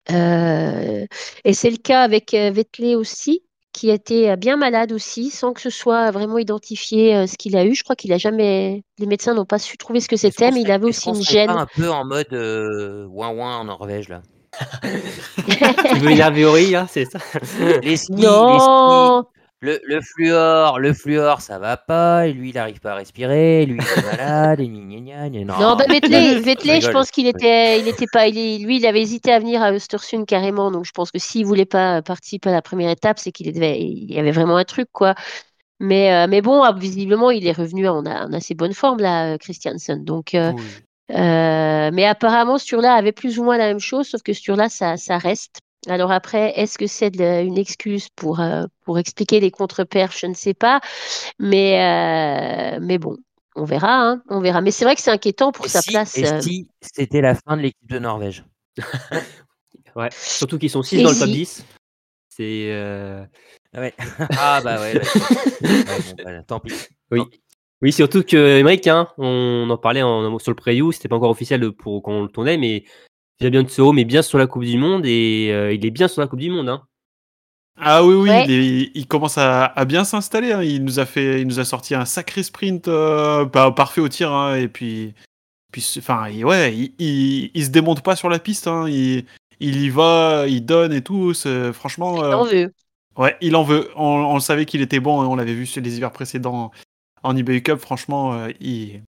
et 0.09 1.53
c'est 1.55 1.71
le 1.71 1.79
cas 1.79 2.03
avec 2.03 2.33
Vettel 2.33 2.97
aussi 2.97 3.43
qui 3.75 3.91
était 3.91 4.31
euh, 4.31 4.37
bien 4.37 4.57
malade 4.57 4.93
aussi, 4.93 5.29
sans 5.29 5.53
que 5.53 5.61
ce 5.61 5.69
soit 5.69 6.11
vraiment 6.13 6.39
identifié 6.39 7.15
euh, 7.15 7.27
ce 7.27 7.37
qu'il 7.37 7.57
a 7.57 7.65
eu. 7.67 7.75
Je 7.75 7.83
crois 7.83 7.97
qu'il 7.97 8.13
a 8.13 8.19
jamais, 8.19 8.85
les 8.99 9.07
médecins 9.07 9.35
n'ont 9.35 9.45
pas 9.45 9.59
su 9.59 9.77
trouver 9.77 10.01
ce 10.01 10.09
que 10.09 10.17
c'était, 10.17 10.51
mais 10.53 10.63
il 10.63 10.71
avait 10.71 10.87
aussi 10.87 11.11
une 11.11 11.23
gêne. 11.23 11.49
Pas 11.49 11.61
un 11.61 11.67
peu 11.67 11.91
en 11.91 12.07
mode 12.07 12.33
euh, 12.33 13.05
ouin 13.11 13.31
ouin 13.31 13.59
en 13.59 13.65
Norvège 13.65 14.09
là. 14.09 14.23
tu 14.83 15.99
veux 15.99 16.13
énerver 16.13 16.45
hein, 16.77 16.87
c'est 16.89 17.07
ça? 17.07 17.19
Les 17.83 17.97
non. 18.11 19.25
Le, 19.65 19.81
le, 19.85 20.01
fluor, 20.03 20.79
le 20.79 20.93
fluor, 20.93 21.41
ça 21.41 21.59
va 21.59 21.79
pas. 21.79 22.27
Et 22.27 22.35
lui, 22.35 22.51
il 22.51 22.59
arrive 22.59 22.81
pas 22.81 22.93
à 22.93 22.97
respirer. 22.97 23.65
Lui, 23.65 23.79
il 23.81 23.99
est 23.99 24.07
malade. 24.19 24.61
Et 24.61 24.69
gna, 24.69 25.29
gna, 25.31 25.45
non, 25.45 25.59
non 25.59 25.77
bah, 25.77 25.85
Vettel, 25.89 26.43
je 26.83 26.91
pense 26.91 27.11
qu'il 27.11 27.27
était, 27.27 27.81
il 27.81 27.89
était 27.89 28.07
pas, 28.13 28.27
il 28.29 28.65
lui, 28.65 28.77
il 28.77 28.87
avait 28.87 29.01
hésité 29.01 29.33
à 29.33 29.39
venir 29.39 29.63
à 29.63 29.73
Östersund 29.73 30.27
carrément. 30.27 30.71
Donc, 30.71 30.85
je 30.85 30.93
pense 30.93 31.11
que 31.11 31.19
s'il 31.19 31.47
voulait 31.47 31.65
pas 31.65 32.03
participer 32.03 32.51
à 32.51 32.53
la 32.53 32.61
première 32.61 32.91
étape, 32.91 33.19
c'est 33.19 33.33
qu'il 33.33 33.47
il 33.57 34.13
y 34.13 34.19
avait 34.19 34.33
vraiment 34.33 34.59
un 34.59 34.65
truc, 34.65 34.89
quoi. 34.93 35.15
Mais, 35.81 36.13
euh, 36.13 36.27
mais 36.29 36.41
bon, 36.41 36.63
ah, 36.63 36.73
visiblement, 36.73 37.31
il 37.31 37.47
est 37.47 37.53
revenu 37.53 37.89
en, 37.89 38.05
assez 38.05 38.55
bonne 38.55 38.73
forme 38.73 39.01
là, 39.01 39.35
euh, 39.35 39.39
Christiansen. 39.39 40.05
Donc, 40.05 40.35
euh, 40.35 40.53
mais 41.11 42.05
apparemment, 42.05 42.59
ce 42.59 42.77
là 42.77 42.95
avait 42.95 43.13
plus 43.13 43.39
ou 43.39 43.45
moins 43.45 43.59
la 43.59 43.67
même 43.67 43.81
chose, 43.81 44.09
sauf 44.09 44.23
que 44.23 44.33
ce 44.33 44.53
là 44.53 44.69
ça, 44.69 44.97
ça 44.97 45.19
reste. 45.19 45.61
Alors 45.89 46.11
après, 46.11 46.59
est-ce 46.59 46.79
que 46.79 46.87
c'est 46.87 47.15
une 47.43 47.59
excuse 47.59 48.09
pour, 48.15 48.41
euh, 48.41 48.65
pour 48.85 48.99
expliquer 48.99 49.41
les 49.41 49.51
contre-perfs 49.51 50.19
Je 50.19 50.27
ne 50.27 50.35
sais 50.35 50.55
pas. 50.55 50.81
Mais, 51.39 51.81
euh, 52.75 52.79
mais 52.81 52.99
bon, 52.99 53.17
on 53.55 53.65
verra. 53.65 54.01
Hein, 54.01 54.23
on 54.29 54.41
verra. 54.41 54.61
Mais 54.61 54.71
c'est 54.71 54.85
vrai 54.85 54.95
que 54.95 55.03
c'est 55.03 55.11
inquiétant 55.11 55.53
pour 55.53 55.67
sa 55.67 55.83
place. 55.83 56.17
Et 56.19 56.27
euh. 56.27 56.41
si 56.41 56.69
c'était 56.81 57.21
la 57.21 57.35
fin 57.35 57.57
de 57.57 57.63
l'équipe 57.63 57.91
de 57.91 57.99
Norvège? 57.99 58.45
Ouais, 59.97 60.09
surtout 60.11 60.59
qu'ils 60.59 60.71
sont 60.71 60.83
6 60.83 61.05
dans 61.05 61.11
le 61.11 61.17
top 61.17 61.29
10. 61.29 61.65
C'est. 62.29 62.69
Ouais. 63.77 63.95
ah 64.37 64.61
bah 64.65 64.81
ouais. 64.81 65.01
Bah, 66.25 66.43
tant 66.43 66.59
pis. 66.59 66.75
Oui. 67.13 67.21
Oui, 67.81 67.93
surtout 67.93 68.25
que 68.25 68.59
Emmerich, 68.59 68.89
hein, 68.89 69.07
on 69.19 69.71
en 69.71 69.77
parlait 69.77 70.03
en, 70.03 70.37
sur 70.41 70.51
le 70.51 70.57
preview, 70.57 70.91
c'était 70.91 71.07
pas 71.07 71.15
encore 71.15 71.31
officiel 71.31 71.71
pour 71.71 72.03
quand 72.03 72.11
on 72.13 72.23
le 72.23 72.29
tournait, 72.29 72.57
mais 72.57 72.83
bien 73.41 73.63
de 73.63 73.69
Tsoro, 73.69 73.93
mais 73.93 74.05
bien 74.05 74.23
sur 74.23 74.39
la 74.39 74.47
Coupe 74.47 74.65
du 74.65 74.79
Monde 74.79 75.07
et 75.07 75.51
euh, 75.53 75.73
il 75.73 75.85
est 75.85 75.91
bien 75.91 76.09
sur 76.09 76.21
la 76.21 76.27
Coupe 76.27 76.41
du 76.41 76.51
Monde. 76.51 76.69
Hein. 76.69 76.83
Ah 77.81 78.05
oui, 78.05 78.15
oui, 78.15 78.93
il, 78.95 79.07
commence 79.09 79.37
à, 79.37 79.85
bien 79.85 80.05
s'installer. 80.05 80.53
Hein. 80.53 80.63
Il, 80.63 80.85
nous 80.85 81.01
a 81.01 81.07
fait, 81.07 81.41
il 81.41 81.47
nous 81.47 81.59
a 81.59 81.65
sorti 81.65 81.95
un 81.95 82.05
sacré 82.05 82.45
sprint 82.45 82.87
euh, 82.87 83.45
parfait 83.47 84.01
au 84.01 84.09
tir. 84.09 84.33
Hein, 84.33 84.55
et 84.55 84.69
puis, 84.69 85.13
puis 85.73 85.85
enfin, 85.99 86.31
ouais, 86.33 86.75
il, 86.75 87.51
il, 87.53 87.65
se 87.65 87.71
démonte 87.71 88.03
pas 88.03 88.15
sur 88.15 88.29
la 88.29 88.39
piste. 88.39 88.71
il, 88.87 89.25
y 89.61 89.89
va, 89.89 90.45
il 90.47 90.65
donne 90.65 90.93
et 90.93 91.03
tout. 91.03 91.35
Franchement. 91.73 92.25
Il 92.25 92.35
en 92.35 92.45
veut. 92.45 92.73
Ouais, 93.17 93.37
il 93.41 93.57
en 93.57 93.63
veut. 93.63 93.91
On, 93.97 94.39
savait 94.41 94.67
qu'il 94.67 94.81
était 94.81 95.01
bon. 95.01 95.23
on 95.25 95.37
l'avait 95.37 95.55
vu 95.55 95.67
sur 95.67 95.83
les 95.83 95.97
hivers 95.97 96.13
précédents 96.13 96.71
en 97.23 97.37
eBay 97.37 97.63
Cup. 97.63 97.79
Franchement, 97.79 98.35
euh, 98.35 98.49
il, 98.61 99.03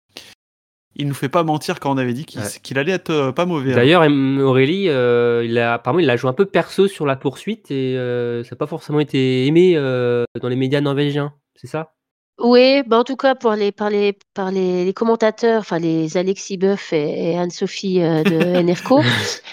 il 0.98 1.06
nous 1.06 1.14
fait 1.14 1.28
pas 1.28 1.42
mentir 1.42 1.78
quand 1.78 1.92
on 1.92 1.98
avait 1.98 2.14
dit 2.14 2.24
qu'il 2.24 2.78
allait 2.78 2.92
être 2.92 3.10
euh, 3.10 3.32
pas 3.32 3.44
mauvais. 3.44 3.72
Hein. 3.72 3.76
D'ailleurs, 3.76 4.02
Aurélie, 4.02 4.88
euh, 4.88 5.44
il 5.44 5.58
a, 5.58 5.74
apparemment, 5.74 6.00
il 6.00 6.10
a 6.10 6.16
joué 6.16 6.30
un 6.30 6.34
peu 6.34 6.46
perso 6.46 6.88
sur 6.88 7.06
la 7.06 7.16
poursuite 7.16 7.70
et 7.70 7.96
euh, 7.96 8.42
ça 8.44 8.50
n'a 8.52 8.56
pas 8.56 8.66
forcément 8.66 9.00
été 9.00 9.46
aimé 9.46 9.74
dans 9.74 10.48
les 10.48 10.56
médias 10.56 10.80
norvégiens, 10.80 11.34
c'est 11.54 11.66
ça? 11.66 11.92
Oui, 12.38 12.82
bah 12.86 12.98
en 12.98 13.04
tout 13.04 13.16
cas 13.16 13.34
pour 13.34 13.52
les, 13.52 13.72
par, 13.72 13.88
les, 13.88 14.18
par 14.34 14.50
les, 14.50 14.92
commentateurs, 14.92 15.60
enfin 15.60 15.78
les 15.78 16.18
Alexis 16.18 16.58
Boeuf 16.58 16.92
et, 16.92 17.34
Anne-Sophie 17.34 17.98
de 18.00 18.56
Enerco, 18.60 19.00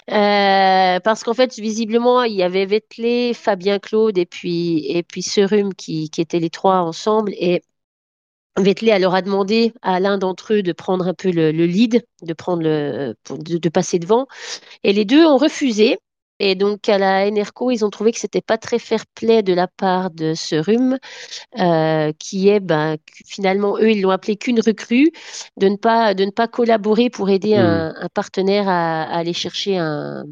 parce 0.08 1.24
qu'en 1.24 1.34
fait, 1.34 1.54
visiblement, 1.56 2.24
il 2.24 2.34
y 2.34 2.44
avait 2.44 2.66
Vettelé, 2.66 3.34
Fabien 3.34 3.80
Claude 3.80 4.18
et 4.18 4.26
puis, 4.26 4.86
et 4.90 5.02
puis 5.02 5.22
Serum 5.22 5.74
qui, 5.74 6.10
qui 6.10 6.20
étaient 6.20 6.40
les 6.40 6.50
trois 6.50 6.82
ensemble 6.82 7.32
et 7.38 7.62
Vettel 8.58 9.02
leur 9.02 9.16
a 9.16 9.22
demandé 9.22 9.74
à 9.82 10.00
l'un 10.00 10.18
d'entre 10.18 10.54
eux 10.54 10.64
de 10.64 10.74
prendre 10.74 11.08
un 11.08 11.14
peu 11.14 11.32
le, 11.32 11.52
lead, 11.52 12.06
de 12.22 12.34
prendre 12.34 12.62
le, 12.64 13.16
de, 13.30 13.70
passer 13.70 14.00
devant, 14.00 14.28
et 14.84 14.94
les 14.94 15.06
deux 15.06 15.26
ont 15.26 15.38
refusé. 15.38 15.98
Et 16.40 16.56
donc 16.56 16.90
à 16.90 16.98
la 16.98 17.28
Enerco, 17.28 17.72
ils 17.72 17.86
ont 17.86 17.90
trouvé 17.90 18.12
que 18.12 18.20
c'était 18.20 18.42
pas 18.42 18.58
très 18.58 18.80
fair-play 18.80 19.44
de 19.44 19.54
la 19.54 19.68
part 19.68 20.10
de 20.10 20.34
ce 20.34 20.56
rhume, 20.56 20.98
euh, 21.60 22.12
qui 22.20 22.50
est 22.50 22.60
ben, 22.60 22.98
finalement 23.26 23.78
eux 23.78 23.92
ils 23.92 24.02
l'ont 24.02 24.10
appelé 24.10 24.36
qu'une 24.36 24.60
recrue, 24.60 25.12
de 25.58 25.68
ne 25.70 25.78
pas 25.78 26.14
de 26.16 26.26
ne 26.26 26.32
pas 26.32 26.48
collaborer 26.48 27.10
pour 27.10 27.30
aider 27.30 27.56
un, 27.56 27.90
hmm. 27.92 28.08
partenaire 28.14 28.68
à, 28.68 29.04
aller 29.04 29.34
chercher 29.34 29.78
un, 29.78 30.26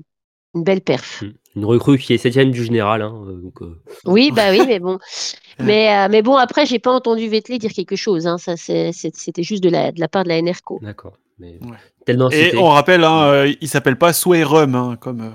une 0.56 0.64
belle 0.64 0.82
perf. 0.82 1.22
Hmm. 1.22 1.32
Une 1.56 1.66
recrue 1.66 1.98
qui 1.98 2.14
est 2.14 2.18
septième 2.18 2.52
du 2.52 2.64
général. 2.64 3.02
Hein, 3.02 3.14
euh, 3.28 3.42
donc, 3.42 3.62
euh. 3.62 3.82
Oui, 4.06 4.32
bah 4.34 4.52
oui, 4.52 4.62
mais 4.66 4.80
bon. 4.80 5.00
mais, 5.60 5.94
euh, 5.94 6.08
mais 6.10 6.22
bon, 6.22 6.36
après, 6.36 6.66
j'ai 6.66 6.80
pas 6.80 6.92
entendu 6.92 7.28
Vettel 7.28 7.58
dire 7.60 7.72
quelque 7.72 7.98
chose. 7.98 8.26
Hein, 8.26 8.38
ça, 8.38 8.56
c'était 8.56 9.44
juste 9.44 9.64
de 9.64 9.70
la, 9.70 9.92
de 9.92 10.00
la 10.00 10.08
part 10.08 10.24
de 10.24 10.30
la 10.30 10.42
NRCO. 10.42 10.80
D'accord. 10.82 11.18
Mais... 11.40 11.60
Et 12.32 12.56
on 12.56 12.70
rappelle, 12.70 13.04
hein, 13.04 13.52
il 13.62 13.68
s'appelle 13.68 13.98
pas 13.98 14.14
Swerum, 14.14 14.76
hein, 14.76 14.98
comme. 15.00 15.34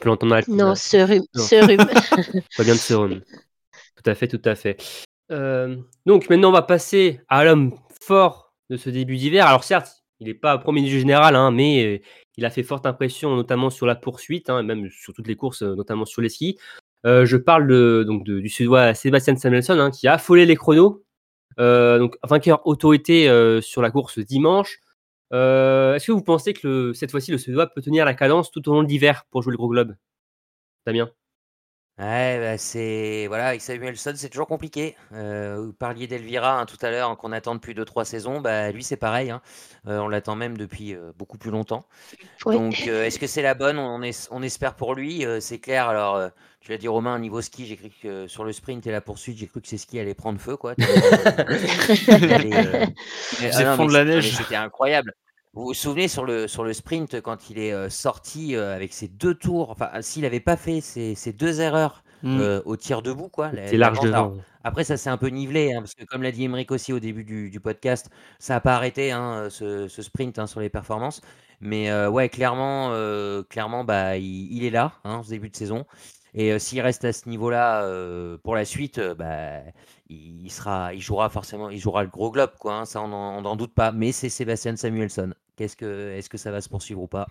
Peut 0.00 0.08
l'entendre 0.08 0.38
Non, 0.48 0.74
Serum. 0.74 1.22
Serum. 1.34 1.76
pas 2.56 2.64
bien 2.64 2.74
de 2.74 2.78
Serum. 2.78 3.20
Tout 3.96 4.10
à 4.10 4.14
fait, 4.14 4.28
tout 4.28 4.40
à 4.44 4.54
fait. 4.54 4.76
donc 6.04 6.28
maintenant, 6.30 6.50
on 6.50 6.52
va 6.52 6.62
passer 6.62 7.20
à 7.28 7.44
l'homme 7.44 7.74
fort 8.02 8.52
de 8.70 8.76
ce 8.76 8.90
début 8.90 9.16
d'hiver. 9.16 9.46
Alors 9.46 9.64
certes, 9.64 10.04
il 10.20 10.28
n'est 10.28 10.34
pas 10.34 10.58
premier 10.58 10.82
du 10.82 10.98
général, 10.98 11.36
hein, 11.36 11.50
mais 11.50 12.02
il 12.36 12.44
a 12.44 12.50
fait 12.50 12.62
forte 12.62 12.86
impression, 12.86 13.34
notamment 13.34 13.70
sur 13.70 13.86
la 13.86 13.94
poursuite, 13.94 14.50
hein, 14.50 14.62
même 14.62 14.90
sur 14.90 15.14
toutes 15.14 15.28
les 15.28 15.36
courses, 15.36 15.62
notamment 15.62 16.04
sur 16.04 16.22
les 16.22 16.28
skis. 16.28 16.58
Euh, 17.06 17.24
je 17.24 17.36
parle 17.36 18.04
donc 18.04 18.24
du 18.24 18.48
Suédois 18.48 18.94
Sébastien 18.94 19.36
Samuelsson, 19.36 19.78
hein, 19.78 19.90
qui 19.90 20.08
a 20.08 20.14
affolé 20.14 20.44
les 20.46 20.56
chronos. 20.56 21.04
Euh, 21.58 21.98
donc, 21.98 22.16
vainqueur 22.22 22.66
autorité 22.66 23.28
euh, 23.28 23.60
sur 23.60 23.80
la 23.80 23.90
course 23.90 24.18
dimanche. 24.18 24.80
Est-ce 25.32 26.06
que 26.06 26.12
vous 26.12 26.22
pensez 26.22 26.52
que 26.52 26.92
cette 26.92 27.10
fois-ci, 27.10 27.30
le 27.30 27.38
Suédois 27.38 27.68
peut 27.68 27.82
tenir 27.82 28.04
la 28.04 28.14
cadence 28.14 28.50
tout 28.50 28.68
au 28.68 28.74
long 28.74 28.82
de 28.82 28.88
l'hiver 28.88 29.24
pour 29.30 29.42
jouer 29.42 29.52
le 29.52 29.56
gros 29.56 29.68
globe? 29.68 29.96
Damien? 30.86 31.10
Ouais, 31.98 32.38
bah, 32.38 32.58
c'est 32.58 33.24
voilà, 33.26 33.46
avec 33.48 33.62
Samuelson, 33.62 34.12
c'est 34.16 34.28
toujours 34.28 34.46
compliqué. 34.46 34.94
Euh, 35.12 35.62
vous 35.64 35.72
parliez 35.72 36.06
d'Elvira 36.06 36.60
hein, 36.60 36.66
tout 36.66 36.76
à 36.82 36.90
l'heure, 36.90 37.08
hein, 37.08 37.16
qu'on 37.16 37.32
attend 37.32 37.54
depuis 37.54 37.72
2-3 37.72 38.04
saisons. 38.04 38.42
Bah, 38.42 38.70
lui, 38.70 38.84
c'est 38.84 38.98
pareil. 38.98 39.30
Hein. 39.30 39.40
Euh, 39.86 40.00
on 40.00 40.08
l'attend 40.08 40.36
même 40.36 40.58
depuis 40.58 40.94
euh, 40.94 41.12
beaucoup 41.16 41.38
plus 41.38 41.50
longtemps. 41.50 41.86
Donc, 42.44 42.84
euh, 42.86 43.04
est-ce 43.04 43.18
que 43.18 43.26
c'est 43.26 43.40
la 43.40 43.54
bonne? 43.54 43.78
On, 43.78 44.02
on 44.30 44.42
espère 44.42 44.74
pour 44.74 44.94
lui. 44.94 45.24
c'est 45.40 45.58
clair. 45.58 45.88
Alors, 45.88 46.30
tu 46.60 46.70
l'as 46.70 46.76
dit, 46.76 46.86
Romain, 46.86 47.18
niveau 47.18 47.40
ski, 47.40 47.64
j'ai 47.64 47.78
cru 47.78 47.90
que 48.02 48.26
sur 48.26 48.44
le 48.44 48.52
sprint 48.52 48.86
et 48.86 48.90
la 48.90 49.00
poursuite, 49.00 49.38
j'ai 49.38 49.46
cru 49.46 49.62
que 49.62 49.68
ces 49.68 49.78
skis 49.78 49.98
allaient 49.98 50.12
prendre 50.14 50.38
feu. 50.38 50.58
quoi. 50.58 50.74
C'est 53.32 53.64
ah 53.64 53.74
fond 53.74 53.86
de 53.86 53.94
la 53.94 54.04
neige. 54.04 54.36
C'était 54.36 54.56
incroyable. 54.56 55.14
Vous 55.56 55.64
vous 55.64 55.74
souvenez 55.74 56.06
sur 56.06 56.26
le, 56.26 56.46
sur 56.48 56.64
le 56.64 56.74
sprint, 56.74 57.22
quand 57.22 57.48
il 57.48 57.58
est 57.58 57.72
euh, 57.72 57.88
sorti 57.88 58.54
euh, 58.54 58.76
avec 58.76 58.92
ses 58.92 59.08
deux 59.08 59.34
tours, 59.34 59.70
enfin, 59.70 59.88
s'il 60.02 60.22
n'avait 60.22 60.38
pas 60.38 60.56
fait 60.58 60.82
ses, 60.82 61.32
deux 61.32 61.62
erreurs 61.62 62.04
mmh. 62.22 62.38
euh, 62.40 62.60
au 62.66 62.76
tir 62.76 63.00
debout, 63.00 63.28
quoi. 63.30 63.50
C'est 63.64 63.78
large 63.78 64.00
devant. 64.00 64.34
Après, 64.64 64.84
ça 64.84 64.98
s'est 64.98 65.08
un 65.08 65.16
peu 65.16 65.28
nivelé, 65.28 65.72
hein, 65.72 65.80
parce 65.80 65.94
que 65.94 66.04
comme 66.04 66.22
l'a 66.22 66.30
dit 66.30 66.44
Emeric 66.44 66.70
aussi 66.72 66.92
au 66.92 67.00
début 67.00 67.24
du, 67.24 67.48
du 67.48 67.58
podcast, 67.58 68.10
ça 68.38 68.52
n'a 68.54 68.60
pas 68.60 68.74
arrêté 68.74 69.12
hein, 69.12 69.48
ce, 69.48 69.88
ce 69.88 70.02
sprint 70.02 70.38
hein, 70.38 70.46
sur 70.46 70.60
les 70.60 70.68
performances. 70.68 71.22
Mais 71.60 71.90
euh, 71.90 72.10
ouais, 72.10 72.28
clairement, 72.28 72.90
euh, 72.90 73.42
clairement 73.42 73.82
bah, 73.82 74.18
il, 74.18 74.52
il 74.52 74.62
est 74.64 74.70
là, 74.70 74.92
hein, 75.04 75.22
ce 75.24 75.30
début 75.30 75.48
de 75.48 75.56
saison. 75.56 75.86
Et 76.34 76.52
euh, 76.52 76.58
s'il 76.58 76.82
reste 76.82 77.06
à 77.06 77.14
ce 77.14 77.28
niveau-là 77.30 77.82
pour 78.42 78.54
la 78.56 78.66
suite, 78.66 79.00
bah, 79.00 79.60
il, 80.10 80.50
sera, 80.50 80.92
il 80.92 81.00
jouera 81.00 81.30
forcément, 81.30 81.70
il 81.70 81.78
jouera 81.78 82.02
le 82.02 82.10
gros 82.10 82.30
globe, 82.30 82.52
quoi. 82.58 82.74
hein, 82.74 82.84
ça, 82.84 83.00
on 83.00 83.08
n'en 83.08 83.38
on 83.38 83.40
n'en 83.40 83.56
doute 83.56 83.72
pas. 83.72 83.90
Mais 83.92 84.12
c'est 84.12 84.28
Sébastien 84.28 84.76
Samuelson. 84.76 85.32
Qu'est-ce 85.56 85.76
que, 85.76 86.12
est-ce 86.12 86.28
que 86.28 86.36
ça 86.36 86.50
va 86.50 86.60
se 86.60 86.68
poursuivre 86.68 87.02
ou 87.02 87.06
pas? 87.06 87.26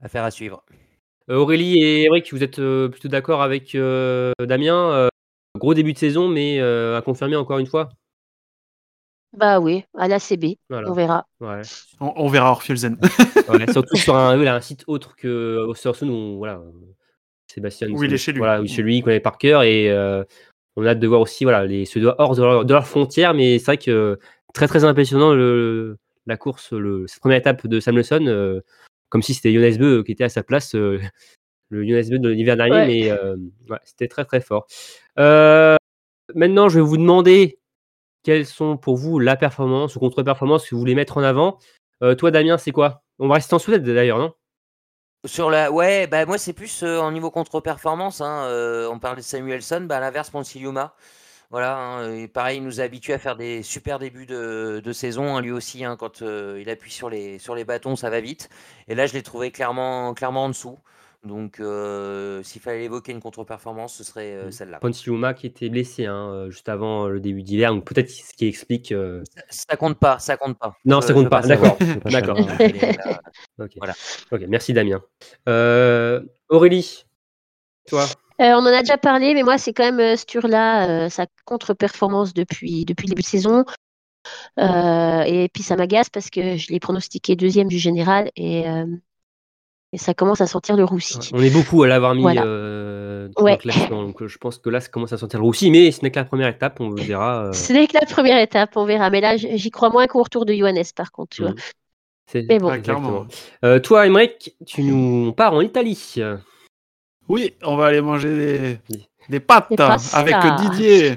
Affaire 0.00 0.24
à 0.24 0.30
suivre. 0.30 0.64
Euh, 1.30 1.36
Aurélie 1.36 1.78
et 1.78 2.02
Eric, 2.04 2.32
vous 2.32 2.42
êtes 2.42 2.58
euh, 2.58 2.88
plutôt 2.88 3.08
d'accord 3.08 3.42
avec 3.42 3.74
euh, 3.74 4.32
Damien 4.40 4.92
euh, 4.92 5.08
Gros 5.56 5.74
début 5.74 5.92
de 5.92 5.98
saison, 5.98 6.28
mais 6.28 6.58
euh, 6.60 6.96
à 6.98 7.02
confirmer 7.02 7.36
encore 7.36 7.58
une 7.58 7.66
fois? 7.66 7.90
Bah 9.36 9.60
oui, 9.60 9.84
à 9.96 10.08
la 10.08 10.18
CB, 10.18 10.58
Voilà. 10.68 10.90
on 10.90 10.94
verra. 10.94 11.26
Ouais. 11.40 11.62
On, 12.00 12.12
on 12.16 12.28
verra 12.28 12.50
Orfielzen. 12.50 12.98
Ouais, 13.48 13.70
surtout 13.72 13.96
sur 13.96 14.14
un, 14.16 14.36
voilà, 14.36 14.54
un 14.54 14.60
site 14.60 14.84
autre 14.86 15.16
que 15.16 15.56
Ostersund 15.68 16.10
où 16.10 16.38
voilà, 16.38 16.60
Sébastien. 17.46 17.88
Où 17.90 18.02
il 18.04 18.12
est 18.12 18.18
chez 18.18 18.32
lui. 18.32 18.38
Voilà, 18.38 18.60
où 18.62 18.66
chez 18.66 18.82
lui, 18.82 18.98
il 18.98 19.02
connaît 19.02 19.20
par 19.20 19.36
cœur 19.38 19.62
et 19.62 19.90
euh, 19.90 20.22
on 20.76 20.84
a 20.86 20.90
hâte 20.90 21.00
de 21.00 21.06
voir 21.06 21.20
aussi 21.20 21.44
voilà, 21.44 21.66
les, 21.66 21.84
ceux 21.84 22.00
de- 22.00 22.14
hors 22.18 22.34
de 22.36 22.42
leur, 22.42 22.64
de 22.64 22.72
leur 22.72 22.86
frontière. 22.86 23.34
Mais 23.34 23.58
c'est 23.58 23.66
vrai 23.66 23.78
que 23.78 24.18
très 24.54 24.68
très 24.68 24.84
impressionnant 24.84 25.34
le, 25.34 25.98
la 26.26 26.36
course, 26.36 26.72
le, 26.72 27.06
cette 27.06 27.20
première 27.20 27.38
étape 27.38 27.66
de 27.66 27.80
Samuelson, 27.80 28.26
euh, 28.26 28.60
comme 29.08 29.22
si 29.22 29.34
c'était 29.34 29.52
Jonas 29.52 29.76
Beu 29.78 30.02
qui 30.04 30.12
était 30.12 30.24
à 30.24 30.28
sa 30.28 30.42
place, 30.42 30.74
euh, 30.74 31.00
le 31.70 31.84
Jonas 31.86 32.08
Beu 32.10 32.18
de 32.18 32.28
l'hiver 32.28 32.56
dernier, 32.56 32.72
Ouais. 32.74 32.86
mais 32.86 33.10
euh, 33.10 33.36
ouais, 33.68 33.78
c'était 33.84 34.08
très 34.08 34.24
très 34.24 34.40
fort. 34.40 34.66
Euh, 35.18 35.76
maintenant, 36.34 36.68
je 36.68 36.78
vais 36.80 36.84
vous 36.86 36.96
demander 36.96 37.58
quelles 38.22 38.46
sont 38.46 38.76
pour 38.76 38.96
vous 38.96 39.18
la 39.18 39.36
performance 39.36 39.96
ou 39.96 39.98
contre-performance 40.00 40.68
que 40.68 40.74
vous 40.74 40.80
voulez 40.80 40.94
mettre 40.94 41.16
en 41.16 41.22
avant. 41.22 41.58
Euh, 42.02 42.14
toi, 42.14 42.30
Damien, 42.30 42.56
c'est 42.58 42.70
quoi? 42.72 43.02
On 43.18 43.28
va 43.28 43.34
rester 43.34 43.54
en 43.54 43.58
soudette 43.58 43.82
d'ailleurs, 43.82 44.18
non? 44.18 44.32
Sur 45.24 45.50
la, 45.50 45.70
ouais, 45.70 46.08
bah 46.08 46.26
moi 46.26 46.36
c'est 46.36 46.52
plus 46.52 46.82
euh, 46.82 46.98
en 46.98 47.12
niveau 47.12 47.30
contre-performance. 47.30 48.20
Hein, 48.20 48.44
euh, 48.48 48.88
on 48.90 48.98
parle 48.98 49.18
de 49.18 49.22
Samuelson, 49.22 49.86
bah 49.88 49.98
à 49.98 50.00
l'inverse 50.00 50.30
Ponciliuma. 50.30 50.94
Voilà, 51.52 51.76
hein, 51.76 52.14
et 52.14 52.28
pareil, 52.28 52.56
il 52.58 52.64
nous 52.64 52.80
a 52.80 52.84
habitués 52.84 53.12
à 53.12 53.18
faire 53.18 53.36
des 53.36 53.62
super 53.62 53.98
débuts 53.98 54.24
de, 54.26 54.80
de 54.82 54.92
saison. 54.92 55.36
hein, 55.36 55.40
lui 55.42 55.50
aussi, 55.52 55.84
hein, 55.84 55.96
quand 55.96 56.22
euh, 56.22 56.58
il 56.60 56.68
appuie 56.70 56.90
sur 56.90 57.10
les 57.10 57.38
sur 57.38 57.54
les 57.54 57.64
bâtons, 57.64 57.94
ça 57.94 58.08
va 58.10 58.20
vite. 58.20 58.48
Et 58.88 58.94
là, 58.94 59.06
je 59.06 59.12
l'ai 59.12 59.22
trouvé 59.22 59.50
clairement 59.50 60.14
clairement 60.14 60.44
en 60.44 60.48
dessous. 60.48 60.78
Donc, 61.24 61.60
euh, 61.60 62.42
s'il 62.42 62.60
fallait 62.62 62.84
évoquer 62.84 63.12
une 63.12 63.20
contre-performance, 63.20 63.94
ce 63.94 64.02
serait 64.02 64.32
euh, 64.32 64.48
Mm. 64.48 64.50
celle-là. 64.52 64.78
Ponsiuma 64.80 65.34
qui 65.34 65.46
était 65.46 65.68
blessé 65.68 66.06
hein, 66.06 66.46
juste 66.48 66.68
avant 66.70 67.06
le 67.06 67.20
début 67.20 67.42
d'hiver, 67.42 67.72
donc 67.74 67.84
peut-être 67.84 68.10
ce 68.10 68.32
qui 68.34 68.46
explique. 68.48 68.90
euh, 68.90 69.22
Ça, 69.36 69.42
ça 69.50 69.76
compte 69.76 69.98
pas, 70.00 70.18
ça 70.18 70.36
compte 70.38 70.58
pas. 70.58 70.74
Non, 70.86 71.00
ça 71.02 71.12
compte 71.12 71.28
pas, 71.28 71.42
d'accord, 71.42 71.76
d'accord. 72.06 72.38
la- 72.48 73.20
Ok. 73.64 73.72
Voilà. 73.76 73.94
Ok, 74.32 74.40
merci 74.48 74.72
Damien. 74.72 75.00
Euh, 75.50 76.22
Aurélie, 76.48 77.04
toi? 77.86 78.06
On 78.50 78.60
en 78.60 78.66
a 78.66 78.80
déjà 78.80 78.96
parlé, 78.98 79.34
mais 79.34 79.42
moi, 79.42 79.58
c'est 79.58 79.72
quand 79.72 79.84
même 79.84 80.00
euh, 80.00 80.16
Sturla, 80.16 80.88
euh, 80.88 81.08
sa 81.08 81.26
contre-performance 81.44 82.34
depuis, 82.34 82.84
depuis 82.84 83.06
le 83.06 83.10
début 83.10 83.22
de 83.22 83.26
saison. 83.26 83.64
Euh, 84.58 85.22
et 85.22 85.48
puis, 85.52 85.62
ça 85.62 85.76
m'agace 85.76 86.08
parce 86.10 86.30
que 86.30 86.56
je 86.56 86.68
l'ai 86.72 86.80
pronostiqué 86.80 87.36
deuxième 87.36 87.68
du 87.68 87.78
général 87.78 88.30
et, 88.36 88.68
euh, 88.68 88.86
et 89.92 89.98
ça 89.98 90.14
commence 90.14 90.40
à 90.40 90.46
sortir 90.46 90.76
le 90.76 90.84
roussi. 90.84 91.18
On 91.32 91.42
est 91.42 91.50
beaucoup 91.50 91.82
à 91.82 91.88
l'avoir 91.88 92.14
mis 92.14 92.22
Voilà. 92.22 92.44
euh, 92.44 93.28
dans 93.36 93.42
Ouais. 93.44 93.52
le 93.52 93.56
classement, 93.58 94.02
donc 94.02 94.22
euh, 94.22 94.28
je 94.28 94.38
pense 94.38 94.58
que 94.58 94.70
là, 94.70 94.80
ça 94.80 94.88
commence 94.88 95.12
à 95.12 95.18
sentir 95.18 95.38
le 95.40 95.44
roussi, 95.44 95.70
mais 95.70 95.90
ce 95.90 96.02
n'est 96.02 96.10
que 96.10 96.18
la 96.18 96.24
première 96.24 96.48
étape, 96.48 96.80
on 96.80 96.90
verra. 96.90 97.46
euh, 97.46 97.52
Ce 97.52 97.72
n'est 97.72 97.86
que 97.86 97.94
la 98.00 98.06
première 98.06 98.38
étape, 98.38 98.76
on 98.76 98.84
verra. 98.84 99.10
Mais 99.10 99.20
là, 99.20 99.36
j'y 99.36 99.70
crois 99.70 99.90
moins 99.90 100.06
qu'au 100.06 100.22
retour 100.22 100.46
de 100.46 100.54
Johannes, 100.54 100.82
par 100.96 101.12
contre, 101.12 101.36
tu 101.36 101.42
vois. 101.42 101.52
Mm. 101.52 101.56
c'est- 102.26 102.46
Mais 102.48 102.58
bon. 102.58 103.26
Euh, 103.64 103.78
toi, 103.80 104.06
Emmerich, 104.06 104.54
tu 104.66 104.82
nous 104.82 105.26
on 105.28 105.32
part 105.32 105.52
en 105.54 105.60
Italie. 105.60 106.14
Oui, 107.32 107.54
on 107.62 107.76
va 107.76 107.86
aller 107.86 108.00
manger 108.02 108.28
des, 108.36 108.78
Oui. 108.90 109.08
des 109.28 109.40
pâtes 109.40 109.66
Des 109.70 109.76
pastas. 109.76 110.18
avec 110.18 110.36
Didier. 110.60 111.16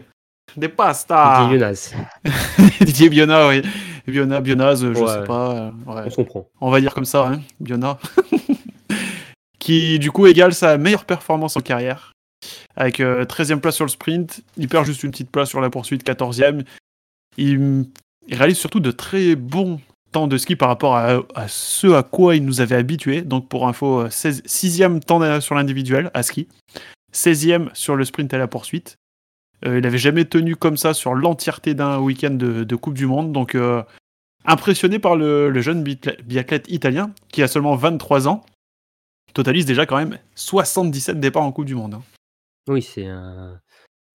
Des 0.55 0.69
pastas. 0.69 1.43
Didier 1.43 1.59
Jonas, 1.59 1.93
Didier 2.81 3.09
Biona, 3.09 3.47
oui. 3.49 3.61
Biona, 4.07 4.39
Bionaz, 4.39 4.81
je 4.81 4.87
Ouais. 4.87 5.07
sais 5.07 5.23
pas. 5.25 5.51
euh, 5.55 5.71
ouais. 5.87 6.03
on 6.05 6.09
comprend. 6.11 6.47
On 6.61 6.71
va 6.71 6.79
dire 6.79 6.93
comme 6.93 7.03
ça, 7.05 7.27
hein, 7.27 7.41
Biona. 7.59 7.97
qui, 9.59 9.99
du 9.99 10.11
coup, 10.11 10.27
égale 10.27 10.53
sa 10.53 10.77
meilleure 10.77 11.05
performance 11.05 11.57
en 11.57 11.61
carrière. 11.61 12.13
Avec 12.75 12.99
euh, 12.99 13.25
13e 13.25 13.59
place 13.59 13.75
sur 13.75 13.85
le 13.85 13.89
sprint. 13.89 14.41
Il 14.57 14.67
perd 14.67 14.85
juste 14.85 15.03
une 15.03 15.11
petite 15.11 15.31
place 15.31 15.49
sur 15.49 15.59
la 15.61 15.69
poursuite, 15.69 16.05
14e. 16.05 16.63
Il, 17.37 17.85
il 18.27 18.35
réalise 18.35 18.57
surtout 18.57 18.79
de 18.79 18.91
très 18.91 19.35
bons 19.35 19.79
de 20.27 20.37
ski 20.37 20.55
par 20.55 20.69
rapport 20.69 20.95
à, 20.95 21.47
ce 21.47 21.87
à 21.87 22.03
quoi 22.03 22.35
il 22.35 22.45
nous 22.45 22.61
avait 22.61 22.75
habitués. 22.75 23.21
Donc, 23.21 23.47
pour 23.47 23.67
info, 23.67 24.01
euh, 24.01 24.09
16 24.09 24.43
6e 24.45 24.99
temps 24.99 25.41
sur 25.41 25.55
l'individuel 25.55 26.09
à 26.13 26.23
ski. 26.23 26.47
16e 27.13 27.69
sur 27.73 27.95
le 27.95 28.05
sprint 28.05 28.33
à 28.33 28.37
la 28.37 28.47
poursuite. 28.47 28.97
Euh, 29.65 29.77
il 29.77 29.83
n'avait 29.83 29.97
jamais 29.97 30.25
tenu 30.25 30.55
comme 30.55 30.77
ça 30.77 30.93
sur 30.93 31.13
l'entièreté 31.13 31.73
d'un 31.73 31.99
week-end 31.99 32.31
de, 32.31 32.75
Coupe 32.75 32.95
du 32.95 33.05
Monde. 33.05 33.31
Donc, 33.31 33.55
euh, 33.55 33.83
impressionné 34.45 34.99
par 34.99 35.15
le, 35.15 35.53
jeune 35.61 35.83
biathlète 35.83 36.25
biathlète 36.25 36.69
italien 36.69 37.11
qui 37.29 37.43
a 37.43 37.47
seulement 37.47 37.75
23 37.75 38.27
ans, 38.27 38.45
totalise 39.33 39.65
déjà 39.65 39.85
quand 39.85 39.97
même 39.97 40.17
77 40.35 41.19
départs 41.19 41.43
en 41.43 41.51
Coupe 41.51 41.65
du 41.65 41.75
Monde. 41.75 41.95
hein. 41.95 42.01
Oui, 42.67 42.81
c'est 42.81 43.05
un, 43.05 43.59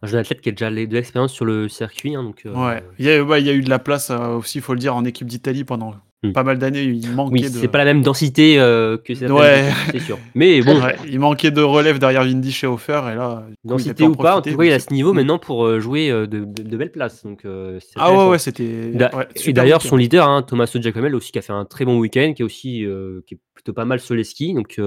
un 0.02 0.06
jeune 0.06 0.20
athlète 0.20 0.40
qui 0.40 0.48
a 0.48 0.52
déjà 0.52 0.70
de 0.70 0.76
l'expérience 0.94 1.32
sur 1.32 1.44
le 1.44 1.68
circuit, 1.68 2.14
hein, 2.14 2.22
donc. 2.22 2.42
euh, 2.46 2.54
Ouais. 2.54 2.82
Il, 2.98 3.04
y 3.06 3.10
a, 3.10 3.22
ouais, 3.22 3.40
il 3.40 3.46
y 3.46 3.50
a 3.50 3.52
eu 3.54 3.60
de 3.62 3.70
la 3.70 3.78
place 3.78 4.10
euh, 4.10 4.36
aussi, 4.36 4.58
il 4.58 4.62
faut 4.62 4.72
le 4.74 4.78
dire, 4.80 4.94
en 4.96 5.04
équipe 5.04 5.26
d'Italie 5.28 5.64
pendant 5.64 5.94
Hmm. 6.22 6.32
pas 6.32 6.42
mal 6.42 6.58
d'années. 6.58 6.82
Il 6.82 7.12
manquait 7.12 7.32
Oui, 7.32 7.40
de. 7.40 7.48
c'est 7.48 7.66
pas 7.68 7.78
la 7.78 7.86
même 7.86 8.02
densité 8.02 8.60
euh, 8.60 8.98
que 8.98 9.14
certaines 9.14 9.38
Ouais. 9.38 9.64
c'est 9.90 10.00
sûr. 10.00 10.18
Mais 10.34 10.60
bon, 10.60 10.78
Ouais, 10.78 10.94
il 11.08 11.18
manquait 11.18 11.50
de 11.50 11.62
relève 11.62 11.98
derrière 11.98 12.24
Vindy 12.24 12.52
chez 12.52 12.66
Hofer 12.66 13.00
et 13.10 13.14
là. 13.14 13.46
densité 13.64 14.04
ou 14.04 14.14
pas, 14.14 14.36
en 14.36 14.42
tout 14.42 14.54
cas, 14.54 14.64
il 14.64 14.70
a 14.72 14.78
ce 14.80 14.92
niveau 14.92 15.12
c'est- 15.12 15.16
maintenant 15.16 15.38
pour 15.38 15.64
euh, 15.64 15.80
jouer 15.80 16.10
de, 16.10 16.26
de- 16.26 16.44
de 16.44 16.76
belles 16.76 16.92
places. 16.92 17.22
Donc, 17.24 17.40
c'est 17.44 17.80
Ah 17.96 18.12
ouais, 18.12 18.28
ouais, 18.32 18.38
c'était. 18.38 18.92
Et 19.46 19.52
d'ailleurs, 19.54 19.80
son 19.80 19.96
leader, 19.96 20.28
hein, 20.28 20.42
Tommaso 20.42 20.78
Giacomel, 20.78 21.14
aussi, 21.14 21.32
qui 21.32 21.38
a 21.38 21.42
fait 21.42 21.54
un 21.54 21.64
très 21.64 21.86
bon 21.86 21.98
week-end, 21.98 22.34
qui 22.36 22.42
est 22.42 22.44
aussi 22.44 22.84
qui 23.26 23.34
est 23.36 23.38
plutôt 23.54 23.72
pas 23.72 23.86
mal 23.86 23.98
sur 23.98 24.14
les 24.14 24.24
skis. 24.24 24.52
Donc, 24.52 24.78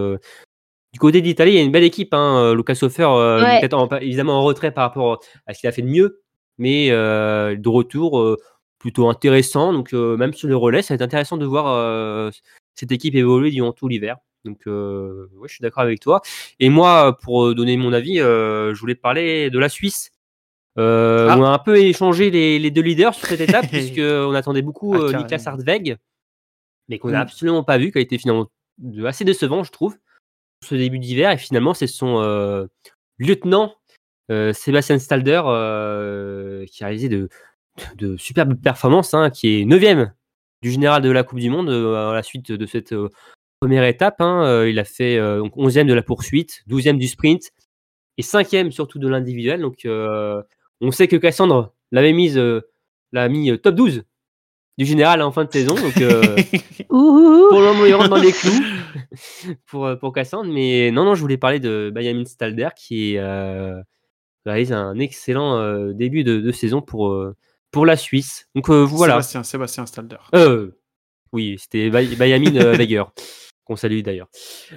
du 0.93 0.99
côté 0.99 1.21
d'Italie, 1.21 1.51
il 1.51 1.55
y 1.55 1.59
a 1.59 1.63
une 1.63 1.71
belle 1.71 1.83
équipe. 1.83 2.13
Hein, 2.13 2.37
euh, 2.37 2.55
Lucas 2.55 2.77
Hofer, 2.81 3.03
euh, 3.03 3.41
Ouais. 3.43 3.59
peut-être 3.59 3.73
en- 3.73 3.89
évidemment 3.97 4.39
en 4.39 4.43
retrait 4.43 4.71
par 4.71 4.83
rapport 4.85 5.19
à 5.47 5.53
ce 5.53 5.59
qu'il 5.59 5.67
a 5.67 5.71
fait 5.71 5.81
de 5.81 5.87
mieux, 5.87 6.21
mais 6.57 6.89
euh, 6.91 7.55
de 7.55 7.67
retour 7.69 8.19
euh, 8.19 8.37
plutôt 8.79 9.09
intéressant. 9.09 9.73
Donc, 9.73 9.93
euh, 9.93 10.15
même 10.17 10.33
sur 10.33 10.47
le 10.47 10.55
relais, 10.55 10.81
ça 10.81 10.93
va 10.93 10.95
être 10.95 11.01
intéressant 11.01 11.37
de 11.37 11.45
voir 11.45 11.65
euh, 11.67 12.29
cette 12.75 12.91
équipe 12.91 13.15
évoluer 13.15 13.49
durant 13.51 13.71
tout 13.73 13.87
l'hiver. 13.87 14.17
Donc, 14.45 14.59
euh, 14.67 15.27
ouais, 15.37 15.47
je 15.47 15.53
suis 15.55 15.61
d'accord 15.61 15.83
avec 15.83 15.99
toi. 15.99 16.21
Et 16.59 16.69
moi, 16.69 17.17
pour 17.23 17.55
donner 17.55 17.75
mon 17.77 17.91
avis, 17.93 18.19
euh, 18.19 18.73
je 18.75 18.79
voulais 18.79 18.95
parler 18.95 19.49
de 19.49 19.57
la 19.57 19.69
Suisse. 19.69 20.11
Euh, 20.77 21.27
Ah. 21.29 21.37
On 21.39 21.43
a 21.43 21.49
un 21.49 21.59
peu 21.59 21.77
échangé 21.77 22.29
les, 22.29 22.59
les 22.59 22.71
deux 22.71 22.81
leaders 22.81 23.13
sur 23.15 23.27
cette 23.27 23.41
étape, 23.65 23.67
puisqu'on 23.69 24.33
attendait 24.33 24.61
beaucoup 24.61 24.95
Ah. 24.95 25.17
Niklas 25.17 25.43
Hartweg, 25.45 25.97
mais 26.89 26.99
qu'on 26.99 27.09
n'a 27.09 27.19
Mm. 27.19 27.21
absolument 27.21 27.63
pas 27.63 27.77
vu, 27.77 27.91
qui 27.91 27.97
a 27.97 28.01
été 28.01 28.17
finalement 28.17 28.47
assez 29.05 29.23
décevant, 29.23 29.63
je 29.63 29.71
trouve, 29.71 29.95
ce 30.63 30.75
début 30.75 30.99
d'hiver. 30.99 31.31
Et 31.31 31.37
finalement, 31.37 31.73
c'est 31.73 31.87
son 31.87 32.21
euh, 32.21 32.65
lieutenant, 33.17 33.75
euh, 34.31 34.53
Sébastien 34.53 34.99
Stalder, 34.99 35.41
euh, 35.45 36.65
qui 36.65 36.83
a 36.83 36.87
réalisé 36.87 37.09
de, 37.09 37.29
superbes 38.17 38.59
performances, 38.61 39.13
hein, 39.13 39.29
qui 39.29 39.61
est 39.61 39.65
9 39.65 40.09
du 40.61 40.71
général 40.71 41.01
de 41.01 41.09
la 41.09 41.23
Coupe 41.23 41.39
du 41.39 41.49
Monde 41.49 41.69
à 41.69 42.13
la 42.13 42.23
suite 42.23 42.51
de 42.51 42.65
cette 42.65 42.93
première 43.59 43.83
étape. 43.83 44.21
hein. 44.21 44.65
Il 44.65 44.79
a 44.79 44.83
fait 44.83 45.17
donc 45.17 45.55
11e 45.57 45.87
de 45.87 45.93
la 45.93 46.03
poursuite, 46.03 46.63
12e 46.69 46.97
du 46.97 47.07
sprint 47.07 47.51
et 48.17 48.21
5e 48.21 48.71
surtout 48.71 48.99
de 48.99 49.07
l'individuel. 49.07 49.59
Donc 49.61 49.85
on 49.85 50.91
sait 50.91 51.07
que 51.07 51.15
Cassandre 51.15 51.73
l'avait 51.91 52.13
mise, 52.13 52.39
l'a 53.11 53.27
mis 53.27 53.59
top 53.59 53.75
12 53.75 54.03
du 54.77 54.85
général 54.85 55.21
en 55.21 55.31
fin 55.31 55.45
de 55.45 55.51
saison. 55.51 55.75
Donc 55.75 55.97
euh, 55.97 56.21
pour 56.89 57.59
le 57.59 57.73
moment, 57.73 57.85
il 57.85 57.93
rentre 57.93 58.09
dans 58.09 58.17
les 58.17 58.31
clous 58.31 58.63
pour, 59.67 59.85
euh, 59.85 59.95
pour 59.95 60.13
Cassandre. 60.13 60.51
Mais 60.51 60.91
non, 60.91 61.05
non, 61.05 61.15
je 61.15 61.21
voulais 61.21 61.37
parler 61.37 61.59
de 61.59 61.91
Benjamin 61.93 62.25
Stalder 62.25 62.69
qui 62.75 63.17
euh, 63.17 63.81
réalise 64.45 64.73
un 64.73 64.97
excellent 64.99 65.57
euh, 65.57 65.93
début 65.93 66.23
de, 66.23 66.39
de 66.39 66.51
saison 66.51 66.81
pour, 66.81 67.15
pour 67.71 67.85
la 67.85 67.97
Suisse. 67.97 68.47
Donc 68.55 68.69
euh, 68.69 68.83
voilà. 68.83 69.15
Sébastien, 69.15 69.43
Sébastien 69.43 69.85
Stalder. 69.85 70.17
Euh, 70.35 70.71
oui, 71.33 71.57
c'était 71.59 71.89
Benjamin 71.89 72.73
Weger, 72.73 73.03
qu'on 73.65 73.75
salue 73.75 74.01
d'ailleurs. 74.01 74.29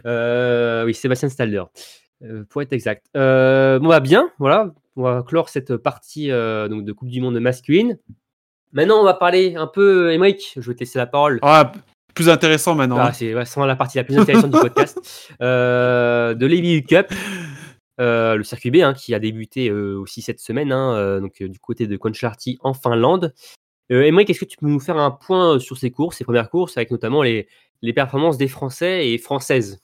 Euh, 0.06 0.85
oui, 0.86 0.94
Sébastien 0.94 1.28
Stalder, 1.28 1.62
euh, 2.23 2.44
pour 2.48 2.62
être 2.62 2.73
exact. 2.73 3.06
Euh, 3.16 3.78
bon, 3.78 3.89
bah 3.89 4.01
bien, 4.01 4.31
voilà, 4.39 4.74
on 4.97 5.02
va 5.02 5.23
clore 5.23 5.51
cette 5.51 5.77
partie 5.77 6.31
euh, 6.31 6.66
donc 6.68 6.85
de 6.85 6.93
Coupe 6.93 7.10
du 7.10 7.20
Monde 7.20 7.39
masculine. 7.39 7.98
Maintenant, 8.72 9.01
on 9.01 9.05
va 9.05 9.14
parler 9.14 9.55
un 9.56 9.66
peu, 9.66 10.12
Emmerich, 10.12 10.55
je 10.56 10.68
vais 10.68 10.74
te 10.74 10.80
laisser 10.80 10.98
la 10.98 11.06
parole. 11.06 11.38
Ah, 11.43 11.72
plus 12.14 12.28
intéressant 12.28 12.74
maintenant. 12.74 12.98
Ah, 12.98 13.09
hein. 13.09 13.12
c'est 13.12 13.32
vraiment 13.32 13.66
la 13.66 13.76
partie 13.76 13.98
la 13.98 14.05
plus 14.05 14.18
intéressante 14.18 14.51
du 14.51 14.59
podcast. 14.59 14.98
Euh, 15.43 16.34
de 16.34 16.47
l'EBU 16.47 16.82
Cup. 16.84 17.12
le 17.98 18.43
circuit 18.43 18.70
B 18.70 18.76
hein, 18.76 18.94
qui 18.94 19.14
a 19.14 19.18
débuté 19.18 19.70
aussi 19.70 20.22
cette 20.22 20.40
semaine, 20.40 20.72
hein, 20.72 21.20
donc 21.20 21.43
du 21.43 21.59
côté 21.59 21.86
de 21.86 21.97
Concharty 21.97 22.59
en 22.62 22.72
Finlande. 22.74 23.34
Euh, 23.93 24.02
est-ce 24.02 24.40
que 24.40 24.44
tu 24.44 24.56
peux 24.56 24.66
nous 24.66 24.80
faire 24.80 24.98
un 24.98 25.10
point 25.10 25.59
sur 25.59 25.78
ces 25.78 25.90
courses, 25.90 26.16
ces 26.16 26.24
premières 26.24 26.51
courses, 26.51 26.76
avec 26.76 26.90
notamment 26.90 27.22
les, 27.22 27.48
les 27.82 27.93
performances 27.93 28.36
des 28.36 28.48
Français 28.48 29.10
et 29.10 29.18
Françaises? 29.18 29.80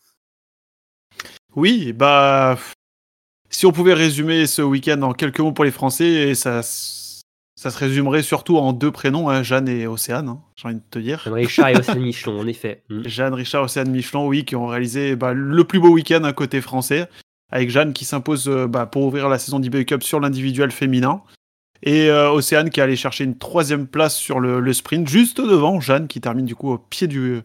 Oui, 1.54 1.92
bah 1.92 2.59
si 3.50 3.66
on 3.66 3.72
pouvait 3.72 3.94
résumer 3.94 4.46
ce 4.46 4.62
week-end 4.62 5.00
en 5.02 5.12
quelques 5.12 5.40
mots 5.40 5.52
pour 5.52 5.64
les 5.64 5.70
Français, 5.70 6.34
ça, 6.34 6.62
ça 7.62 7.70
se 7.70 7.78
résumerait 7.78 8.24
surtout 8.24 8.59
en 8.59 8.72
deux 8.72 8.90
prénoms, 8.90 9.30
hein, 9.30 9.44
Jeanne 9.44 9.68
et 9.68 9.86
Océane, 9.86 10.28
hein, 10.28 10.40
j'ai 10.56 10.66
envie 10.66 10.74
de 10.74 10.82
te 10.90 10.98
dire. 10.98 11.20
Jeanne 11.22 11.34
Richard 11.34 11.68
et 11.68 11.76
Océane 11.76 12.01
Michelon, 12.02 12.40
en 12.40 12.47
effet. 12.48 12.82
Hmm. 12.90 13.02
Jeanne 13.06 13.34
Richard, 13.34 13.62
Océane 13.62 13.89
Michelon, 13.89 14.26
oui, 14.26 14.44
qui 14.44 14.56
ont 14.56 14.66
réalisé 14.66 15.14
bah, 15.14 15.32
le 15.32 15.62
plus 15.62 15.78
beau 15.78 15.90
week-end 15.90 16.24
à 16.24 16.32
côté 16.32 16.60
français, 16.60 17.09
avec 17.52 17.70
Jeanne 17.70 17.93
qui 17.93 18.05
s'impose 18.05 18.48
euh, 18.48 18.66
bah, 18.66 18.86
pour 18.86 19.05
ouvrir 19.05 19.28
la 19.28 19.39
saison 19.39 19.60
d'eBay 19.60 19.84
Cup 19.84 20.02
sur 20.02 20.18
l'individuel 20.18 20.72
féminin. 20.72 21.22
Et 21.84 22.10
euh, 22.10 22.32
Océane 22.32 22.68
qui 22.68 22.80
est 22.80 22.82
allé 22.82 22.97
chercher 22.97 23.22
une 23.22 23.39
troisième 23.39 23.86
place 23.86 24.16
sur 24.16 24.40
le, 24.40 24.72
sprint, 24.72 25.09
juste 25.09 25.40
devant 25.40 25.80
Jeanne 25.80 26.09
qui 26.09 26.20
termine 26.20 26.47
du 26.47 26.56
coup 26.56 26.72
au 26.72 26.78
pied 26.78 27.06
du, 27.06 27.43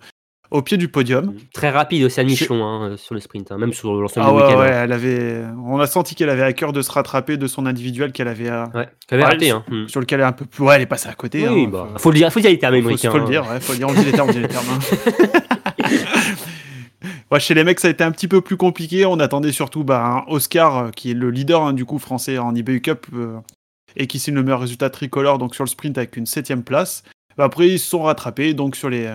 au 0.52 0.62
pied 0.62 0.78
du 0.78 0.88
podium. 0.88 1.34
Très 1.54 1.70
rapide 1.70 2.04
Océane 2.04 2.28
Michelon 2.28 2.64
hein, 2.64 2.96
sur 2.98 3.14
le 3.14 3.22
sprint, 3.22 3.52
hein, 3.52 3.58
même 3.58 3.74
sur 3.74 3.94
l'ensemble 3.94 4.28
ah 4.28 4.32
du 4.32 4.36
week-end. 4.38 4.60
Ouais, 4.60 4.72
hein. 4.72 4.84
elle 4.84 4.92
avait... 4.92 5.44
On 5.66 5.80
a 5.80 5.88
senti 5.88 6.16
qu'elle 6.16 6.30
avait 6.30 6.44
à 6.44 6.54
cœur 6.54 6.74
de 6.74 6.82
se 6.82 6.92
rattraper 6.92 7.38
de 7.38 7.48
son 7.48 7.66
individuel 7.66 8.12
qu'elle 8.12 8.28
avait, 8.28 8.50
à... 8.50 8.70
ouais, 8.74 8.88
avait 9.12 9.24
raté. 9.24 9.50
Hein. 9.52 9.64
Hmm. 9.70 9.88
Sur, 9.88 10.00
lequel 10.00 10.20
elle 10.20 10.26
est 10.26 10.30
un 10.30 10.34
peu 10.34 10.46
plus. 10.46 10.64
Ouais, 10.64 10.76
elle 10.76 10.82
est 10.82 10.88
passée 10.88 11.10
à 11.10 11.14
côté. 11.14 11.48
Oui, 11.48 11.68
bah, 11.68 11.90
faut... 11.98 12.12
le 12.12 12.18
dire, 12.18 12.32
faut 12.32 12.40
dire 12.40 12.52
les 12.52 12.60
termes, 12.60 12.82
Faut, 12.82 12.98
faut 12.98 13.18
le 13.18 13.26
dire, 13.26 13.46
ouais, 13.50 13.60
faut 13.60 13.74
le 13.74 13.78
dire, 13.78 13.88
on 13.90 13.94
dit 13.94 14.06
les 14.06 14.12
termes, 14.12 14.30
on 14.30 14.34
dit 14.34 14.40
les 14.40 14.48
termes. 14.48 14.66
Ouais, 17.30 17.40
chez 17.42 17.54
les 17.54 17.64
mecs, 17.64 17.80
ça 17.80 17.90
a 17.90 17.92
été 17.92 18.04
un 18.04 18.12
petit 18.12 18.28
peu 18.28 18.42
plus 18.42 18.56
compliqué. 18.58 19.06
On 19.06 19.20
attendait 19.20 19.52
surtout 19.52 19.84
bah, 19.84 20.24
Oscar, 20.28 20.78
euh, 20.78 20.90
qui 20.92 21.12
est 21.12 21.14
le 21.14 21.30
leader 21.30 21.74
du 21.74 21.84
coup 21.86 22.00
français 22.00 22.38
en 22.38 22.56
IBU 22.56 22.82
Cup, 22.82 23.06
euh, 23.14 23.38
et 23.98 24.08
qui 24.08 24.18
signe 24.18 24.36
le 24.36 24.44
meilleur 24.44 24.62
résultat 24.62 24.90
tricolore 24.90 25.38
donc 25.38 25.54
sur 25.54 25.64
le 25.64 25.70
sprint 25.70 25.98
avec 25.98 26.16
une 26.16 26.26
septième 26.26 26.64
place. 26.64 27.04
Après, 27.38 27.68
ils 27.68 27.80
se 27.80 27.90
sont 27.90 28.04
rattrapés 28.04 28.54
donc 28.54 28.76
sur 28.76 28.90
les, 28.90 29.14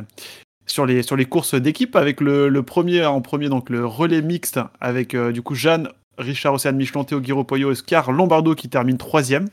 sur 0.66 0.86
les, 0.86 1.02
sur 1.02 1.16
les 1.16 1.24
courses 1.24 1.54
d'équipe 1.54 1.96
avec 1.96 2.20
le, 2.20 2.48
le, 2.48 2.62
premier 2.62 3.04
en 3.04 3.20
premier, 3.20 3.48
donc 3.48 3.70
le 3.70 3.84
relais 3.86 4.22
mixte 4.22 4.60
avec 4.80 5.14
euh, 5.14 5.32
du 5.32 5.42
coup 5.42 5.54
Jeanne, 5.54 5.88
Richard 6.18 6.54
Océane 6.54 6.76
Michelon, 6.76 7.04
Théo 7.04 7.20
Guiro 7.20 7.46
Oscar 7.64 8.12
Lombardo 8.12 8.54
qui 8.54 8.68
termine 8.68 8.98
troisième. 8.98 9.48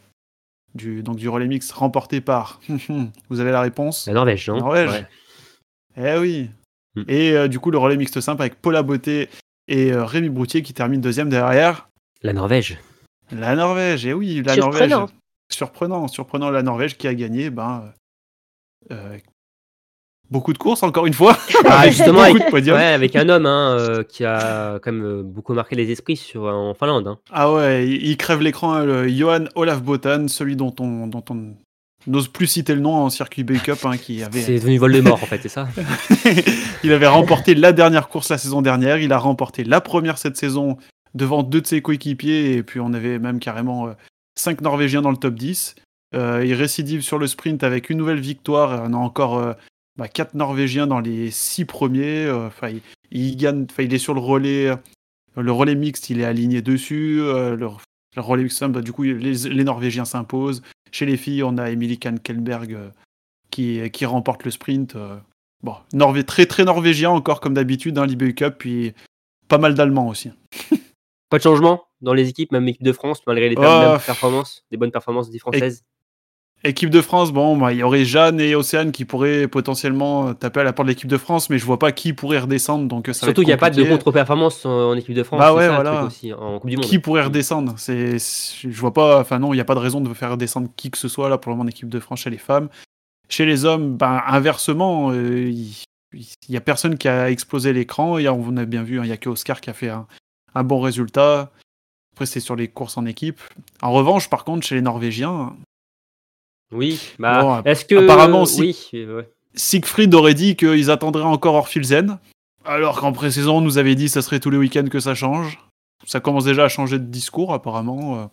Du, 0.75 1.01
donc 1.01 1.15
du 1.15 1.27
relais 1.27 1.47
mixte 1.47 1.71
remporté 1.71 2.21
par. 2.21 2.59
vous 3.29 3.39
avez 3.39 3.51
la 3.51 3.61
réponse 3.61 4.05
La 4.05 4.13
Norvège, 4.13 4.47
non? 4.49 4.57
Norvège. 4.57 5.07
Eh 5.97 6.17
oui. 6.17 6.49
Hmm. 6.95 7.03
Et 7.07 7.31
euh, 7.31 7.47
du 7.47 7.59
coup, 7.59 7.71
le 7.71 7.79
relais 7.79 7.97
mixte 7.97 8.21
simple 8.21 8.41
avec 8.43 8.61
Paula 8.61 8.83
Beauté 8.83 9.29
et 9.67 9.91
euh, 9.91 10.05
Rémi 10.05 10.29
Broutier 10.29 10.61
qui 10.61 10.73
termine 10.73 11.01
deuxième 11.01 11.29
derrière. 11.29 11.89
La 12.21 12.33
Norvège. 12.33 12.77
La 13.31 13.55
Norvège, 13.55 14.05
et 14.05 14.09
eh 14.09 14.13
oui, 14.13 14.43
la 14.43 14.55
Norvège 14.55 14.93
surprenant, 15.51 16.07
surprenant 16.07 16.51
la 16.51 16.63
Norvège 16.63 16.97
qui 16.97 17.07
a 17.07 17.13
gagné 17.13 17.49
ben, 17.49 17.91
euh, 18.91 19.17
beaucoup 20.31 20.53
de 20.53 20.57
courses 20.57 20.83
encore 20.83 21.05
une 21.05 21.13
fois. 21.13 21.37
Ah, 21.71 21.87
justement, 21.87 22.21
avec, 22.21 22.51
ouais, 22.51 22.71
avec, 22.71 23.15
un 23.15 23.29
homme 23.29 23.45
hein, 23.45 23.77
euh, 23.77 24.03
qui 24.03 24.25
a 24.25 24.79
quand 24.81 24.91
même 24.91 25.03
euh, 25.03 25.23
beaucoup 25.23 25.53
marqué 25.53 25.75
les 25.75 25.91
esprits 25.91 26.17
sur, 26.17 26.45
en 26.45 26.73
Finlande. 26.73 27.07
Hein. 27.07 27.19
Ah 27.31 27.51
ouais, 27.53 27.87
il, 27.87 28.17
crève 28.17 28.41
l'écran, 28.41 28.73
hein, 28.73 29.07
Johan 29.07 29.45
Olaf 29.55 29.83
Botan, 29.83 30.27
celui 30.27 30.55
dont 30.55 30.73
on, 30.79 31.05
dont 31.05 31.23
on 31.29 31.53
n'ose 32.07 32.27
plus 32.27 32.47
citer 32.47 32.73
le 32.73 32.81
nom 32.81 32.95
en 32.95 33.09
circuit 33.09 33.43
Bake 33.43 33.69
Up, 33.69 33.79
qui 34.01 34.23
avait. 34.23 34.41
C'est 34.41 34.55
devenu 34.55 34.77
vol 34.77 34.93
de 34.93 35.01
mort 35.01 35.21
en 35.21 35.25
fait, 35.27 35.41
c'est 35.43 35.49
ça. 35.49 35.67
il 36.83 36.91
avait 36.91 37.07
remporté 37.07 37.53
la 37.53 37.71
dernière 37.71 38.07
course 38.07 38.29
la 38.29 38.37
saison 38.37 38.61
dernière, 38.61 38.97
il 38.97 39.13
a 39.13 39.17
remporté 39.19 39.63
la 39.63 39.81
première 39.81 40.17
cette 40.17 40.37
saison 40.37 40.77
devant 41.13 41.43
deux 41.43 41.61
de 41.61 41.67
ses 41.67 41.81
coéquipiers, 41.81 42.53
et 42.53 42.63
puis 42.63 42.79
on 42.79 42.93
avait 42.93 43.19
même 43.19 43.39
carrément 43.39 43.89
5 44.39 44.61
Norvégiens 44.61 45.01
dans 45.01 45.11
le 45.11 45.17
top 45.17 45.35
10. 45.35 45.75
Euh, 46.15 46.43
il 46.43 46.53
récidive 46.53 47.01
sur 47.01 47.19
le 47.19 47.27
sprint 47.27 47.63
avec 47.63 47.89
une 47.89 47.97
nouvelle 47.97 48.19
victoire. 48.19 48.83
On 48.85 48.93
a 48.93 48.97
encore 48.97 49.37
euh, 49.37 49.53
bah, 49.99 50.07
4 50.07 50.33
Norvégiens 50.33 50.87
dans 50.87 50.99
les 50.99 51.29
6 51.29 51.65
premiers. 51.65 52.25
Euh, 52.25 52.47
enfin, 52.47 52.71
il, 53.11 53.37
gagne, 53.37 53.67
il 53.77 53.93
est 53.93 53.99
sur 53.99 54.13
le 54.13 54.21
relais, 54.21 54.73
le 55.35 55.51
relais 55.51 55.75
mixte, 55.75 56.09
il 56.09 56.21
est 56.21 56.25
aligné 56.25 56.61
dessus. 56.61 57.17
Le, 57.17 57.69
relais 58.17 58.43
mixte, 58.43 58.63
bah, 58.65 58.81
du 58.81 58.91
coup, 58.91 59.03
les, 59.03 59.63
Norvégiens 59.63 60.05
s'imposent. 60.05 60.63
Chez 60.91 61.05
les 61.05 61.17
filles, 61.17 61.43
on 61.43 61.57
a 61.57 61.69
Emily 61.69 61.99
Kankelberg 61.99 62.77
qui, 63.51 63.91
qui 63.91 64.05
remporte 64.05 64.45
le 64.45 64.51
sprint. 64.51 64.95
Bon, 65.61 65.75
Norvé 65.93 66.23
très 66.23 66.45
très 66.45 66.63
norvégien 66.63 67.09
encore 67.09 67.41
comme 67.41 67.53
d'habitude, 67.53 67.95
dans 67.95 68.03
hein, 68.03 68.07
l'IBU 68.07 68.33
Cup, 68.33 68.55
puis 68.57 68.93
pas 69.49 69.57
mal 69.57 69.75
d'Allemands 69.75 70.07
aussi. 70.07 70.31
Pas 71.29 71.37
de 71.37 71.43
changement 71.43 71.83
dans 72.01 72.13
les 72.13 72.29
équipes, 72.29 72.51
même 72.53 72.67
équipe 72.67 72.83
de 72.83 72.93
France, 72.93 73.21
malgré 73.27 73.49
les 73.49 73.55
oh, 73.57 73.97
performances, 74.05 74.63
des 74.71 74.77
bonnes 74.77 74.91
performances 74.91 75.29
des 75.29 75.39
Françaises 75.39 75.83
Équipe 76.65 76.89
de 76.89 76.99
France, 76.99 77.31
bon, 77.31 77.55
bah, 77.55 77.71
il 77.71 77.79
y 77.79 77.83
aurait 77.83 78.03
Jeanne 78.03 78.41
et 78.41 78.53
Océane 78.53 78.91
qui 78.91 79.05
pourraient 79.05 79.47
potentiellement 79.47 80.33
taper 80.33 80.59
à 80.59 80.63
la 80.63 80.73
porte 80.73 80.87
de 80.87 80.91
l'équipe 80.91 81.07
de 81.07 81.17
France, 81.17 81.49
mais 81.49 81.57
je 81.57 81.65
vois 81.65 81.79
pas 81.79 81.93
qui 81.93 82.11
pourrait 82.11 82.39
redescendre. 82.39 82.85
Donc 82.87 83.07
ça 83.07 83.13
Surtout 83.13 83.41
qu'il 83.41 83.47
n'y 83.47 83.53
a 83.53 83.57
pas 83.57 83.69
de 83.69 83.81
contre-performance 83.83 84.65
en 84.65 84.93
équipe 84.95 85.15
de 85.15 85.23
France. 85.23 85.39
Bah 85.39 85.53
ouais, 85.53 85.69
voilà. 85.69 86.03
Aussi, 86.03 86.33
en 86.33 86.59
coupe 86.59 86.69
du 86.69 86.75
Monde. 86.75 86.85
Qui 86.85 86.99
pourrait 86.99 87.23
redescendre 87.23 87.75
C'est, 87.77 88.17
je 88.19 88.79
vois 88.79 88.93
pas. 88.93 89.21
Enfin 89.21 89.39
non, 89.39 89.53
il 89.53 89.57
n'y 89.57 89.61
a 89.61 89.65
pas 89.65 89.75
de 89.75 89.79
raison 89.79 90.01
de 90.01 90.13
faire 90.13 90.31
redescendre 90.31 90.67
qui 90.75 90.91
que 90.91 90.97
ce 90.97 91.07
soit 91.07 91.29
là 91.29 91.37
pour 91.37 91.49
le 91.49 91.55
moment 91.55 91.65
en 91.65 91.69
équipe 91.69 91.87
de 91.87 91.99
France 91.99 92.19
chez 92.19 92.29
les 92.29 92.37
femmes. 92.37 92.67
Chez 93.29 93.45
les 93.45 93.63
hommes, 93.63 93.95
ben 93.95 94.21
inversement, 94.27 95.11
euh, 95.11 95.49
il 95.49 96.25
n'y 96.49 96.57
a 96.57 96.61
personne 96.61 96.97
qui 96.97 97.07
a 97.07 97.29
explosé 97.31 97.71
l'écran. 97.71 98.17
On 98.17 98.57
a 98.57 98.65
bien 98.65 98.83
vu, 98.83 98.99
hein, 98.99 99.03
il 99.03 99.07
n'y 99.07 99.13
a 99.13 99.17
que 99.17 99.29
Oscar 99.29 99.61
qui 99.61 99.69
a 99.69 99.73
fait 99.73 99.89
un, 99.89 100.07
un 100.55 100.63
bon 100.63 100.81
résultat. 100.81 101.51
Après, 102.13 102.25
c'est 102.25 102.41
sur 102.41 102.57
les 102.57 102.67
courses 102.67 102.97
en 102.97 103.05
équipe. 103.05 103.39
En 103.81 103.93
revanche, 103.93 104.29
par 104.29 104.43
contre, 104.43 104.67
chez 104.67 104.75
les 104.75 104.81
Norvégiens. 104.81 105.55
Oui, 106.71 106.99
bah, 107.17 107.61
est-ce 107.65 107.85
que. 107.85 107.95
Apparemment, 107.95 108.43
oui, 108.57 108.77
Siegfried 109.55 110.13
aurait 110.13 110.35
dit 110.35 110.55
qu'ils 110.55 110.91
attendraient 110.91 111.23
encore 111.23 111.55
Orfilzen. 111.55 112.19
Alors 112.65 112.99
qu'en 112.99 113.11
pré-saison, 113.11 113.57
on 113.57 113.61
nous 113.61 113.77
avait 113.77 113.95
dit 113.95 114.05
que 114.05 114.11
ça 114.11 114.21
serait 114.21 114.39
tous 114.39 114.49
les 114.49 114.57
week-ends 114.57 114.87
que 114.89 114.99
ça 114.99 115.15
change. 115.15 115.59
Ça 116.05 116.19
commence 116.19 116.45
déjà 116.45 116.65
à 116.65 116.69
changer 116.69 116.99
de 116.99 117.05
discours, 117.05 117.53
apparemment. 117.53 118.19
Euh. 118.19 118.25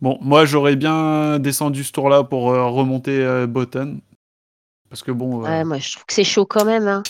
Bon, 0.00 0.18
moi, 0.20 0.44
j'aurais 0.44 0.76
bien 0.76 1.38
descendu 1.38 1.84
ce 1.84 1.92
tour-là 1.92 2.24
pour 2.24 2.50
euh, 2.50 2.66
remonter 2.66 3.24
euh, 3.24 3.46
Botten. 3.46 4.00
Parce 4.90 5.02
que 5.02 5.12
bon. 5.12 5.42
Ouais, 5.42 5.64
moi, 5.64 5.78
je 5.78 5.92
trouve 5.92 6.04
que 6.04 6.12
c'est 6.12 6.24
chaud 6.24 6.44
quand 6.44 6.64
même. 6.64 6.88
Hein. 6.88 7.02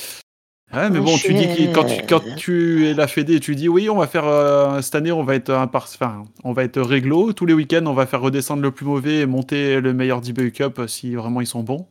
Ouais, 0.73 0.89
mais 0.89 1.01
bon, 1.01 1.17
tu 1.17 1.35
dis 1.35 1.47
que 1.47 1.75
quand 1.75 1.85
tu, 1.85 2.03
quand 2.09 2.23
tu 2.37 2.87
es 2.87 2.95
la 2.95 3.07
Fédé, 3.07 3.41
tu 3.41 3.55
dis 3.55 3.69
oui, 3.69 3.91
on 3.91 3.97
va 3.97 4.07
faire 4.07 4.27
euh, 4.27 4.81
cette 4.81 4.95
année, 4.95 5.13
on 5.13 5.23
va 5.23 5.35
être 5.35 5.51
un 5.51 5.71
enfin, 5.73 6.25
on 6.45 6.53
va 6.53 6.65
être 6.65 6.81
réglo. 6.81 7.33
Tous 7.35 7.45
les 7.45 7.53
week-ends, 7.53 7.85
on 7.87 7.93
va 7.93 8.07
faire 8.07 8.23
redescendre 8.23 8.63
le 8.63 8.71
plus 8.71 8.87
mauvais 8.87 9.21
et 9.21 9.27
monter 9.27 9.81
le 9.81 9.93
meilleur 9.93 10.23
d'eBay 10.23 10.51
Cup 10.51 10.81
si 10.87 11.15
vraiment 11.15 11.43
ils 11.43 11.47
sont 11.47 11.63
bons. 11.63 11.87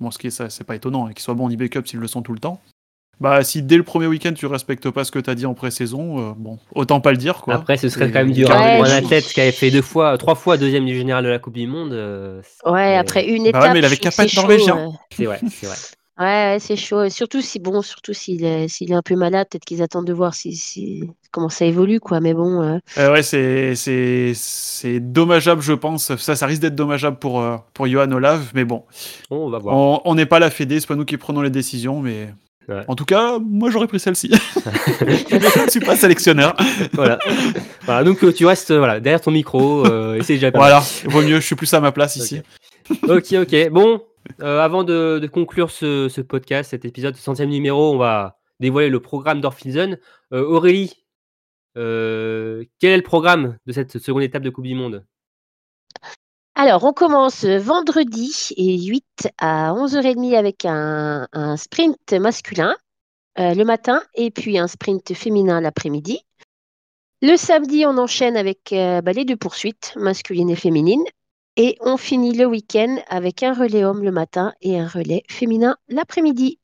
Bon, 0.00 0.10
ce 0.10 0.18
qui 0.18 0.26
est 0.26 0.30
ça, 0.30 0.50
c'est 0.50 0.64
pas 0.64 0.76
étonnant 0.76 1.06
hein, 1.06 1.12
qu'ils 1.12 1.22
soient 1.22 1.34
bons 1.34 1.46
en 1.46 1.50
eBay 1.50 1.68
Cup 1.68 1.86
s'ils 1.86 1.98
le 1.98 2.06
sont 2.06 2.22
tout 2.22 2.32
le 2.32 2.38
temps. 2.38 2.60
Bah, 3.20 3.44
si 3.44 3.60
dès 3.60 3.76
le 3.76 3.82
premier 3.82 4.06
week-end 4.06 4.32
tu 4.32 4.46
respectes 4.46 4.88
pas 4.88 5.04
ce 5.04 5.10
que 5.10 5.18
tu 5.18 5.28
as 5.28 5.34
dit 5.34 5.44
en 5.44 5.52
pré-saison, 5.52 6.30
euh, 6.30 6.32
bon, 6.34 6.58
autant 6.74 7.00
pas 7.00 7.10
le 7.10 7.18
dire 7.18 7.42
quoi. 7.42 7.54
Après, 7.54 7.76
ce 7.76 7.90
serait 7.90 8.10
quand 8.10 8.20
même 8.20 8.32
dur. 8.32 8.50
Hein. 8.50 8.76
pour 8.76 8.86
un 8.86 8.96
athlète 8.96 9.24
qui 9.24 9.40
avait 9.42 9.52
fait 9.52 9.70
deux 9.70 9.82
fois, 9.82 10.16
trois 10.16 10.34
fois 10.34 10.56
deuxième 10.56 10.86
du 10.86 10.96
général 10.96 11.24
de 11.24 11.28
la 11.28 11.38
Coupe 11.38 11.54
du 11.54 11.66
Monde. 11.66 11.92
Euh, 11.92 12.40
ouais, 12.64 12.96
après 12.96 13.26
une 13.26 13.44
étape. 13.44 13.60
Bah 13.60 13.68
ouais, 13.68 13.74
mais 13.74 13.80
il 13.80 13.84
avait 13.84 13.98
qu'à 13.98 14.10
pas 14.10 14.24
être 14.24 14.36
norvégien. 14.36 14.92
C'est 15.14 15.26
vrai, 15.26 15.38
c'est 15.50 15.66
vrai. 15.66 15.76
Ouais, 16.20 16.58
c'est 16.60 16.76
chaud. 16.76 17.08
surtout 17.08 17.40
si 17.40 17.58
bon, 17.58 17.80
surtout 17.80 18.12
s'il 18.12 18.44
est, 18.44 18.68
s'il 18.68 18.92
est 18.92 18.94
un 18.94 19.00
peu 19.00 19.16
malade, 19.16 19.46
peut-être 19.50 19.64
qu'ils 19.64 19.80
attendent 19.80 20.06
de 20.06 20.12
voir 20.12 20.34
si, 20.34 20.54
si, 20.54 21.08
comment 21.30 21.48
ça 21.48 21.64
évolue, 21.64 21.98
quoi. 21.98 22.20
Mais 22.20 22.34
bon. 22.34 22.60
Euh... 22.60 22.78
euh 22.98 23.12
ouais, 23.12 23.22
c'est, 23.22 23.74
c'est, 23.74 24.32
c'est 24.34 25.00
dommageable, 25.00 25.62
je 25.62 25.72
pense. 25.72 26.14
Ça, 26.16 26.36
ça 26.36 26.44
risque 26.44 26.60
d'être 26.60 26.74
dommageable 26.74 27.18
pour, 27.18 27.40
euh, 27.40 27.56
pour 27.72 27.86
Johan 27.86 28.12
Olav, 28.12 28.50
mais 28.54 28.66
bon. 28.66 28.84
On 29.30 29.48
va 29.48 29.58
voir. 29.58 30.04
On 30.04 30.14
n'est 30.14 30.26
pas 30.26 30.38
la 30.38 30.50
Fédé, 30.50 30.78
c'est 30.78 30.86
pas 30.86 30.94
nous 30.94 31.06
qui 31.06 31.16
prenons 31.16 31.40
les 31.40 31.50
décisions, 31.50 32.00
mais. 32.00 32.28
En 32.86 32.94
tout 32.94 33.04
cas, 33.04 33.38
moi 33.40 33.70
j'aurais 33.70 33.88
pris 33.88 33.98
celle-ci. 33.98 34.30
je 35.00 35.64
ne 35.64 35.70
suis 35.70 35.80
pas 35.80 35.96
sélectionneur. 35.96 36.54
voilà. 36.92 37.18
voilà. 37.84 38.04
Donc 38.04 38.22
euh, 38.22 38.32
tu 38.32 38.46
restes 38.46 38.72
voilà, 38.72 39.00
derrière 39.00 39.20
ton 39.20 39.32
micro. 39.32 39.84
Euh, 39.86 40.20
déjà 40.20 40.50
voilà, 40.50 40.80
vaut 41.06 41.22
mieux, 41.22 41.40
je 41.40 41.46
suis 41.46 41.56
plus 41.56 41.72
à 41.74 41.80
ma 41.80 41.90
place 41.90 42.14
ici. 42.14 42.42
ok, 43.08 43.34
ok. 43.42 43.70
Bon, 43.70 44.00
euh, 44.40 44.60
avant 44.60 44.84
de, 44.84 45.28
conclure 45.32 45.70
ce, 45.70 46.20
podcast, 46.20 46.70
cet 46.70 46.84
épisode, 46.84 47.16
ce 47.16 47.22
centième 47.22 47.50
numéro, 47.50 47.92
on 47.92 47.98
va 47.98 48.38
dévoiler 48.58 48.88
le 48.88 49.00
programme 49.00 49.40
d'Orphizen. 49.40 49.98
Euh, 50.32 50.44
Aurélie, 50.44 51.04
euh, 51.76 52.64
quel 52.78 52.92
est 52.92 52.96
le 52.96 53.02
programme 53.02 53.56
de 53.66 53.72
cette 53.72 53.98
seconde 53.98 54.22
étape 54.22 54.42
de 54.42 54.50
Coupe 54.50 54.66
du 54.66 54.74
Monde? 54.74 55.04
Alors, 56.54 56.84
on 56.84 56.92
commence 56.92 57.44
vendredi 57.44 58.50
et 58.56 58.82
8 58.82 59.30
à 59.38 59.72
11h30 59.72 60.36
avec 60.36 60.64
un, 60.66 61.26
sprint 61.56 62.12
masculin 62.12 62.76
le 63.36 63.64
matin 63.64 64.02
et 64.14 64.30
puis 64.30 64.58
un 64.58 64.66
sprint 64.66 65.14
féminin 65.14 65.62
l'après-midi. 65.62 66.20
Le 67.22 67.36
samedi, 67.36 67.84
on 67.86 67.96
enchaîne 67.96 68.36
avec 68.36 68.68
bah, 68.72 69.12
les 69.12 69.24
deux 69.24 69.36
poursuites, 69.36 69.94
masculine 69.96 70.50
et 70.50 70.56
féminine. 70.56 71.04
Et 71.62 71.76
on 71.82 71.98
finit 71.98 72.32
le 72.34 72.46
week-end 72.46 72.96
avec 73.10 73.42
un 73.42 73.52
relais 73.52 73.84
homme 73.84 74.02
le 74.02 74.10
matin 74.10 74.54
et 74.62 74.78
un 74.80 74.88
relais 74.88 75.24
féminin 75.28 75.76
l'après-midi. 75.90 76.58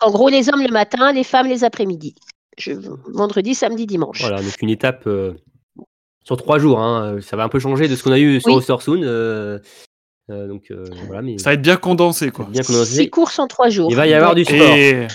en 0.00 0.10
gros, 0.10 0.28
les 0.28 0.48
hommes 0.48 0.62
le 0.62 0.72
matin, 0.72 1.12
les 1.12 1.22
femmes 1.22 1.46
les 1.46 1.62
après-midi. 1.62 2.16
je, 2.58 2.72
vendredi, 3.12 3.54
samedi, 3.54 3.86
dimanche. 3.86 4.20
Voilà, 4.22 4.42
donc 4.42 4.60
une 4.62 4.70
étape 4.70 5.06
euh, 5.06 5.34
sur 6.24 6.36
trois 6.36 6.58
jours. 6.58 6.80
hein. 6.80 7.20
Ça 7.20 7.36
va 7.36 7.44
un 7.44 7.48
peu 7.48 7.60
changer 7.60 7.86
de 7.86 7.94
ce 7.94 8.02
qu'on 8.02 8.10
a 8.10 8.18
eu 8.18 8.40
sur 8.40 8.50
Oui. 8.50 8.56
Ostersund. 8.56 9.04
euh, 9.04 9.60
euh, 10.30 10.48
donc 10.48 10.72
euh, 10.72 10.84
voilà, 11.06 11.22
mais 11.22 11.38
Ça 11.38 11.50
va 11.50 11.54
être 11.54 11.62
bien 11.62 11.76
condensé, 11.76 12.32
quoi. 12.32 12.46
bien 12.46 12.64
condensé. 12.64 12.96
Six 12.96 13.10
courses 13.10 13.38
en 13.38 13.46
trois 13.46 13.68
jours. 13.68 13.92
Il 13.92 13.96
va 13.96 14.08
y 14.08 14.12
avoir 14.12 14.34
du 14.34 14.44
sport. 14.44 14.74
Et... 14.74 15.06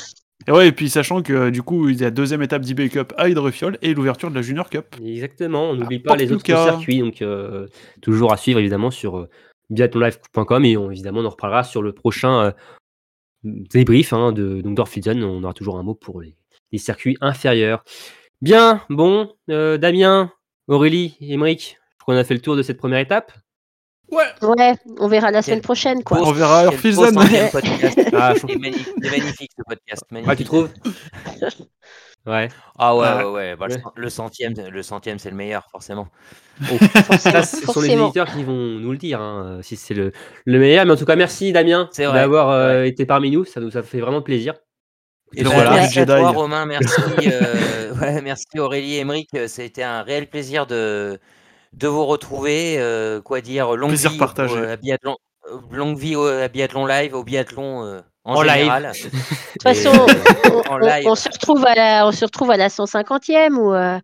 et 0.47 0.51
ouais, 0.51 0.67
et 0.67 0.71
puis 0.71 0.89
sachant 0.89 1.21
que 1.21 1.49
du 1.49 1.61
coup, 1.61 1.89
il 1.89 1.97
y 1.97 2.01
a 2.01 2.05
la 2.05 2.11
deuxième 2.11 2.41
étape 2.41 2.63
d'eBay 2.63 2.89
Cup 2.89 3.13
à 3.17 3.29
Hydrofiol 3.29 3.77
et 3.81 3.93
l'ouverture 3.93 4.29
de 4.29 4.35
la 4.35 4.41
Junior 4.41 4.69
Cup. 4.69 4.95
Exactement, 5.03 5.69
on 5.69 5.75
n'oublie 5.75 5.99
pas 5.99 6.15
les 6.15 6.31
autres 6.31 6.45
circuits, 6.45 6.99
donc 6.99 7.21
euh, 7.21 7.67
toujours 8.01 8.33
à 8.33 8.37
suivre 8.37 8.59
évidemment 8.59 8.91
sur 8.91 9.17
euh, 9.17 9.29
biathlonlive.com 9.69 10.65
et 10.65 10.77
on, 10.77 10.91
évidemment 10.91 11.21
on 11.21 11.25
en 11.25 11.29
reparlera 11.29 11.63
sur 11.63 11.81
le 11.81 11.93
prochain 11.93 12.41
euh, 12.41 12.51
débrief 13.43 14.13
hein, 14.13 14.31
de. 14.31 14.61
On 14.65 15.43
aura 15.43 15.53
toujours 15.53 15.77
un 15.77 15.83
mot 15.83 15.95
pour 15.95 16.21
les, 16.21 16.35
les 16.71 16.77
circuits 16.77 17.17
inférieurs. 17.21 17.83
Bien, 18.41 18.81
bon, 18.89 19.33
euh, 19.49 19.77
Damien, 19.77 20.31
Aurélie, 20.67 21.15
Émeric, 21.21 21.77
je 21.91 22.03
crois 22.03 22.15
qu'on 22.15 22.19
a 22.19 22.23
fait 22.25 22.33
le 22.33 22.41
tour 22.41 22.57
de 22.57 22.61
cette 22.61 22.77
première 22.77 22.99
étape. 22.99 23.31
Ouais, 24.41 24.75
on 24.99 25.07
verra 25.07 25.31
la 25.31 25.41
semaine 25.41 25.61
prochaine, 25.61 26.03
quoi. 26.03 26.19
On 26.21 26.31
verra 26.31 26.71
centième 26.71 27.49
podcast. 27.51 27.99
Ah, 28.13 28.33
magnifique, 28.59 29.51
ce 29.57 29.63
podcast. 29.67 30.03
Ouais, 30.11 30.21
magnifique. 30.21 30.37
tu 30.37 30.43
trouves 30.45 30.69
Ouais. 32.25 32.47
Ah 32.79 32.95
ouais, 32.95 33.05
Ah. 33.05 33.17
ouais, 33.27 33.31
ouais. 33.33 33.55
bah, 33.57 33.67
le 33.67 33.75
Ouais. 33.75 33.81
Le 33.95 34.09
centième, 34.09 34.53
le 34.71 34.81
centième, 34.83 35.19
c'est 35.19 35.29
le 35.29 35.35
meilleur, 35.35 35.67
forcément. 35.71 36.07
Ça, 37.19 37.43
ce 37.43 37.57
sont 37.57 37.59
les 37.59 37.65
Forcément. 37.65 38.03
éditeurs 38.05 38.31
qui 38.31 38.43
vont 38.43 38.53
nous 38.53 38.91
le 38.91 38.97
dire, 38.97 39.19
hein, 39.19 39.59
si 39.61 39.75
c'est 39.75 39.93
le, 39.93 40.13
le 40.45 40.59
meilleur. 40.59 40.85
Mais 40.85 40.91
en 40.93 40.95
tout 40.95 41.03
cas, 41.05 41.17
merci 41.17 41.51
Damien 41.51 41.89
d'avoir 41.97 42.49
euh, 42.51 42.83
été 42.83 43.05
parmi 43.05 43.29
nous. 43.29 43.43
Ça 43.43 43.59
nous 43.59 43.75
a 43.77 43.83
fait 43.83 43.99
vraiment 43.99 44.21
plaisir. 44.21 44.53
Et 45.35 45.43
merci 45.43 45.99
à 45.99 46.05
toi. 46.05 46.29
Romain. 46.29 46.65
Merci, 46.65 47.01
euh, 47.25 47.93
ouais, 47.95 48.21
merci 48.21 48.45
Aurélie 48.57 48.95
et 48.95 48.99
Emeric. 48.99 49.29
C'était 49.47 49.83
un 49.83 50.03
réel 50.03 50.27
plaisir 50.27 50.65
de, 50.67 51.19
de 51.73 51.87
vous 51.87 52.05
retrouver. 52.05 52.75
euh, 52.79 53.21
quoi 53.21 53.41
dire 53.41 53.75
Longue 53.75 53.89
Plaisir 53.89 54.11
vie 54.11 54.17
partagé. 54.17 54.53
au- 54.59 54.63
à 54.69 54.75
biathlon, 54.77 55.17
euh, 55.51 55.57
longue 55.71 55.97
vie 55.97 56.15
au, 56.15 56.25
à 56.25 56.47
biathlon 56.47 56.85
live, 56.85 57.13
au 57.15 57.23
biathlon 57.23 57.83
euh, 57.85 58.01
en, 58.23 58.35
En 58.35 58.41
live. 58.41 58.53
général. 58.59 58.91
De 59.03 59.09
toute 59.09 59.63
façon, 59.63 59.91
on, 61.05 61.15
se 61.15 61.29
retrouve 61.29 61.65
à 61.65 61.75
la, 61.75 62.07
on 62.07 62.11
se 62.11 62.25
retrouve 62.25 62.51
à 62.51 62.57
la 62.57 62.67
150e 62.69 63.55
ou 63.57 63.73
euh, 63.73 63.99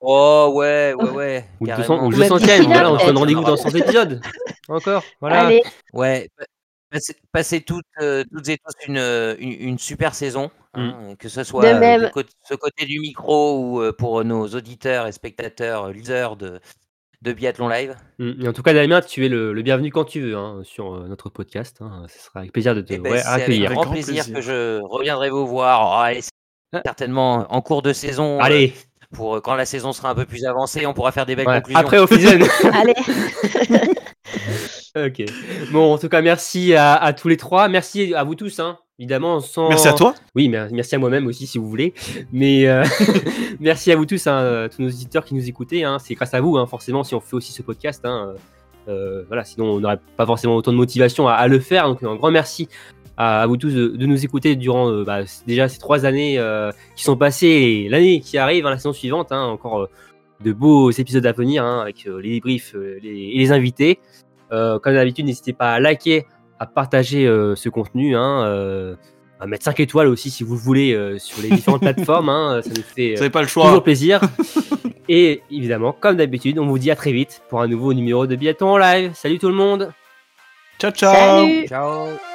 Oh 0.00 0.52
ouais, 0.56 0.94
ouais, 0.98 1.10
ouais. 1.10 1.44
Ou 1.60 1.64
le, 1.64 1.68
carrément. 1.68 1.94
200, 1.96 2.06
ou 2.06 2.10
le 2.10 2.16
Même 2.18 2.28
200 2.28 2.36
d'ici 2.38 2.58
là, 2.58 2.64
voilà, 2.66 2.92
on 2.92 2.98
se 2.98 3.06
donne 3.06 3.18
rendez-vous 3.18 3.44
dans 3.44 3.56
100 3.56 3.70
épisodes. 3.76 4.20
Encore. 4.68 5.04
Voilà. 5.20 5.46
allez, 5.46 5.62
Ouais, 5.92 6.28
pa- 6.36 6.44
passez, 6.90 7.16
passez 7.30 7.60
toutes, 7.60 7.84
euh, 8.00 8.24
toutes 8.32 8.48
et 8.48 8.58
tous 8.58 8.74
une, 8.88 8.98
euh, 8.98 9.36
une, 9.38 9.52
une 9.52 9.78
super 9.78 10.14
saison, 10.14 10.50
hein, 10.74 11.14
que 11.18 11.28
ce 11.28 11.44
soit 11.44 11.62
De 11.62 11.68
euh, 11.76 11.78
même. 11.80 12.04
du 12.06 12.10
côté- 12.10 12.32
ce 12.48 12.54
côté 12.54 12.86
du 12.86 13.00
micro 13.00 13.58
ou 13.58 13.80
euh, 13.82 13.92
pour 13.92 14.24
nos 14.24 14.46
auditeurs 14.48 15.06
et 15.06 15.12
spectateurs, 15.12 15.84
euh, 15.84 15.92
users 15.92 16.36
de, 16.38 16.60
de 17.22 17.32
Biathlon 17.32 17.68
Live. 17.68 17.94
Mm. 18.18 18.42
Et 18.44 18.48
en 18.48 18.52
tout 18.52 18.62
cas, 18.62 18.72
Damien, 18.74 19.00
tu 19.00 19.24
es 19.26 19.28
le, 19.28 19.52
le 19.52 19.62
bienvenu 19.62 19.90
quand 19.90 20.04
tu 20.04 20.20
veux 20.20 20.36
hein, 20.36 20.60
sur 20.64 20.94
euh, 20.94 21.06
notre 21.08 21.28
podcast. 21.30 21.78
hein. 21.80 22.06
Ce 22.08 22.18
sera 22.18 22.40
avec 22.40 22.52
plaisir 22.52 22.74
de 22.74 22.80
te 22.80 22.92
Eh 22.94 22.98
ben, 22.98 23.12
ouais, 23.12 23.18
c'est 23.20 23.26
avec 23.28 23.42
accueillir. 23.44 23.66
Avec 23.66 23.74
grand 23.76 23.84
grand 23.84 23.92
plaisir, 23.92 24.14
plaisir. 24.24 24.34
que 24.34 24.40
je 24.40 24.80
reviendrai 24.82 25.30
vous 25.30 25.46
voir. 25.46 25.88
Oh, 25.98 26.00
allez, 26.02 26.20
Ah. 26.74 26.80
certainement 26.84 27.46
en 27.50 27.60
cours 27.60 27.82
de 27.82 27.92
saison. 27.92 28.38
euh, 28.38 28.42
Allez, 28.42 28.72
pour 29.14 29.36
euh, 29.36 29.40
quand 29.40 29.54
la 29.54 29.66
saison 29.66 29.92
sera 29.92 30.10
un 30.10 30.14
peu 30.14 30.24
plus 30.24 30.44
avancée, 30.46 30.86
on 30.86 30.94
pourra 30.94 31.12
faire 31.12 31.26
des 31.26 31.36
belles 31.36 31.46
ouais, 31.46 31.56
conclusions. 31.60 31.80
après 31.80 31.98
Off-Season. 31.98 32.38
allez. 32.72 32.94
ok. 34.96 35.24
Bon, 35.72 35.92
en 35.94 35.98
tout 35.98 36.08
cas, 36.08 36.22
merci 36.22 36.74
à, 36.74 36.94
à 36.94 37.12
tous 37.12 37.28
les 37.28 37.36
trois. 37.36 37.68
Merci 37.68 38.14
à 38.14 38.24
vous 38.24 38.34
tous, 38.34 38.58
hein, 38.60 38.78
évidemment. 38.98 39.40
Sans... 39.40 39.68
Merci 39.68 39.88
à 39.88 39.92
toi. 39.92 40.14
Oui, 40.34 40.48
mer- 40.48 40.68
merci 40.72 40.94
à 40.94 40.98
moi-même 40.98 41.26
aussi, 41.26 41.46
si 41.46 41.58
vous 41.58 41.68
voulez. 41.68 41.94
Mais 42.32 42.66
euh, 42.66 42.84
merci 43.60 43.90
à 43.92 43.96
vous 43.96 44.06
tous, 44.06 44.26
hein, 44.26 44.38
euh, 44.40 44.68
tous 44.68 44.82
nos 44.82 44.88
auditeurs 44.88 45.24
qui 45.24 45.34
nous 45.34 45.48
écoutez. 45.48 45.84
hein. 45.84 45.98
C'est 45.98 46.14
grâce 46.14 46.34
à 46.34 46.40
vous, 46.40 46.56
hein, 46.56 46.66
forcément, 46.66 47.04
si 47.04 47.14
on 47.14 47.20
fait 47.20 47.34
aussi 47.36 47.52
ce 47.52 47.62
podcast. 47.62 48.04
Euh, 48.88 49.22
voilà, 49.28 49.44
sinon, 49.44 49.66
on 49.74 49.80
n'aurait 49.80 50.00
pas 50.16 50.26
forcément 50.26 50.56
autant 50.56 50.72
de 50.72 50.76
motivation 50.76 51.28
à, 51.28 51.34
à 51.34 51.48
le 51.48 51.60
faire. 51.60 51.86
Donc, 51.88 52.02
un 52.02 52.16
grand 52.16 52.30
merci 52.30 52.68
à, 53.16 53.42
à 53.42 53.46
vous 53.46 53.56
tous 53.56 53.72
de, 53.72 53.88
de 53.88 54.06
nous 54.06 54.24
écouter 54.24 54.56
durant 54.56 54.90
euh, 54.90 55.04
bah, 55.04 55.20
déjà 55.46 55.68
ces 55.68 55.78
trois 55.78 56.04
années 56.04 56.40
qui 56.96 57.04
sont 57.04 57.16
passées 57.16 57.46
et 57.46 57.88
l'année 57.88 58.20
qui 58.20 58.38
arrive, 58.38 58.64
la 58.64 58.76
saison 58.76 58.92
suivante. 58.92 59.30
encore 59.32 59.88
de 60.44 60.52
beaux 60.52 60.90
épisodes 60.90 61.24
à 61.24 61.30
venir 61.30 61.64
avec 61.64 62.04
les 62.20 62.30
débriefs 62.30 62.74
les- 62.74 63.30
et 63.34 63.38
les 63.38 63.52
invités. 63.52 64.00
Euh, 64.52 64.78
comme 64.78 64.94
d'habitude, 64.94 65.26
n'hésitez 65.26 65.52
pas 65.52 65.72
à 65.72 65.80
liker, 65.80 66.26
à 66.58 66.66
partager 66.66 67.26
euh, 67.26 67.54
ce 67.56 67.68
contenu, 67.68 68.16
hein, 68.16 68.44
euh, 68.44 68.96
à 69.40 69.46
mettre 69.46 69.64
5 69.64 69.80
étoiles 69.80 70.08
aussi 70.08 70.30
si 70.30 70.44
vous 70.44 70.54
le 70.54 70.60
voulez 70.60 70.92
euh, 70.92 71.18
sur 71.18 71.42
les 71.42 71.48
différentes 71.48 71.80
plateformes. 71.82 72.28
hein, 72.28 72.60
ça 72.62 72.70
nous 72.70 72.82
fait 72.82 73.20
euh, 73.20 73.30
pas 73.30 73.40
le 73.42 73.48
toujours 73.48 73.82
plaisir. 73.82 74.20
Et 75.08 75.42
évidemment, 75.50 75.92
comme 75.98 76.16
d'habitude, 76.16 76.58
on 76.58 76.66
vous 76.66 76.78
dit 76.78 76.90
à 76.90 76.96
très 76.96 77.12
vite 77.12 77.42
pour 77.48 77.60
un 77.60 77.66
nouveau 77.66 77.92
numéro 77.92 78.26
de 78.26 78.36
Biathlon 78.36 78.70
en 78.74 78.78
live. 78.78 79.10
Salut 79.14 79.38
tout 79.38 79.48
le 79.48 79.54
monde 79.54 79.92
Ciao, 80.78 80.90
ciao. 80.92 81.14
Salut. 81.14 81.66
Ciao 81.66 82.31